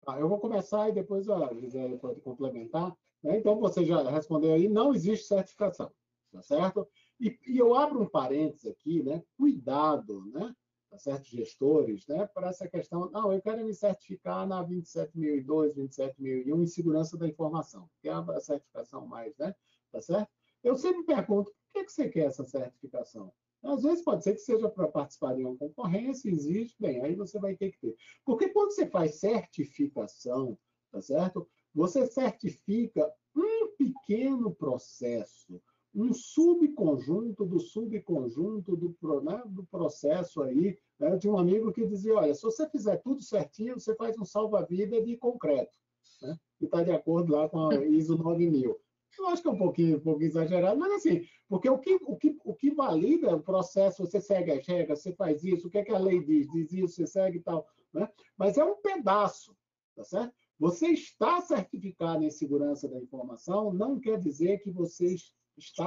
Ah, 0.07 0.19
eu 0.19 0.27
vou 0.27 0.39
começar 0.39 0.89
e 0.89 0.93
depois 0.93 1.29
a 1.29 1.53
Gisele 1.53 1.97
pode 1.97 2.19
complementar. 2.21 2.95
Né? 3.23 3.37
Então, 3.37 3.59
você 3.59 3.85
já 3.85 4.01
respondeu 4.09 4.53
aí, 4.53 4.67
não 4.67 4.93
existe 4.93 5.27
certificação, 5.27 5.93
tá 6.31 6.41
certo? 6.41 6.87
E, 7.19 7.37
e 7.47 7.57
eu 7.57 7.75
abro 7.75 8.01
um 8.01 8.09
parênteses 8.09 8.65
aqui, 8.65 9.03
né? 9.03 9.23
Cuidado, 9.37 10.25
né? 10.27 10.55
Tá 10.89 10.97
certo? 10.97 11.25
Gestores, 11.25 12.07
né? 12.07 12.27
Para 12.27 12.49
essa 12.49 12.67
questão, 12.67 13.09
não, 13.11 13.31
eu 13.31 13.41
quero 13.41 13.63
me 13.63 13.73
certificar 13.73 14.47
na 14.47 14.61
27002, 14.63 15.75
27001 15.75 16.63
em 16.63 16.67
segurança 16.67 17.17
da 17.17 17.27
informação, 17.27 17.89
que 18.01 18.09
é 18.09 18.11
a 18.11 18.39
certificação 18.39 19.05
mais, 19.05 19.37
né? 19.37 19.55
Tá 19.91 20.01
certo? 20.01 20.29
Eu 20.63 20.77
sempre 20.77 21.03
pergunto, 21.03 21.51
por 21.51 21.73
que, 21.73 21.85
que 21.85 21.91
você 21.91 22.09
quer 22.09 22.25
essa 22.25 22.45
certificação? 22.45 23.33
Às 23.63 23.83
vezes 23.83 24.03
pode 24.03 24.23
ser 24.23 24.33
que 24.33 24.41
seja 24.41 24.69
para 24.69 24.87
participar 24.87 25.35
de 25.35 25.43
uma 25.43 25.55
concorrência, 25.55 26.29
existe, 26.29 26.75
bem, 26.79 27.01
aí 27.01 27.15
você 27.15 27.39
vai 27.39 27.55
ter 27.55 27.71
que 27.71 27.79
ter. 27.79 27.95
Porque 28.25 28.49
quando 28.49 28.71
você 28.71 28.87
faz 28.87 29.19
certificação, 29.19 30.57
tá 30.91 31.01
certo? 31.01 31.47
Você 31.73 32.05
certifica 32.07 33.11
um 33.35 33.75
pequeno 33.77 34.53
processo, 34.53 35.61
um 35.93 36.13
subconjunto 36.13 37.45
do 37.45 37.59
subconjunto 37.59 38.75
do, 38.77 39.21
né, 39.21 39.43
do 39.45 39.63
processo 39.65 40.41
aí. 40.41 40.77
Né? 40.99 41.13
Eu 41.13 41.19
tinha 41.19 41.33
um 41.33 41.37
amigo 41.37 41.71
que 41.71 41.85
dizia, 41.85 42.15
olha, 42.15 42.33
se 42.33 42.41
você 42.41 42.67
fizer 42.69 42.97
tudo 42.97 43.21
certinho, 43.21 43.79
você 43.79 43.95
faz 43.95 44.17
um 44.17 44.25
salva-vida 44.25 45.01
de 45.01 45.17
concreto, 45.17 45.77
né? 46.21 46.37
que 46.57 46.65
está 46.65 46.81
de 46.81 46.91
acordo 46.91 47.33
lá 47.33 47.49
com 47.49 47.69
a 47.69 47.75
ISO 47.85 48.17
9000. 48.17 48.79
Eu 49.19 49.27
acho 49.27 49.41
que 49.41 49.49
é 49.49 49.51
um 49.51 49.57
pouquinho, 49.57 49.97
um 49.97 50.01
pouquinho 50.01 50.29
exagerado, 50.29 50.79
mas 50.79 50.93
assim, 50.93 51.25
porque 51.49 51.69
o 51.69 51.77
que, 51.77 51.99
o, 52.05 52.15
que, 52.15 52.37
o 52.45 52.55
que 52.55 52.71
valida 52.73 53.35
o 53.35 53.43
processo, 53.43 54.05
você 54.05 54.21
segue 54.21 54.51
as 54.51 54.65
regras, 54.65 55.01
você 55.01 55.13
faz 55.13 55.43
isso, 55.43 55.67
o 55.67 55.69
que, 55.69 55.79
é 55.79 55.83
que 55.83 55.91
a 55.91 55.99
lei 55.99 56.23
diz? 56.23 56.49
Diz 56.49 56.71
isso, 56.71 56.95
você 56.95 57.07
segue 57.07 57.39
e 57.39 57.41
tal. 57.41 57.67
Né? 57.93 58.09
Mas 58.37 58.57
é 58.57 58.63
um 58.63 58.77
pedaço, 58.77 59.53
tá 59.95 60.03
certo? 60.05 60.33
Você 60.57 60.89
está 60.89 61.41
certificado 61.41 62.23
em 62.23 62.29
segurança 62.29 62.87
da 62.87 62.99
informação, 62.99 63.73
não 63.73 63.99
quer 63.99 64.19
dizer 64.19 64.59
que 64.59 64.71
você 64.71 65.15
está 65.15 65.40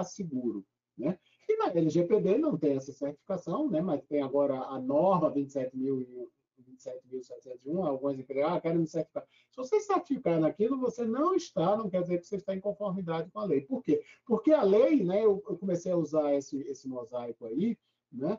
seguro. 0.05 0.65
Né? 0.97 1.19
E 1.49 1.57
na 1.57 1.69
LGPD 1.69 2.39
não 2.39 2.57
tem 2.57 2.77
essa 2.77 2.93
certificação, 2.93 3.69
né? 3.69 3.81
mas 3.81 4.05
tem 4.05 4.23
agora 4.23 4.57
a 4.57 4.79
norma 4.79 5.33
27.001 5.33 6.29
27.701, 6.63 7.87
algumas 7.87 8.19
empresas, 8.19 8.53
ah, 8.53 8.61
quero 8.61 8.79
me 8.79 8.87
certificar. 8.87 9.27
Se 9.51 9.57
você 9.57 9.81
certificar 9.81 10.41
naquilo, 10.41 10.79
você 10.79 11.05
não 11.05 11.35
está, 11.35 11.77
não 11.77 11.91
quer 11.91 12.03
dizer 12.03 12.19
que 12.19 12.27
você 12.27 12.37
está 12.37 12.55
em 12.55 12.61
conformidade 12.61 13.31
com 13.31 13.41
a 13.41 13.45
lei. 13.45 13.61
Por 13.61 13.83
quê? 13.83 14.03
Porque 14.27 14.53
a 14.53 14.63
lei, 14.63 15.03
né, 15.05 15.25
eu, 15.25 15.43
eu 15.49 15.57
comecei 15.57 15.93
a 15.93 15.97
usar 15.97 16.35
esse, 16.35 16.61
esse 16.63 16.89
mosaico 16.89 17.47
aí, 17.47 17.79
né, 18.11 18.39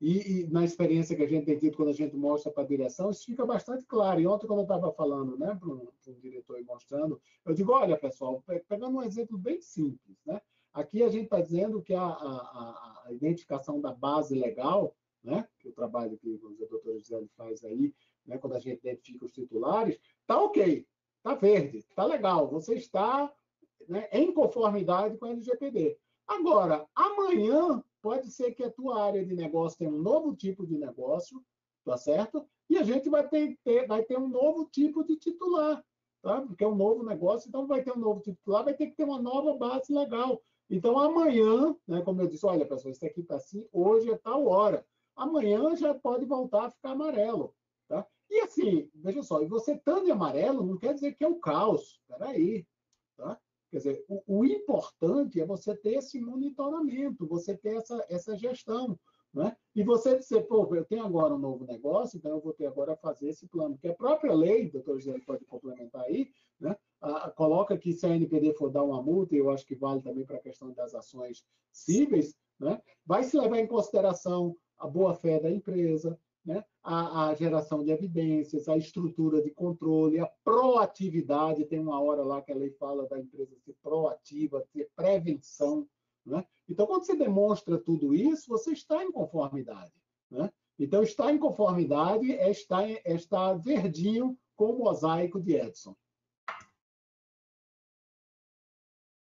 e, 0.00 0.40
e, 0.40 0.46
na 0.48 0.64
experiência 0.64 1.14
que 1.14 1.22
a 1.22 1.28
gente 1.28 1.46
tem 1.46 1.56
tido 1.56 1.76
quando 1.76 1.90
a 1.90 1.94
gente 1.94 2.16
mostra 2.16 2.50
para 2.50 2.64
a 2.64 2.66
direção, 2.66 3.10
isso 3.10 3.24
fica 3.24 3.46
bastante 3.46 3.84
claro. 3.86 4.20
E 4.20 4.26
ontem, 4.26 4.48
quando 4.48 4.58
eu 4.58 4.64
estava 4.64 4.92
falando 4.92 5.38
né, 5.38 5.54
para 5.54 5.68
um, 5.68 5.86
diretor 6.20 6.58
e 6.58 6.64
mostrando, 6.64 7.20
eu 7.46 7.54
digo, 7.54 7.70
olha, 7.70 7.96
pessoal, 7.96 8.42
pegando 8.68 8.96
um 8.96 9.02
exemplo 9.04 9.38
bem 9.38 9.60
simples, 9.60 10.18
né? 10.26 10.40
Aqui 10.72 11.02
a 11.02 11.08
gente 11.08 11.24
está 11.24 11.40
dizendo 11.40 11.82
que 11.82 11.94
a, 11.94 12.04
a, 12.04 13.02
a, 13.06 13.12
identificação 13.12 13.80
da 13.80 13.92
base 13.92 14.34
legal 14.34 14.94
né? 15.22 15.46
que 15.58 15.68
o 15.68 15.72
trabalho 15.72 16.18
que 16.18 16.28
o 16.28 16.66
doutor 16.68 16.98
Gisele 16.98 17.28
faz 17.36 17.64
aí, 17.64 17.94
né? 18.26 18.38
quando 18.38 18.54
a 18.54 18.58
gente 18.58 18.80
identifica 18.80 19.24
os 19.24 19.32
titulares, 19.32 19.98
está 20.20 20.40
ok, 20.40 20.86
está 21.18 21.34
verde, 21.34 21.78
está 21.78 22.04
legal, 22.04 22.48
você 22.48 22.74
está 22.74 23.32
né, 23.88 24.08
em 24.12 24.32
conformidade 24.32 25.16
com 25.18 25.26
a 25.26 25.30
LGPD. 25.30 25.96
Agora, 26.26 26.86
amanhã 26.94 27.82
pode 28.00 28.30
ser 28.30 28.52
que 28.52 28.64
a 28.64 28.70
tua 28.70 29.04
área 29.04 29.24
de 29.24 29.34
negócio 29.34 29.78
tenha 29.78 29.90
um 29.90 30.02
novo 30.02 30.34
tipo 30.34 30.66
de 30.66 30.76
negócio, 30.76 31.44
tá 31.84 31.96
certo? 31.96 32.46
E 32.68 32.78
a 32.78 32.82
gente 32.82 33.08
vai 33.08 33.28
ter, 33.28 33.58
ter, 33.64 33.86
vai 33.86 34.02
ter 34.02 34.18
um 34.18 34.28
novo 34.28 34.64
tipo 34.66 35.04
de 35.04 35.16
titular, 35.16 35.84
tá? 36.20 36.40
Porque 36.40 36.64
é 36.64 36.68
um 36.68 36.74
novo 36.74 37.04
negócio, 37.04 37.48
então 37.48 37.66
vai 37.66 37.82
ter 37.82 37.92
um 37.92 38.00
novo 38.00 38.20
titular, 38.20 38.64
vai 38.64 38.74
ter 38.74 38.86
que 38.86 38.96
ter 38.96 39.04
uma 39.04 39.20
nova 39.20 39.56
base 39.56 39.92
legal. 39.92 40.42
Então, 40.72 40.98
amanhã, 40.98 41.76
né, 41.86 42.00
como 42.00 42.22
eu 42.22 42.26
disse, 42.26 42.46
olha, 42.46 42.66
pessoal, 42.66 42.90
isso 42.90 43.04
aqui 43.04 43.20
está 43.20 43.36
assim, 43.36 43.68
hoje 43.70 44.10
é 44.10 44.16
tal 44.16 44.46
hora 44.46 44.82
amanhã 45.14 45.76
já 45.76 45.94
pode 45.94 46.24
voltar 46.24 46.64
a 46.64 46.70
ficar 46.70 46.92
amarelo. 46.92 47.54
Tá? 47.86 48.06
E 48.30 48.40
assim, 48.40 48.90
veja 48.94 49.22
só, 49.22 49.42
e 49.42 49.46
você 49.46 49.74
estando 49.74 50.08
em 50.08 50.10
amarelo 50.10 50.64
não 50.64 50.78
quer 50.78 50.94
dizer 50.94 51.12
que 51.12 51.22
é 51.22 51.28
o 51.28 51.38
caos. 51.38 52.00
Espera 52.00 52.30
aí. 52.30 52.66
Tá? 53.18 53.38
Quer 53.70 53.76
dizer, 53.76 54.04
o, 54.08 54.22
o, 54.26 54.44
importante 54.46 55.38
é 55.38 55.44
você 55.44 55.76
ter 55.76 55.96
esse 55.96 56.18
monitoramento, 56.18 57.26
você 57.26 57.54
ter 57.54 57.76
essa, 57.76 58.06
essa 58.08 58.34
gestão. 58.34 58.98
Né? 59.32 59.56
E 59.74 59.82
você 59.82 60.18
dizer, 60.18 60.42
pô, 60.42 60.74
eu 60.74 60.84
tenho 60.84 61.04
agora 61.04 61.34
um 61.34 61.38
novo 61.38 61.64
negócio, 61.64 62.18
então 62.18 62.32
eu 62.32 62.40
vou 62.40 62.52
ter 62.52 62.66
agora 62.66 62.92
a 62.92 62.96
fazer 62.96 63.28
esse 63.28 63.46
plano. 63.48 63.74
Porque 63.74 63.88
a 63.88 63.94
própria 63.94 64.34
lei, 64.34 64.70
doutor 64.70 65.00
José 65.00 65.18
pode 65.26 65.44
complementar 65.46 66.02
aí, 66.04 66.28
né? 66.60 66.76
Coloca 67.34 67.76
que 67.76 67.92
se 67.92 68.06
a 68.06 68.14
NPD 68.14 68.54
for 68.54 68.70
dar 68.70 68.84
uma 68.84 69.02
multa, 69.02 69.34
e 69.34 69.38
eu 69.38 69.50
acho 69.50 69.66
que 69.66 69.74
vale 69.74 70.00
também 70.02 70.24
para 70.24 70.36
a 70.36 70.42
questão 70.42 70.72
das 70.72 70.94
ações 70.94 71.44
cíveis, 71.72 72.36
né? 72.60 72.80
vai 73.04 73.24
se 73.24 73.36
levar 73.36 73.58
em 73.58 73.66
consideração 73.66 74.56
a 74.78 74.86
boa-fé 74.86 75.40
da 75.40 75.50
empresa, 75.50 76.18
né? 76.44 76.64
a, 76.82 77.28
a, 77.28 77.34
geração 77.34 77.82
de 77.82 77.90
evidências, 77.90 78.68
a 78.68 78.76
estrutura 78.76 79.42
de 79.42 79.50
controle, 79.50 80.20
a 80.20 80.30
proatividade. 80.44 81.64
Tem 81.64 81.80
uma 81.80 82.00
hora 82.00 82.22
lá 82.22 82.40
que 82.40 82.52
a 82.52 82.56
lei 82.56 82.70
fala 82.70 83.08
da 83.08 83.18
empresa 83.18 83.56
ser 83.64 83.74
proativa, 83.82 84.64
ter 84.72 84.88
prevenção. 84.94 85.88
Né? 86.24 86.44
Então, 86.68 86.86
quando 86.86 87.04
você 87.04 87.16
demonstra 87.16 87.78
tudo 87.78 88.14
isso, 88.14 88.48
você 88.48 88.72
está 88.72 89.02
em 89.02 89.10
conformidade. 89.10 89.92
Né? 90.30 90.50
Então, 90.78 91.02
estar 91.02 91.32
em 91.32 91.38
conformidade 91.38 92.32
é 92.32 92.50
estar, 92.50 92.88
é 92.88 93.14
estar 93.14 93.54
verdinho 93.54 94.38
com 94.56 94.70
o 94.72 94.78
mosaico 94.78 95.40
de 95.40 95.54
Edson. 95.54 95.96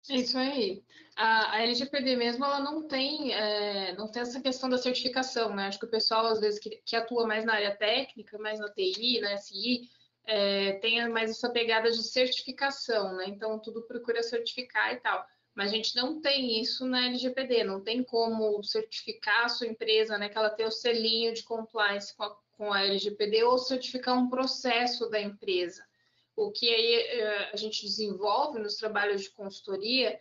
É 0.10 0.18
isso 0.18 0.38
aí. 0.38 0.84
A, 1.16 1.56
a, 1.56 1.62
LGPD 1.64 2.16
mesmo, 2.16 2.46
ela 2.46 2.60
não 2.60 2.88
tem, 2.88 3.34
é, 3.34 3.96
não 3.96 4.12
tem 4.12 4.22
essa 4.22 4.40
questão 4.40 4.70
da 4.70 4.78
certificação, 4.78 5.56
né? 5.56 5.68
Acho 5.68 5.80
que 5.80 5.86
o 5.86 5.90
pessoal, 5.90 6.28
às 6.28 6.40
vezes, 6.40 6.60
que, 6.60 6.70
que 6.86 6.96
atua 6.96 7.26
mais 7.26 7.44
na 7.44 7.54
área 7.54 7.76
técnica, 7.76 8.38
mais 8.38 8.60
na 8.60 8.72
TI, 8.72 9.20
na 9.20 9.36
SI, 9.38 9.90
é, 10.28 10.74
tem 10.74 11.08
mais 11.10 11.32
essa 11.32 11.52
pegada 11.52 11.90
de 11.90 12.04
certificação, 12.04 13.16
né? 13.16 13.26
Então, 13.28 13.60
tudo 13.60 13.82
procura 13.88 14.22
certificar 14.22 14.94
e 14.94 14.98
tal. 14.98 15.26
Mas 15.56 15.72
a 15.72 15.76
gente 15.76 15.96
não 15.96 16.20
tem 16.20 16.60
isso 16.60 16.86
na 16.86 17.06
LGPD, 17.08 17.64
não 17.64 17.82
tem 17.82 18.04
como 18.04 18.62
certificar 18.62 19.46
a 19.46 19.50
sua 19.50 19.68
empresa, 19.68 20.18
né? 20.18 20.30
Que 20.30 20.38
ela 20.38 20.50
tem 20.50 20.66
o 20.66 20.72
selinho 20.72 21.34
de 21.34 21.44
compliance 21.44 22.16
com 22.16 22.24
a, 22.24 22.36
com 22.58 22.74
a 22.74 22.84
LGPD 22.84 23.44
ou 23.44 23.58
certificar 23.58 24.18
um 24.18 24.30
processo 24.30 25.10
da 25.10 25.20
empresa 25.20 25.86
o 26.36 26.52
que 26.52 26.70
aí 26.70 26.96
eh, 26.96 27.50
a 27.54 27.56
gente 27.56 27.82
desenvolve 27.84 28.60
nos 28.60 28.76
trabalhos 28.76 29.22
de 29.24 29.30
consultoria 29.30 30.20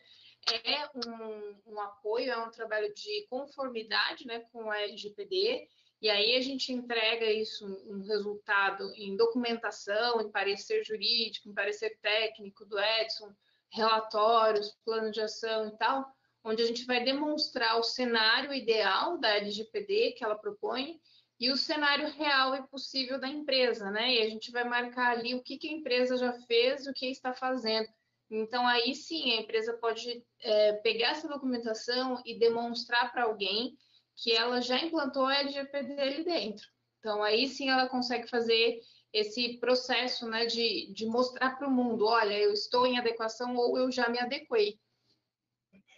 é 0.62 0.90
um, 0.94 1.72
um, 1.72 1.80
apoio, 1.80 2.30
é 2.30 2.36
um 2.36 2.50
trabalho 2.50 2.92
de 2.94 3.26
conformidade 3.30 4.26
né, 4.26 4.40
com 4.52 4.70
a 4.70 4.78
LGPD, 4.82 5.66
e 6.02 6.10
aí 6.10 6.36
a 6.36 6.40
gente 6.42 6.70
entrega 6.70 7.24
isso, 7.32 7.66
um 7.86 8.02
resultado 8.02 8.92
em 8.94 9.16
documentação, 9.16 10.20
em 10.20 10.30
parecer 10.30 10.84
jurídico, 10.84 11.48
em 11.48 11.54
parecer 11.54 11.98
técnico 12.02 12.66
do 12.66 12.78
Edson, 12.78 13.32
relatórios, 13.74 14.72
plano 14.84 15.10
de 15.10 15.20
ação 15.20 15.68
e 15.68 15.76
tal, 15.76 16.06
onde 16.44 16.62
a 16.62 16.66
gente 16.66 16.84
vai 16.84 17.02
demonstrar 17.02 17.78
o 17.78 17.82
cenário 17.82 18.54
ideal 18.54 19.18
da 19.18 19.36
LGPD 19.36 20.12
que 20.12 20.24
ela 20.24 20.38
propõe 20.38 21.00
e 21.40 21.50
o 21.50 21.56
cenário 21.56 22.08
real 22.10 22.54
e 22.54 22.62
possível 22.68 23.18
da 23.18 23.26
empresa, 23.26 23.90
né? 23.90 24.14
E 24.14 24.22
a 24.22 24.28
gente 24.28 24.52
vai 24.52 24.62
marcar 24.62 25.16
ali 25.16 25.34
o 25.34 25.42
que, 25.42 25.58
que 25.58 25.68
a 25.68 25.72
empresa 25.72 26.16
já 26.16 26.32
fez, 26.46 26.86
o 26.86 26.92
que 26.92 27.06
está 27.06 27.34
fazendo. 27.34 27.88
Então, 28.30 28.66
aí 28.66 28.94
sim, 28.94 29.32
a 29.32 29.40
empresa 29.40 29.74
pode 29.74 30.24
é, 30.40 30.72
pegar 30.74 31.10
essa 31.10 31.28
documentação 31.28 32.22
e 32.24 32.38
demonstrar 32.38 33.12
para 33.12 33.24
alguém 33.24 33.76
que 34.16 34.32
ela 34.32 34.60
já 34.60 34.78
implantou 34.78 35.26
a 35.26 35.34
LGPD 35.40 36.00
ali 36.00 36.24
dentro. 36.24 36.66
Então, 37.00 37.22
aí 37.22 37.48
sim 37.48 37.68
ela 37.68 37.88
consegue 37.88 38.28
fazer 38.28 38.80
esse 39.14 39.58
processo 39.58 40.28
né, 40.28 40.44
de, 40.44 40.92
de 40.92 41.06
mostrar 41.06 41.56
para 41.56 41.68
o 41.68 41.70
mundo, 41.70 42.04
olha, 42.04 42.36
eu 42.36 42.52
estou 42.52 42.84
em 42.84 42.98
adequação 42.98 43.56
ou 43.56 43.78
eu 43.78 43.90
já 43.90 44.08
me 44.08 44.18
adequei. 44.18 44.76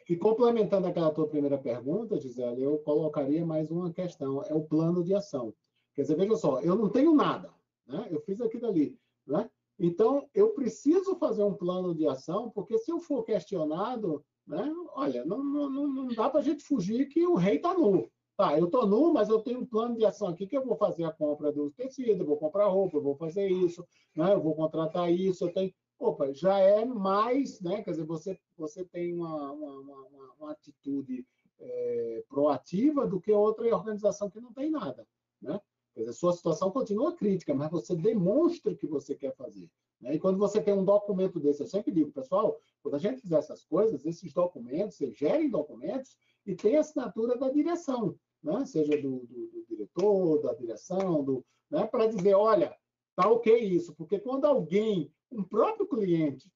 E 0.06 0.14
complementando 0.14 0.86
aquela 0.86 1.10
tua 1.10 1.26
primeira 1.26 1.56
pergunta, 1.56 2.20
Gisele, 2.20 2.62
eu 2.62 2.78
colocaria 2.78 3.44
mais 3.44 3.70
uma 3.70 3.90
questão, 3.90 4.43
é 4.44 4.55
o 4.55 4.62
plano 4.62 5.02
de 5.02 5.14
ação. 5.14 5.55
Quer 5.94 6.02
dizer, 6.02 6.16
veja 6.16 6.36
só, 6.36 6.60
eu 6.60 6.76
não 6.76 6.90
tenho 6.90 7.14
nada, 7.14 7.51
né? 7.86 8.06
eu 8.10 8.20
fiz 8.20 8.38
aquilo 8.40 8.66
ali. 8.66 8.98
Né? 9.26 9.51
Então, 9.78 10.28
eu 10.34 10.51
preciso 10.51 11.16
fazer 11.16 11.43
um 11.43 11.55
plano 11.55 11.94
de 11.94 12.06
ação, 12.06 12.51
porque 12.51 12.76
se 12.76 12.93
eu 12.93 13.01
for 13.01 13.24
questionado, 13.24 14.22
né, 14.47 14.72
olha, 14.94 15.24
não, 15.24 15.43
não, 15.43 15.70
não 15.70 16.09
dá 16.09 16.28
para 16.28 16.40
a 16.40 16.43
gente 16.43 16.62
fugir 16.62 17.09
que 17.09 17.26
o 17.26 17.34
rei 17.34 17.56
está 17.56 17.72
nu. 17.72 18.10
Tá, 18.36 18.58
eu 18.58 18.66
estou 18.66 18.86
nu, 18.86 19.12
mas 19.14 19.30
eu 19.30 19.40
tenho 19.40 19.60
um 19.60 19.66
plano 19.66 19.96
de 19.96 20.04
ação 20.04 20.28
aqui 20.28 20.46
que 20.46 20.56
eu 20.56 20.64
vou 20.64 20.76
fazer 20.76 21.04
a 21.04 21.12
compra 21.12 21.50
do 21.50 21.70
tecido, 21.70 22.26
vou 22.26 22.36
comprar 22.36 22.66
roupa, 22.66 23.00
vou 23.00 23.16
fazer 23.16 23.48
isso, 23.48 23.86
né, 24.14 24.34
eu 24.34 24.42
vou 24.42 24.54
contratar 24.54 25.10
isso, 25.10 25.44
eu 25.44 25.52
tenho 25.52 25.72
opa, 25.98 26.32
já 26.32 26.58
é 26.58 26.84
mais, 26.84 27.60
né? 27.60 27.82
Quer 27.82 27.92
dizer, 27.92 28.04
você, 28.04 28.38
você 28.56 28.84
tem 28.84 29.14
uma, 29.14 29.52
uma, 29.52 29.78
uma, 29.78 30.32
uma 30.38 30.52
atitude 30.52 31.26
é, 31.58 32.24
proativa 32.28 33.06
do 33.06 33.20
que 33.20 33.32
outra 33.32 33.74
organização 33.74 34.30
que 34.30 34.40
não 34.40 34.52
tem 34.52 34.70
nada, 34.70 35.06
né? 35.40 35.60
Quer 35.94 36.00
dizer, 36.00 36.12
sua 36.12 36.34
situação 36.34 36.70
continua 36.70 37.16
crítica, 37.16 37.54
mas 37.54 37.70
você 37.70 37.96
demonstra 37.96 38.74
que 38.74 38.86
você 38.86 39.14
quer 39.14 39.34
fazer. 39.34 39.70
Né? 39.98 40.16
E 40.16 40.18
quando 40.18 40.36
você 40.36 40.60
tem 40.60 40.74
um 40.74 40.84
documento 40.84 41.40
desse, 41.40 41.62
eu 41.62 41.66
sempre 41.66 41.90
digo, 41.90 42.12
pessoal, 42.12 42.60
quando 42.82 42.96
a 42.96 42.98
gente 42.98 43.22
fizer 43.22 43.38
essas 43.38 43.64
coisas, 43.64 44.04
esses 44.04 44.30
documentos, 44.34 44.98
você 44.98 45.10
gerem 45.10 45.48
documentos 45.48 46.14
e 46.44 46.54
tem 46.54 46.76
a 46.76 46.80
assinatura 46.80 47.38
da 47.38 47.48
direção, 47.48 48.14
né? 48.47 48.64
seja 48.64 48.97
do, 49.01 49.20
do, 49.20 49.27
do 49.27 49.66
diretor, 49.68 50.40
da 50.43 50.55
direção, 50.55 51.24
do, 51.24 51.44
né? 51.70 51.86
para 51.86 52.06
dizer, 52.06 52.35
olha, 52.35 52.74
tá 53.14 53.28
ok 53.28 53.59
isso, 53.59 53.94
porque 53.94 54.18
quando 54.18 54.44
alguém 54.44 55.12
um 55.31 55.43
próprio 55.43 55.86
cliente 55.89 56.51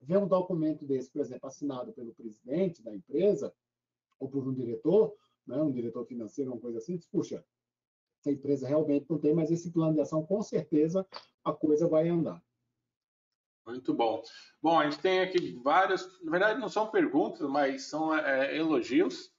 vê 0.00 0.16
um 0.16 0.28
documento 0.28 0.84
desse, 0.86 1.10
por 1.10 1.20
exemplo, 1.20 1.48
assinado 1.48 1.92
pelo 1.92 2.14
presidente 2.14 2.82
da 2.82 2.94
empresa 2.94 3.52
ou 4.18 4.28
por 4.28 4.46
um 4.46 4.54
diretor, 4.54 5.14
né, 5.46 5.60
um 5.60 5.72
diretor 5.72 6.06
financeiro, 6.06 6.52
uma 6.52 6.60
coisa 6.60 6.78
assim, 6.78 6.96
diz, 6.96 7.06
puxa, 7.06 7.44
essa 8.20 8.30
empresa 8.30 8.68
realmente 8.68 9.06
não 9.10 9.18
tem, 9.18 9.34
mas 9.34 9.50
esse 9.50 9.70
plano 9.72 9.94
de 9.94 10.00
ação, 10.00 10.24
com 10.24 10.40
certeza, 10.42 11.04
a 11.44 11.52
coisa 11.52 11.88
vai 11.88 12.08
andar. 12.08 12.40
Muito 13.66 13.94
bom. 13.94 14.22
Bom, 14.60 14.78
a 14.78 14.88
gente 14.88 15.00
tem 15.00 15.20
aqui 15.20 15.58
várias, 15.62 16.20
na 16.22 16.30
verdade 16.30 16.60
não 16.60 16.68
são 16.68 16.90
perguntas, 16.90 17.48
mas 17.48 17.84
são 17.84 18.14
é, 18.14 18.56
elogios. 18.56 19.32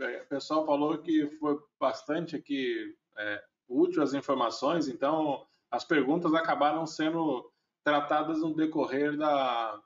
É, 0.00 0.22
o 0.22 0.26
pessoal 0.26 0.66
falou 0.66 0.98
que 0.98 1.26
foi 1.38 1.58
bastante 1.78 2.36
aqui 2.36 2.94
é, 3.16 3.42
útil 3.68 4.02
as 4.02 4.14
informações, 4.14 4.88
então 4.88 5.46
as 5.70 5.84
perguntas 5.84 6.32
acabaram 6.34 6.86
sendo 6.86 7.50
tratadas 7.82 8.40
no 8.40 8.54
decorrer 8.54 9.16
da, 9.16 9.80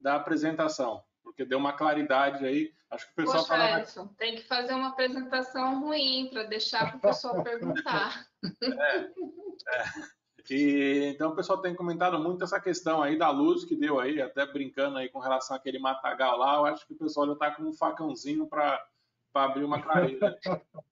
da 0.00 0.14
apresentação, 0.16 1.02
porque 1.22 1.44
deu 1.44 1.58
uma 1.58 1.72
claridade 1.72 2.44
aí. 2.44 2.72
Acho 2.90 3.06
que 3.06 3.12
o 3.12 3.16
pessoal 3.16 3.38
Poxa, 3.38 3.48
fala... 3.48 3.80
Edson, 3.80 4.06
tem 4.18 4.36
que 4.36 4.42
fazer 4.42 4.72
uma 4.72 4.88
apresentação 4.88 5.80
ruim 5.80 6.28
para 6.32 6.44
deixar 6.44 6.88
para 6.88 6.96
o 6.96 7.00
pessoal 7.00 7.42
perguntar. 7.42 8.26
É, 8.62 8.96
é. 9.76 9.84
E, 10.50 11.12
então 11.14 11.30
o 11.30 11.36
pessoal 11.36 11.60
tem 11.60 11.74
comentado 11.74 12.18
muito 12.18 12.42
essa 12.42 12.58
questão 12.58 13.02
aí 13.02 13.16
da 13.16 13.30
luz 13.30 13.64
que 13.64 13.76
deu 13.76 14.00
aí, 14.00 14.20
até 14.20 14.44
brincando 14.44 14.96
aí 14.96 15.08
com 15.08 15.20
relação 15.20 15.54
àquele 15.54 15.78
matagal 15.78 16.38
lá, 16.38 16.56
eu 16.56 16.64
acho 16.64 16.86
que 16.86 16.94
o 16.94 16.98
pessoal 16.98 17.26
já 17.26 17.34
está 17.34 17.50
com 17.52 17.62
um 17.64 17.72
facãozinho 17.72 18.48
para 18.48 18.82
abrir 19.34 19.64
uma 19.64 19.80
clareira. 19.80 20.38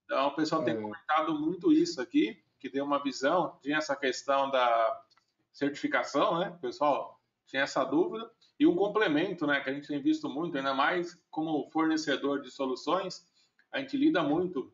Então 0.04 0.28
o 0.28 0.34
pessoal 0.34 0.64
tem 0.64 0.74
é. 0.74 0.80
comentado 0.80 1.38
muito 1.38 1.72
isso 1.72 2.00
aqui, 2.00 2.42
que 2.58 2.70
deu 2.70 2.84
uma 2.84 3.02
visão, 3.02 3.58
tinha 3.62 3.78
essa 3.78 3.94
questão 3.94 4.50
da 4.50 5.04
certificação, 5.52 6.38
né? 6.38 6.50
O 6.50 6.58
pessoal 6.58 7.20
tinha 7.46 7.62
essa 7.62 7.84
dúvida. 7.84 8.30
E 8.58 8.66
um 8.66 8.74
complemento, 8.74 9.46
né, 9.46 9.60
que 9.60 9.70
a 9.70 9.72
gente 9.72 9.86
tem 9.86 10.00
visto 10.00 10.28
muito, 10.28 10.56
ainda 10.56 10.74
mais 10.74 11.20
como 11.30 11.70
fornecedor 11.70 12.40
de 12.40 12.50
soluções, 12.50 13.24
a 13.70 13.78
gente 13.78 13.96
lida 13.96 14.22
muito 14.22 14.72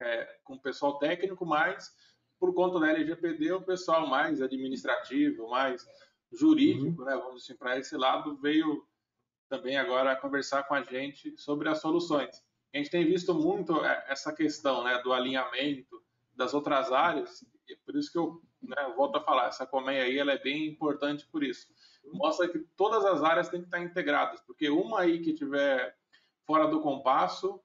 é, 0.00 0.38
com 0.44 0.54
o 0.54 0.60
pessoal 0.60 0.98
técnico, 0.98 1.46
mas 1.46 1.94
por 2.38 2.54
conta 2.54 2.78
da 2.78 2.90
LGPD, 2.90 3.52
o 3.52 3.62
pessoal 3.62 4.06
mais 4.06 4.40
administrativo, 4.42 5.48
mais 5.48 5.86
jurídico, 6.32 7.00
uhum. 7.00 7.06
né, 7.06 7.16
vamos 7.16 7.42
assim, 7.42 7.56
para 7.56 7.78
esse 7.78 7.96
lado, 7.96 8.36
veio 8.36 8.86
também 9.48 9.78
agora 9.78 10.14
conversar 10.14 10.64
com 10.64 10.74
a 10.74 10.82
gente 10.82 11.36
sobre 11.38 11.68
as 11.68 11.80
soluções. 11.80 12.44
A 12.74 12.78
gente 12.78 12.90
tem 12.90 13.04
visto 13.04 13.34
muito 13.34 13.84
é, 13.84 14.04
essa 14.08 14.32
questão 14.32 14.84
né, 14.84 15.00
do 15.02 15.12
alinhamento 15.12 16.02
das 16.34 16.54
outras 16.54 16.92
áreas, 16.92 17.44
e 17.68 17.76
por 17.76 17.96
isso 17.96 18.12
que 18.12 18.18
eu 18.18 18.42
né, 18.62 18.92
volto 18.96 19.16
a 19.16 19.20
falar, 19.20 19.48
essa 19.48 19.66
colmeia 19.66 20.04
aí 20.04 20.18
ela 20.18 20.32
é 20.32 20.38
bem 20.38 20.66
importante 20.66 21.26
por 21.26 21.42
isso. 21.42 21.66
Mostra 22.12 22.48
que 22.48 22.58
todas 22.76 23.04
as 23.04 23.22
áreas 23.22 23.48
têm 23.48 23.60
que 23.60 23.66
estar 23.66 23.80
integradas, 23.80 24.40
porque 24.40 24.68
uma 24.70 25.00
aí 25.00 25.20
que 25.20 25.34
tiver 25.34 25.96
fora 26.46 26.66
do 26.66 26.80
compasso 26.80 27.60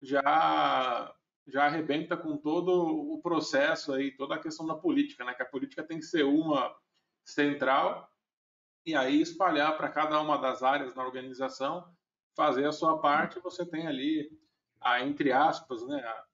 já 0.00 1.14
já 1.46 1.66
arrebenta 1.66 2.16
com 2.16 2.38
todo 2.38 2.72
o 3.12 3.20
processo 3.20 3.92
aí, 3.92 4.10
toda 4.10 4.34
a 4.34 4.38
questão 4.38 4.66
da 4.66 4.74
política, 4.74 5.24
né? 5.24 5.34
Que 5.34 5.42
a 5.42 5.46
política 5.46 5.82
tem 5.82 5.98
que 5.98 6.06
ser 6.06 6.24
uma 6.24 6.74
central 7.22 8.10
e 8.86 8.94
aí 8.94 9.20
espalhar 9.20 9.76
para 9.76 9.90
cada 9.90 10.20
uma 10.20 10.38
das 10.38 10.62
áreas 10.62 10.94
na 10.94 11.04
organização, 11.04 11.86
fazer 12.34 12.66
a 12.66 12.72
sua 12.72 12.98
parte, 12.98 13.40
você 13.40 13.64
tem 13.64 13.86
ali 13.86 14.30
a 14.80 15.00
entre 15.00 15.32
aspas, 15.32 15.86
né, 15.86 16.00
a 16.00 16.24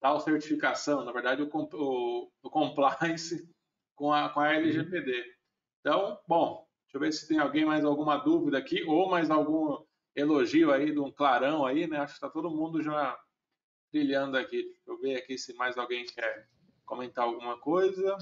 tal 0.00 0.20
certificação, 0.20 1.04
na 1.04 1.12
verdade 1.12 1.42
o, 1.42 1.50
o, 1.52 2.30
o 2.42 2.50
compliance 2.50 3.48
com 3.94 4.12
a, 4.12 4.28
com 4.30 4.40
a 4.40 4.54
LGPD. 4.54 5.24
Então, 5.80 6.18
bom, 6.26 6.66
deixa 6.84 6.96
eu 6.96 7.00
ver 7.00 7.12
se 7.12 7.28
tem 7.28 7.38
alguém 7.38 7.64
mais 7.64 7.84
alguma 7.84 8.16
dúvida 8.16 8.58
aqui 8.58 8.82
ou 8.84 9.08
mais 9.08 9.30
algum 9.30 9.78
elogio 10.14 10.72
aí 10.72 10.92
de 10.92 10.98
um 10.98 11.10
clarão 11.10 11.64
aí, 11.64 11.86
né? 11.86 11.98
Acho 11.98 12.14
que 12.14 12.16
está 12.16 12.28
todo 12.28 12.50
mundo 12.50 12.82
já 12.82 13.18
trilhando 13.90 14.36
aqui. 14.36 14.62
Deixa 14.62 14.90
eu 14.90 14.98
ver 14.98 15.16
aqui 15.16 15.38
se 15.38 15.54
mais 15.54 15.76
alguém 15.76 16.04
quer 16.06 16.48
comentar 16.84 17.24
alguma 17.24 17.58
coisa. 17.58 18.16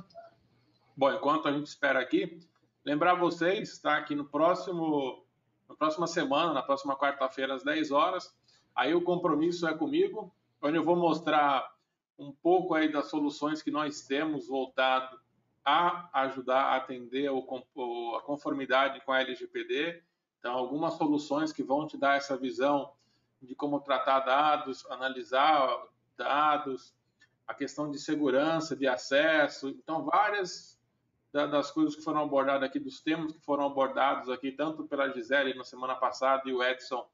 Bom, 0.96 1.12
enquanto 1.12 1.48
a 1.48 1.52
gente 1.52 1.66
espera 1.66 2.00
aqui, 2.00 2.40
lembrar 2.84 3.14
vocês, 3.14 3.70
está 3.70 3.96
aqui 3.96 4.14
no 4.14 4.28
próximo, 4.28 5.24
próxima 5.78 6.06
semana, 6.06 6.52
na 6.52 6.62
próxima 6.62 6.96
quarta-feira 6.96 7.54
às 7.54 7.62
10 7.62 7.90
horas, 7.90 8.36
aí 8.74 8.94
o 8.94 9.02
compromisso 9.02 9.66
é 9.66 9.74
comigo, 9.74 10.34
onde 10.60 10.76
eu 10.76 10.84
vou 10.84 10.96
mostrar 10.96 11.72
um 12.18 12.32
pouco 12.32 12.74
aí 12.74 12.90
das 12.90 13.06
soluções 13.06 13.62
que 13.62 13.70
nós 13.70 14.02
temos 14.02 14.48
voltado 14.48 15.18
a 15.64 16.08
ajudar 16.22 16.62
a 16.62 16.76
atender 16.76 17.28
a 17.28 18.22
conformidade 18.22 19.00
com 19.04 19.12
a 19.12 19.20
LGPD. 19.20 20.02
Então, 20.38 20.54
algumas 20.54 20.94
soluções 20.94 21.52
que 21.52 21.62
vão 21.62 21.86
te 21.86 21.96
dar 21.96 22.16
essa 22.16 22.36
visão 22.36 22.92
de 23.40 23.54
como 23.54 23.80
tratar 23.80 24.20
dados, 24.20 24.84
analisar 24.90 25.68
dados, 26.16 26.94
a 27.46 27.54
questão 27.54 27.90
de 27.90 27.98
segurança, 27.98 28.74
de 28.74 28.86
acesso. 28.86 29.68
Então, 29.68 30.04
várias 30.04 30.77
das 31.32 31.70
coisas 31.70 31.94
que 31.94 32.02
foram 32.02 32.22
abordadas 32.22 32.62
aqui, 32.68 32.78
dos 32.78 33.02
temas 33.02 33.32
que 33.32 33.40
foram 33.40 33.66
abordados 33.66 34.28
aqui, 34.30 34.50
tanto 34.50 34.84
pela 34.84 35.10
Gisele 35.10 35.54
na 35.54 35.64
semana 35.64 35.94
passada 35.94 36.42
e 36.46 36.52
o 36.52 36.62
Edson 36.62 37.06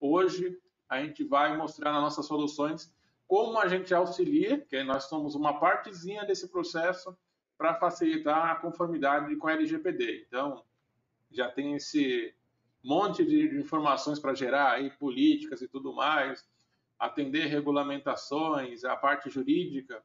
hoje, 0.00 0.58
a 0.88 1.02
gente 1.02 1.24
vai 1.24 1.56
mostrar 1.56 1.92
nas 1.92 2.02
nossas 2.02 2.26
soluções 2.26 2.94
como 3.26 3.58
a 3.58 3.66
gente 3.66 3.92
auxilia, 3.92 4.60
que 4.60 4.82
nós 4.84 5.04
somos 5.04 5.34
uma 5.34 5.58
partezinha 5.58 6.24
desse 6.24 6.48
processo, 6.48 7.16
para 7.58 7.74
facilitar 7.74 8.50
a 8.50 8.56
conformidade 8.56 9.34
com 9.36 9.48
a 9.48 9.52
LGPD. 9.52 10.26
Então, 10.28 10.62
já 11.30 11.50
tem 11.50 11.74
esse 11.74 12.34
monte 12.84 13.24
de 13.24 13.58
informações 13.58 14.20
para 14.20 14.34
gerar 14.34 14.72
aí 14.72 14.90
políticas 14.90 15.62
e 15.62 15.68
tudo 15.68 15.92
mais, 15.92 16.46
atender 16.98 17.46
regulamentações, 17.46 18.84
a 18.84 18.94
parte 18.94 19.28
jurídica 19.28 20.02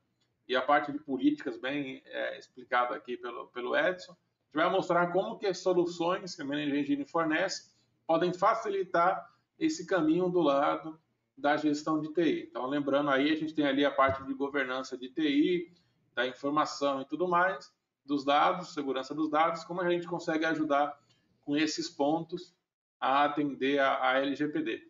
e 0.52 0.56
a 0.56 0.62
parte 0.62 0.92
de 0.92 1.00
políticas 1.00 1.58
bem 1.58 2.04
é, 2.06 2.38
explicada 2.38 2.94
aqui 2.94 3.16
pelo, 3.16 3.48
pelo 3.48 3.74
Edson. 3.74 4.12
A 4.12 4.16
gente 4.58 4.66
vai 4.66 4.70
mostrar 4.70 5.10
como 5.14 5.38
que 5.38 5.48
as 5.48 5.60
soluções 5.60 6.36
que 6.36 6.42
a 6.42 6.46
Management 6.46 6.80
Engine 6.82 7.06
fornece 7.06 7.72
podem 8.06 8.34
facilitar 8.34 9.34
esse 9.58 9.86
caminho 9.86 10.28
do 10.28 10.42
lado 10.42 11.00
da 11.38 11.56
gestão 11.56 12.02
de 12.02 12.12
TI. 12.14 12.48
Então, 12.50 12.66
lembrando 12.66 13.10
aí, 13.10 13.32
a 13.32 13.36
gente 13.38 13.54
tem 13.54 13.66
ali 13.66 13.86
a 13.86 13.92
parte 13.92 14.26
de 14.26 14.34
governança 14.34 14.98
de 14.98 15.08
TI, 15.08 15.74
da 16.14 16.28
informação 16.28 17.00
e 17.00 17.06
tudo 17.06 17.30
mais, 17.30 17.74
dos 18.06 18.26
dados, 18.26 18.74
segurança 18.74 19.16
dos 19.16 19.30
dados, 19.30 19.64
como 19.64 19.80
a 19.80 19.90
gente 19.90 20.06
consegue 20.06 20.44
ajudar 20.44 21.00
com 21.40 21.56
esses 21.56 21.90
pontos 21.90 22.54
a 23.00 23.24
atender 23.24 23.80
a, 23.80 24.10
a 24.10 24.20
LGPD. 24.20 24.82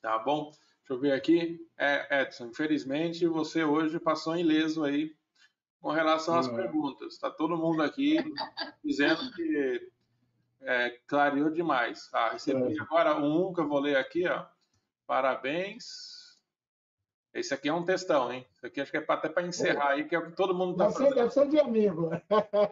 Tá 0.00 0.18
bom? 0.18 0.50
Deixa 0.82 0.92
eu 0.92 0.98
ver 0.98 1.12
aqui. 1.12 1.64
É, 1.78 2.22
Edson, 2.22 2.46
infelizmente 2.46 3.26
você 3.26 3.64
hoje 3.64 4.00
passou 4.00 4.36
ileso 4.36 4.84
aí 4.84 5.14
com 5.80 5.90
relação 5.90 6.36
às 6.36 6.48
uhum. 6.48 6.56
perguntas. 6.56 7.14
Está 7.14 7.30
todo 7.30 7.56
mundo 7.56 7.82
aqui 7.82 8.16
dizendo 8.84 9.30
que 9.32 9.90
é, 10.62 10.90
clareou 11.06 11.50
demais. 11.50 12.08
Ah, 12.12 12.30
recebi 12.30 12.76
é. 12.76 12.80
agora 12.80 13.16
um 13.16 13.52
que 13.52 13.60
eu 13.60 13.68
vou 13.68 13.80
ler 13.80 13.96
aqui, 13.96 14.26
ó. 14.26 14.44
Parabéns 15.06 16.11
Esse 17.34 17.54
aqui 17.54 17.68
é 17.68 17.72
um 17.72 17.84
textão, 17.84 18.30
hein? 18.30 18.46
Isso 18.54 18.66
aqui 18.66 18.80
acho 18.80 18.90
que 18.90 18.98
é 18.98 19.04
até 19.08 19.28
para 19.28 19.46
encerrar 19.46 19.90
aí, 19.90 20.04
que 20.04 20.14
é 20.14 20.18
o 20.18 20.26
que 20.26 20.36
todo 20.36 20.54
mundo 20.54 20.72
está 20.72 20.90
fazendo. 20.90 21.14
Deve 21.14 21.30
ser 21.30 21.48
de 21.48 21.58
amigo. 21.58 22.10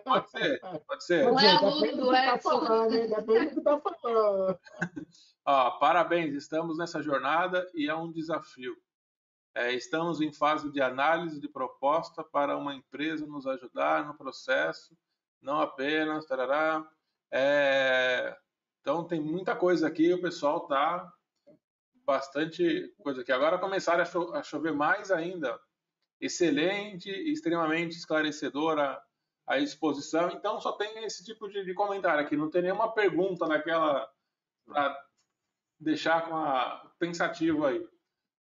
Pode 0.04 0.30
ser, 0.30 0.60
pode 0.86 1.04
ser. 1.04 1.24
Não 1.24 1.40
é 1.40 1.50
aluno 1.50 1.96
do 1.96 2.10
tá 2.10 2.34
Edson. 2.34 2.88
Depende 2.88 3.46
do 3.46 3.52
que 3.52 3.58
está 3.58 3.80
falando. 3.80 4.58
Ó, 5.46 5.70
parabéns, 5.78 6.34
estamos 6.34 6.76
nessa 6.76 7.02
jornada 7.02 7.66
e 7.74 7.88
é 7.88 7.94
um 7.94 8.12
desafio. 8.12 8.76
É, 9.54 9.72
estamos 9.72 10.20
em 10.20 10.30
fase 10.30 10.70
de 10.70 10.80
análise 10.82 11.40
de 11.40 11.48
proposta 11.48 12.22
para 12.22 12.56
uma 12.56 12.74
empresa 12.74 13.26
nos 13.26 13.46
ajudar 13.46 14.06
no 14.06 14.14
processo, 14.14 14.94
não 15.40 15.58
apenas. 15.60 16.26
Tarará, 16.26 16.86
é, 17.32 18.36
então 18.80 19.04
tem 19.04 19.20
muita 19.20 19.56
coisa 19.56 19.88
aqui, 19.88 20.12
o 20.12 20.20
pessoal 20.20 20.58
está 20.58 21.10
bastante 22.04 22.94
coisa 23.02 23.22
aqui. 23.22 23.32
Agora 23.32 23.58
começaram 23.58 24.02
a, 24.02 24.04
cho 24.04 24.32
a 24.34 24.42
chover 24.42 24.72
mais 24.72 25.10
ainda. 25.10 25.58
Excelente, 26.20 27.10
extremamente 27.10 27.96
esclarecedora 27.96 29.00
a 29.46 29.58
exposição. 29.58 30.30
Então 30.30 30.60
só 30.60 30.72
tem 30.72 31.04
esse 31.04 31.24
tipo 31.24 31.48
de, 31.48 31.64
de 31.64 31.74
comentário 31.74 32.24
aqui. 32.24 32.36
Não 32.36 32.50
tem 32.50 32.62
nenhuma 32.62 32.92
pergunta 32.92 33.46
naquela 33.46 34.08
para 34.64 35.06
deixar 35.78 36.28
com 36.28 36.36
a 36.36 36.92
pensativo 36.98 37.66
aí. 37.66 37.84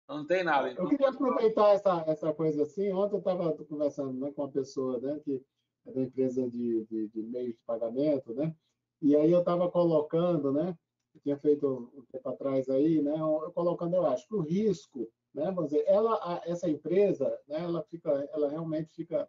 Não 0.08 0.26
tem 0.26 0.44
nada. 0.44 0.70
Então... 0.70 0.86
Eu 0.86 0.90
queria 0.90 1.10
aproveitar 1.10 1.70
essa, 1.70 2.04
essa 2.08 2.34
coisa 2.34 2.64
assim. 2.64 2.92
Ontem 2.92 3.16
eu 3.16 3.20
estava 3.20 3.54
conversando 3.54 4.14
né, 4.14 4.32
com 4.32 4.44
uma 4.44 4.52
pessoa 4.52 5.00
né, 5.00 5.20
que 5.24 5.44
é 5.86 5.92
da 5.92 6.02
empresa 6.02 6.50
de, 6.50 6.86
de, 6.86 7.08
de 7.08 7.22
meios 7.24 7.54
de 7.54 7.62
pagamento, 7.66 8.34
né? 8.34 8.54
E 9.02 9.16
aí 9.16 9.32
eu 9.32 9.40
estava 9.40 9.70
colocando, 9.72 10.52
né? 10.52 10.78
Eu 11.14 11.22
tinha 11.22 11.38
feito 11.38 11.92
um 11.96 12.04
tempo 12.12 12.30
atrás 12.30 12.70
aí, 12.70 13.02
né? 13.02 13.14
Colocando, 13.54 13.96
eu 13.96 14.06
acho, 14.06 14.26
o 14.36 14.42
risco, 14.42 15.10
né? 15.34 15.46
Vamos 15.52 15.72
dizer, 15.72 15.84
ela, 15.88 16.42
essa 16.46 16.70
empresa, 16.70 17.28
né? 17.48 17.64
Ela 17.64 17.84
fica, 17.84 18.10
ela 18.34 18.50
realmente 18.50 18.92
fica, 18.94 19.28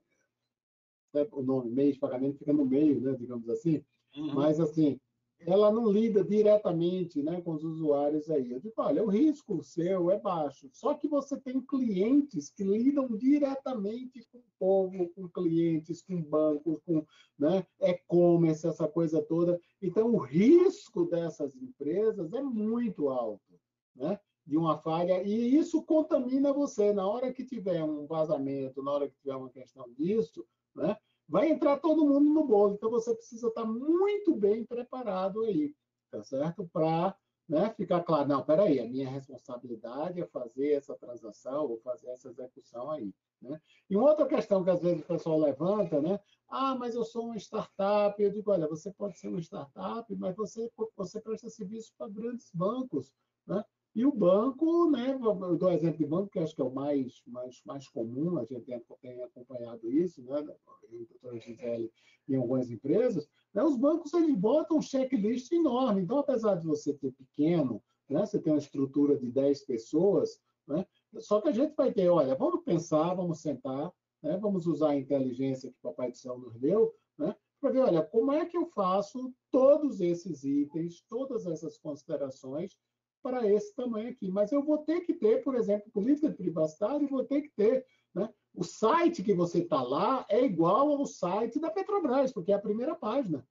né, 1.13 1.27
o 1.33 1.43
nome 1.43 1.71
meio 1.71 1.93
de 1.93 1.99
pagamento 1.99 2.39
fica 2.39 2.53
no 2.53 2.65
meio, 2.65 3.01
né? 3.01 3.15
Digamos 3.19 3.49
assim. 3.49 3.85
Uhum. 4.17 4.35
Mas 4.35 4.61
assim, 4.61 5.01
ela 5.47 5.71
não 5.73 5.91
lida 5.91 6.23
diretamente 6.23 7.23
né, 7.23 7.41
com 7.41 7.53
os 7.53 7.65
usuários 7.65 8.31
aí. 8.31 8.51
Eu 8.51 8.61
digo, 8.61 8.75
olha, 8.77 9.03
o 9.03 9.09
risco 9.09 9.63
seu 9.63 10.11
é 10.11 10.19
baixo, 10.19 10.69
só 10.73 10.95
que 10.95 11.09
você 11.09 11.39
tem 11.41 11.61
clientes 11.61 12.51
que 12.51 12.63
lidam 12.63 13.09
diretamente 13.17 14.27
com 14.31 14.39
o 14.39 14.45
povo, 14.59 15.09
com 15.11 15.29
clientes, 15.29 16.03
com 16.03 16.21
bancos, 16.23 16.79
com 16.85 17.05
né, 17.39 17.67
e-commerce, 17.81 18.67
essa 18.67 18.87
coisa 18.87 19.23
toda. 19.23 19.59
Então, 19.81 20.13
o 20.13 20.19
risco 20.19 21.07
dessas 21.07 21.57
empresas 21.57 22.33
é 22.33 22.43
muito 22.43 23.09
alto, 23.09 23.59
né? 23.97 24.21
De 24.47 24.57
uma 24.57 24.79
falha, 24.79 25.23
e 25.23 25.57
isso 25.57 25.83
contamina 25.83 26.53
você. 26.53 26.93
Na 26.93 27.07
hora 27.07 27.33
que 27.33 27.45
tiver 27.45 27.85
um 27.85 28.07
vazamento, 28.07 28.83
na 28.83 28.91
hora 28.91 29.09
que 29.09 29.17
tiver 29.17 29.37
uma 29.37 29.51
questão 29.51 29.87
disso, 29.93 30.45
né? 30.75 30.97
Vai 31.31 31.49
entrar 31.49 31.79
todo 31.79 32.05
mundo 32.05 32.35
no 32.35 32.45
bolo. 32.45 32.75
Então 32.75 32.91
você 32.91 33.15
precisa 33.15 33.47
estar 33.47 33.65
muito 33.65 34.35
bem 34.35 34.65
preparado 34.65 35.45
aí, 35.45 35.73
tá 36.11 36.23
certo? 36.25 36.69
Para 36.73 37.17
né, 37.49 37.71
ficar 37.71 38.03
claro, 38.03 38.29
não, 38.29 38.45
peraí, 38.45 38.81
a 38.81 38.89
minha 38.89 39.09
responsabilidade 39.09 40.21
é 40.21 40.27
fazer 40.27 40.73
essa 40.73 40.95
transação 40.97 41.67
ou 41.67 41.79
fazer 41.79 42.09
essa 42.11 42.29
execução 42.29 42.91
aí. 42.91 43.15
Né? 43.41 43.61
E 43.89 43.97
uma 43.97 44.11
outra 44.11 44.27
questão 44.27 44.63
que 44.63 44.71
às 44.71 44.83
vezes 44.83 45.03
o 45.03 45.07
pessoal 45.07 45.39
levanta, 45.39 46.01
né? 46.01 46.21
Ah, 46.49 46.75
mas 46.75 46.95
eu 46.95 47.05
sou 47.05 47.27
uma 47.27 47.37
startup. 47.37 48.21
Eu 48.21 48.31
digo, 48.31 48.51
olha, 48.51 48.69
você 48.69 48.93
pode 48.93 49.19
ser 49.19 49.29
uma 49.29 49.41
startup, 49.41 50.15
mas 50.17 50.37
você, 50.37 50.71
você 50.97 51.21
presta 51.21 51.49
serviço 51.49 51.93
para 51.97 52.09
grandes 52.09 52.51
bancos. 52.53 53.13
Né? 53.47 53.65
E 53.95 54.07
o 54.07 54.13
banco, 54.13 54.89
né, 54.89 55.19
eu 55.21 55.57
dou 55.57 55.73
exemplo 55.73 55.99
de 55.99 56.07
banco, 56.07 56.31
que 56.31 56.39
acho 56.39 56.55
que 56.55 56.63
é 56.63 56.65
o 56.65 56.73
mais, 56.73 57.23
mais, 57.27 57.61
mais 57.67 57.89
comum, 57.89 58.39
a 58.39 58.45
gente 58.45 58.63
tem, 58.63 58.81
tem 59.01 59.23
acompanhado 59.23 59.91
isso, 59.91 60.23
né, 60.23 60.39
eu, 60.39 61.07
doutora 61.07 61.41
Gisele, 61.41 61.91
em 62.29 62.37
algumas 62.37 62.71
empresas, 62.71 63.29
né, 63.53 63.65
os 63.65 63.77
bancos 63.77 64.15
eles 64.15 64.37
botam 64.37 64.79
um 64.79 64.83
checklist 64.83 65.51
enorme. 65.51 66.03
Então, 66.03 66.19
apesar 66.19 66.55
de 66.55 66.67
você 66.67 66.95
ter 66.95 67.13
pequeno, 67.13 67.83
né, 68.09 68.25
você 68.25 68.39
tem 68.39 68.53
uma 68.53 68.61
estrutura 68.61 69.19
de 69.19 69.29
10 69.29 69.65
pessoas, 69.65 70.41
né, 70.69 70.87
só 71.19 71.41
que 71.41 71.49
a 71.49 71.53
gente 71.53 71.75
vai 71.75 71.93
ter, 71.93 72.09
olha, 72.09 72.37
vamos 72.37 72.63
pensar, 72.63 73.15
vamos 73.15 73.41
sentar, 73.41 73.93
né, 74.23 74.37
vamos 74.37 74.69
usar 74.69 74.91
a 74.91 74.99
inteligência 74.99 75.69
que 75.69 75.79
o 75.79 75.91
Papai 75.91 76.13
do 76.13 76.17
Céu 76.17 76.39
nos 76.39 76.57
deu, 76.61 76.95
né, 77.19 77.35
para 77.61 77.71
ver, 77.71 77.81
olha, 77.81 78.03
como 78.05 78.31
é 78.31 78.47
que 78.47 78.57
eu 78.57 78.67
faço 78.67 79.35
todos 79.51 80.01
esses 80.01 80.45
itens, 80.45 81.05
todas 81.09 81.45
essas 81.45 81.77
considerações 81.77 82.79
para 83.23 83.47
esse 83.47 83.75
tamanho 83.75 84.11
aqui. 84.11 84.31
Mas 84.31 84.53
eu 84.53 84.63
vou 84.63 84.79
ter 84.79 85.01
que 85.01 85.15
ter, 85.15 85.43
por 85.43 85.55
exemplo, 85.55 85.91
política 85.91 86.29
de 86.29 86.37
privacidade, 86.37 87.07
vou 87.07 87.25
ter 87.25 87.43
que 87.43 87.51
ter. 87.51 87.87
Né? 88.15 88.29
O 88.55 88.65
site 88.65 89.23
que 89.23 89.35
você 89.35 89.61
está 89.61 89.83
lá 89.83 90.27
é 90.29 90.45
igual 90.45 90.91
ao 90.91 91.07
site 91.07 91.61
da 91.61 91.71
Petrobras, 91.71 92.33
porque 92.33 92.53
é 92.53 92.55
a 92.55 92.61
primeira 92.61 92.95
página. 92.95 93.47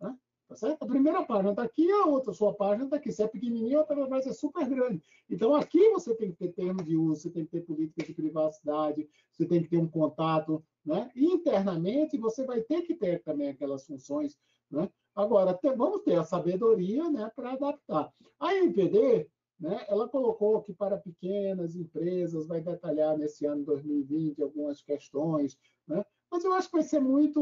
Né? 0.00 0.16
Tá 0.48 0.56
certo? 0.56 0.82
A 0.82 0.86
primeira 0.86 1.24
página 1.24 1.50
está 1.50 1.62
aqui, 1.62 1.88
a 1.90 2.06
outra, 2.06 2.32
a 2.32 2.34
sua 2.34 2.52
página 2.54 2.84
está 2.84 2.96
aqui. 2.96 3.12
Se 3.12 3.22
é 3.22 3.28
pequenininho, 3.28 3.80
a 3.80 3.84
Petrobras 3.84 4.26
é 4.26 4.32
super 4.32 4.68
grande. 4.68 5.02
Então, 5.28 5.54
aqui 5.54 5.90
você 5.90 6.14
tem 6.14 6.32
que 6.32 6.38
ter 6.38 6.52
termo 6.52 6.82
de 6.82 6.96
uso, 6.96 7.22
você 7.22 7.30
tem 7.30 7.44
que 7.44 7.52
ter 7.52 7.60
política 7.60 8.04
de 8.04 8.12
privacidade, 8.12 9.08
você 9.30 9.46
tem 9.46 9.62
que 9.62 9.68
ter 9.68 9.78
um 9.78 9.88
contato. 9.88 10.64
Né? 10.84 11.10
Internamente, 11.14 12.18
você 12.18 12.44
vai 12.44 12.60
ter 12.62 12.82
que 12.82 12.94
ter 12.94 13.22
também 13.22 13.48
aquelas 13.48 13.86
funções 13.86 14.36
né? 14.70 14.88
Agora, 15.14 15.58
vamos 15.76 16.02
ter 16.02 16.16
a 16.16 16.24
sabedoria 16.24 17.10
né, 17.10 17.30
para 17.34 17.52
adaptar. 17.52 18.12
A 18.38 18.54
NPD, 18.54 19.28
né, 19.58 19.84
ela 19.88 20.08
colocou 20.08 20.62
que 20.62 20.72
para 20.72 20.96
pequenas 20.96 21.74
empresas, 21.76 22.46
vai 22.46 22.60
detalhar 22.60 23.18
nesse 23.18 23.44
ano 23.44 23.64
2020 23.64 24.42
algumas 24.42 24.82
questões, 24.82 25.58
né? 25.86 26.04
mas 26.30 26.44
eu 26.44 26.52
acho 26.52 26.68
que 26.68 26.76
vai 26.76 26.82
ser 26.84 27.00
muito 27.00 27.40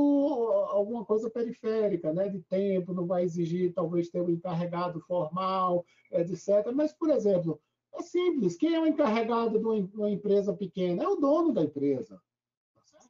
alguma 0.70 1.04
coisa 1.04 1.28
periférica, 1.28 2.12
né, 2.12 2.28
de 2.28 2.40
tempo, 2.40 2.94
não 2.94 3.06
vai 3.06 3.22
exigir 3.22 3.74
talvez 3.74 4.08
ter 4.08 4.20
um 4.22 4.30
encarregado 4.30 4.98
formal, 5.00 5.84
etc. 6.10 6.72
Mas, 6.74 6.92
por 6.92 7.10
exemplo, 7.10 7.60
é 7.92 8.02
simples, 8.02 8.56
quem 8.56 8.74
é 8.74 8.80
o 8.80 8.86
encarregado 8.86 9.58
de 9.58 9.64
uma 9.94 10.10
empresa 10.10 10.54
pequena? 10.54 11.04
É 11.04 11.08
o 11.08 11.16
dono 11.16 11.52
da 11.52 11.62
empresa. 11.62 12.20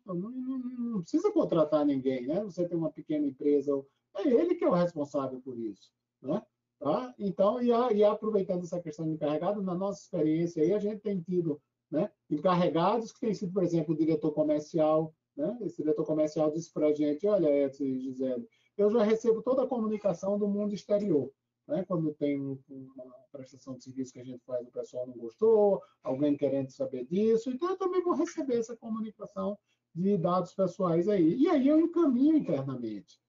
Tá 0.04 0.14
não, 0.14 0.30
não, 0.30 0.58
não 0.58 1.00
precisa 1.00 1.30
contratar 1.30 1.86
ninguém, 1.86 2.26
né? 2.26 2.42
Você 2.42 2.66
tem 2.66 2.76
uma 2.76 2.90
pequena 2.90 3.26
empresa 3.26 3.72
é 4.18 4.28
ele 4.28 4.47
é 4.68 4.70
o 4.70 4.74
responsável 4.74 5.40
por 5.40 5.58
isso. 5.58 5.90
Né? 6.22 6.42
Tá? 6.78 7.14
Então, 7.18 7.60
e, 7.60 7.72
a, 7.72 7.92
e 7.92 8.04
aproveitando 8.04 8.62
essa 8.62 8.80
questão 8.80 9.04
de 9.04 9.12
encarregado, 9.12 9.62
na 9.62 9.74
nossa 9.74 10.00
experiência 10.00 10.62
aí, 10.62 10.72
a 10.72 10.78
gente 10.78 11.00
tem 11.00 11.20
tido 11.20 11.60
né, 11.90 12.10
encarregados 12.30 13.12
que 13.12 13.20
têm 13.20 13.34
sido, 13.34 13.52
por 13.52 13.62
exemplo, 13.62 13.94
o 13.94 13.98
diretor 13.98 14.32
comercial. 14.32 15.12
Né? 15.36 15.58
Esse 15.62 15.82
diretor 15.82 16.04
comercial 16.04 16.50
disse 16.50 16.72
para 16.72 16.88
a 16.88 16.92
gente: 16.92 17.26
olha, 17.26 17.48
Edson 17.48 17.84
e 17.84 18.00
Gisele, 18.00 18.48
eu 18.76 18.90
já 18.90 19.02
recebo 19.02 19.42
toda 19.42 19.64
a 19.64 19.66
comunicação 19.66 20.38
do 20.38 20.46
mundo 20.46 20.74
exterior. 20.74 21.32
Né? 21.66 21.84
Quando 21.86 22.14
tem 22.14 22.40
uma 22.68 23.14
prestação 23.32 23.74
de 23.74 23.82
serviço 23.82 24.12
que 24.12 24.20
a 24.20 24.24
gente 24.24 24.44
faz, 24.44 24.66
o 24.66 24.72
pessoal 24.72 25.06
não 25.06 25.14
gostou, 25.14 25.82
alguém 26.02 26.36
querendo 26.36 26.70
saber 26.70 27.04
disso, 27.06 27.50
então 27.50 27.70
eu 27.70 27.76
também 27.76 28.02
vou 28.02 28.14
receber 28.14 28.58
essa 28.58 28.76
comunicação 28.76 29.58
de 29.94 30.16
dados 30.16 30.54
pessoais 30.54 31.08
aí. 31.08 31.34
E 31.34 31.48
aí 31.48 31.66
eu 31.68 31.80
encaminho 31.80 32.36
internamente. 32.36 33.20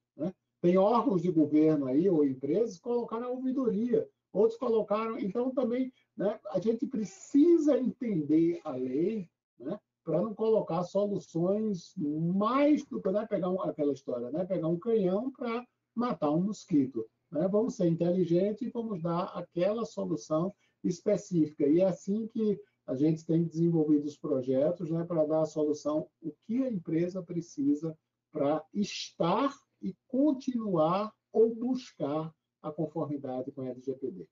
Tem 0.61 0.77
órgãos 0.77 1.21
de 1.21 1.31
governo 1.31 1.85
aí, 1.85 2.09
ou 2.09 2.23
empresas, 2.23 2.77
que 2.77 2.83
colocaram 2.83 3.27
a 3.27 3.29
ouvidoria, 3.29 4.07
outros 4.33 4.59
colocaram. 4.59 5.17
Então, 5.17 5.51
também, 5.51 5.91
né, 6.17 6.39
a 6.51 6.59
gente 6.59 6.85
precisa 6.85 7.77
entender 7.77 8.59
a 8.63 8.71
lei, 8.71 9.29
né, 9.57 9.79
para 10.03 10.21
não 10.21 10.33
colocar 10.33 10.83
soluções 10.83 11.93
mais 11.97 12.83
do 12.85 13.01
que 13.01 13.11
né, 13.11 13.25
pegar 13.27 13.49
um, 13.49 13.61
aquela 13.61 13.93
história, 13.93 14.31
né, 14.31 14.45
pegar 14.45 14.67
um 14.67 14.79
canhão 14.79 15.31
para 15.31 15.65
matar 15.95 16.31
um 16.31 16.41
mosquito. 16.41 17.05
Né? 17.31 17.47
Vamos 17.47 17.75
ser 17.75 17.87
inteligentes 17.87 18.61
e 18.61 18.71
vamos 18.71 19.01
dar 19.01 19.25
aquela 19.35 19.85
solução 19.85 20.53
específica. 20.83 21.67
E 21.67 21.81
é 21.81 21.85
assim 21.85 22.27
que 22.27 22.59
a 22.87 22.95
gente 22.95 23.25
tem 23.25 23.43
desenvolvido 23.43 24.05
os 24.05 24.17
projetos 24.17 24.89
né, 24.89 25.03
para 25.03 25.25
dar 25.25 25.41
a 25.41 25.45
solução, 25.45 26.07
o 26.21 26.33
que 26.45 26.63
a 26.63 26.71
empresa 26.71 27.21
precisa 27.21 27.95
para 28.31 28.63
estar 28.73 29.53
e 29.81 29.95
continuar 30.07 31.13
ou 31.31 31.53
buscar 31.53 32.33
a 32.61 32.71
conformidade 32.71 33.51
com 33.51 33.61
a 33.61 33.69
LGPD. 33.69 34.27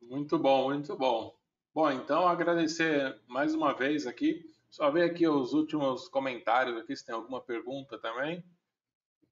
Muito 0.00 0.38
bom, 0.38 0.64
muito 0.64 0.96
bom. 0.96 1.36
Bom, 1.74 1.90
então 1.90 2.26
agradecer 2.26 3.20
mais 3.26 3.54
uma 3.54 3.74
vez 3.74 4.06
aqui. 4.06 4.44
Só 4.70 4.90
ver 4.90 5.10
aqui 5.10 5.26
os 5.26 5.52
últimos 5.52 6.08
comentários 6.08 6.76
aqui, 6.76 6.94
se 6.96 7.04
tem 7.04 7.14
alguma 7.14 7.40
pergunta 7.40 7.98
também. 7.98 8.44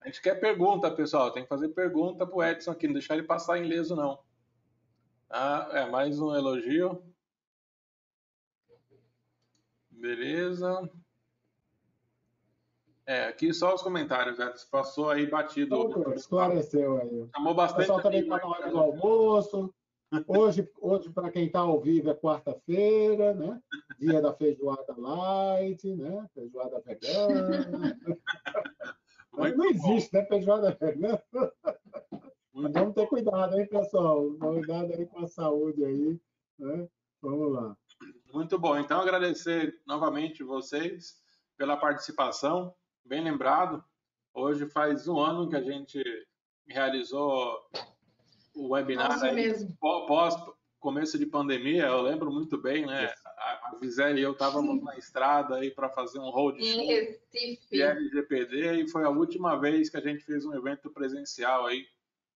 A 0.00 0.06
gente 0.06 0.22
quer 0.22 0.38
pergunta, 0.38 0.90
pessoal. 0.90 1.32
Tem 1.32 1.42
que 1.42 1.48
fazer 1.48 1.70
pergunta 1.70 2.26
para 2.26 2.36
o 2.36 2.44
Edson 2.44 2.70
aqui, 2.70 2.86
não 2.86 2.94
deixar 2.94 3.14
ele 3.16 3.26
passar 3.26 3.58
ileso, 3.58 3.96
não. 3.96 4.22
Ah, 5.28 5.68
é, 5.72 5.90
mais 5.90 6.20
um 6.20 6.34
elogio. 6.34 7.02
Beleza. 9.90 10.88
É, 13.06 13.26
aqui 13.26 13.54
só 13.54 13.74
os 13.74 13.82
comentários, 13.82 14.38
né? 14.38 14.52
Passou 14.70 15.10
aí 15.10 15.26
batido. 15.26 16.12
esclareceu 16.14 17.00
aí. 17.00 17.28
Chamou 17.34 17.54
bastante. 17.54 17.76
O 17.76 17.80
pessoal 17.80 18.02
também 18.02 18.20
está 18.22 18.36
na 18.38 18.46
hora 18.46 18.70
do 18.70 18.78
almoço, 18.78 19.72
Hoje, 20.28 20.70
hoje 20.80 21.10
para 21.10 21.30
quem 21.30 21.46
está 21.46 21.60
ao 21.60 21.80
vivo, 21.80 22.10
é 22.10 22.14
quarta-feira, 22.14 23.34
né? 23.34 23.60
Dia 23.98 24.22
da 24.22 24.32
feijoada 24.32 24.94
light, 24.96 25.84
né? 25.96 26.28
Feijoada 26.32 26.80
vegana. 26.80 27.98
Não 29.32 29.64
existe, 29.66 30.14
né? 30.14 30.24
Feijoada 30.26 30.76
vegana. 30.80 31.20
Vamos 32.52 32.94
ter 32.94 33.06
cuidado, 33.08 33.58
hein, 33.58 33.66
pessoal? 33.66 34.30
Cuidado 34.38 34.92
aí 34.92 35.06
com 35.06 35.24
a 35.24 35.28
saúde 35.28 35.84
aí, 35.84 36.20
né? 36.58 36.88
Vamos 37.20 37.52
lá. 37.52 37.76
Muito 38.32 38.58
bom. 38.58 38.78
Então, 38.78 39.00
agradecer 39.00 39.80
novamente 39.84 40.44
vocês 40.44 41.16
pela 41.56 41.76
participação. 41.76 42.72
Bem 43.08 43.22
lembrado, 43.22 43.84
hoje 44.34 44.66
faz 44.66 45.06
um 45.06 45.20
ano 45.20 45.48
que 45.48 45.54
a 45.54 45.62
gente 45.62 46.02
realizou 46.66 47.56
o 48.52 48.70
webinar 48.70 49.16
pós 49.78 50.34
começo 50.80 51.16
de 51.16 51.24
pandemia. 51.24 51.86
Eu 51.86 52.02
lembro 52.02 52.32
muito 52.32 52.60
bem, 52.60 52.84
né? 52.84 53.14
A 53.24 53.76
Gisele 53.80 54.20
e 54.20 54.24
eu 54.24 54.32
estávamos 54.32 54.82
na 54.82 54.96
estrada 54.96 55.54
aí 55.56 55.70
para 55.70 55.88
fazer 55.88 56.18
um 56.18 56.30
road 56.30 56.60
show 56.64 56.86
de 57.70 57.82
LGPD 57.82 58.82
e 58.82 58.88
foi 58.88 59.04
a 59.04 59.10
última 59.10 59.54
vez 59.54 59.88
que 59.88 59.96
a 59.96 60.00
gente 60.00 60.24
fez 60.24 60.44
um 60.44 60.54
evento 60.54 60.90
presencial 60.90 61.66
aí 61.66 61.86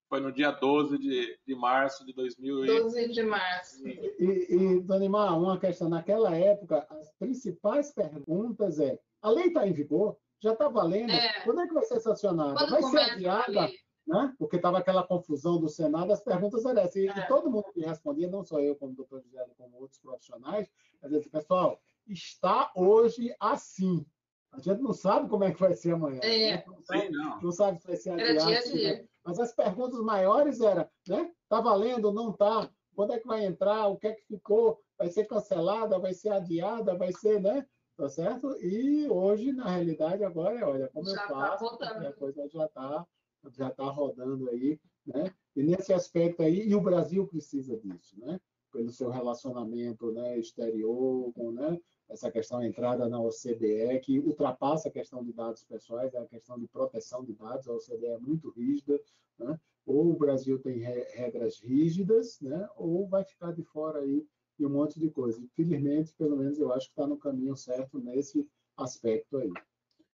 foi 0.08 0.20
no 0.20 0.32
dia 0.32 0.52
12 0.52 0.98
de, 0.98 1.38
de 1.46 1.54
março 1.54 2.04
de 2.04 2.12
2000. 2.12 2.66
12 2.66 3.08
de 3.08 3.22
março. 3.22 3.86
E, 3.86 4.16
e, 4.18 4.54
e 4.54 4.80
Donimar, 4.80 5.36
uma 5.38 5.58
questão. 5.58 5.88
Naquela 5.88 6.36
época, 6.36 6.84
as 6.90 7.12
principais 7.12 7.92
perguntas 7.92 8.80
é: 8.80 8.98
a 9.22 9.30
lei 9.30 9.46
está 9.46 9.66
em 9.68 9.72
vigor? 9.72 10.16
Já 10.40 10.52
está 10.52 10.68
valendo? 10.68 11.10
É. 11.10 11.44
Quando 11.44 11.60
é 11.60 11.68
que 11.68 11.74
vai 11.74 11.84
ser 11.84 12.00
sancionada? 12.00 12.54
Quando 12.54 12.70
vai 12.70 12.82
ser 12.82 13.12
adiada? 13.12 13.70
Né? 14.06 14.34
Porque 14.38 14.56
estava 14.56 14.78
aquela 14.78 15.06
confusão 15.06 15.60
do 15.60 15.68
Senado, 15.68 16.12
as 16.12 16.22
perguntas 16.22 16.64
eram 16.64 16.82
essas. 16.82 16.96
E, 16.96 17.06
é. 17.08 17.26
todo 17.26 17.50
mundo 17.50 17.70
que 17.72 17.80
respondia, 17.80 18.28
não 18.28 18.42
só 18.42 18.58
eu, 18.58 18.74
como 18.74 18.92
o 18.92 18.96
doutor 18.96 19.22
José, 19.22 19.46
como 19.56 19.78
outros 19.78 20.00
profissionais, 20.00 20.68
dizia 21.02 21.18
assim, 21.18 21.30
pessoal, 21.30 21.80
está 22.06 22.72
hoje 22.74 23.34
assim. 23.38 24.04
A 24.52 24.58
gente 24.58 24.82
não 24.82 24.92
sabe 24.92 25.28
como 25.28 25.44
é 25.44 25.52
que 25.52 25.60
vai 25.60 25.74
ser 25.74 25.92
amanhã. 25.92 26.20
É. 26.22 26.64
Não, 26.66 26.82
sabe, 26.82 27.00
Sim, 27.02 27.10
não. 27.10 27.40
não 27.40 27.52
sabe 27.52 27.78
se 27.78 27.86
vai 27.86 27.96
ser 27.96 28.10
adiado. 28.10 28.30
Era 28.30 28.46
dia 28.46 28.58
a 28.58 28.62
dia. 28.62 29.08
Mas 29.24 29.38
as 29.38 29.54
perguntas 29.54 30.00
maiores 30.00 30.60
eram, 30.60 30.88
né? 31.06 31.30
Tá 31.48 31.60
valendo, 31.60 32.12
não 32.12 32.32
tá? 32.32 32.68
Quando 32.94 33.12
é 33.12 33.18
que 33.18 33.26
vai 33.26 33.44
entrar? 33.44 33.86
O 33.86 33.96
que 33.96 34.08
é 34.08 34.12
que 34.12 34.24
ficou? 34.24 34.80
Vai 34.98 35.08
ser 35.08 35.26
cancelada? 35.26 35.98
Vai 35.98 36.14
ser 36.14 36.30
adiada? 36.30 36.96
Vai 36.96 37.12
ser, 37.12 37.40
né? 37.40 37.64
Tá 38.00 38.08
certo? 38.08 38.56
E 38.62 39.06
hoje, 39.10 39.52
na 39.52 39.68
realidade, 39.68 40.24
agora 40.24 40.58
é, 40.58 40.64
olha, 40.64 40.88
como 40.88 41.04
já 41.04 41.22
eu 41.22 41.28
tá 41.28 41.28
faço, 41.28 41.76
tá 41.76 42.08
a 42.08 42.12
coisa 42.14 42.48
já 42.48 42.64
está 42.64 43.06
já 43.52 43.70
tá 43.70 43.84
rodando 43.90 44.48
aí, 44.48 44.80
né? 45.04 45.30
E 45.54 45.62
nesse 45.62 45.92
aspecto 45.92 46.42
aí, 46.42 46.66
e 46.66 46.74
o 46.74 46.80
Brasil 46.80 47.26
precisa 47.26 47.76
disso, 47.76 48.18
né? 48.18 48.40
Pelo 48.72 48.90
seu 48.90 49.10
relacionamento 49.10 50.10
né, 50.12 50.38
exterior, 50.38 51.30
com, 51.34 51.52
né? 51.52 51.78
essa 52.08 52.30
questão 52.30 52.60
da 52.60 52.66
entrada 52.66 53.06
na 53.06 53.20
OCDE, 53.20 54.00
que 54.02 54.18
ultrapassa 54.18 54.88
a 54.88 54.92
questão 54.92 55.22
de 55.22 55.34
dados 55.34 55.62
pessoais, 55.64 56.14
é 56.14 56.18
a 56.20 56.26
questão 56.26 56.58
de 56.58 56.66
proteção 56.68 57.22
de 57.22 57.34
dados, 57.34 57.68
a 57.68 57.74
OCDE 57.74 58.06
é 58.06 58.18
muito 58.18 58.48
rígida, 58.48 58.98
né? 59.38 59.60
ou 59.84 60.10
o 60.10 60.16
Brasil 60.16 60.58
tem 60.58 60.78
regras 60.78 61.60
rígidas, 61.60 62.40
né? 62.40 62.66
ou 62.76 63.06
vai 63.06 63.24
ficar 63.24 63.52
de 63.52 63.62
fora 63.62 63.98
aí 63.98 64.26
de 64.60 64.66
um 64.66 64.68
monte 64.68 65.00
de 65.00 65.08
coisa. 65.10 65.42
Felizmente, 65.56 66.12
pelo 66.18 66.36
menos 66.36 66.58
eu 66.58 66.70
acho 66.70 66.86
que 66.86 66.92
está 66.92 67.06
no 67.06 67.16
caminho 67.16 67.56
certo 67.56 67.98
nesse 67.98 68.46
aspecto 68.76 69.38
aí. 69.38 69.50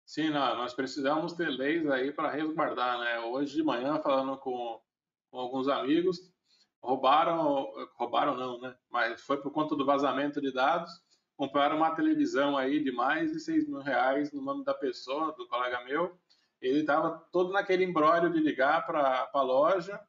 Sim, 0.03 0.31
não, 0.31 0.57
nós 0.57 0.73
precisamos 0.73 1.33
ter 1.33 1.47
leis 1.47 1.87
aí 1.87 2.11
para 2.11 2.31
resguardar, 2.31 2.99
né? 2.99 3.19
Hoje 3.19 3.53
de 3.53 3.63
manhã, 3.63 3.99
falando 3.99 4.35
com, 4.37 4.81
com 5.29 5.37
alguns 5.37 5.67
amigos, 5.67 6.33
roubaram, 6.81 7.71
roubaram 7.93 8.35
não, 8.35 8.59
né? 8.59 8.75
Mas 8.89 9.21
foi 9.21 9.37
por 9.37 9.51
conta 9.51 9.75
do 9.75 9.85
vazamento 9.85 10.41
de 10.41 10.51
dados, 10.51 10.91
compraram 11.37 11.77
uma 11.77 11.95
televisão 11.95 12.57
aí 12.57 12.83
de 12.83 12.91
mais 12.91 13.31
de 13.31 13.39
6 13.39 13.67
mil 13.69 13.79
reais 13.79 14.33
no 14.33 14.41
nome 14.41 14.65
da 14.65 14.73
pessoa, 14.73 15.33
do 15.33 15.47
colega 15.47 15.83
meu. 15.85 16.17
Ele 16.59 16.79
estava 16.79 17.11
todo 17.31 17.53
naquele 17.53 17.83
embrólio 17.83 18.33
de 18.33 18.39
ligar 18.39 18.87
para 18.87 19.29
a 19.31 19.41
loja. 19.43 19.99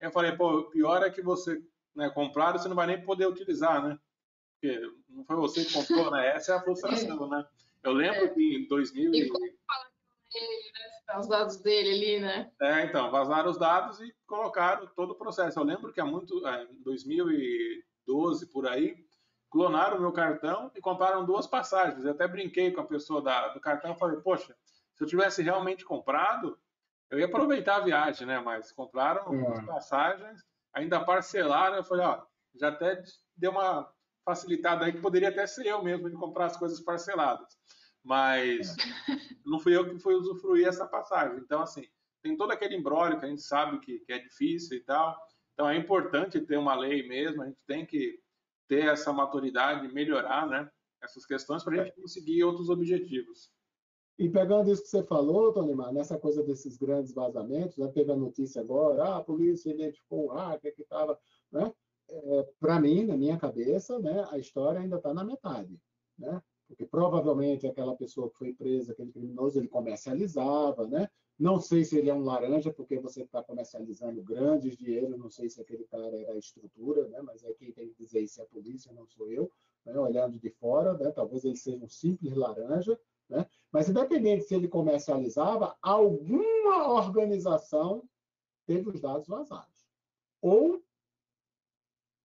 Eu 0.00 0.12
falei, 0.12 0.30
pô, 0.32 0.70
pior 0.70 1.02
é 1.02 1.10
que 1.10 1.22
você 1.22 1.60
né, 1.94 2.10
comprar 2.10 2.52
você 2.52 2.68
não 2.68 2.76
vai 2.76 2.86
nem 2.86 3.02
poder 3.02 3.26
utilizar, 3.26 3.82
né? 3.86 3.98
Porque 4.54 4.80
não 5.08 5.24
foi 5.24 5.36
você 5.36 5.64
que 5.64 5.72
comprou, 5.72 6.10
né? 6.10 6.28
Essa 6.36 6.52
é 6.52 6.56
a 6.56 6.62
frustração, 6.62 7.28
né? 7.28 7.44
Eu 7.82 7.92
lembro 7.92 8.24
é. 8.24 8.28
que 8.28 8.56
em 8.56 8.68
2000... 8.68 9.14
E 9.14 9.28
como 9.28 9.46
fala 9.66 9.90
ele, 10.34 10.72
né? 10.72 11.18
Os 11.18 11.26
dados 11.26 11.56
dele 11.56 11.90
ali, 11.90 12.20
né? 12.20 12.50
É, 12.60 12.84
então, 12.84 13.10
vazaram 13.10 13.50
os 13.50 13.58
dados 13.58 14.00
e 14.00 14.14
colocaram 14.26 14.86
todo 14.94 15.10
o 15.10 15.16
processo. 15.16 15.58
Eu 15.58 15.64
lembro 15.64 15.92
que 15.92 16.00
há 16.00 16.04
muito, 16.04 16.46
é, 16.46 16.64
em 16.64 16.82
2012, 16.82 18.46
por 18.46 18.68
aí, 18.68 18.96
clonaram 19.50 19.98
o 19.98 20.00
meu 20.00 20.12
cartão 20.12 20.70
e 20.74 20.80
compraram 20.80 21.24
duas 21.24 21.46
passagens. 21.46 22.04
Eu 22.04 22.12
até 22.12 22.28
brinquei 22.28 22.70
com 22.70 22.80
a 22.80 22.86
pessoa 22.86 23.20
da, 23.20 23.48
do 23.48 23.60
cartão 23.60 23.92
e 23.92 23.98
falei, 23.98 24.20
poxa, 24.20 24.56
se 24.94 25.02
eu 25.02 25.08
tivesse 25.08 25.42
realmente 25.42 25.84
comprado, 25.84 26.56
eu 27.10 27.18
ia 27.18 27.26
aproveitar 27.26 27.76
a 27.76 27.84
viagem, 27.84 28.26
né? 28.26 28.38
Mas 28.38 28.70
compraram 28.70 29.34
é. 29.34 29.52
as 29.52 29.64
passagens, 29.64 30.44
ainda 30.72 31.04
parcelaram. 31.04 31.76
Eu 31.76 31.84
falei, 31.84 32.04
ó, 32.06 32.22
já 32.54 32.68
até 32.68 33.02
deu 33.36 33.52
uma 33.52 33.92
facilitada 34.24 34.84
aí 34.84 34.92
que 34.92 35.00
poderia 35.00 35.28
até 35.28 35.46
ser 35.46 35.66
eu 35.66 35.82
mesmo 35.82 36.10
de 36.10 36.16
comprar 36.16 36.46
as 36.46 36.56
coisas 36.56 36.80
parceladas. 36.80 37.48
Mas 38.02 38.76
é. 38.78 38.82
não 39.44 39.58
fui 39.58 39.76
eu 39.76 39.88
que 39.88 39.98
fui 39.98 40.14
usufruir 40.14 40.66
essa 40.66 40.86
passagem. 40.86 41.38
Então, 41.38 41.62
assim, 41.62 41.86
tem 42.22 42.36
todo 42.36 42.52
aquele 42.52 42.76
embrólio 42.76 43.18
que 43.18 43.26
a 43.26 43.28
gente 43.28 43.42
sabe 43.42 43.80
que, 43.80 44.00
que 44.00 44.12
é 44.12 44.18
difícil 44.18 44.76
e 44.76 44.80
tal. 44.80 45.16
Então, 45.54 45.68
é 45.68 45.76
importante 45.76 46.40
ter 46.40 46.56
uma 46.56 46.74
lei 46.74 47.06
mesmo, 47.06 47.42
a 47.42 47.46
gente 47.46 47.58
tem 47.66 47.84
que 47.84 48.18
ter 48.68 48.86
essa 48.86 49.12
maturidade, 49.12 49.92
melhorar 49.92 50.46
né, 50.46 50.70
essas 51.02 51.26
questões 51.26 51.64
para 51.64 51.74
a 51.74 51.84
gente 51.84 52.00
conseguir 52.00 52.44
outros 52.44 52.68
objetivos. 52.68 53.50
E 54.20 54.28
pegando 54.28 54.70
isso 54.70 54.82
que 54.82 54.88
você 54.90 55.02
falou, 55.02 55.50
Tonimar, 55.50 55.94
nessa 55.94 56.18
coisa 56.18 56.42
desses 56.42 56.76
grandes 56.76 57.10
vazamentos, 57.10 57.78
né, 57.78 57.88
teve 57.88 58.12
a 58.12 58.16
notícia 58.16 58.60
agora, 58.60 59.02
ah, 59.02 59.16
a 59.16 59.24
polícia 59.24 59.70
identificou 59.70 60.26
o 60.26 60.28
hacker 60.28 60.74
que 60.76 60.82
estava, 60.82 61.18
né? 61.50 61.72
É, 62.06 62.48
para 62.60 62.78
mim, 62.78 63.06
na 63.06 63.16
minha 63.16 63.38
cabeça, 63.38 63.98
né, 63.98 64.26
a 64.30 64.36
história 64.36 64.78
ainda 64.78 64.96
está 64.96 65.14
na 65.14 65.24
metade, 65.24 65.80
né? 66.18 66.42
Porque 66.68 66.84
provavelmente 66.84 67.66
aquela 67.66 67.96
pessoa 67.96 68.28
que 68.28 68.36
foi 68.36 68.52
presa, 68.52 68.92
aquele 68.92 69.10
criminoso, 69.10 69.58
ele 69.58 69.68
comercializava, 69.68 70.86
né? 70.86 71.08
Não 71.38 71.58
sei 71.58 71.82
se 71.82 71.96
ele 71.96 72.10
é 72.10 72.14
um 72.14 72.22
laranja, 72.22 72.70
porque 72.70 72.98
você 72.98 73.22
está 73.22 73.42
comercializando 73.42 74.22
grandes 74.22 74.76
dinheiro, 74.76 75.16
não 75.16 75.30
sei 75.30 75.48
se 75.48 75.62
aquele 75.62 75.84
cara 75.84 76.14
era 76.20 76.32
a 76.32 76.38
estrutura, 76.38 77.08
né? 77.08 77.22
mas 77.22 77.42
é 77.42 77.54
quem 77.54 77.72
tem 77.72 77.88
que 77.88 78.04
dizer 78.04 78.20
isso 78.20 78.38
é 78.42 78.44
a 78.44 78.46
polícia, 78.46 78.92
não 78.92 79.06
sou 79.06 79.30
eu, 79.30 79.50
né? 79.86 79.98
olhando 79.98 80.38
de 80.38 80.50
fora, 80.50 80.92
né? 80.98 81.10
talvez 81.10 81.42
ele 81.42 81.56
seja 81.56 81.82
um 81.82 81.88
simples 81.88 82.34
laranja, 82.34 83.00
né? 83.26 83.46
Mas 83.72 83.88
independente 83.88 84.44
se 84.44 84.54
ele 84.54 84.68
comercializava, 84.68 85.76
alguma 85.80 86.92
organização 86.92 88.02
teve 88.66 88.88
os 88.88 89.00
dados 89.00 89.26
vazados. 89.26 89.88
Ou 90.40 90.82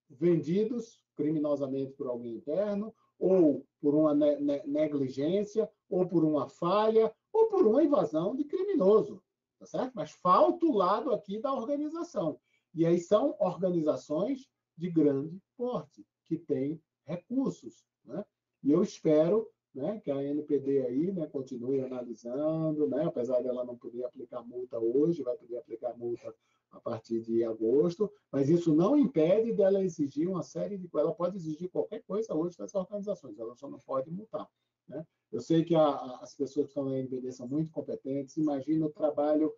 vendidos 0.09 0.99
criminosamente 1.15 1.93
por 1.93 2.07
alguém 2.07 2.35
interno, 2.35 2.93
ou 3.17 3.65
por 3.79 3.95
uma 3.95 4.13
negligência, 4.13 5.69
ou 5.89 6.07
por 6.07 6.23
uma 6.23 6.49
falha, 6.49 7.13
ou 7.31 7.47
por 7.47 7.65
uma 7.65 7.83
invasão 7.83 8.35
de 8.35 8.43
criminoso, 8.43 9.23
tá 9.59 9.65
certo? 9.65 9.93
Mas 9.93 10.11
falta 10.11 10.65
o 10.65 10.73
lado 10.73 11.11
aqui 11.11 11.39
da 11.39 11.53
organização. 11.53 12.39
E 12.73 12.85
aí 12.85 12.99
são 12.99 13.35
organizações 13.39 14.49
de 14.77 14.89
grande 14.89 15.41
porte, 15.55 16.05
que 16.25 16.37
têm 16.37 16.81
recursos, 17.05 17.85
né? 18.03 18.25
E 18.63 18.71
eu 18.71 18.81
espero 18.81 19.49
né, 19.75 19.99
que 19.99 20.09
a 20.09 20.23
NPD 20.23 20.85
aí 20.85 21.11
né, 21.11 21.27
continue 21.27 21.81
analisando, 21.81 22.87
né, 22.87 23.03
apesar 23.03 23.41
dela 23.41 23.65
não 23.65 23.75
poder 23.75 24.05
aplicar 24.05 24.41
multa 24.41 24.79
hoje, 24.79 25.21
vai 25.21 25.35
poder 25.35 25.57
aplicar 25.57 25.95
multa 25.97 26.33
a 26.71 26.79
partir 26.79 27.21
de 27.21 27.43
agosto, 27.43 28.11
mas 28.31 28.49
isso 28.49 28.73
não 28.73 28.97
impede 28.97 29.51
dela 29.53 29.83
exigir 29.83 30.29
uma 30.29 30.43
série 30.43 30.77
de... 30.77 30.89
Ela 30.93 31.13
pode 31.13 31.35
exigir 31.37 31.69
qualquer 31.69 32.01
coisa 32.03 32.33
hoje 32.33 32.57
das 32.57 32.73
organizações, 32.73 33.37
ela 33.37 33.55
só 33.55 33.69
não 33.69 33.79
pode 33.79 34.09
multar. 34.09 34.49
Né? 34.87 35.05
Eu 35.31 35.41
sei 35.41 35.63
que 35.63 35.75
a, 35.75 36.19
as 36.21 36.33
pessoas 36.35 36.67
que 36.67 36.71
estão 36.71 36.85
na 36.85 36.97
NBD 36.97 37.31
são 37.31 37.47
muito 37.47 37.71
competentes. 37.71 38.37
Imagina 38.37 38.85
o 38.85 38.91
trabalho 38.91 39.53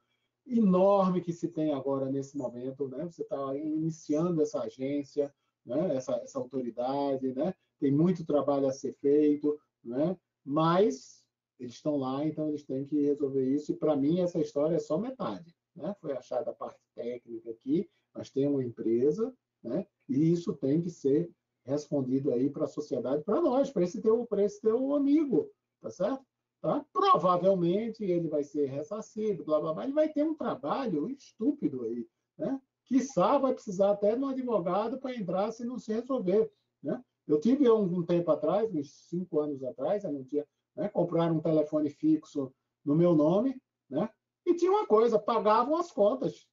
enorme 0.45 1.21
que 1.21 1.33
se 1.33 1.47
tem 1.47 1.73
agora 1.73 2.09
nesse 2.09 2.37
momento. 2.37 2.87
Né? 2.87 3.05
Você 3.05 3.23
está 3.23 3.55
iniciando 3.55 4.41
essa 4.41 4.61
agência, 4.61 5.33
né? 5.65 5.95
essa, 5.95 6.13
essa 6.17 6.39
autoridade, 6.39 7.33
né? 7.33 7.53
tem 7.79 7.91
muito 7.91 8.25
trabalho 8.25 8.67
a 8.67 8.71
ser 8.71 8.93
feito, 8.93 9.59
né? 9.87 10.17
mas 10.43 11.23
eles 11.59 11.73
estão 11.73 11.97
lá, 11.97 12.23
então 12.25 12.49
eles 12.49 12.63
têm 12.63 12.85
que 12.85 13.01
resolver 13.01 13.43
isso. 13.43 13.71
E 13.71 13.75
para 13.75 13.95
mim, 13.95 14.19
essa 14.19 14.39
história 14.39 14.75
é 14.75 14.79
só 14.79 14.97
metade. 14.97 15.55
Né? 15.75 15.95
Foi 15.99 16.11
achada 16.13 16.51
a 16.51 16.53
parte 16.53 16.79
técnica 16.93 17.49
aqui, 17.49 17.89
mas 18.13 18.29
tem 18.29 18.47
uma 18.47 18.63
empresa, 18.63 19.33
né? 19.63 19.85
e 20.07 20.31
isso 20.31 20.53
tem 20.53 20.81
que 20.81 20.89
ser 20.89 21.29
respondido 21.63 22.31
aí 22.31 22.49
para 22.49 22.65
a 22.65 22.69
sociedade, 22.69 23.23
para 23.23 23.41
nós, 23.41 23.69
para 23.69 23.83
esse 23.83 24.01
teu, 24.01 24.27
esse 24.37 24.61
teu 24.61 24.95
amigo, 24.95 25.51
tá 25.81 25.89
certo? 25.89 26.25
Tá? 26.61 26.85
Provavelmente 26.93 28.03
ele 28.03 28.27
vai 28.27 28.43
ser 28.43 28.67
ressarcido, 28.67 29.43
blá 29.43 29.59
blá 29.59 29.73
blá, 29.73 29.83
ele 29.83 29.93
vai 29.93 30.09
ter 30.09 30.23
um 30.23 30.33
trabalho 30.33 31.09
estúpido 31.09 31.83
aí, 31.83 32.07
né? 32.37 32.59
quiçá 32.85 33.37
vai 33.37 33.53
precisar 33.53 33.91
até 33.91 34.15
de 34.15 34.23
um 34.23 34.29
advogado 34.29 34.97
para 34.97 35.15
entrar 35.15 35.51
se 35.51 35.65
não 35.65 35.77
se 35.77 35.93
resolver. 35.93 36.49
Né? 36.81 37.03
Eu 37.27 37.39
tive 37.39 37.69
um, 37.69 37.83
um 37.83 38.03
tempo 38.03 38.31
atrás, 38.31 38.73
uns 38.73 38.91
cinco 39.09 39.41
anos 39.41 39.63
atrás, 39.63 40.03
eu 40.03 40.11
não 40.11 40.23
tinha, 40.23 40.45
né, 40.75 40.87
comprar 40.87 41.31
um 41.31 41.41
telefone 41.41 41.89
fixo 41.89 42.53
no 42.85 42.95
meu 42.95 43.13
nome, 43.13 43.61
né? 43.89 44.09
E 44.45 44.55
tinha 44.55 44.71
uma 44.71 44.87
coisa, 44.87 45.19
pagavam 45.19 45.75
as 45.75 45.91
contas. 45.91 46.47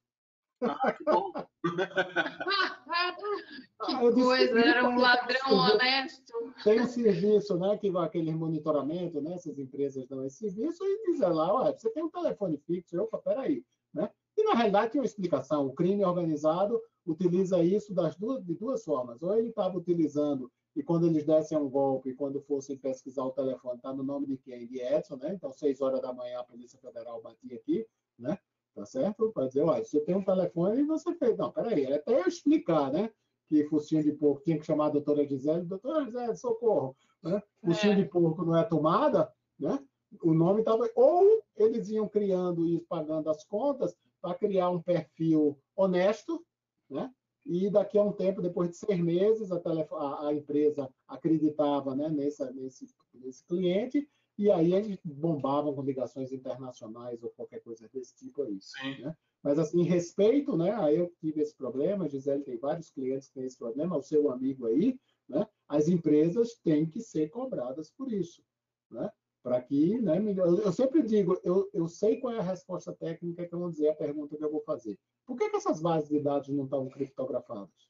Ah, 0.61 0.91
que 0.91 1.03
bom. 1.03 1.31
que 3.85 4.13
coisa, 4.13 4.59
era 4.59 4.87
um 4.87 4.99
ladrão 4.99 5.53
honesto. 5.53 6.53
Tem 6.63 6.81
um 6.81 6.87
serviço, 6.87 7.57
né, 7.57 7.77
que 7.77 7.89
vai 7.89 8.05
aquele 8.05 8.33
monitoramento, 8.33 9.21
né, 9.21 9.35
essas 9.35 9.57
empresas 9.57 10.05
dão 10.07 10.25
esse 10.25 10.49
serviço 10.49 10.83
e 10.83 11.11
dizem 11.11 11.29
lá, 11.29 11.53
olha, 11.53 11.77
você 11.77 11.89
tem 11.91 12.03
um 12.03 12.09
telefone 12.09 12.57
fixo, 12.57 13.01
opa, 13.01 13.17
peraí, 13.17 13.63
né? 13.93 14.09
E 14.37 14.43
na 14.43 14.53
realidade 14.53 14.91
tem 14.91 14.99
uma 14.99 15.05
explicação, 15.05 15.65
o 15.65 15.73
crime 15.73 16.03
organizado 16.03 16.81
utiliza 17.05 17.63
isso 17.63 17.93
das 17.93 18.17
duas, 18.17 18.43
de 18.43 18.53
duas 18.53 18.83
formas, 18.83 19.21
ou 19.21 19.37
ele 19.37 19.49
estava 19.49 19.77
utilizando 19.77 20.51
e 20.75 20.83
quando 20.83 21.07
eles 21.07 21.25
dessem 21.25 21.57
um 21.57 21.69
golpe, 21.69 22.13
quando 22.13 22.41
fossem 22.41 22.77
pesquisar 22.77 23.23
o 23.23 23.31
telefone, 23.31 23.77
está 23.77 23.93
no 23.93 24.03
nome 24.03 24.27
de 24.27 24.37
quem? 24.37 24.67
De 24.67 24.81
Edson, 24.81 25.15
né? 25.15 25.33
Então, 25.33 25.53
seis 25.53 25.79
horas 25.79 26.01
da 26.01 26.11
manhã, 26.11 26.39
a 26.39 26.43
Polícia 26.43 26.77
Federal 26.79 27.21
batia 27.21 27.55
aqui, 27.55 27.87
né? 28.19 28.37
Tá 28.75 28.85
certo? 28.85 29.31
Para 29.31 29.47
dizer, 29.47 29.61
olha, 29.61 29.85
você 29.85 30.01
tem 30.01 30.15
um 30.15 30.23
telefone 30.23 30.81
e 30.81 30.85
você 30.85 31.15
fez. 31.15 31.37
Não, 31.37 31.49
peraí, 31.49 31.85
é 31.85 31.95
até 31.95 32.19
eu 32.19 32.27
explicar, 32.27 32.91
né? 32.91 33.09
Que 33.47 33.63
focinho 33.65 34.03
de 34.03 34.11
porco 34.11 34.43
tinha 34.43 34.59
que 34.59 34.65
chamar 34.65 34.87
a 34.87 34.89
doutora 34.89 35.25
Gisele, 35.25 35.63
doutora 35.63 36.03
Gisele, 36.03 36.35
socorro. 36.35 36.97
Né? 37.23 37.41
Focinho 37.63 37.93
é. 37.93 37.95
de 37.95 38.05
porco 38.05 38.43
não 38.43 38.57
é 38.57 38.63
tomada, 38.65 39.31
né? 39.57 39.79
O 40.21 40.33
nome 40.33 40.59
estava. 40.59 40.89
Ou 40.93 41.41
eles 41.55 41.89
iam 41.89 42.09
criando 42.09 42.67
e 42.67 42.81
pagando 42.81 43.29
as 43.29 43.45
contas 43.45 43.95
para 44.21 44.35
criar 44.35 44.69
um 44.71 44.81
perfil 44.81 45.57
honesto, 45.73 46.45
né? 46.89 47.09
E 47.45 47.69
daqui 47.69 47.97
a 47.97 48.03
um 48.03 48.11
tempo, 48.11 48.41
depois 48.41 48.71
de 48.71 48.77
seis 48.77 48.99
meses, 48.99 49.51
a, 49.51 49.57
a, 49.57 50.27
a 50.27 50.33
empresa 50.33 50.89
acreditava 51.07 51.95
né, 51.95 52.09
nessa, 52.09 52.51
nesse, 52.51 52.87
nesse 53.13 53.45
cliente, 53.45 54.09
e 54.37 54.51
aí 54.51 54.73
eles 54.73 54.99
bombavam 55.03 55.73
com 55.73 55.83
ligações 55.83 56.31
internacionais 56.31 57.21
ou 57.23 57.29
qualquer 57.29 57.61
coisa 57.61 57.87
desse 57.93 58.15
tipo 58.15 58.41
aí. 58.43 58.59
Né? 58.99 59.15
Mas, 59.43 59.59
assim, 59.59 59.83
respeito, 59.83 60.57
né, 60.57 60.73
aí 60.73 60.97
eu 60.97 61.13
tive 61.21 61.41
esse 61.41 61.55
problema, 61.55 62.09
Gisele 62.09 62.43
tem 62.43 62.57
vários 62.57 62.89
clientes 62.89 63.27
que 63.27 63.35
têm 63.35 63.45
esse 63.45 63.57
problema, 63.57 63.95
o 63.95 64.01
seu 64.01 64.31
amigo 64.31 64.65
aí, 64.65 64.99
né, 65.29 65.47
as 65.67 65.87
empresas 65.87 66.55
têm 66.63 66.85
que 66.85 66.99
ser 66.99 67.29
cobradas 67.29 67.91
por 67.91 68.11
isso. 68.11 68.43
Né? 68.89 69.09
Para 69.43 69.61
que, 69.61 70.01
né, 70.01 70.17
eu 70.35 70.73
sempre 70.73 71.03
digo, 71.03 71.39
eu, 71.43 71.69
eu 71.71 71.87
sei 71.87 72.17
qual 72.17 72.33
é 72.33 72.39
a 72.39 72.43
resposta 72.43 72.91
técnica 72.91 73.47
que 73.47 73.53
eu 73.53 73.59
vou 73.59 73.69
dizer 73.69 73.89
a 73.89 73.95
pergunta 73.95 74.35
que 74.35 74.43
eu 74.43 74.51
vou 74.51 74.61
fazer. 74.61 74.97
Por 75.25 75.37
que, 75.37 75.49
que 75.49 75.55
essas 75.55 75.81
bases 75.81 76.09
de 76.09 76.19
dados 76.19 76.49
não 76.49 76.65
estão 76.65 76.87
criptografadas? 76.89 77.89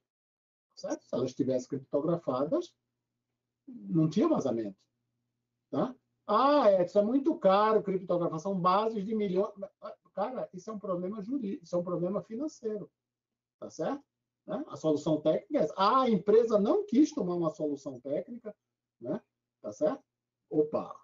Certo? 0.76 1.04
Se 1.04 1.16
elas 1.16 1.30
estivessem 1.30 1.70
criptografadas, 1.70 2.74
não 3.68 4.10
tinha 4.10 4.28
vazamento. 4.28 4.78
Tá? 5.70 5.96
Ah, 6.28 6.72
Edson, 6.72 7.00
é 7.00 7.04
muito 7.04 7.38
caro 7.38 7.84
criptografar, 7.84 8.40
são 8.40 8.60
bases 8.60 9.06
de 9.06 9.14
milhões. 9.14 9.54
Cara, 10.14 10.50
isso 10.54 10.70
é 10.70 10.74
um 10.74 10.80
problema 10.80 11.22
jurídico, 11.22 11.64
isso 11.64 11.76
é 11.76 11.80
um 11.80 11.84
problema 11.84 12.22
financeiro. 12.22 12.90
Tá 13.60 13.70
certo? 13.70 14.04
Né? 14.46 14.64
A 14.68 14.76
solução 14.76 15.20
técnica 15.22 15.58
é 15.58 15.64
essa. 15.64 15.74
Ah, 15.76 16.02
a 16.02 16.10
empresa 16.10 16.60
não 16.60 16.86
quis 16.86 17.12
tomar 17.12 17.36
uma 17.36 17.50
solução 17.50 18.00
técnica, 18.00 18.56
né? 19.00 19.22
Tá 19.62 19.72
certo? 19.72 20.04
Opa, 20.50 20.96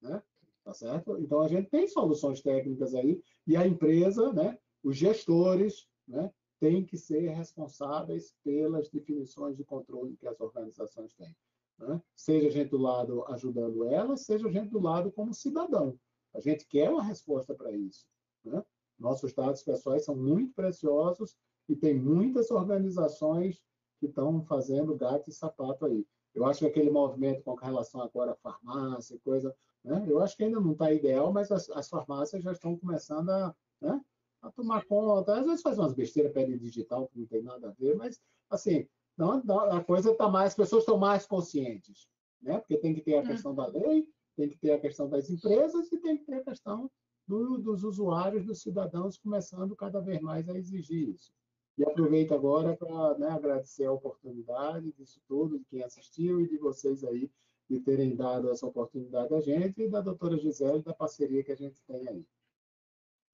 né? 0.00 0.22
Tá 0.64 0.74
certo? 0.74 1.18
Então 1.18 1.40
a 1.40 1.48
gente 1.48 1.70
tem 1.70 1.86
soluções 1.86 2.42
técnicas 2.42 2.94
aí 2.94 3.22
e 3.46 3.56
a 3.56 3.66
empresa, 3.66 4.32
né? 4.32 4.58
Os 4.82 4.96
gestores 4.96 5.88
né, 6.06 6.30
têm 6.60 6.84
que 6.84 6.96
ser 6.96 7.28
responsáveis 7.30 8.34
pelas 8.42 8.88
definições 8.88 9.56
de 9.56 9.64
controle 9.64 10.16
que 10.16 10.26
as 10.26 10.40
organizações 10.40 11.12
têm. 11.14 11.34
Né? 11.78 12.00
Seja 12.14 12.48
a 12.48 12.50
gente 12.50 12.70
do 12.70 12.78
lado 12.78 13.24
ajudando 13.28 13.84
elas, 13.84 14.22
seja 14.22 14.48
a 14.48 14.50
gente 14.50 14.70
do 14.70 14.80
lado 14.80 15.12
como 15.12 15.32
cidadão. 15.34 15.98
A 16.34 16.40
gente 16.40 16.66
quer 16.66 16.90
uma 16.90 17.02
resposta 17.02 17.54
para 17.54 17.70
isso. 17.72 18.06
Né? 18.44 18.62
Nossos 18.98 19.32
dados 19.32 19.62
pessoais 19.62 20.04
são 20.04 20.16
muito 20.16 20.52
preciosos 20.54 21.36
e 21.68 21.76
tem 21.76 21.94
muitas 21.94 22.50
organizações 22.50 23.62
que 24.00 24.06
estão 24.06 24.42
fazendo 24.44 24.96
gato 24.96 25.30
e 25.30 25.32
sapato 25.32 25.86
aí. 25.86 26.06
Eu 26.34 26.44
acho 26.44 26.60
que 26.60 26.66
aquele 26.66 26.90
movimento 26.90 27.42
com 27.42 27.54
relação 27.54 28.00
agora 28.00 28.32
à 28.32 28.36
farmácia 28.36 29.14
e 29.14 29.18
coisa, 29.18 29.54
né? 29.84 30.04
eu 30.08 30.20
acho 30.20 30.36
que 30.36 30.44
ainda 30.44 30.60
não 30.60 30.72
está 30.72 30.92
ideal, 30.92 31.32
mas 31.32 31.50
as, 31.50 31.68
as 31.70 31.88
farmácias 31.88 32.42
já 32.42 32.52
estão 32.52 32.76
começando 32.76 33.30
a, 33.30 33.54
né? 33.80 34.00
A 34.42 34.50
tomar 34.50 34.84
conta. 34.86 35.38
Às 35.38 35.46
vezes 35.46 35.62
faz 35.62 35.78
umas 35.78 35.92
besteiras, 35.92 36.32
pele 36.32 36.58
digital, 36.58 37.08
que 37.08 37.18
não 37.18 37.26
tem 37.26 37.42
nada 37.42 37.68
a 37.68 37.72
ver, 37.72 37.96
mas, 37.96 38.20
assim, 38.50 38.86
não, 39.16 39.42
a 39.70 39.82
coisa 39.82 40.12
está 40.12 40.28
mais, 40.28 40.48
as 40.48 40.54
pessoas 40.54 40.82
estão 40.82 40.96
mais 40.96 41.26
conscientes, 41.26 42.08
né? 42.40 42.58
Porque 42.58 42.76
tem 42.76 42.94
que 42.94 43.00
ter 43.00 43.16
a 43.16 43.22
hum. 43.22 43.26
questão 43.26 43.54
da 43.54 43.66
lei, 43.66 44.08
tem 44.36 44.48
que 44.48 44.56
ter 44.56 44.72
a 44.72 44.80
questão 44.80 45.08
das 45.08 45.28
empresas 45.28 45.90
e 45.90 45.98
tem 45.98 46.16
que 46.16 46.24
ter 46.24 46.34
a 46.34 46.44
questão 46.44 46.88
do, 47.26 47.58
dos 47.58 47.82
usuários, 47.82 48.46
dos 48.46 48.62
cidadãos, 48.62 49.18
começando 49.18 49.74
cada 49.74 50.00
vez 50.00 50.20
mais 50.20 50.48
a 50.48 50.56
exigir 50.56 51.08
isso. 51.10 51.32
E 51.76 51.84
aproveito 51.84 52.32
agora 52.32 52.76
para 52.76 53.18
né, 53.18 53.28
agradecer 53.28 53.84
a 53.84 53.92
oportunidade 53.92 54.92
disso 54.92 55.20
tudo, 55.28 55.58
de 55.58 55.64
quem 55.66 55.82
assistiu 55.82 56.40
e 56.40 56.48
de 56.48 56.56
vocês 56.56 57.04
aí, 57.04 57.30
de 57.68 57.80
terem 57.80 58.16
dado 58.16 58.50
essa 58.50 58.66
oportunidade 58.66 59.34
a 59.34 59.40
gente 59.40 59.82
e 59.82 59.88
da 59.88 60.00
doutora 60.00 60.38
Gisele, 60.38 60.82
da 60.82 60.94
parceria 60.94 61.44
que 61.44 61.52
a 61.52 61.56
gente 61.56 61.80
tem 61.86 62.08
aí. 62.08 62.26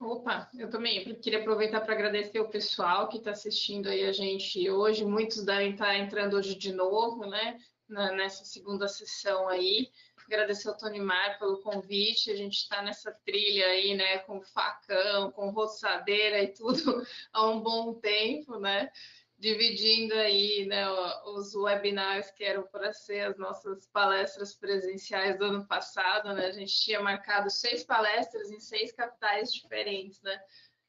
Opa, 0.04 0.50
eu 0.58 0.68
também 0.68 1.02
queria 1.14 1.40
aproveitar 1.40 1.80
para 1.80 1.94
agradecer 1.94 2.38
o 2.38 2.50
pessoal 2.50 3.08
que 3.08 3.16
está 3.16 3.30
assistindo 3.30 3.88
aí 3.88 4.04
a 4.04 4.12
gente 4.12 4.68
hoje. 4.68 5.02
Muitos 5.02 5.42
devem 5.42 5.72
estar 5.72 5.86
tá 5.86 5.96
entrando 5.96 6.36
hoje 6.36 6.54
de 6.54 6.72
novo, 6.74 7.24
né? 7.26 7.58
nessa 7.88 8.44
segunda 8.44 8.86
sessão 8.86 9.48
aí. 9.48 9.90
Agradecer 10.26 10.68
ao 10.68 10.76
Tony 10.76 11.00
Mar 11.00 11.38
pelo 11.38 11.62
convite. 11.62 12.30
A 12.30 12.36
gente 12.36 12.58
está 12.58 12.82
nessa 12.82 13.12
trilha 13.24 13.66
aí, 13.66 13.94
né? 13.94 14.18
Com 14.18 14.42
facão, 14.42 15.30
com 15.32 15.50
roçadeira 15.50 16.42
e 16.42 16.48
tudo 16.48 17.02
há 17.32 17.48
um 17.48 17.60
bom 17.60 17.94
tempo, 17.94 18.58
né? 18.58 18.90
Dividindo 19.38 20.14
aí 20.14 20.64
né, 20.66 20.84
os 21.26 21.54
webinars 21.54 22.30
que 22.30 22.44
eram 22.44 22.62
para 22.64 22.92
ser 22.92 23.20
as 23.20 23.36
nossas 23.36 23.86
palestras 23.88 24.54
presenciais 24.54 25.38
do 25.38 25.44
ano 25.44 25.66
passado, 25.66 26.32
né? 26.32 26.46
A 26.46 26.52
gente 26.52 26.72
tinha 26.72 27.00
marcado 27.00 27.50
seis 27.50 27.84
palestras 27.84 28.50
em 28.50 28.60
seis 28.60 28.92
capitais 28.92 29.52
diferentes, 29.52 30.20
né? 30.22 30.40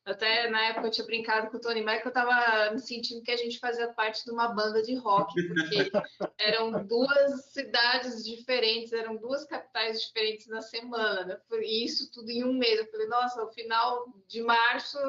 Até 0.06 0.48
na 0.52 0.68
época 0.68 0.86
eu 0.86 0.92
tinha 0.92 1.08
brincado 1.08 1.50
com 1.50 1.58
o 1.58 1.60
Tony 1.60 1.84
que 1.84 2.08
eu 2.08 2.10
estava 2.10 2.72
me 2.72 2.80
sentindo 2.80 3.24
que 3.24 3.32
a 3.32 3.38
gente 3.38 3.58
fazia 3.58 3.92
parte 3.92 4.24
de 4.24 4.30
uma 4.30 4.50
banda 4.50 4.84
de 4.84 4.94
rock, 4.96 5.34
porque 5.48 5.92
eram 6.38 6.86
duas 6.86 7.46
cidades 7.46 8.24
diferentes, 8.24 8.94
eram 8.94 9.16
duas 9.16 9.46
capitais 9.46 10.00
diferentes 10.00 10.46
na 10.46 10.62
semana, 10.62 11.26
né? 11.26 11.40
E 11.60 11.84
isso 11.84 12.12
tudo 12.12 12.30
em 12.30 12.44
um 12.44 12.54
mês. 12.54 12.80
Eu 12.80 12.92
falei, 12.92 13.08
nossa, 13.08 13.44
no 13.44 13.52
final 13.52 14.06
de 14.28 14.42
março 14.44 15.00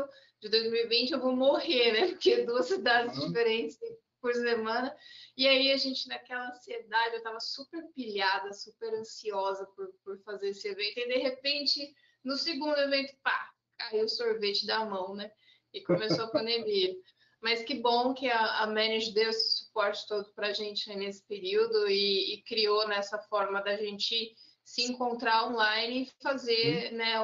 de 0.47 0.51
2020 0.51 1.10
eu 1.12 1.20
vou 1.20 1.35
morrer, 1.35 1.93
né? 1.93 2.09
Porque 2.09 2.44
duas 2.44 2.66
cidades 2.66 3.18
uhum. 3.18 3.27
diferentes 3.27 3.78
por 4.20 4.32
semana. 4.32 4.97
E 5.36 5.47
aí 5.47 5.73
a 5.73 5.77
gente, 5.77 6.09
naquela 6.09 6.48
ansiedade, 6.48 7.12
eu 7.12 7.18
estava 7.18 7.40
super 7.40 7.82
pilhada, 7.94 8.52
super 8.52 8.94
ansiosa 8.94 9.66
por, 9.77 9.89
por 10.05 10.18
fazer 10.23 10.51
esse 10.51 10.68
evento. 10.68 10.98
E 10.98 11.09
de 11.09 11.18
repente, 11.18 11.94
no 12.24 12.36
segundo 12.36 12.77
evento, 12.78 13.14
pá, 13.23 13.51
caiu 13.78 14.05
o 14.05 14.09
sorvete 14.09 14.66
da 14.66 14.85
mão, 14.85 15.14
né? 15.14 15.31
E 15.73 15.82
começou 15.82 16.24
a 16.24 16.31
pandemia. 16.31 16.94
Mas 17.43 17.62
que 17.62 17.74
bom 17.74 18.14
que 18.14 18.28
a, 18.28 18.62
a 18.62 18.66
Manage 18.66 19.12
deu 19.12 19.28
esse 19.28 19.59
suporte 19.59 20.06
todo 20.09 20.32
para 20.32 20.48
a 20.48 20.52
gente 20.52 20.89
nesse 20.97 21.23
período 21.24 21.86
e, 21.89 22.35
e 22.35 22.43
criou 22.43 22.89
nessa 22.89 23.18
forma 23.18 23.60
da 23.60 23.77
gente 23.77 24.35
se 24.64 24.82
encontrar 24.82 25.47
online 25.47 26.02
e 26.02 26.23
fazer 26.23 26.93
né, 26.93 27.14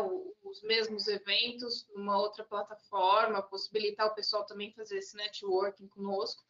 os 0.53 0.63
mesmos 0.63 1.09
eventos 1.09 1.89
numa 1.95 2.19
outra 2.19 2.45
plataforma, 2.45 3.43
possibilitar 3.43 4.07
o 4.07 4.15
pessoal 4.15 4.45
também 4.45 4.73
fazer 4.73 4.99
esse 4.99 5.17
networking 5.17 5.89
conosco. 5.89 6.45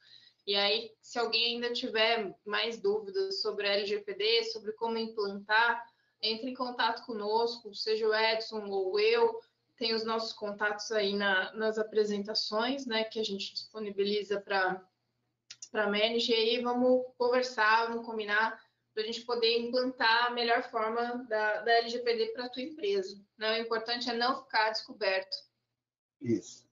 E 0.46 0.56
aí, 0.56 0.92
se 1.00 1.18
alguém 1.18 1.54
ainda 1.54 1.72
tiver 1.72 2.36
mais 2.44 2.80
dúvidas 2.80 3.40
sobre 3.40 3.66
a 3.66 3.74
LGPD, 3.74 4.44
sobre 4.44 4.72
como 4.72 4.98
implantar, 4.98 5.86
entre 6.20 6.50
em 6.50 6.54
contato 6.54 7.06
conosco, 7.06 7.74
seja 7.74 8.08
o 8.08 8.14
Edson 8.14 8.68
ou 8.68 8.98
eu, 8.98 9.40
tem 9.76 9.94
os 9.94 10.04
nossos 10.04 10.32
contatos 10.32 10.90
aí 10.92 11.14
na, 11.14 11.52
nas 11.54 11.78
apresentações, 11.78 12.86
né, 12.86 13.04
que 13.04 13.20
a 13.20 13.24
gente 13.24 13.52
disponibiliza 13.52 14.40
para 14.40 14.84
para 15.70 15.86
manager, 15.86 16.38
e 16.38 16.50
aí 16.50 16.60
vamos 16.60 17.02
conversar, 17.16 17.88
vamos 17.88 18.04
combinar 18.04 18.61
para 18.94 19.02
a 19.02 19.06
gente 19.06 19.22
poder 19.22 19.58
implantar 19.58 20.26
a 20.26 20.30
melhor 20.30 20.62
forma 20.70 21.24
da, 21.28 21.62
da 21.62 21.72
LGPD 21.78 22.32
para 22.32 22.44
a 22.44 22.48
tua 22.48 22.62
empresa. 22.62 23.16
Né? 23.38 23.58
O 23.58 23.62
importante 23.62 24.10
é 24.10 24.12
não 24.12 24.42
ficar 24.42 24.70
descoberto. 24.70 25.34
Isso. 26.20 26.68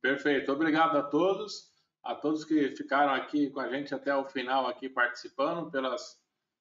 Perfeito. 0.00 0.50
Obrigado 0.52 0.96
a 0.98 1.02
todos, 1.02 1.72
a 2.02 2.14
todos 2.14 2.44
que 2.44 2.70
ficaram 2.70 3.14
aqui 3.14 3.50
com 3.50 3.60
a 3.60 3.68
gente 3.68 3.94
até 3.94 4.14
o 4.14 4.24
final 4.24 4.66
aqui 4.66 4.88
participando 4.88 5.70
pelas 5.70 6.20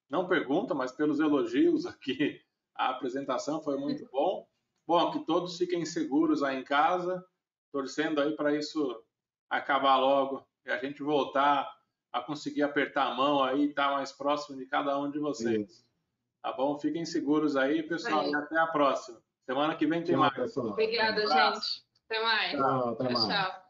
não 0.09 0.27
perguntas, 0.27 0.77
mas 0.77 0.91
pelos 0.91 1.19
elogios 1.19 1.85
aqui. 1.85 2.39
A 2.75 2.89
apresentação 2.89 3.61
foi 3.61 3.77
muito 3.77 4.07
bom. 4.11 4.47
Bom, 4.87 5.11
que 5.11 5.25
todos 5.25 5.57
fiquem 5.57 5.85
seguros 5.85 6.43
aí 6.43 6.57
em 6.57 6.63
casa, 6.63 7.23
torcendo 7.71 8.21
aí 8.21 8.35
para 8.35 8.55
isso 8.55 9.03
acabar 9.49 9.97
logo 9.97 10.47
e 10.65 10.71
a 10.71 10.77
gente 10.77 11.03
voltar 11.03 11.69
a 12.11 12.21
conseguir 12.21 12.63
apertar 12.63 13.07
a 13.07 13.13
mão 13.15 13.43
aí, 13.43 13.69
estar 13.69 13.89
tá 13.89 13.93
mais 13.93 14.11
próximo 14.11 14.57
de 14.57 14.65
cada 14.65 14.97
um 14.99 15.09
de 15.09 15.19
vocês. 15.19 15.69
Isso. 15.69 15.85
Tá 16.41 16.51
bom? 16.51 16.77
Fiquem 16.79 17.05
seguros 17.05 17.55
aí, 17.55 17.83
pessoal, 17.83 18.21
aí. 18.21 18.31
e 18.31 18.35
até 18.35 18.57
a 18.57 18.67
próxima. 18.67 19.21
Semana 19.45 19.75
que 19.75 19.85
vem 19.85 20.03
tem 20.03 20.15
mais. 20.15 20.57
Obrigada, 20.57 21.23
um 21.23 21.27
gente. 21.27 21.85
Até 22.09 22.21
mais. 22.21 22.51
Tchau, 22.51 22.89
até 22.89 23.03
mais. 23.03 23.25
Tchau. 23.27 23.60